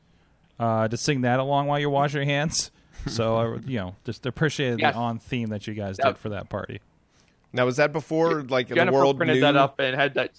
uh, 0.59 0.87
to 0.87 0.95
sing 0.95 1.21
that 1.21 1.39
along 1.41 1.67
while 1.67 1.77
you 1.79 1.89
wash 1.89 2.13
your 2.13 2.23
hands. 2.23 2.71
So 3.05 3.35
I, 3.35 3.55
you 3.65 3.77
know, 3.79 3.95
just 4.05 4.25
appreciated 4.25 4.79
Yes. 4.79 4.93
the 4.93 4.99
on 4.99 5.19
theme 5.19 5.49
that 5.49 5.67
you 5.67 5.73
guys 5.73 5.97
did 5.97 6.17
for 6.17 6.29
that 6.29 6.49
party. 6.49 6.79
Now 7.53 7.65
was 7.65 7.77
that 7.77 7.93
before 7.93 8.43
like 8.43 8.67
Jennifer 8.67 8.85
the 8.85 8.91
world 8.91 9.17
printed 9.17 9.35
knew 9.35 9.41
that 9.41 9.55
up 9.55 9.79
and 9.79 9.95
had 9.95 10.13
that. 10.15 10.31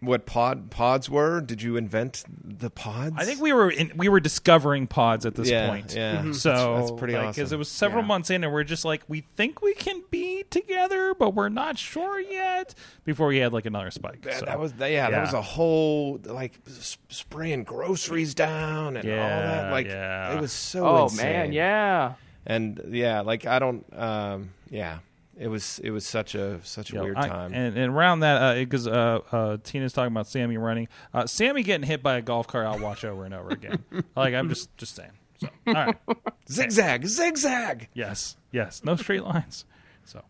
what 0.00 0.26
pod 0.26 0.70
pods 0.70 1.08
were? 1.08 1.40
Did 1.40 1.62
you 1.62 1.76
invent 1.76 2.24
the 2.44 2.68
pods? 2.70 3.14
I 3.16 3.24
think 3.24 3.40
we 3.40 3.52
were 3.52 3.70
in, 3.70 3.92
we 3.96 4.08
were 4.08 4.20
discovering 4.20 4.86
pods 4.86 5.24
at 5.24 5.34
this 5.36 5.48
yeah, 5.48 5.68
point. 5.68 5.94
Yeah, 5.94 6.32
So 6.32 6.50
that's, 6.50 6.90
that's 6.90 6.98
pretty 6.98 7.14
Because 7.14 7.38
awesome. 7.38 7.54
it 7.54 7.58
was 7.58 7.68
several 7.70 8.02
Yeah. 8.02 8.08
months 8.08 8.30
in, 8.30 8.44
and 8.44 8.52
we're 8.52 8.64
just 8.64 8.84
like, 8.84 9.02
we 9.08 9.22
think 9.36 9.62
we 9.62 9.72
can 9.74 10.02
be 10.10 10.44
together, 10.50 11.14
but 11.14 11.34
we're 11.34 11.48
not 11.48 11.78
sure 11.78 12.20
yet. 12.20 12.74
Before 13.04 13.28
we 13.28 13.38
had 13.38 13.52
like 13.54 13.64
another 13.64 13.90
spike. 13.90 14.22
That, 14.22 14.40
So, 14.40 14.44
that 14.46 14.58
was 14.60 14.74
yeah, 14.78 14.86
yeah. 14.86 15.10
That 15.10 15.20
was 15.22 15.32
a 15.34 15.42
whole 15.42 16.20
like 16.24 16.58
spraying 17.08 17.64
groceries 17.64 18.34
down 18.34 18.96
and 18.96 19.08
all 19.08 19.16
that. 19.16 19.70
Like 19.70 19.86
yeah. 19.86 20.34
it 20.34 20.40
was 20.40 20.52
so. 20.52 20.86
Oh 20.86 21.02
insane. 21.04 21.26
man, 21.32 21.52
yeah. 21.52 22.14
and 22.44 22.80
yeah, 22.90 23.20
like 23.22 23.46
I 23.46 23.58
don't. 23.60 23.84
um 23.98 24.50
Yeah, 24.68 24.98
it 25.38 25.48
was 25.48 25.78
it 25.80 25.90
was 25.90 26.06
such 26.06 26.34
a 26.34 26.64
such 26.64 26.90
a 26.90 26.92
you 26.94 26.98
know, 26.98 27.04
weird 27.04 27.16
I- 27.18 27.28
time. 27.28 27.52
and, 27.54 27.76
and 27.76 27.92
around 27.94 28.20
that, 28.20 28.56
because 28.58 28.86
uh, 28.86 29.20
uh, 29.32 29.56
Tina's 29.62 29.92
talking 29.92 30.12
about 30.12 30.26
Sammy 30.26 30.56
running, 30.56 30.88
uh, 31.12 31.26
Sammy 31.26 31.62
getting 31.62 31.86
hit 31.86 32.02
by 32.02 32.16
a 32.16 32.22
golf 32.22 32.46
cart, 32.46 32.66
I'll 32.66 32.78
watch 32.78 33.04
over 33.04 33.24
and 33.24 33.34
over 33.34 33.50
again. 33.50 33.84
like 34.16 34.34
I'm 34.34 34.48
just 34.48 34.74
just 34.76 34.94
saying. 34.96 35.10
So, 35.38 35.48
all 35.66 35.74
right, 35.74 35.96
zigzag, 36.50 37.06
zigzag. 37.06 37.88
yes, 37.92 38.36
yes, 38.52 38.82
no 38.84 38.96
straight 38.96 39.22
lines. 39.22 39.66
So, 40.04 40.22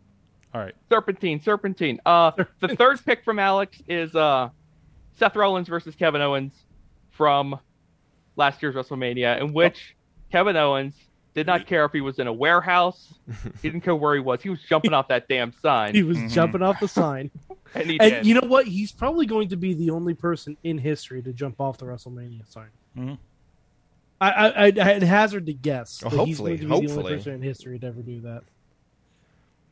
all 0.53 0.61
right, 0.61 0.75
Serpentine, 0.89 1.41
Serpentine. 1.41 2.01
Uh, 2.05 2.33
the 2.61 2.69
third 2.75 3.05
pick 3.05 3.23
from 3.23 3.39
Alex 3.39 3.81
is 3.87 4.13
uh, 4.17 4.49
Seth 5.19 5.37
Rollins 5.37 5.69
versus 5.69 5.95
Kevin 5.95 6.21
Owens 6.23 6.53
from 7.13 7.59
last 8.35 8.61
year's 8.63 8.75
WrestleMania, 8.75 9.41
in 9.41 9.53
which 9.53 9.95
Kevin 10.33 10.57
Owens 10.57 10.95
did 11.37 11.47
not 11.47 11.67
care 11.67 11.85
if 11.85 11.93
he 11.93 12.01
was 12.01 12.19
in 12.19 12.27
a 12.27 12.33
warehouse. 12.33 13.15
He 13.63 13.69
didn't 13.69 13.83
care 13.83 13.95
where 13.95 14.15
he 14.15 14.21
was. 14.21 14.43
He 14.43 14.49
was 14.49 14.61
jumping 14.63 14.93
off 14.93 15.09
that 15.09 15.29
damn 15.29 15.53
sign. 15.53 15.95
He 15.95 16.01
sign, 16.01 16.09
was 16.25 16.33
jumping 16.33 16.63
off 16.63 16.81
the 16.81 16.89
sign. 16.89 17.31
and 17.75 17.91
he 17.91 18.01
And 18.01 18.25
you 18.27 18.35
know 18.35 18.47
what? 18.49 18.67
He's 18.67 18.91
probably 18.93 19.27
going 19.27 19.49
to 19.51 19.57
be 19.57 19.75
the 19.75 19.91
only 19.91 20.15
person 20.15 20.57
in 20.65 20.79
history 20.79 21.23
to 21.23 21.33
jump 21.33 21.61
off 21.61 21.79
the 21.79 21.85
WrestleMania 21.85 22.51
sign. 22.51 22.69
Mhm. 22.97 23.19
I, 24.21 24.31
I, 24.31 24.65
I'd, 24.65 24.79
I'd 24.79 25.03
hazard 25.03 25.47
to 25.47 25.53
guess 25.53 26.03
Well, 26.03 26.11
that 26.11 26.25
he's 26.27 26.39
hopefully, 26.39 26.57
going 26.57 26.71
to 26.71 26.81
be 26.81 26.87
the 26.87 27.01
only 27.01 27.17
person 27.17 27.33
in 27.35 27.43
history 27.43 27.79
to 27.79 27.87
ever 27.87 28.01
do 28.01 28.21
that. 28.23 28.43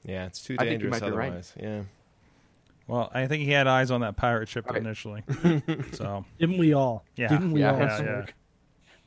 Yeah, 0.05 0.27
it's 0.27 0.43
too 0.43 0.57
I 0.59 0.65
think 0.65 0.83
you 0.83 0.91
dangerous 0.91 1.01
might 1.01 1.11
be 1.11 1.17
right. 1.17 1.27
otherwise. 1.29 1.53
Yeah. 1.59 1.83
well, 2.87 3.11
I 3.15 3.27
think 3.27 3.45
he 3.45 3.51
had 3.53 3.67
eyes 3.67 3.91
on 3.91 4.03
that 4.03 4.17
pirate 4.17 4.49
ship 4.51 4.67
All 4.69 4.75
right. 4.75 4.83
initially. 4.83 5.23
so, 5.93 6.27
Didn't 6.39 6.59
we 6.59 6.75
all? 6.75 7.05
Yeah. 7.17 7.29
Didn't 7.29 7.53
we 7.53 7.61
Yeah, 7.61 7.73
all? 7.73 7.79
yeah, 7.79 8.01
Sorg? 8.01 8.29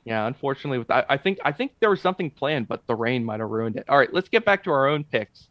Yeah, 0.08 0.26
unfortunately, 0.26 0.78
with 0.78 0.90
I, 0.90 1.04
I 1.10 1.18
think 1.18 1.38
I 1.44 1.52
think 1.52 1.74
there 1.82 1.90
was 1.90 2.00
something 2.00 2.32
planned, 2.32 2.70
but 2.70 2.88
the 2.88 2.96
rain 2.96 3.26
might 3.26 3.42
have 3.42 3.50
ruined 3.50 3.76
it. 3.76 3.84
All 3.90 3.98
right, 3.98 4.12
let's 4.14 4.30
get 4.30 4.46
back 4.46 4.64
to 4.64 4.72
our 4.72 4.88
own 4.88 5.04
picks. 5.04 5.50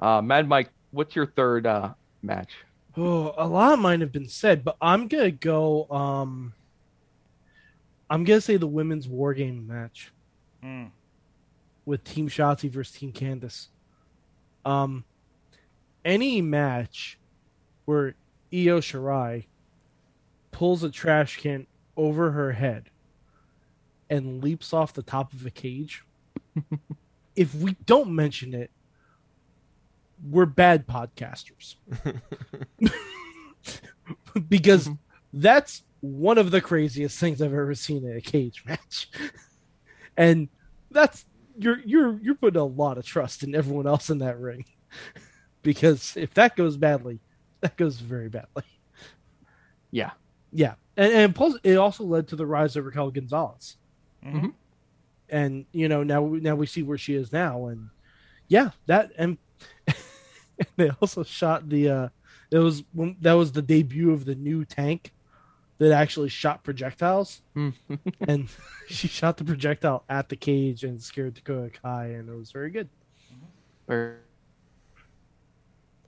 Uh, 0.00 0.22
Mad 0.22 0.48
Mike, 0.48 0.70
what's 0.92 1.14
your 1.14 1.26
third 1.26 1.66
uh, 1.66 1.92
match? 2.22 2.52
Oh, 2.96 3.32
a 3.36 3.46
lot 3.46 3.74
of 3.74 3.78
mine 3.78 4.00
have 4.00 4.10
been 4.10 4.26
said, 4.26 4.64
but 4.64 4.76
I'm 4.80 5.06
gonna 5.06 5.30
go. 5.30 5.86
Um, 5.88 6.52
I'm 8.10 8.24
gonna 8.24 8.40
say 8.40 8.56
the 8.56 8.66
women's 8.66 9.06
war 9.06 9.34
game 9.34 9.68
match 9.68 10.10
mm, 10.64 10.90
with 11.84 12.02
Team 12.02 12.28
Shotzi 12.28 12.68
versus 12.68 12.98
Team 12.98 13.12
Candice. 13.12 13.68
Um, 14.64 15.04
any 16.04 16.42
match 16.42 17.20
where 17.84 18.16
Io 18.52 18.80
Shirai 18.80 19.44
pulls 20.50 20.82
a 20.82 20.90
trash 20.90 21.36
can 21.36 21.68
over 21.96 22.32
her 22.32 22.50
head 22.50 22.90
and 24.10 24.42
leaps 24.42 24.72
off 24.72 24.92
the 24.92 25.02
top 25.02 25.32
of 25.32 25.46
a 25.46 25.50
cage, 25.50 26.04
if 27.36 27.54
we 27.54 27.76
don't 27.86 28.10
mention 28.10 28.54
it, 28.54 28.70
we're 30.28 30.46
bad 30.46 30.86
podcasters. 30.86 31.76
because 34.48 34.88
that's 35.32 35.82
one 36.00 36.38
of 36.38 36.50
the 36.50 36.60
craziest 36.60 37.18
things 37.18 37.42
I've 37.42 37.52
ever 37.52 37.74
seen 37.74 38.04
in 38.04 38.16
a 38.16 38.20
cage 38.20 38.64
match. 38.66 39.10
and 40.16 40.48
that's 40.90 41.24
you're 41.58 41.80
you're 41.84 42.18
you're 42.20 42.34
putting 42.34 42.60
a 42.60 42.64
lot 42.64 42.98
of 42.98 43.04
trust 43.04 43.42
in 43.42 43.54
everyone 43.54 43.86
else 43.86 44.10
in 44.10 44.18
that 44.18 44.38
ring. 44.38 44.64
because 45.62 46.16
if 46.16 46.34
that 46.34 46.56
goes 46.56 46.76
badly, 46.76 47.20
that 47.60 47.76
goes 47.76 47.98
very 47.98 48.28
badly. 48.28 48.64
Yeah. 49.90 50.10
Yeah, 50.52 50.74
and, 50.96 51.12
and 51.12 51.34
plus 51.34 51.54
it 51.62 51.76
also 51.76 52.04
led 52.04 52.28
to 52.28 52.36
the 52.36 52.46
rise 52.46 52.76
of 52.76 52.86
Raquel 52.86 53.10
Gonzalez. 53.10 53.76
Mhm. 54.24 54.52
And 55.30 55.66
you 55.72 55.88
know 55.88 56.02
now 56.02 56.24
now 56.26 56.54
we 56.54 56.66
see 56.66 56.82
where 56.82 56.98
she 56.98 57.14
is 57.14 57.32
now, 57.32 57.66
and 57.66 57.90
yeah, 58.48 58.70
that 58.86 59.12
and 59.18 59.36
they 60.76 60.90
also 61.02 61.22
shot 61.22 61.68
the 61.68 61.88
uh 61.90 62.08
it 62.50 62.58
was 62.58 62.82
when 62.92 63.16
that 63.20 63.34
was 63.34 63.52
the 63.52 63.62
debut 63.62 64.10
of 64.12 64.24
the 64.24 64.34
new 64.34 64.64
tank 64.64 65.12
that 65.78 65.92
actually 65.92 66.28
shot 66.30 66.64
projectiles, 66.64 67.42
and 67.54 68.48
she 68.88 69.06
shot 69.06 69.36
the 69.36 69.44
projectile 69.44 70.02
at 70.08 70.28
the 70.28 70.36
cage 70.36 70.82
and 70.82 71.00
scared 71.00 71.34
Dakota 71.34 71.70
Kai, 71.82 72.06
and 72.06 72.28
it 72.28 72.34
was 72.34 72.50
very 72.50 72.70
good. 72.70 72.88
Very, 73.86 74.14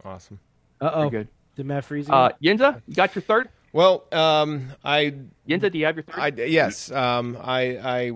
Awesome. 0.05 0.39
Uh 0.81 0.91
oh, 0.95 1.11
good. 1.11 1.29
did 1.57 1.67
Matt 1.67 1.85
freeze? 1.85 2.09
Uh, 2.09 2.31
again? 2.41 2.59
Yinza, 2.59 2.83
you 2.87 2.95
got 2.95 3.15
your 3.15 3.23
third? 3.23 3.51
Well, 3.73 4.05
um, 4.13 4.73
I 4.85 5.15
Yinza, 5.49 5.71
do 5.71 5.79
you 5.79 5.87
have 5.87 5.97
your 5.97 6.03
third? 6.05 6.41
I 6.41 6.45
yes, 6.45 6.91
um, 6.91 7.39
I 7.41 7.61
I 7.79 8.13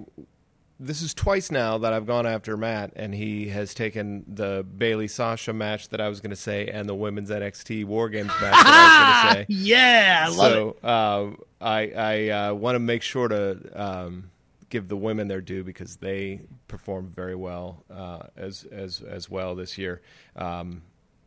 this 0.81 1.03
is 1.03 1.15
twice 1.15 1.51
now 1.51 1.79
that 1.79 1.93
I've 1.93 2.07
gone 2.07 2.27
after 2.27 2.57
Matt, 2.57 2.93
and 2.97 3.15
he 3.15 3.49
has 3.49 3.75
taken 3.75 4.25
the 4.27 4.67
Bayley 4.77 5.07
Sasha 5.09 5.53
match 5.53 5.89
that 5.91 6.01
I 6.01 6.09
was 6.09 6.21
going 6.21 6.31
to 6.31 6.37
say, 6.37 6.67
and 6.67 6.89
the 6.89 6.95
women's 6.95 7.31
NXT 7.31 7.85
War 7.85 8.09
Games 8.09 8.29
match 8.29 8.53
that 8.53 8.67
I 8.67 9.27
was 9.29 9.35
going 9.35 9.47
to 9.47 9.53
say. 9.53 9.67
yeah, 9.67 10.25
I 10.27 10.29
love 10.31 10.53
it. 10.53 10.77
so 10.83 10.89
um, 10.89 11.39
I 11.61 11.93
I 11.97 12.29
uh, 12.31 12.55
want 12.55 12.75
to 12.75 12.81
make 12.81 13.03
sure 13.03 13.29
to 13.29 13.59
um, 13.75 14.31
give 14.69 14.89
the 14.89 14.97
women 14.97 15.29
their 15.29 15.41
due 15.41 15.63
because 15.63 15.97
they 15.97 16.41
performed 16.67 17.15
very 17.15 17.37
well 17.37 17.85
uh, 17.91 18.25
as 18.37 18.65
as 18.73 19.01
as 19.03 19.31
well 19.31 19.55
this 19.55 19.79
year. 19.79 20.03
Um, 20.35 20.83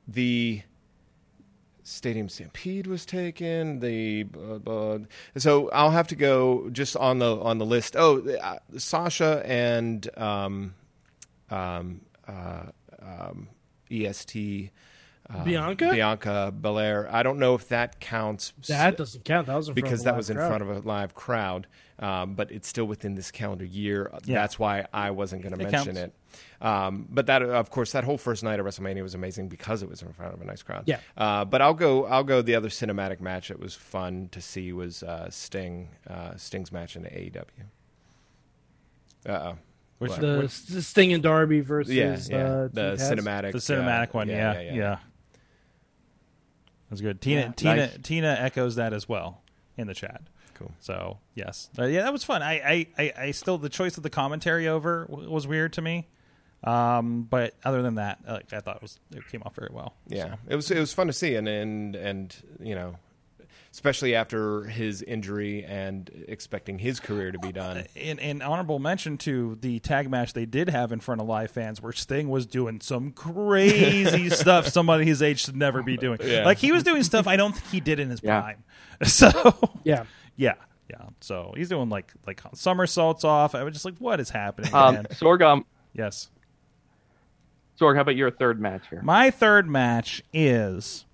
the 0.07 0.61
Stadium 1.87 2.27
Stampede 2.27 2.85
was 2.85 3.05
taken. 3.05 3.79
The 3.79 4.25
uh, 4.37 4.69
uh, 4.69 4.99
so 5.37 5.69
I'll 5.69 5.91
have 5.91 6.07
to 6.07 6.15
go 6.15 6.69
just 6.69 6.97
on 6.97 7.19
the 7.19 7.39
on 7.39 7.59
the 7.59 7.65
list. 7.65 7.95
Oh, 7.97 8.19
uh, 8.27 8.57
Sasha 8.77 9.41
and 9.45 10.07
um, 10.17 10.73
um, 11.49 12.01
uh, 12.27 12.63
um, 13.01 13.47
EST. 13.89 14.69
um, 15.29 15.43
Bianca? 15.45 15.91
Bianca 15.91 16.53
Belair. 16.59 17.07
I 17.09 17.23
don't 17.23 17.39
know 17.39 17.55
if 17.55 17.69
that 17.69 18.01
counts 18.01 18.53
That 18.67 18.97
doesn't 18.97 19.23
count. 19.23 19.47
That 19.47 19.55
was 19.55 19.69
because 19.69 20.03
that 20.03 20.17
was 20.17 20.29
in 20.29 20.35
crowd. 20.35 20.47
front 20.49 20.63
of 20.63 20.69
a 20.69 20.79
live 20.87 21.15
crowd, 21.15 21.67
um, 21.99 22.35
but 22.35 22.51
it's 22.51 22.67
still 22.67 22.85
within 22.85 23.15
this 23.15 23.31
calendar 23.31 23.65
year. 23.65 24.11
Yeah. 24.25 24.35
That's 24.41 24.59
why 24.59 24.85
I 24.93 25.11
wasn't 25.11 25.41
going 25.41 25.51
to 25.53 25.57
mention 25.57 25.95
counts. 25.95 25.99
it. 25.99 26.13
Um, 26.65 27.07
but 27.09 27.25
that, 27.27 27.41
of 27.41 27.69
course, 27.71 27.91
that 27.93 28.03
whole 28.03 28.17
first 28.17 28.43
night 28.43 28.59
of 28.59 28.65
WrestleMania 28.65 29.01
was 29.03 29.15
amazing 29.15 29.47
because 29.49 29.81
it 29.83 29.89
was 29.89 30.01
in 30.01 30.13
front 30.13 30.33
of 30.33 30.41
a 30.41 30.45
nice 30.45 30.61
crowd. 30.63 30.83
Yeah. 30.85 30.99
Uh, 31.17 31.45
but 31.45 31.61
I'll 31.61 31.73
go. 31.73 32.05
I'll 32.05 32.23
go. 32.23 32.41
The 32.41 32.55
other 32.55 32.69
cinematic 32.69 33.19
match 33.21 33.47
that 33.47 33.59
was 33.59 33.73
fun 33.75 34.29
to 34.31 34.41
see 34.41 34.71
was 34.73 35.01
uh, 35.03 35.29
Sting. 35.29 35.89
Uh, 36.07 36.35
Sting's 36.35 36.71
match 36.71 36.95
in 36.95 37.03
AEW. 37.03 37.43
Uh 39.27 39.31
oh. 39.31 39.57
Which 39.99 40.11
What? 40.11 40.21
the, 40.21 40.53
the 40.69 40.81
Sting 40.83 41.11
and 41.13 41.23
Darby 41.23 41.61
versus 41.61 41.93
Yeah, 41.93 42.17
yeah. 42.29 42.37
uh, 42.45 42.67
the 42.71 42.95
Team 42.97 43.07
Taz. 43.07 43.11
cinematic. 43.17 43.51
the 43.53 43.57
cinematic 43.57 44.07
uh, 44.09 44.11
one, 44.11 44.29
yeah, 44.29 44.59
yeah, 44.61 44.97
That's 46.89 47.01
good. 47.01 47.19
Tina, 47.19 47.41
Yeah, 47.41 47.51
Tina, 47.55 47.75
nice. 47.75 47.97
Tina 48.03 48.37
echoes 48.39 48.75
that 48.75 48.93
as 48.93 49.09
well 49.09 49.41
in 49.75 49.87
the 49.87 49.95
chat. 49.95 50.21
Cool. 50.57 50.71
So 50.79 51.19
yes, 51.35 51.69
Uh, 51.77 51.85
yeah, 51.85 52.03
that 52.03 52.11
was 52.13 52.23
fun. 52.23 52.41
I, 52.41 52.53
I, 52.53 52.87
I, 52.97 53.13
I 53.27 53.31
still 53.31 53.57
the 53.57 53.69
choice 53.69 53.97
of 53.97 54.03
the 54.03 54.09
commentary 54.09 54.67
over 54.67 55.05
w- 55.09 55.29
was 55.29 55.45
weird 55.47 55.73
to 55.73 55.81
me, 55.81 56.07
um, 56.63 57.23
but 57.29 57.53
other 57.63 57.81
than 57.81 57.95
that, 57.95 58.19
uh, 58.27 58.39
I 58.51 58.59
thought 58.61 58.77
it 58.77 58.81
was 58.81 58.99
it 59.15 59.27
came 59.31 59.43
off 59.43 59.55
very 59.55 59.69
well. 59.71 59.93
Yeah, 60.07 60.35
it 60.47 60.55
was 60.55 60.71
it 60.71 60.79
was 60.79 60.93
fun 60.93 61.07
to 61.07 61.13
see, 61.13 61.35
and 61.35 61.47
and 61.47 61.95
and 61.95 62.35
you 62.59 62.73
know, 62.73 62.95
especially 63.71 64.15
after 64.15 64.63
his 64.63 65.03
injury 65.03 65.63
and 65.63 66.09
expecting 66.27 66.79
his 66.79 66.99
career 66.99 67.31
to 67.31 67.37
be 67.37 67.51
done. 67.51 67.85
in, 67.95 68.17
in 68.17 68.41
honorable 68.41 68.79
mention 68.79 69.17
to 69.19 69.55
the 69.61 69.77
tag 69.79 70.09
match 70.09 70.33
they 70.33 70.47
did 70.47 70.69
have 70.69 70.91
in 70.91 70.99
front 70.99 71.21
of 71.21 71.27
live 71.27 71.51
fans 71.51 71.79
where 71.79 71.91
Sting 71.93 72.29
was 72.29 72.47
doing 72.47 72.81
some 72.81 73.11
crazy 73.11 74.29
stuff 74.31 74.67
somebody 74.69 75.05
his 75.05 75.21
age 75.21 75.43
should 75.45 75.55
never 75.55 75.83
be 75.83 75.95
doing. 75.97 76.17
Yeah. 76.23 76.43
Like 76.45 76.57
he 76.57 76.71
was 76.71 76.81
doing 76.81 77.03
stuff 77.03 77.27
I 77.27 77.35
don't 77.35 77.53
think 77.53 77.67
he 77.69 77.79
did 77.79 77.99
in 77.99 78.09
his 78.09 78.21
Yeah. 78.23 78.41
prime. 78.41 78.63
So 79.03 79.29
Yeah, 79.83 80.05
yeah, 80.37 80.53
yeah. 80.89 81.07
So 81.19 81.53
he's 81.57 81.67
doing 81.69 81.89
like 81.89 82.13
like 82.25 82.41
somersaults 82.53 83.23
off. 83.25 83.53
I 83.55 83.63
was 83.63 83.73
just 83.73 83.83
like, 83.85 83.97
what 83.97 84.19
is 84.21 84.29
happening? 84.29 84.73
Um, 84.73 84.93
man? 84.95 85.05
Sorg, 85.11 85.41
um, 85.41 85.65
Yes. 85.93 86.29
Sorg, 87.79 87.95
how 87.95 88.01
about 88.01 88.15
your 88.15 88.31
third 88.31 88.59
match 88.61 88.83
here? 88.89 89.01
My 89.01 89.29
third 89.31 89.67
match 89.67 90.23
is 90.33 91.05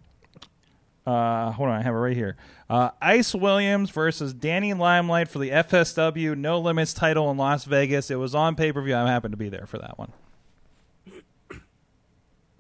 uh 1.06 1.52
hold 1.52 1.68
on, 1.70 1.76
I 1.80 1.82
have 1.82 1.94
it 1.94 1.98
right 1.98 2.16
here. 2.16 2.38
Uh 2.70 2.92
Ice 3.02 3.34
Williams 3.36 3.90
versus 3.90 4.34
Danny 4.34 4.74
Limelight 4.74 5.28
for 5.28 5.40
the 5.40 5.50
FSW 5.50 6.38
No 6.38 6.60
Limits 6.60 6.94
title 6.94 7.30
in 7.32 7.38
Las 7.38 7.66
Vegas. 7.66 8.10
It 8.12 8.16
was 8.16 8.34
on 8.36 8.56
pay-per-view. 8.56 8.96
I 8.96 9.08
happened 9.10 9.34
to 9.34 9.38
be 9.38 9.50
there 9.50 9.66
for 9.66 9.78
that 9.80 9.98
one. 10.00 10.12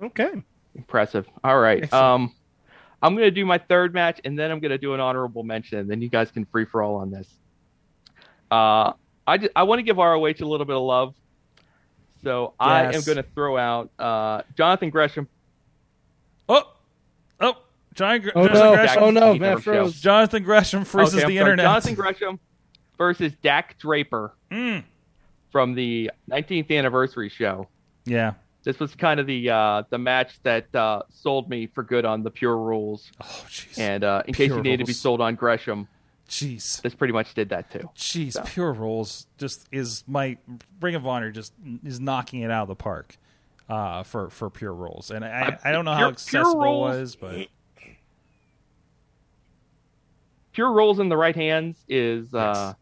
okay. 0.01 0.43
Impressive. 0.75 1.27
All 1.43 1.59
right. 1.59 1.83
Excellent. 1.83 2.03
Um, 2.03 2.35
I'm 3.03 3.13
going 3.15 3.25
to 3.27 3.31
do 3.31 3.45
my 3.45 3.57
third 3.57 3.93
match, 3.93 4.19
and 4.23 4.39
then 4.39 4.49
I'm 4.49 4.59
going 4.61 4.71
to 4.71 4.77
do 4.79 4.93
an 4.95 4.99
honorable 5.01 5.43
mention, 5.43 5.77
and 5.79 5.89
then 5.89 6.01
you 6.01 6.07
guys 6.09 6.31
can 6.31 6.45
free 6.45 6.63
for 6.65 6.81
all 6.81 6.95
on 6.95 7.11
this. 7.11 7.27
Uh, 8.49 8.93
I 9.27 9.37
just, 9.37 9.51
I 9.55 9.63
want 9.63 9.79
to 9.79 9.83
give 9.83 9.97
ROH 9.97 10.15
a 10.25 10.45
little 10.45 10.65
bit 10.65 10.75
of 10.75 10.81
love, 10.83 11.13
so 12.23 12.53
I 12.59 12.85
am 12.85 13.01
going 13.01 13.17
to 13.17 13.25
throw 13.35 13.57
out 13.57 13.91
uh, 13.99 14.41
Jonathan 14.55 14.89
Gresham. 14.89 15.27
Oh, 16.47 16.63
oh, 17.41 17.57
John, 17.93 18.21
Gr- 18.21 18.29
Oh 18.35 18.47
Jonathan 18.47 18.63
no! 18.63 18.73
Gresham. 18.75 19.03
Oh 19.03 19.11
no! 19.11 19.33
He 19.33 19.39
Matt 19.39 19.49
never 19.49 19.61
froze. 19.61 19.99
Jonathan 19.99 20.43
Gresham 20.43 20.85
freezes 20.85 21.15
Okay, 21.15 21.21
the 21.23 21.23
sorry, 21.25 21.37
internet. 21.37 21.65
Jonathan 21.65 21.95
Gresham 21.95 22.39
versus 22.97 23.33
Dak 23.41 23.77
Draper 23.79 24.33
Mm. 24.51 24.83
from 25.51 25.73
the 25.75 26.09
19th 26.29 26.71
anniversary 26.71 27.29
show. 27.29 27.67
Yeah. 28.05 28.33
This 28.63 28.79
was 28.79 28.95
kind 28.95 29.19
of 29.19 29.27
the 29.27 29.49
uh, 29.49 29.83
the 29.89 29.97
match 29.97 30.41
that 30.43 30.73
uh, 30.75 31.01
sold 31.09 31.49
me 31.49 31.67
for 31.67 31.83
good 31.83 32.05
on 32.05 32.23
the 32.23 32.31
Pure 32.31 32.57
Rules, 32.57 33.11
Oh, 33.21 33.25
jeez. 33.49 33.77
and 33.77 34.03
uh, 34.03 34.23
in 34.25 34.33
case 34.33 34.47
Pure 34.47 34.57
you 34.57 34.63
needed 34.63 34.79
to 34.79 34.85
be 34.85 34.93
sold 34.93 35.19
on 35.19 35.35
Gresham, 35.35 35.87
Jeez. 36.29 36.81
this 36.81 36.95
pretty 36.95 37.11
much 37.13 37.33
did 37.33 37.49
that 37.49 37.69
too. 37.71 37.89
Jeez. 37.97 38.33
So. 38.33 38.43
Pure 38.43 38.73
Rules 38.73 39.27
just 39.37 39.67
is 39.71 40.03
my 40.07 40.37
Ring 40.79 40.95
of 40.95 41.05
Honor 41.05 41.29
just 41.31 41.51
is 41.83 41.99
knocking 41.99 42.39
it 42.41 42.51
out 42.51 42.63
of 42.63 42.67
the 42.69 42.75
park 42.75 43.17
uh, 43.67 44.03
for 44.03 44.29
for 44.29 44.49
Pure 44.49 44.73
Rules, 44.73 45.11
and 45.11 45.25
I 45.25 45.59
I 45.63 45.71
don't 45.73 45.83
know 45.83 45.91
how 45.91 46.11
Pure- 46.11 46.15
Pure 46.27 46.41
accessible 46.41 46.61
it 46.61 46.65
Rules- 46.65 46.95
was, 46.97 47.15
but 47.17 47.47
Pure 50.53 50.71
Rules 50.71 50.99
in 50.99 51.09
the 51.09 51.17
right 51.17 51.35
hands 51.35 51.77
is 51.89 52.33
uh, 52.33 52.73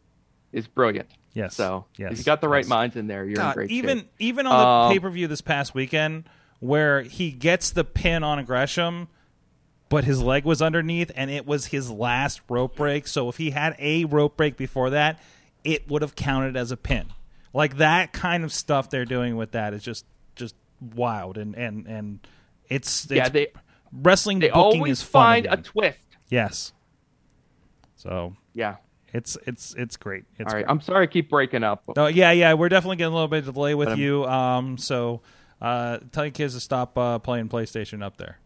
is 0.51 0.67
brilliant. 0.67 1.09
Yes. 1.33 1.55
So 1.55 1.85
yes. 1.97 2.13
if 2.13 2.17
you 2.19 2.23
got 2.23 2.41
the 2.41 2.49
right 2.49 2.63
yes. 2.63 2.69
minds 2.69 2.95
in 2.95 3.07
there, 3.07 3.25
you're 3.25 3.41
in 3.41 3.53
great 3.53 3.71
even 3.71 3.99
shape. 3.99 4.11
even 4.19 4.47
on 4.47 4.59
the 4.59 4.65
Um, 4.65 4.91
pay 4.93 4.99
per 4.99 5.09
view 5.09 5.27
this 5.27 5.41
past 5.41 5.73
weekend, 5.73 6.25
where 6.59 7.01
he 7.01 7.31
gets 7.31 7.71
the 7.71 7.83
pin 7.83 8.23
on 8.23 8.43
Gresham, 8.45 9.07
but 9.89 10.03
his 10.03 10.21
leg 10.21 10.45
was 10.45 10.61
underneath, 10.61 11.11
and 11.15 11.29
it 11.31 11.45
was 11.45 11.67
his 11.67 11.89
last 11.89 12.41
rope 12.49 12.75
break. 12.75 13.07
So 13.07 13.29
if 13.29 13.37
he 13.37 13.51
had 13.51 13.75
a 13.79 14.05
rope 14.05 14.37
break 14.37 14.57
before 14.57 14.91
that, 14.91 15.19
it 15.63 15.89
would 15.89 16.01
have 16.01 16.15
counted 16.15 16.55
as 16.57 16.71
a 16.71 16.77
pin. 16.77 17.07
Like 17.53 17.77
that 17.77 18.13
kind 18.13 18.43
of 18.43 18.53
stuff 18.53 18.89
they're 18.89 19.05
doing 19.05 19.35
with 19.35 19.51
that 19.51 19.73
is 19.73 19.83
just 19.83 20.05
just 20.35 20.55
wild, 20.95 21.37
and 21.37 21.55
and 21.55 21.85
and 21.87 22.19
it's, 22.69 23.05
Yeah, 23.11 23.23
it's 23.23 23.31
they 23.31 23.47
wrestling 23.91 24.39
they 24.39 24.47
booking 24.47 24.79
always 24.81 24.99
is 24.99 25.03
fun 25.03 25.43
find 25.43 25.45
a 25.47 25.57
twist. 25.57 25.97
yes. 26.29 26.71
So 27.97 28.35
Yeah. 28.53 28.77
It's 29.13 29.37
it's 29.45 29.73
it's 29.77 29.97
great. 29.97 30.23
It's 30.37 30.51
All 30.51 30.57
right. 30.57 30.65
great. 30.65 30.71
I'm 30.71 30.81
sorry 30.81 31.03
I 31.03 31.07
keep 31.07 31.29
breaking 31.29 31.63
up. 31.63 31.83
Oh 31.97 32.07
yeah, 32.07 32.31
yeah, 32.31 32.53
we're 32.53 32.69
definitely 32.69 32.97
getting 32.97 33.11
a 33.13 33.15
little 33.15 33.27
bit 33.27 33.47
of 33.47 33.53
delay 33.53 33.75
with 33.75 33.97
you. 33.97 34.25
Um, 34.25 34.77
so 34.77 35.21
uh, 35.61 35.99
tell 36.11 36.25
your 36.25 36.31
kids 36.31 36.53
to 36.53 36.59
stop 36.59 36.97
uh, 36.97 37.19
playing 37.19 37.49
PlayStation 37.49 38.01
up 38.03 38.17
there. 38.17 38.37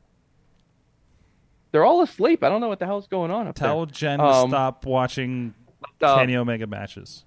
They're 1.71 1.85
all 1.85 2.01
asleep. 2.01 2.43
I 2.43 2.49
don't 2.49 2.61
know 2.61 2.69
what 2.69 2.79
the 2.79 2.85
hell's 2.85 3.07
going 3.07 3.31
on 3.31 3.47
up 3.47 3.55
there. 3.55 3.67
Tell 3.67 3.85
there. 3.85 3.93
Jen 3.93 4.19
to 4.19 4.25
Um, 4.25 4.49
stop 4.49 4.85
watching 4.85 5.53
Uh, 6.01 6.15
Kenny 6.17 6.35
Omega 6.37 6.67
matches. 6.67 7.25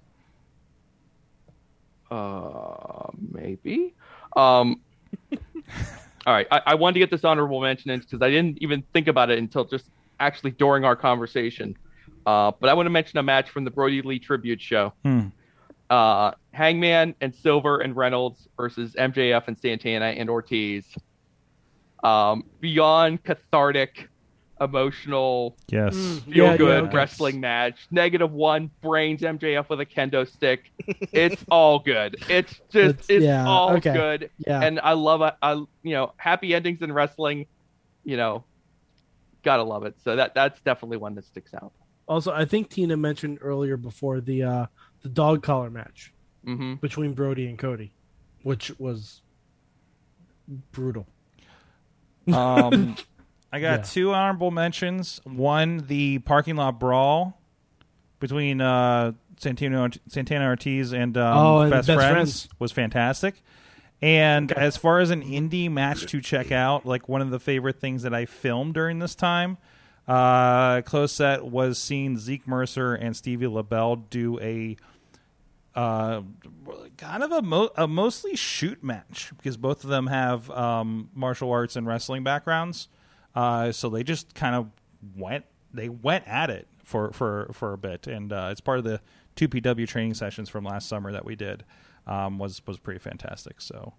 Uh, 2.11 3.07
maybe. 3.31 3.93
Um, 4.35 4.81
all 6.25 6.33
right. 6.33 6.47
I, 6.51 6.61
I 6.67 6.75
wanted 6.75 6.93
to 6.95 6.99
get 6.99 7.11
this 7.11 7.23
honorable 7.23 7.61
mention 7.61 7.91
in 7.91 7.99
because 7.99 8.21
I 8.21 8.29
didn't 8.29 8.57
even 8.61 8.83
think 8.93 9.07
about 9.07 9.29
it 9.29 9.37
until 9.37 9.65
just 9.65 9.85
actually 10.19 10.51
during 10.51 10.83
our 10.83 10.95
conversation. 10.95 11.77
Uh, 12.29 12.51
but 12.59 12.69
I 12.69 12.73
want 12.75 12.85
to 12.85 12.91
mention 12.91 13.17
a 13.17 13.23
match 13.23 13.49
from 13.49 13.63
the 13.63 13.71
Brodie 13.71 14.01
Lee 14.03 14.19
tribute 14.19 14.61
show. 14.61 14.93
Hmm. 15.03 15.27
uh, 15.89 16.31
Hangman 16.51 17.15
and 17.21 17.33
Silver 17.33 17.79
and 17.79 17.95
Reynolds 17.95 18.47
versus 18.55 18.93
MJF 18.93 19.47
and 19.47 19.57
Santana 19.57 20.05
and 20.07 20.29
Ortiz. 20.29 20.85
Um, 22.03 22.43
beyond 22.61 23.23
cathartic, 23.23 24.07
emotional, 24.61 25.55
Yes. 25.69 25.95
Mm. 25.95 26.21
feel 26.25 26.33
Yeah, 26.45 26.57
good 26.57 26.83
yeah, 26.83 26.87
okay. 26.89 26.95
wrestling 26.95 27.39
match. 27.39 27.87
Negative 27.91 28.31
one 28.31 28.69
brains 28.81 29.21
MJF 29.21 29.67
with 29.69 29.79
a 29.79 29.85
kendo 29.85 30.27
stick. 30.29 30.71
it's 31.11 31.43
all 31.49 31.79
good. 31.79 32.17
It's 32.29 32.51
just 32.69 32.75
It's- 32.75 33.05
it's, 33.09 33.25
yeah, 33.25 33.45
all 33.47 33.71
okay. 33.77 33.93
good. 33.93 34.29
Yeah. 34.45 34.61
And 34.61 34.79
I 34.81 34.93
love 34.93 35.21
it. 35.23 35.33
I 35.41 35.53
you 35.53 35.67
know 35.95 36.13
happy 36.17 36.53
endings 36.53 36.81
in 36.83 36.91
wrestling. 36.93 37.47
You 38.05 38.17
know, 38.17 38.43
gotta 39.43 39.63
love 39.63 39.83
it. 39.85 39.95
So 40.03 40.15
that 40.17 40.35
that's 40.35 40.59
definitely 40.61 40.97
one 40.97 41.15
that 41.15 41.25
sticks 41.25 41.53
out. 41.53 41.71
Also, 42.09 42.33
I 42.33 42.43
think 42.43 42.69
Tina 42.69 42.97
mentioned 42.97 43.37
earlier 43.41 43.77
before 43.77 44.19
the 44.19 44.43
uh, 44.43 44.65
the 45.03 45.09
dog 45.09 45.43
collar 45.43 45.69
match 45.69 46.11
hmm 46.43 46.73
between 46.81 47.13
Brodie 47.13 47.47
and 47.47 47.57
Cody, 47.57 47.93
which 48.43 48.71
was 48.79 49.21
brutal. 50.71 51.07
Um, 52.33 52.95
I 53.51 53.59
got 53.59 53.79
Yeah. 53.79 53.83
two 53.83 54.13
honorable 54.13 54.51
mentions. 54.51 55.21
One, 55.23 55.85
the 55.87 56.19
parking 56.19 56.55
lot 56.55 56.79
brawl 56.79 57.39
between 58.19 58.61
uh, 58.61 59.13
Santino, 59.39 59.95
Santana 60.07 60.45
Ortiz 60.45 60.91
and, 60.93 61.17
um, 61.17 61.37
Oh, 61.37 61.61
and 61.61 61.69
Best, 61.71 61.87
Best 61.87 61.95
Friends, 61.97 62.11
Friends. 62.41 62.49
was 62.59 62.71
fantastic. 62.71 63.41
And 64.01 64.51
as 64.53 64.77
far 64.77 64.99
as 64.99 65.09
an 65.09 65.23
indie 65.23 65.69
match 65.69 66.05
to 66.07 66.21
check 66.21 66.51
out, 66.51 66.85
like 66.85 67.09
one 67.09 67.21
of 67.21 67.31
the 67.31 67.39
favorite 67.39 67.79
things 67.79 68.03
that 68.03 68.13
I 68.13 68.25
filmed 68.25 68.73
during 68.73 68.99
this 68.99 69.13
time, 69.15 69.57
uh, 70.09 70.81
close 70.81 71.13
set 71.13 71.45
was 71.45 71.77
seeing 71.77 72.17
Zeke 72.17 72.47
Mercer 72.47 72.95
and 72.95 73.15
Stevie 73.15 73.45
LaBelle 73.45 73.97
do 73.97 74.39
a 74.39 74.75
uh, 75.75 76.23
kind 76.97 77.21
of 77.21 77.31
a, 77.31 77.43
mo- 77.43 77.69
a 77.77 77.87
mostly 77.87 78.35
shoot 78.35 78.83
match 78.83 79.31
because 79.37 79.55
both 79.55 79.83
of 79.83 79.89
them 79.91 80.07
have 80.07 80.49
um, 80.49 81.11
martial 81.13 81.51
arts 81.51 81.75
and 81.75 81.85
wrestling 81.85 82.23
backgrounds. 82.23 82.87
Uh, 83.35 83.71
so 83.71 83.87
they 83.87 84.01
just 84.01 84.33
kind 84.33 84.55
of 84.55 84.71
went 85.15 85.45
they 85.71 85.89
went 85.89 86.27
at 86.27 86.49
it 86.49 86.67
for 86.83 87.11
for 87.11 87.51
for 87.53 87.73
a 87.73 87.77
bit, 87.77 88.07
and 88.07 88.33
uh, 88.33 88.49
it's 88.51 88.61
part 88.61 88.79
of 88.79 88.85
the 88.85 88.99
two 89.35 89.47
PW 89.47 89.87
training 89.87 90.15
sessions 90.15 90.49
from 90.49 90.63
last 90.63 90.89
summer 90.89 91.11
that 91.11 91.23
we 91.23 91.35
did. 91.35 91.63
Um, 92.07 92.39
was 92.39 92.65
was 92.65 92.79
pretty 92.79 92.99
fantastic. 92.99 93.61
So 93.61 93.93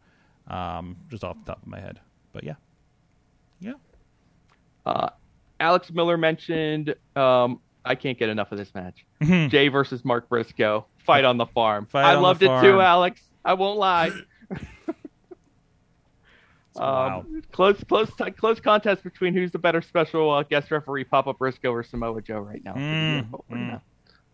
um, 0.48 0.96
just 1.08 1.22
off 1.22 1.36
the 1.44 1.52
top 1.52 1.62
of 1.62 1.68
my 1.68 1.78
head, 1.78 2.00
but 2.32 2.42
yeah, 2.42 2.56
yeah. 3.60 3.74
Alex 5.60 5.90
Miller 5.92 6.16
mentioned. 6.16 6.94
Um, 7.14 7.60
I 7.84 7.94
can't 7.94 8.18
get 8.18 8.28
enough 8.28 8.50
of 8.52 8.58
this 8.58 8.74
match. 8.74 9.04
Jay 9.22 9.68
versus 9.68 10.04
Mark 10.04 10.28
Briscoe. 10.28 10.86
Fight 10.98 11.24
on 11.24 11.36
the 11.38 11.46
farm. 11.46 11.86
Fight 11.86 12.04
I 12.04 12.10
on 12.10 12.16
the 12.16 12.20
loved 12.22 12.42
it 12.42 12.46
farm. 12.46 12.64
too, 12.64 12.80
Alex. 12.80 13.20
I 13.44 13.54
won't 13.54 13.78
lie. 13.78 14.10
Wow. 16.76 17.20
Um, 17.28 17.42
close, 17.50 17.82
close, 17.84 18.10
close 18.38 18.60
contest 18.60 19.02
between 19.02 19.34
who's 19.34 19.50
the 19.50 19.58
better 19.58 19.82
special 19.82 20.30
uh, 20.30 20.44
guest 20.44 20.70
referee, 20.70 21.04
Papa 21.04 21.34
Briscoe 21.34 21.72
or 21.72 21.82
Samoa 21.82 22.22
Joe 22.22 22.38
right 22.38 22.64
now. 22.64 22.74
Mm, 22.74 23.30
But 23.30 23.40
we're 23.50 23.56
gonna, 23.56 23.82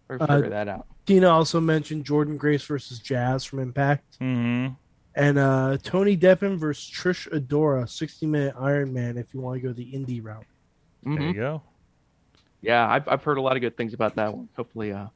we're 0.08 0.14
Uh, 0.16 0.18
gonna 0.18 0.34
figure 0.34 0.50
that 0.50 0.68
out. 0.68 0.86
Tina 1.06 1.28
also 1.30 1.60
mentioned 1.60 2.04
Jordan 2.04 2.36
Grace 2.36 2.62
versus 2.64 2.98
Jazz 2.98 3.44
from 3.44 3.58
Impact, 3.60 4.16
hmm 4.18 4.68
and 5.14 5.38
uh, 5.38 5.78
Tony 5.82 6.14
Deppen 6.14 6.58
versus 6.58 6.90
Trish 6.94 7.26
Adora, 7.32 7.88
60 7.88 8.26
minute 8.26 8.54
Iron 8.60 8.92
Man. 8.92 9.16
If 9.16 9.32
you 9.32 9.40
want 9.40 9.60
to 9.62 9.66
go 9.66 9.72
the 9.72 9.90
indie 9.92 10.22
route. 10.22 10.44
There 11.06 11.14
Mhm. 11.14 11.26
you 11.28 11.34
go. 11.34 11.62
Yeah, 12.62 12.86
I've, 12.88 13.06
I've 13.08 13.22
heard 13.22 13.38
a 13.38 13.40
lot 13.40 13.54
of 13.56 13.60
good 13.62 13.76
things 13.76 13.94
about 13.94 14.16
that 14.16 14.34
one. 14.34 14.48
Hopefully, 14.56 14.92
uh, 14.92 15.06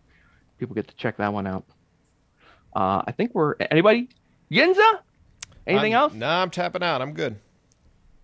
people 0.58 0.74
get 0.74 0.86
to 0.88 0.94
check 0.94 1.16
that 1.16 1.32
one 1.32 1.46
out. 1.48 1.64
Uh, 2.74 3.02
I 3.06 3.12
think 3.12 3.34
we're 3.34 3.56
anybody. 3.70 4.08
Yinza? 4.50 5.00
Anything 5.66 5.94
I'm- 5.94 6.02
else? 6.02 6.12
No, 6.14 6.28
I'm 6.28 6.50
tapping 6.50 6.82
out. 6.84 7.02
I'm 7.02 7.12
good. 7.12 7.36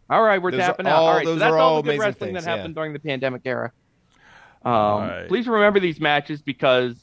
All 0.08 0.22
right, 0.22 0.40
we're 0.40 0.52
Those 0.52 0.60
are 0.60 0.66
tapping 0.68 0.86
out. 0.86 0.92
all- 0.96 1.06
all 1.08 1.14
right, 1.16 1.24
so 1.24 1.30
those 1.32 1.40
that's 1.40 1.52
are 1.52 1.58
all 1.58 1.74
all 1.76 1.82
the 1.82 1.92
good 1.92 2.00
wrestling 2.00 2.34
things, 2.34 2.44
that 2.44 2.48
happened 2.56 2.74
yeah. 2.74 2.80
during 2.80 2.92
the 2.92 3.00
pandemic 3.00 3.42
era. 3.44 3.72
Um, 4.64 4.72
All 4.72 5.00
right. 5.00 5.28
Please 5.28 5.46
remember 5.48 5.80
these 5.80 6.00
matches 6.00 6.42
because 6.42 6.94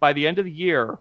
by 0.00 0.12
the 0.12 0.26
end 0.26 0.38
of 0.40 0.44
the 0.44 0.50
year, 0.50 0.98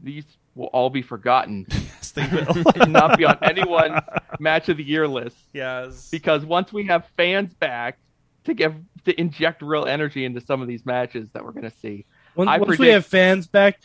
these 0.00 0.24
will 0.56 0.66
all 0.66 0.90
be 0.90 1.02
forgotten 1.02 1.66
Yes, 2.16 2.32
they 2.44 2.54
will. 2.80 2.86
not 2.88 3.18
be 3.18 3.24
on 3.24 3.38
anyone's 3.42 4.00
match 4.40 4.68
of 4.68 4.76
the 4.76 4.82
year 4.84 5.06
list. 5.08 5.36
yes. 5.52 6.08
Because 6.10 6.44
once 6.44 6.72
we 6.72 6.86
have 6.86 7.06
fans 7.16 7.54
back 7.54 7.98
to 8.44 8.54
give 8.54 8.74
to 9.04 9.18
inject 9.20 9.62
real 9.62 9.86
energy 9.86 10.24
into 10.24 10.40
some 10.40 10.60
of 10.62 10.68
these 10.68 10.84
matches 10.86 11.28
that 11.32 11.44
we're 11.44 11.52
going 11.52 11.70
to 11.70 11.76
see, 11.78 12.04
Once, 12.34 12.48
I 12.48 12.58
once 12.58 12.78
we 12.78 12.88
have 12.88 13.06
fans 13.06 13.46
back, 13.46 13.80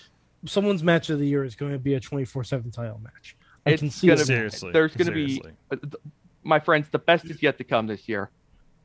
someone's 0.45 0.84
match 0.84 1.10
of 1.10 1.19
the 1.19 1.27
year 1.27 1.43
is 1.43 1.56
going 1.56 1.72
to 1.72 1.80
be 1.80 1.93
a 1.95 1.99
24 1.99 2.43
7 2.43 2.72
title 2.72 2.99
match. 3.03 3.35
I 3.65 3.76
can 3.77 3.89
see 3.89 4.07
gonna 4.07 4.22
it. 4.22 4.26
Seriously. 4.26 4.72
there's 4.72 4.95
going 4.95 5.07
to 5.07 5.14
be, 5.14 5.41
uh, 5.72 5.76
th- 5.77 5.95
my 6.43 6.60
friends, 6.60 6.88
the 6.89 6.99
best 6.99 7.26
is 7.26 7.41
yet 7.41 7.57
to 7.57 7.64
come 7.64 7.88
this 7.88 8.07
year 8.07 8.30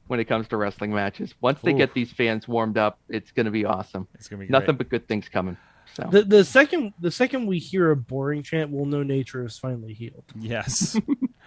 when 0.07 0.19
it 0.19 0.25
comes 0.25 0.49
to 0.49 0.57
wrestling 0.57 0.93
matches. 0.93 1.35
Once 1.41 1.61
they 1.63 1.73
Ooh. 1.73 1.77
get 1.77 1.93
these 1.95 2.11
fans 2.11 2.49
warmed 2.49 2.79
up, 2.79 2.99
it's 3.09 3.31
going 3.31 3.45
to 3.45 3.53
be 3.53 3.65
awesome. 3.65 4.09
It's 4.15 4.27
gonna 4.27 4.41
be 4.41 4.49
Nothing 4.49 4.67
great. 4.69 4.79
but 4.79 4.89
good 4.89 5.07
things 5.09 5.29
coming. 5.29 5.57
So 5.95 6.09
The, 6.11 6.23
the 6.23 6.45
second 6.45 6.95
the 7.01 7.11
second 7.11 7.47
we 7.47 7.59
hear 7.59 7.91
a 7.91 7.97
boring 7.97 8.43
chant, 8.43 8.71
we'll 8.71 8.87
know 8.87 9.03
nature 9.03 9.45
is 9.45 9.59
finally 9.59 9.93
healed. 9.93 10.25
Yes. 10.39 10.97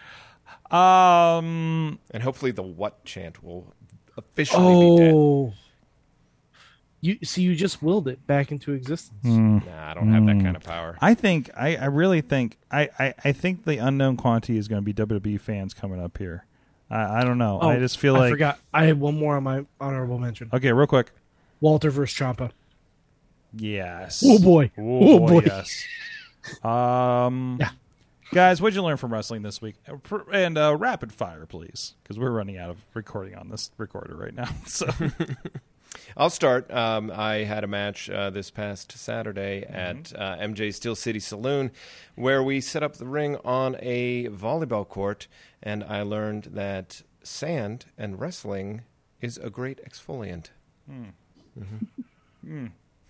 um. 0.72 2.00
And 2.12 2.24
hopefully 2.24 2.52
the 2.52 2.64
what 2.64 3.04
chant 3.06 3.44
will 3.44 3.74
officially 4.18 4.98
be 4.98 4.98
dead. 5.04 5.14
Oh, 5.14 5.54
you 7.04 7.18
see, 7.24 7.42
you 7.42 7.54
just 7.54 7.84
willed 7.84 8.08
it 8.08 8.26
back 8.28 8.50
into 8.50 8.72
existence. 8.72 9.20
Hmm. 9.24 9.58
Nah, 9.58 9.92
I 9.92 9.94
don't 9.94 10.14
have 10.14 10.26
that 10.26 10.42
kind 10.42 10.56
of 10.56 10.64
power. 10.64 10.98
I 11.02 11.16
think 11.16 11.50
I, 11.54 11.76
I 11.76 11.86
really 11.88 12.22
think 12.22 12.58
I, 12.72 12.90
I, 12.98 13.14
I 13.26 13.32
think 13.34 13.66
the 13.66 13.78
unknown 13.78 14.16
quantity 14.16 14.58
is 14.58 14.70
going 14.70 14.82
to 14.82 14.86
be 14.86 14.94
WWE 14.94 15.38
fans 15.42 15.74
coming 15.74 16.00
up 16.00 16.18
here. 16.18 16.46
I, 16.90 17.20
I 17.20 17.24
don't 17.26 17.38
know. 17.38 17.60
Oh, 17.62 17.68
I 17.68 17.78
just 17.78 17.98
feel 17.98 18.16
I 18.16 18.20
like 18.20 18.32
forgot. 18.32 18.60
I 18.74 18.86
had 18.86 19.02
one 19.02 19.20
more 19.20 19.36
on 19.36 19.44
my 19.44 19.66
honorable 19.82 20.18
mention. 20.18 20.50
okay, 20.54 20.72
real 20.72 20.88
quick. 20.88 21.12
Walter 21.60 21.92
versus 21.92 22.16
Champa. 22.16 22.52
Yes. 23.56 24.24
Oh 24.26 24.40
boy. 24.40 24.72
Oh, 24.78 24.82
Oh, 25.16 25.20
boy. 25.20 25.28
boy. 25.42 25.44
Yes. 25.46 25.86
Um. 26.64 27.58
Yeah. 27.62 27.70
Guys, 28.34 28.60
what'd 28.62 28.76
you 28.76 28.82
learn 28.82 28.98
from 28.98 29.14
wrestling 29.14 29.44
this 29.44 29.62
week? 29.62 29.76
Uh, 29.88 30.18
And 30.32 30.58
uh, 30.58 30.76
rapid 30.76 31.14
fire, 31.14 31.46
please, 31.46 31.94
because 32.02 32.18
we're 32.18 32.32
running 32.32 32.58
out 32.58 32.70
of 32.72 32.78
recording 32.96 33.36
on 33.36 33.50
this 33.50 33.70
recorder 33.78 34.16
right 34.16 34.34
now. 34.34 34.50
So 34.66 34.88
I'll 36.18 36.32
start. 36.32 36.72
Um, 36.72 37.12
I 37.14 37.44
had 37.44 37.64
a 37.64 37.68
match 37.68 38.10
uh, 38.10 38.32
this 38.32 38.50
past 38.50 38.92
Saturday 38.98 39.64
at 39.70 40.12
uh, 40.18 40.36
MJ 40.38 40.74
Steel 40.74 40.96
City 40.96 41.20
Saloon 41.20 41.70
where 42.16 42.42
we 42.42 42.60
set 42.60 42.82
up 42.82 42.96
the 42.96 43.06
ring 43.06 43.38
on 43.46 43.76
a 43.80 44.26
volleyball 44.30 44.88
court, 44.88 45.28
and 45.62 45.84
I 45.84 46.02
learned 46.02 46.46
that 46.54 47.04
sand 47.22 47.86
and 47.98 48.20
wrestling 48.20 48.82
is 49.22 49.38
a 49.38 49.50
great 49.52 49.80
exfoliant. 49.88 50.48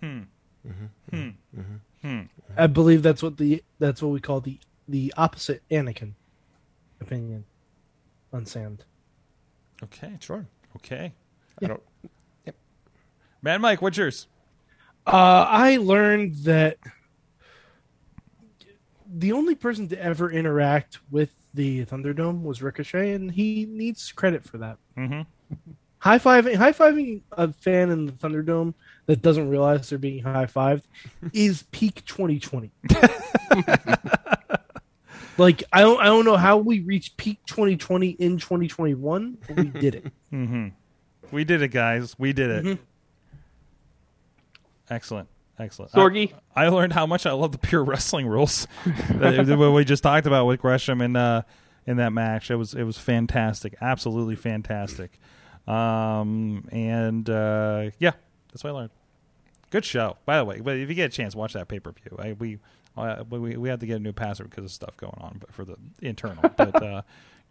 Hmm. 0.04 0.20
Mm-hmm. 0.68 0.86
Hmm. 1.12 1.18
Mm-hmm. 1.18 1.62
Hmm. 2.02 2.08
Mm-hmm. 2.08 2.54
I 2.58 2.68
believe 2.68 3.04
that's 3.04 3.24
what 3.24 3.38
the 3.38 3.64
that's 3.80 4.02
what 4.02 4.10
we 4.10 4.20
call 4.20 4.42
the 4.42 4.60
the 4.90 5.14
opposite 5.16 5.62
Anakin 5.72 6.12
opinion 7.00 7.46
on 8.34 8.46
sand. 8.46 8.84
okay, 9.84 10.18
Sure. 10.20 10.46
okay. 10.76 11.14
I 11.62 11.68
don't. 11.68 11.82
Mad 13.42 13.62
Mike, 13.62 13.82
what's 13.82 13.98
yours? 13.98 14.28
Uh, 15.08 15.46
I 15.50 15.78
learned 15.78 16.36
that 16.44 16.78
the 19.16 19.32
only 19.32 19.56
person 19.56 19.88
to 19.90 20.02
ever 20.02 20.32
interact 20.32 21.00
with 21.12 21.34
the 21.54 21.86
Thunderdome 21.86 22.42
was 22.42 22.62
Ricochet, 22.62 23.14
and 23.14 23.32
he 23.32 23.66
needs 23.70 24.12
credit 24.12 24.44
for 24.44 24.58
that. 24.58 24.78
Mhm. 24.98 25.26
High 26.00 26.20
fiving, 26.20 26.56
high 26.56 26.72
fiving 26.74 27.22
a 27.34 27.52
fan 27.54 27.90
in 27.90 28.06
the 28.06 28.12
Thunderdome 28.14 28.74
that 29.06 29.22
doesn't 29.22 29.50
realize 29.50 29.90
they're 29.90 30.00
being 30.00 30.24
high 30.24 30.46
fived 30.46 30.84
is 31.34 31.64
peak 31.72 32.06
2020. 32.06 32.72
like 35.38 35.64
I 35.72 35.82
don't, 35.82 36.00
I 36.00 36.06
don't 36.06 36.26
know 36.26 36.38
how 36.38 36.58
we 36.58 36.80
reached 36.80 37.18
peak 37.18 37.40
2020 37.46 38.10
in 38.12 38.38
2021, 38.38 39.38
but 39.48 39.58
we 39.58 39.64
did 39.66 39.96
it. 39.96 40.06
Mm-hmm. 40.34 40.70
We 41.32 41.44
did 41.44 41.62
it, 41.62 41.68
guys. 41.68 42.18
We 42.18 42.34
did 42.34 42.50
it. 42.50 42.66
Mhm. 42.66 42.80
Excellent. 44.90 45.30
Excellent. 45.60 45.92
Sorgi, 45.92 46.34
I, 46.56 46.66
I 46.66 46.70
learned 46.70 46.94
how 46.94 47.06
much 47.06 47.26
I 47.28 47.32
love 47.34 47.52
the 47.52 47.60
pure 47.60 47.84
wrestling 47.84 48.26
rules. 48.26 48.68
that, 48.86 49.46
that 49.46 49.58
what 49.58 49.74
we 49.74 49.86
just 49.86 50.02
talked 50.02 50.26
about 50.26 50.46
with 50.46 50.60
Gresham 50.60 51.02
in 51.02 51.16
uh, 51.16 51.44
in 51.86 51.98
that 51.98 52.14
match. 52.14 52.50
It 52.50 52.56
was 52.56 52.74
it 52.74 52.84
was 52.84 52.98
fantastic. 52.98 53.76
Absolutely 53.80 54.36
fantastic. 54.36 55.20
Um, 55.68 56.68
and 56.72 57.30
uh, 57.30 57.92
yeah, 58.00 58.14
that's 58.54 58.64
what 58.64 58.70
I 58.70 58.74
learned. 58.74 58.92
Good 59.72 59.84
show, 59.86 60.18
by 60.26 60.38
the 60.38 60.46
way. 60.46 60.60
But 60.62 60.78
if 60.78 60.88
you 60.88 60.96
get 60.96 61.06
a 61.12 61.16
chance, 61.16 61.36
watch 61.36 61.54
that 61.54 61.68
pay 61.68 61.80
per 61.80 61.92
view. 61.92 62.36
We 62.40 62.60
uh, 62.96 63.24
we 63.30 63.58
we 63.58 63.70
had 63.70 63.80
to 63.80 63.88
get 63.88 63.98
a 63.98 64.00
new 64.00 64.14
password 64.14 64.52
because 64.52 64.66
of 64.66 64.72
stuff 64.72 64.96
going 64.98 65.18
on, 65.20 65.38
but 65.40 65.52
for 65.52 65.66
the 65.66 65.76
internal. 66.02 66.44
but 66.56 66.82
uh, 66.84 67.02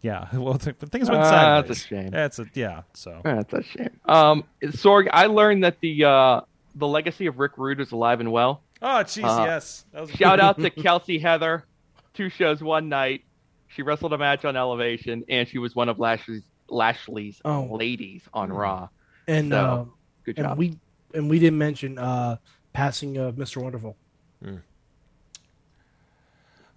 yeah, 0.01 0.27
well, 0.33 0.57
th- 0.57 0.77
things 0.77 1.09
went 1.09 1.21
Ah, 1.21 1.29
sideways. 1.29 1.67
that's 1.67 1.83
a 1.83 1.87
shame. 1.87 2.09
That's 2.11 2.39
a 2.39 2.45
yeah. 2.53 2.81
So 2.93 3.19
that's 3.23 3.53
a 3.53 3.61
shame. 3.63 3.99
Um, 4.05 4.45
Sorg, 4.63 5.09
I 5.11 5.25
learned 5.25 5.65
that 5.65 5.81
the 5.81 6.05
uh, 6.05 6.41
the 6.75 6.87
legacy 6.87 7.25
of 7.27 7.39
Rick 7.39 7.57
Rude 7.57 7.81
is 7.81 7.91
alive 7.91 8.21
and 8.21 8.31
well. 8.31 8.61
Oh, 8.81 9.01
jeez, 9.03 9.23
Uh, 9.23 9.43
yes. 9.45 9.85
That 9.93 10.01
was 10.01 10.11
Shout 10.11 10.39
out 10.39 10.59
to 10.59 10.69
Kelsey 10.81 11.19
Heather. 11.19 11.65
Two 12.13 12.29
shows 12.29 12.61
one 12.63 12.87
night. 12.89 13.23
She 13.67 13.81
wrestled 13.81 14.13
a 14.13 14.17
match 14.17 14.45
on 14.45 14.55
Elevation, 14.55 15.23
and 15.29 15.47
she 15.47 15.57
was 15.57 15.75
one 15.75 15.89
of 15.89 15.99
Lashley's 15.99 16.43
Lashley's 16.69 17.41
Oh. 17.43 17.63
ladies 17.71 18.21
on 18.33 18.51
Raw. 18.51 18.87
And 19.27 19.51
So, 19.51 19.57
uh, 19.57 19.85
Good 20.25 20.37
and 20.37 20.47
job. 20.47 20.57
we 20.57 20.77
and 21.13 21.29
we 21.29 21.39
didn't 21.39 21.57
mention 21.57 21.97
uh, 21.97 22.37
passing 22.73 23.17
of 23.17 23.35
Mr. 23.35 23.57
Wonderful. 23.61 23.95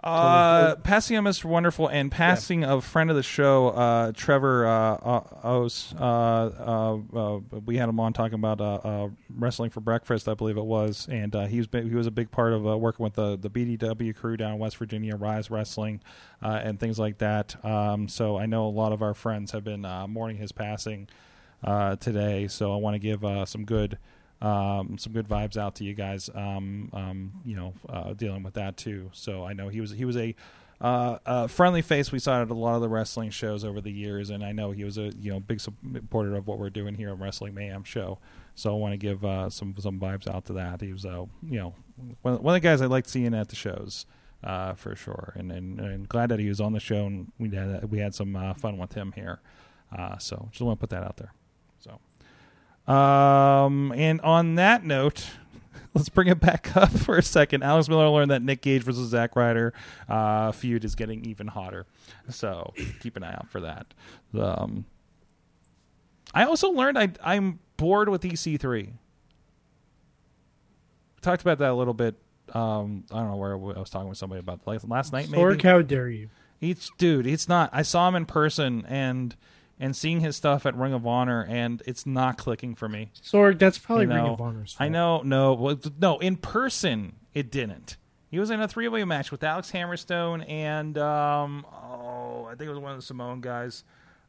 Uh, 0.04 0.76
passing 0.76 1.16
of 1.16 1.24
Mr. 1.24 1.46
Wonderful 1.46 1.88
and 1.88 2.12
passing 2.12 2.62
of 2.62 2.84
friend 2.84 3.10
of 3.10 3.16
the 3.16 3.24
show, 3.24 3.70
uh, 3.70 4.12
Trevor 4.14 4.64
uh, 4.64 4.94
uh, 4.94 5.22
Ose. 5.42 5.92
Uh, 5.98 6.04
uh, 6.04 6.98
uh, 7.16 7.40
we 7.64 7.76
had 7.76 7.88
him 7.88 7.98
on 7.98 8.12
talking 8.12 8.34
about 8.34 8.60
uh, 8.60 8.74
uh, 8.74 9.08
wrestling 9.36 9.70
for 9.70 9.80
breakfast, 9.80 10.28
I 10.28 10.34
believe 10.34 10.58
it 10.58 10.64
was, 10.64 11.08
and 11.10 11.34
uh, 11.34 11.46
he 11.46 11.58
was 11.58 11.66
he 11.72 11.94
was 11.94 12.06
a 12.06 12.12
big 12.12 12.30
part 12.30 12.52
of 12.52 12.68
uh, 12.68 12.76
working 12.78 13.02
with 13.02 13.14
the 13.14 13.36
the 13.36 13.50
BDW 13.50 14.14
crew 14.14 14.36
down 14.36 14.52
in 14.52 14.58
West 14.60 14.76
Virginia, 14.76 15.16
Rise 15.16 15.50
Wrestling, 15.50 16.00
uh, 16.40 16.60
and 16.62 16.78
things 16.78 17.00
like 17.00 17.18
that. 17.18 17.56
Um, 17.64 18.06
so 18.08 18.36
I 18.36 18.46
know 18.46 18.66
a 18.66 18.68
lot 18.68 18.92
of 18.92 19.02
our 19.02 19.14
friends 19.14 19.50
have 19.52 19.64
been 19.64 19.84
uh, 19.84 20.06
mourning 20.06 20.36
his 20.36 20.52
passing 20.52 21.08
uh, 21.64 21.96
today. 21.96 22.46
So 22.46 22.72
I 22.72 22.76
want 22.76 22.94
to 22.94 23.00
give 23.00 23.24
uh, 23.24 23.44
some 23.44 23.64
good 23.64 23.98
um, 24.40 24.98
some 24.98 25.12
good 25.12 25.28
vibes 25.28 25.56
out 25.56 25.76
to 25.76 25.84
you 25.84 25.94
guys. 25.94 26.28
Um, 26.34 26.90
um, 26.92 27.32
you 27.44 27.56
know, 27.56 27.74
uh, 27.88 28.12
dealing 28.12 28.42
with 28.42 28.54
that 28.54 28.76
too. 28.76 29.10
So 29.12 29.44
I 29.44 29.52
know 29.52 29.68
he 29.68 29.80
was 29.80 29.90
he 29.90 30.04
was 30.04 30.16
a 30.16 30.34
uh, 30.80 31.18
uh, 31.24 31.46
friendly 31.46 31.80
face 31.80 32.12
we 32.12 32.18
saw 32.18 32.42
at 32.42 32.50
a 32.50 32.54
lot 32.54 32.74
of 32.74 32.82
the 32.82 32.88
wrestling 32.88 33.30
shows 33.30 33.64
over 33.64 33.80
the 33.80 33.90
years, 33.90 34.28
and 34.28 34.44
I 34.44 34.52
know 34.52 34.72
he 34.72 34.84
was 34.84 34.98
a 34.98 35.10
you 35.18 35.32
know 35.32 35.40
big 35.40 35.60
supporter 35.60 36.36
of 36.36 36.46
what 36.46 36.58
we're 36.58 36.70
doing 36.70 36.94
here 36.94 37.10
on 37.10 37.18
Wrestling 37.18 37.54
Mayhem 37.54 37.84
Show. 37.84 38.18
So 38.54 38.74
I 38.74 38.78
want 38.78 38.92
to 38.92 38.98
give 38.98 39.24
uh, 39.24 39.48
some 39.48 39.74
some 39.78 39.98
vibes 39.98 40.28
out 40.28 40.44
to 40.46 40.52
that. 40.54 40.82
He 40.82 40.92
was 40.92 41.06
uh, 41.06 41.24
you 41.42 41.58
know 41.58 41.74
one, 42.22 42.42
one 42.42 42.54
of 42.54 42.62
the 42.62 42.66
guys 42.66 42.82
I 42.82 42.86
liked 42.86 43.08
seeing 43.08 43.34
at 43.34 43.48
the 43.48 43.56
shows. 43.56 44.06
Uh, 44.44 44.74
for 44.74 44.94
sure, 44.94 45.32
and, 45.34 45.50
and 45.50 45.80
and 45.80 46.08
glad 46.08 46.28
that 46.28 46.38
he 46.38 46.48
was 46.48 46.60
on 46.60 46.72
the 46.72 46.78
show, 46.78 47.06
and 47.06 47.32
we 47.38 47.48
had 47.50 47.90
we 47.90 47.98
had 47.98 48.14
some 48.14 48.36
uh, 48.36 48.52
fun 48.52 48.76
with 48.76 48.92
him 48.92 49.12
here. 49.12 49.40
So 50.18 50.48
just 50.52 50.60
want 50.60 50.78
to 50.78 50.80
put 50.80 50.90
that 50.90 51.02
out 51.02 51.16
there. 51.16 51.32
Um, 52.86 53.92
and 53.92 54.20
on 54.20 54.56
that 54.56 54.84
note, 54.84 55.26
let's 55.94 56.08
bring 56.08 56.28
it 56.28 56.40
back 56.40 56.76
up 56.76 56.90
for 56.98 57.16
a 57.16 57.22
second. 57.22 57.62
Alex 57.62 57.88
Miller 57.88 58.08
learned 58.08 58.30
that 58.30 58.42
Nick 58.42 58.62
Gage 58.62 58.82
versus 58.82 59.08
Zack 59.10 59.34
Ryder 59.36 59.72
uh, 60.08 60.52
feud 60.52 60.84
is 60.84 60.94
getting 60.94 61.24
even 61.24 61.46
hotter. 61.46 61.86
So 62.28 62.72
keep 63.00 63.16
an 63.16 63.24
eye 63.24 63.34
out 63.34 63.48
for 63.48 63.60
that. 63.60 63.86
Um, 64.38 64.84
I 66.34 66.44
also 66.44 66.70
learned 66.70 66.98
I, 66.98 67.10
I'm 67.22 67.58
bored 67.76 68.08
with 68.08 68.22
EC3. 68.22 68.92
Talked 71.22 71.42
about 71.42 71.58
that 71.58 71.70
a 71.70 71.74
little 71.74 71.94
bit. 71.94 72.14
Um, 72.52 73.04
I 73.10 73.16
don't 73.16 73.30
know 73.30 73.36
where 73.36 73.52
I 73.54 73.80
was 73.80 73.90
talking 73.90 74.08
with 74.08 74.18
somebody 74.18 74.38
about 74.38 74.60
like 74.66 74.80
last 74.86 75.12
night. 75.12 75.28
Maybe 75.28 75.42
Sorg, 75.42 75.62
how 75.62 75.82
dare 75.82 76.08
you? 76.08 76.28
it's 76.60 76.90
dude, 76.98 77.26
it's 77.26 77.48
not. 77.48 77.70
I 77.72 77.82
saw 77.82 78.08
him 78.08 78.14
in 78.14 78.26
person 78.26 78.84
and 78.86 79.34
and 79.78 79.94
seeing 79.94 80.20
his 80.20 80.36
stuff 80.36 80.66
at 80.66 80.76
Ring 80.76 80.92
of 80.92 81.06
Honor, 81.06 81.44
and 81.48 81.82
it's 81.86 82.06
not 82.06 82.38
clicking 82.38 82.74
for 82.74 82.88
me. 82.88 83.10
Sorg, 83.22 83.58
that's 83.58 83.78
probably 83.78 84.04
You 84.04 84.10
know, 84.10 84.14
Ring 84.14 84.32
of 84.32 84.40
Honor's. 84.40 84.76
I 84.78 84.88
know, 84.88 85.22
no, 85.22 85.54
well, 85.54 85.78
no, 86.00 86.18
in 86.18 86.36
person 86.36 87.16
it 87.34 87.50
didn't. 87.50 87.96
He 88.28 88.38
was 88.38 88.50
in 88.50 88.60
a 88.60 88.68
three-way 88.68 89.04
match 89.04 89.30
with 89.30 89.44
Alex 89.44 89.70
Hammerstone 89.70 90.48
and 90.50 90.98
um, 90.98 91.64
oh, 91.70 92.46
I 92.46 92.54
think 92.54 92.68
it 92.68 92.70
was 92.70 92.78
one 92.78 92.92
of 92.92 92.98
the 92.98 93.02
Samoan 93.02 93.40
guys. 93.40 93.84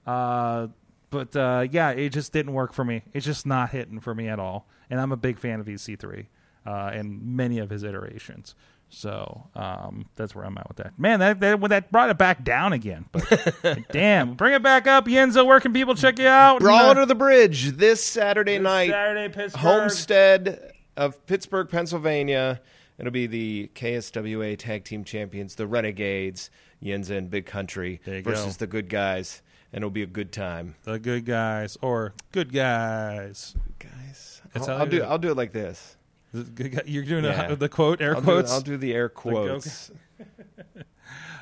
Uh, 0.06 0.68
but 1.10 1.36
uh, 1.36 1.66
yeah, 1.72 1.92
it 1.92 2.10
just 2.10 2.34
didn't 2.34 2.54
work 2.54 2.74
for 2.74 2.84
me. 2.86 3.04
It's 3.14 3.26
just 3.26 3.46
not 3.46 3.72
hitting 3.72 4.00
for 4.00 4.14
me 4.14 4.28
at 4.28 4.40
all. 4.40 4.68
And 4.90 5.00
I'm 5.00 5.12
a 5.12 5.18
big 5.18 5.40
fan 5.40 5.60
of 5.60 5.66
EC3 5.66 6.26
uh, 6.66 6.92
and 6.94 7.22
many 7.22 7.60
of 7.60 7.70
his 7.70 7.84
iterations. 7.84 8.56
So 8.90 9.48
um, 9.54 10.06
that's 10.16 10.34
where 10.34 10.46
I'm 10.46 10.58
at 10.58 10.68
with 10.68 10.78
that. 10.78 10.98
Man, 10.98 11.20
that 11.20 11.40
that, 11.42 11.60
that 11.70 11.92
brought 11.92 12.10
it 12.10 12.18
back 12.18 12.44
down 12.44 12.74
again. 12.74 13.06
But 13.12 13.86
damn, 13.92 14.36
bring 14.36 14.54
it 14.54 14.64
back 14.64 14.88
up, 14.88 15.06
Yinza. 15.08 15.46
Where 15.46 15.60
can 15.60 15.74
people 15.74 15.94
check 15.96 16.18
you 16.20 16.28
out? 16.28 16.60
Brawl 16.62 16.80
And, 16.80 16.90
under 16.92 17.06
the 17.06 17.16
bridge 17.16 17.72
this 17.78 18.04
Saturday 18.04 18.60
night. 18.60 18.90
Saturday, 18.92 19.34
Pittsburgh. 19.34 19.62
Homestead 19.62 20.72
of 20.96 21.24
Pittsburgh, 21.26 21.70
Pennsylvania. 21.70 22.62
It'll 22.98 23.12
be 23.12 23.28
the 23.28 23.70
KSWA 23.76 24.58
Tag 24.58 24.84
Team 24.86 25.04
Champions, 25.04 25.56
the 25.56 25.68
Renegades, 25.68 26.50
Yinza 26.82 27.12
and 27.18 27.30
Big 27.30 27.46
Country 27.46 28.00
versus 28.06 28.56
go. 28.58 28.60
the 28.60 28.68
Good 28.68 28.90
Guys, 28.90 29.42
and 29.74 29.80
it'll 29.84 29.92
be 29.92 30.02
a 30.04 30.08
good 30.08 30.32
time. 30.32 30.76
The 30.84 30.98
good 30.98 31.26
guys 31.26 31.78
or 31.82 32.14
good 32.32 32.52
guys. 32.54 33.54
Guys, 33.80 34.42
That's 34.54 34.68
I'll, 34.70 34.78
I'll 34.80 34.86
do. 34.86 34.98
do 35.00 35.04
it. 35.04 35.06
I'll 35.06 35.18
do 35.20 35.30
it 35.30 35.38
like 35.38 35.52
this. 35.52 35.97
The 36.44 36.52
good 36.52 36.72
guy- 36.72 36.84
You're 36.86 37.04
doing 37.04 37.24
Yeah. 37.26 37.52
a, 37.52 37.56
the 37.56 37.70
quote, 37.70 38.02
air 38.02 38.16
I'll 38.16 38.22
quotes. 38.22 38.50
Do, 38.52 38.56
I'll 38.56 38.62
do 38.62 38.78
the 38.78 38.94
air 38.94 39.10
go- 39.10 39.14
quotes. 39.14 39.92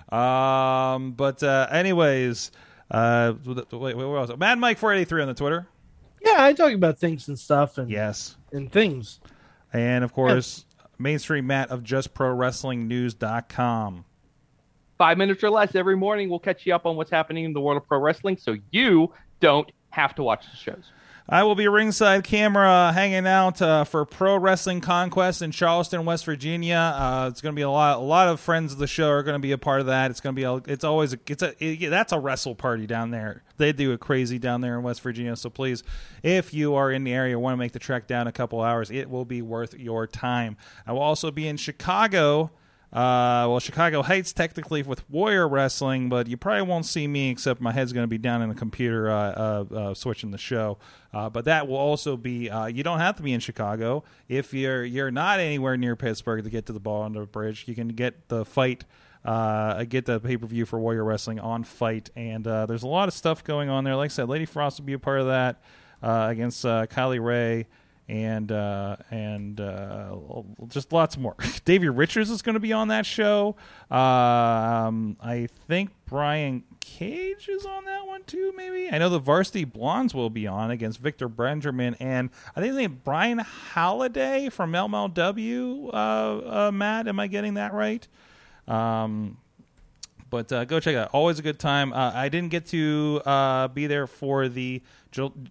Um, 0.09 1.13
but 1.13 1.41
uh, 1.41 1.67
anyways, 1.71 2.51
uh, 2.91 3.33
wait, 3.43 3.71
wait, 3.73 3.95
where 3.95 4.07
was 4.07 4.29
it? 4.29 4.37
Mad 4.37 4.59
Mike 4.59 4.77
four 4.77 4.93
eighty 4.93 5.03
three 5.05 5.21
on 5.23 5.27
the 5.27 5.33
Twitter. 5.33 5.65
Yeah, 6.23 6.35
I 6.43 6.53
talk 6.53 6.71
about 6.73 6.99
things 6.99 7.27
and 7.27 7.37
stuff 7.39 7.77
and 7.79 7.89
Yes, 7.89 8.37
and 8.51 8.71
things. 8.71 9.19
and 9.73 10.03
of 10.03 10.13
course, 10.13 10.65
mainstream 10.99 11.47
Matt 11.47 11.71
of 11.71 11.81
JustProWrestlingNews.com. 11.83 14.05
Five 14.97 15.17
minutes 15.17 15.43
or 15.43 15.49
less 15.49 15.73
every 15.75 15.97
morning. 15.97 16.29
We'll 16.29 16.39
catch 16.39 16.65
you 16.67 16.73
up 16.75 16.85
on 16.85 16.95
what's 16.95 17.11
happening 17.11 17.43
in 17.45 17.51
the 17.53 17.59
world 17.59 17.77
of 17.81 17.87
pro 17.87 17.97
wrestling, 17.99 18.37
so 18.37 18.55
you 18.71 19.11
don't 19.39 19.69
have 19.89 20.13
to 20.15 20.23
watch 20.23 20.45
the 20.49 20.55
shows. 20.55 20.91
I 21.27 21.41
will 21.41 21.55
be 21.55 21.67
ringside 21.67 22.23
camera 22.23 22.91
hanging 22.93 23.25
out 23.25 23.59
uh, 23.59 23.83
for 23.83 24.05
Pro 24.05 24.37
Wrestling 24.37 24.79
Conquest 24.79 25.41
in 25.41 25.49
Charleston, 25.49 26.05
West 26.05 26.23
Virginia. 26.23 26.77
Uh, 26.77 27.29
it's 27.31 27.41
going 27.41 27.53
to 27.53 27.55
be 27.55 27.63
a 27.63 27.69
lot. 27.69 27.97
A 27.97 27.99
lot 27.99 28.27
of 28.27 28.39
friends 28.39 28.71
of 28.71 28.77
the 28.77 28.85
show 28.85 29.09
are 29.09 29.23
going 29.23 29.33
to 29.33 29.39
be 29.39 29.51
a 29.51 29.57
part 29.57 29.79
of 29.79 29.87
that. 29.87 30.11
It's 30.11 30.19
going 30.19 30.35
to 30.35 30.39
be. 30.39 30.43
A, 30.43 30.53
it's 30.71 30.83
always. 30.83 31.13
A, 31.13 31.19
it's 31.25 31.41
a. 31.41 31.55
It, 31.57 31.89
that's 31.89 32.11
a 32.11 32.19
wrestle 32.19 32.53
party 32.53 32.85
down 32.85 33.09
there. 33.09 33.41
They 33.57 33.73
do 33.73 33.91
it 33.91 34.01
crazy 34.01 34.37
down 34.37 34.61
there 34.61 34.77
in 34.77 34.83
West 34.83 35.01
Virginia. 35.01 35.35
So 35.35 35.49
please, 35.49 35.81
if 36.21 36.53
you 36.53 36.75
are 36.75 36.91
in 36.91 37.03
the 37.03 37.13
area, 37.13 37.39
want 37.39 37.53
to 37.53 37.57
make 37.57 37.71
the 37.71 37.79
trek 37.79 38.05
down 38.05 38.27
a 38.27 38.31
couple 38.31 38.61
hours, 38.61 38.91
it 38.91 39.09
will 39.09 39.25
be 39.25 39.41
worth 39.41 39.73
your 39.73 40.05
time. 40.05 40.57
I 40.85 40.91
will 40.91 41.01
also 41.01 41.31
be 41.31 41.47
in 41.47 41.57
Chicago. 41.57 42.51
Uh, 42.95 43.43
well, 43.49 43.59
Chicago 43.59 44.01
Heights 44.01 44.31
technically 44.31 44.81
with 44.81 45.07
Warrior 45.09 45.49
Wrestling, 45.49 46.07
but 46.07 46.27
you 46.27 46.37
probably 46.37 46.61
won't 46.61 46.85
see 46.85 47.09
me 47.09 47.29
except 47.29 47.59
my 47.59 47.73
head's 47.73 47.91
going 47.91 48.05
to 48.05 48.07
be 48.07 48.17
down 48.17 48.41
in 48.41 48.47
the 48.47 48.55
computer 48.55 49.11
uh, 49.11 49.31
uh, 49.31 49.75
uh, 49.75 49.93
switching 49.93 50.31
the 50.31 50.37
show. 50.37 50.77
Uh, 51.13 51.29
but 51.29 51.43
that 51.43 51.67
will 51.67 51.75
also 51.75 52.15
be. 52.15 52.49
Uh, 52.49 52.67
you 52.67 52.83
don't 52.83 52.99
have 52.99 53.17
to 53.17 53.21
be 53.21 53.33
in 53.33 53.41
Chicago 53.41 54.05
if 54.29 54.53
you're 54.53 54.85
you're 54.85 55.11
not 55.11 55.41
anywhere 55.41 55.75
near 55.75 55.97
Pittsburgh 55.97 56.45
to 56.45 56.49
get 56.49 56.67
to 56.67 56.73
the 56.73 56.79
ball 56.79 57.03
under 57.03 57.19
the 57.19 57.25
bridge. 57.25 57.65
You 57.67 57.75
can 57.75 57.89
get 57.89 58.29
the 58.29 58.45
fight. 58.45 58.85
Uh, 59.25 59.83
get 59.83 60.05
the 60.05 60.21
pay 60.21 60.37
per 60.37 60.47
view 60.47 60.65
for 60.65 60.79
Warrior 60.79 61.03
Wrestling 61.03 61.41
on 61.41 61.65
Fight, 61.65 62.11
and 62.15 62.45
there's 62.45 62.83
a 62.83 62.87
lot 62.87 63.09
of 63.09 63.13
stuff 63.13 63.43
going 63.43 63.67
on 63.67 63.83
there. 63.83 63.97
Like 63.97 64.11
I 64.11 64.13
said, 64.13 64.29
Lady 64.29 64.45
Frost 64.45 64.79
will 64.79 64.85
be 64.85 64.93
a 64.93 64.99
part 64.99 65.19
of 65.19 65.27
that 65.27 65.61
against 66.01 66.63
Kylie 66.63 67.21
Rae 67.21 67.67
and 68.07 68.51
uh, 68.51 68.97
and 69.09 69.59
uh, 69.59 70.15
just 70.67 70.93
lots 70.93 71.17
more. 71.17 71.35
Davey 71.65 71.89
Richards 71.89 72.29
is 72.29 72.41
going 72.41 72.53
to 72.53 72.59
be 72.59 72.73
on 72.73 72.89
that 72.89 73.05
show. 73.05 73.55
Um, 73.89 75.17
I 75.21 75.47
think 75.67 75.89
Brian 76.05 76.63
Cage 76.79 77.49
is 77.49 77.65
on 77.65 77.85
that 77.85 78.05
one 78.05 78.23
too. 78.23 78.53
Maybe 78.55 78.89
I 78.91 78.99
know 78.99 79.09
the 79.09 79.19
Varsity 79.19 79.63
Blondes 79.63 80.13
will 80.13 80.29
be 80.29 80.45
on 80.45 80.71
against 80.71 80.99
Victor 80.99 81.27
Benjamin 81.27 81.95
and 81.99 82.29
I 82.55 82.61
think 82.61 82.75
they 82.75 82.85
Brian 82.87 83.39
Halliday 83.39 84.49
from 84.49 84.71
MLW. 84.71 85.89
Uh, 85.89 86.67
uh, 86.67 86.71
Matt, 86.71 87.07
am 87.07 87.19
I 87.19 87.27
getting 87.27 87.55
that 87.55 87.73
right? 87.73 88.07
Um, 88.67 89.37
but 90.29 90.51
uh, 90.51 90.65
go 90.65 90.79
check 90.79 90.95
it 90.95 90.97
out. 90.97 91.09
Always 91.13 91.39
a 91.39 91.41
good 91.41 91.59
time. 91.59 91.93
Uh, 91.93 92.11
I 92.13 92.29
didn't 92.29 92.49
get 92.49 92.65
to 92.67 93.21
uh, 93.25 93.67
be 93.69 93.87
there 93.87 94.07
for 94.07 94.49
the 94.49 94.81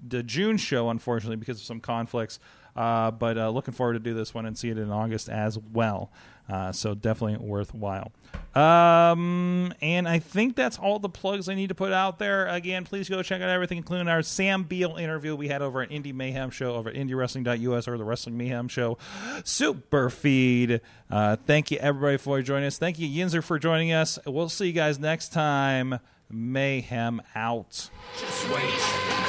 The 0.06 0.22
June 0.22 0.56
show, 0.56 0.90
unfortunately, 0.90 1.36
because 1.36 1.58
of 1.58 1.64
some 1.64 1.80
conflicts. 1.80 2.38
Uh, 2.76 3.10
but 3.10 3.38
uh, 3.38 3.48
looking 3.50 3.72
forward 3.72 3.92
to 3.92 3.98
do 4.00 4.14
this 4.14 4.34
one 4.34 4.46
and 4.46 4.58
see 4.58 4.68
it 4.68 4.78
in 4.78 4.90
August 4.90 5.28
as 5.28 5.58
well. 5.72 6.10
Uh, 6.48 6.72
so 6.72 6.94
definitely 6.94 7.38
worthwhile. 7.38 8.12
Um, 8.54 9.72
and 9.80 10.06
I 10.06 10.18
think 10.18 10.56
that's 10.56 10.78
all 10.78 10.98
the 10.98 11.08
plugs 11.08 11.48
I 11.48 11.54
need 11.54 11.68
to 11.68 11.74
put 11.74 11.92
out 11.92 12.18
there. 12.18 12.46
Again, 12.48 12.84
please 12.84 13.08
go 13.08 13.22
check 13.22 13.40
out 13.40 13.48
everything, 13.48 13.78
including 13.78 14.08
our 14.08 14.22
Sam 14.22 14.64
Beale 14.64 14.96
interview 14.96 15.34
we 15.34 15.48
had 15.48 15.62
over 15.62 15.82
at 15.82 15.90
Indie 15.90 16.12
Mayhem 16.12 16.50
Show 16.50 16.74
over 16.74 16.90
at 16.90 16.96
IndieWrestling.us 16.96 17.88
or 17.88 17.96
the 17.96 18.04
Wrestling 18.04 18.36
Mayhem 18.36 18.68
Show 18.68 18.98
super 19.44 20.10
feed. 20.10 20.80
Uh, 21.10 21.36
thank 21.46 21.70
you 21.70 21.78
everybody 21.78 22.18
for 22.18 22.42
joining 22.42 22.66
us. 22.66 22.76
Thank 22.76 22.98
you 22.98 23.08
Yinzer 23.08 23.42
for 23.42 23.58
joining 23.58 23.92
us. 23.92 24.18
We'll 24.26 24.48
see 24.48 24.66
you 24.66 24.72
guys 24.72 24.98
next 24.98 25.32
time. 25.32 25.98
Mayhem 26.30 27.22
out. 27.34 27.90
Just 28.18 28.48
wait, 28.48 28.74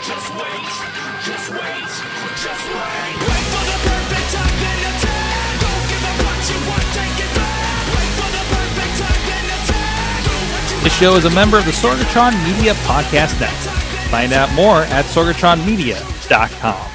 just 0.04 0.30
wait, 0.36 0.66
just 1.26 1.50
wait, 1.52 1.90
just 2.42 2.66
wait. 2.70 3.16
Wait 3.26 3.46
for 3.52 3.64
the 3.66 3.78
perfect 3.84 4.28
time, 4.34 4.56
then 4.62 4.80
attack. 4.90 5.60
Don't 5.62 5.86
give 5.90 6.04
up 6.06 6.18
what 6.26 6.42
you 6.50 6.60
want, 6.66 6.88
take 6.96 7.20
it 7.20 7.32
back. 7.36 7.86
Wait 7.96 8.12
for 8.20 8.30
the 8.32 8.44
perfect 8.56 8.94
time, 9.02 9.22
then 9.28 9.46
attack. 9.58 10.24
Do 10.24 10.32
what 10.54 10.72
you 10.72 10.84
This 10.84 10.96
show 10.98 11.16
is 11.16 11.26
a 11.26 11.32
member 11.32 11.58
of 11.58 11.66
the 11.66 11.72
Sorgatron 11.72 12.34
Media 12.44 12.74
Podcast 12.86 13.40
Network. 13.40 13.76
Find 14.10 14.34
out 14.34 14.52
more 14.54 14.82
at 14.84 15.06
sorgatronmedia.com. 15.06 16.95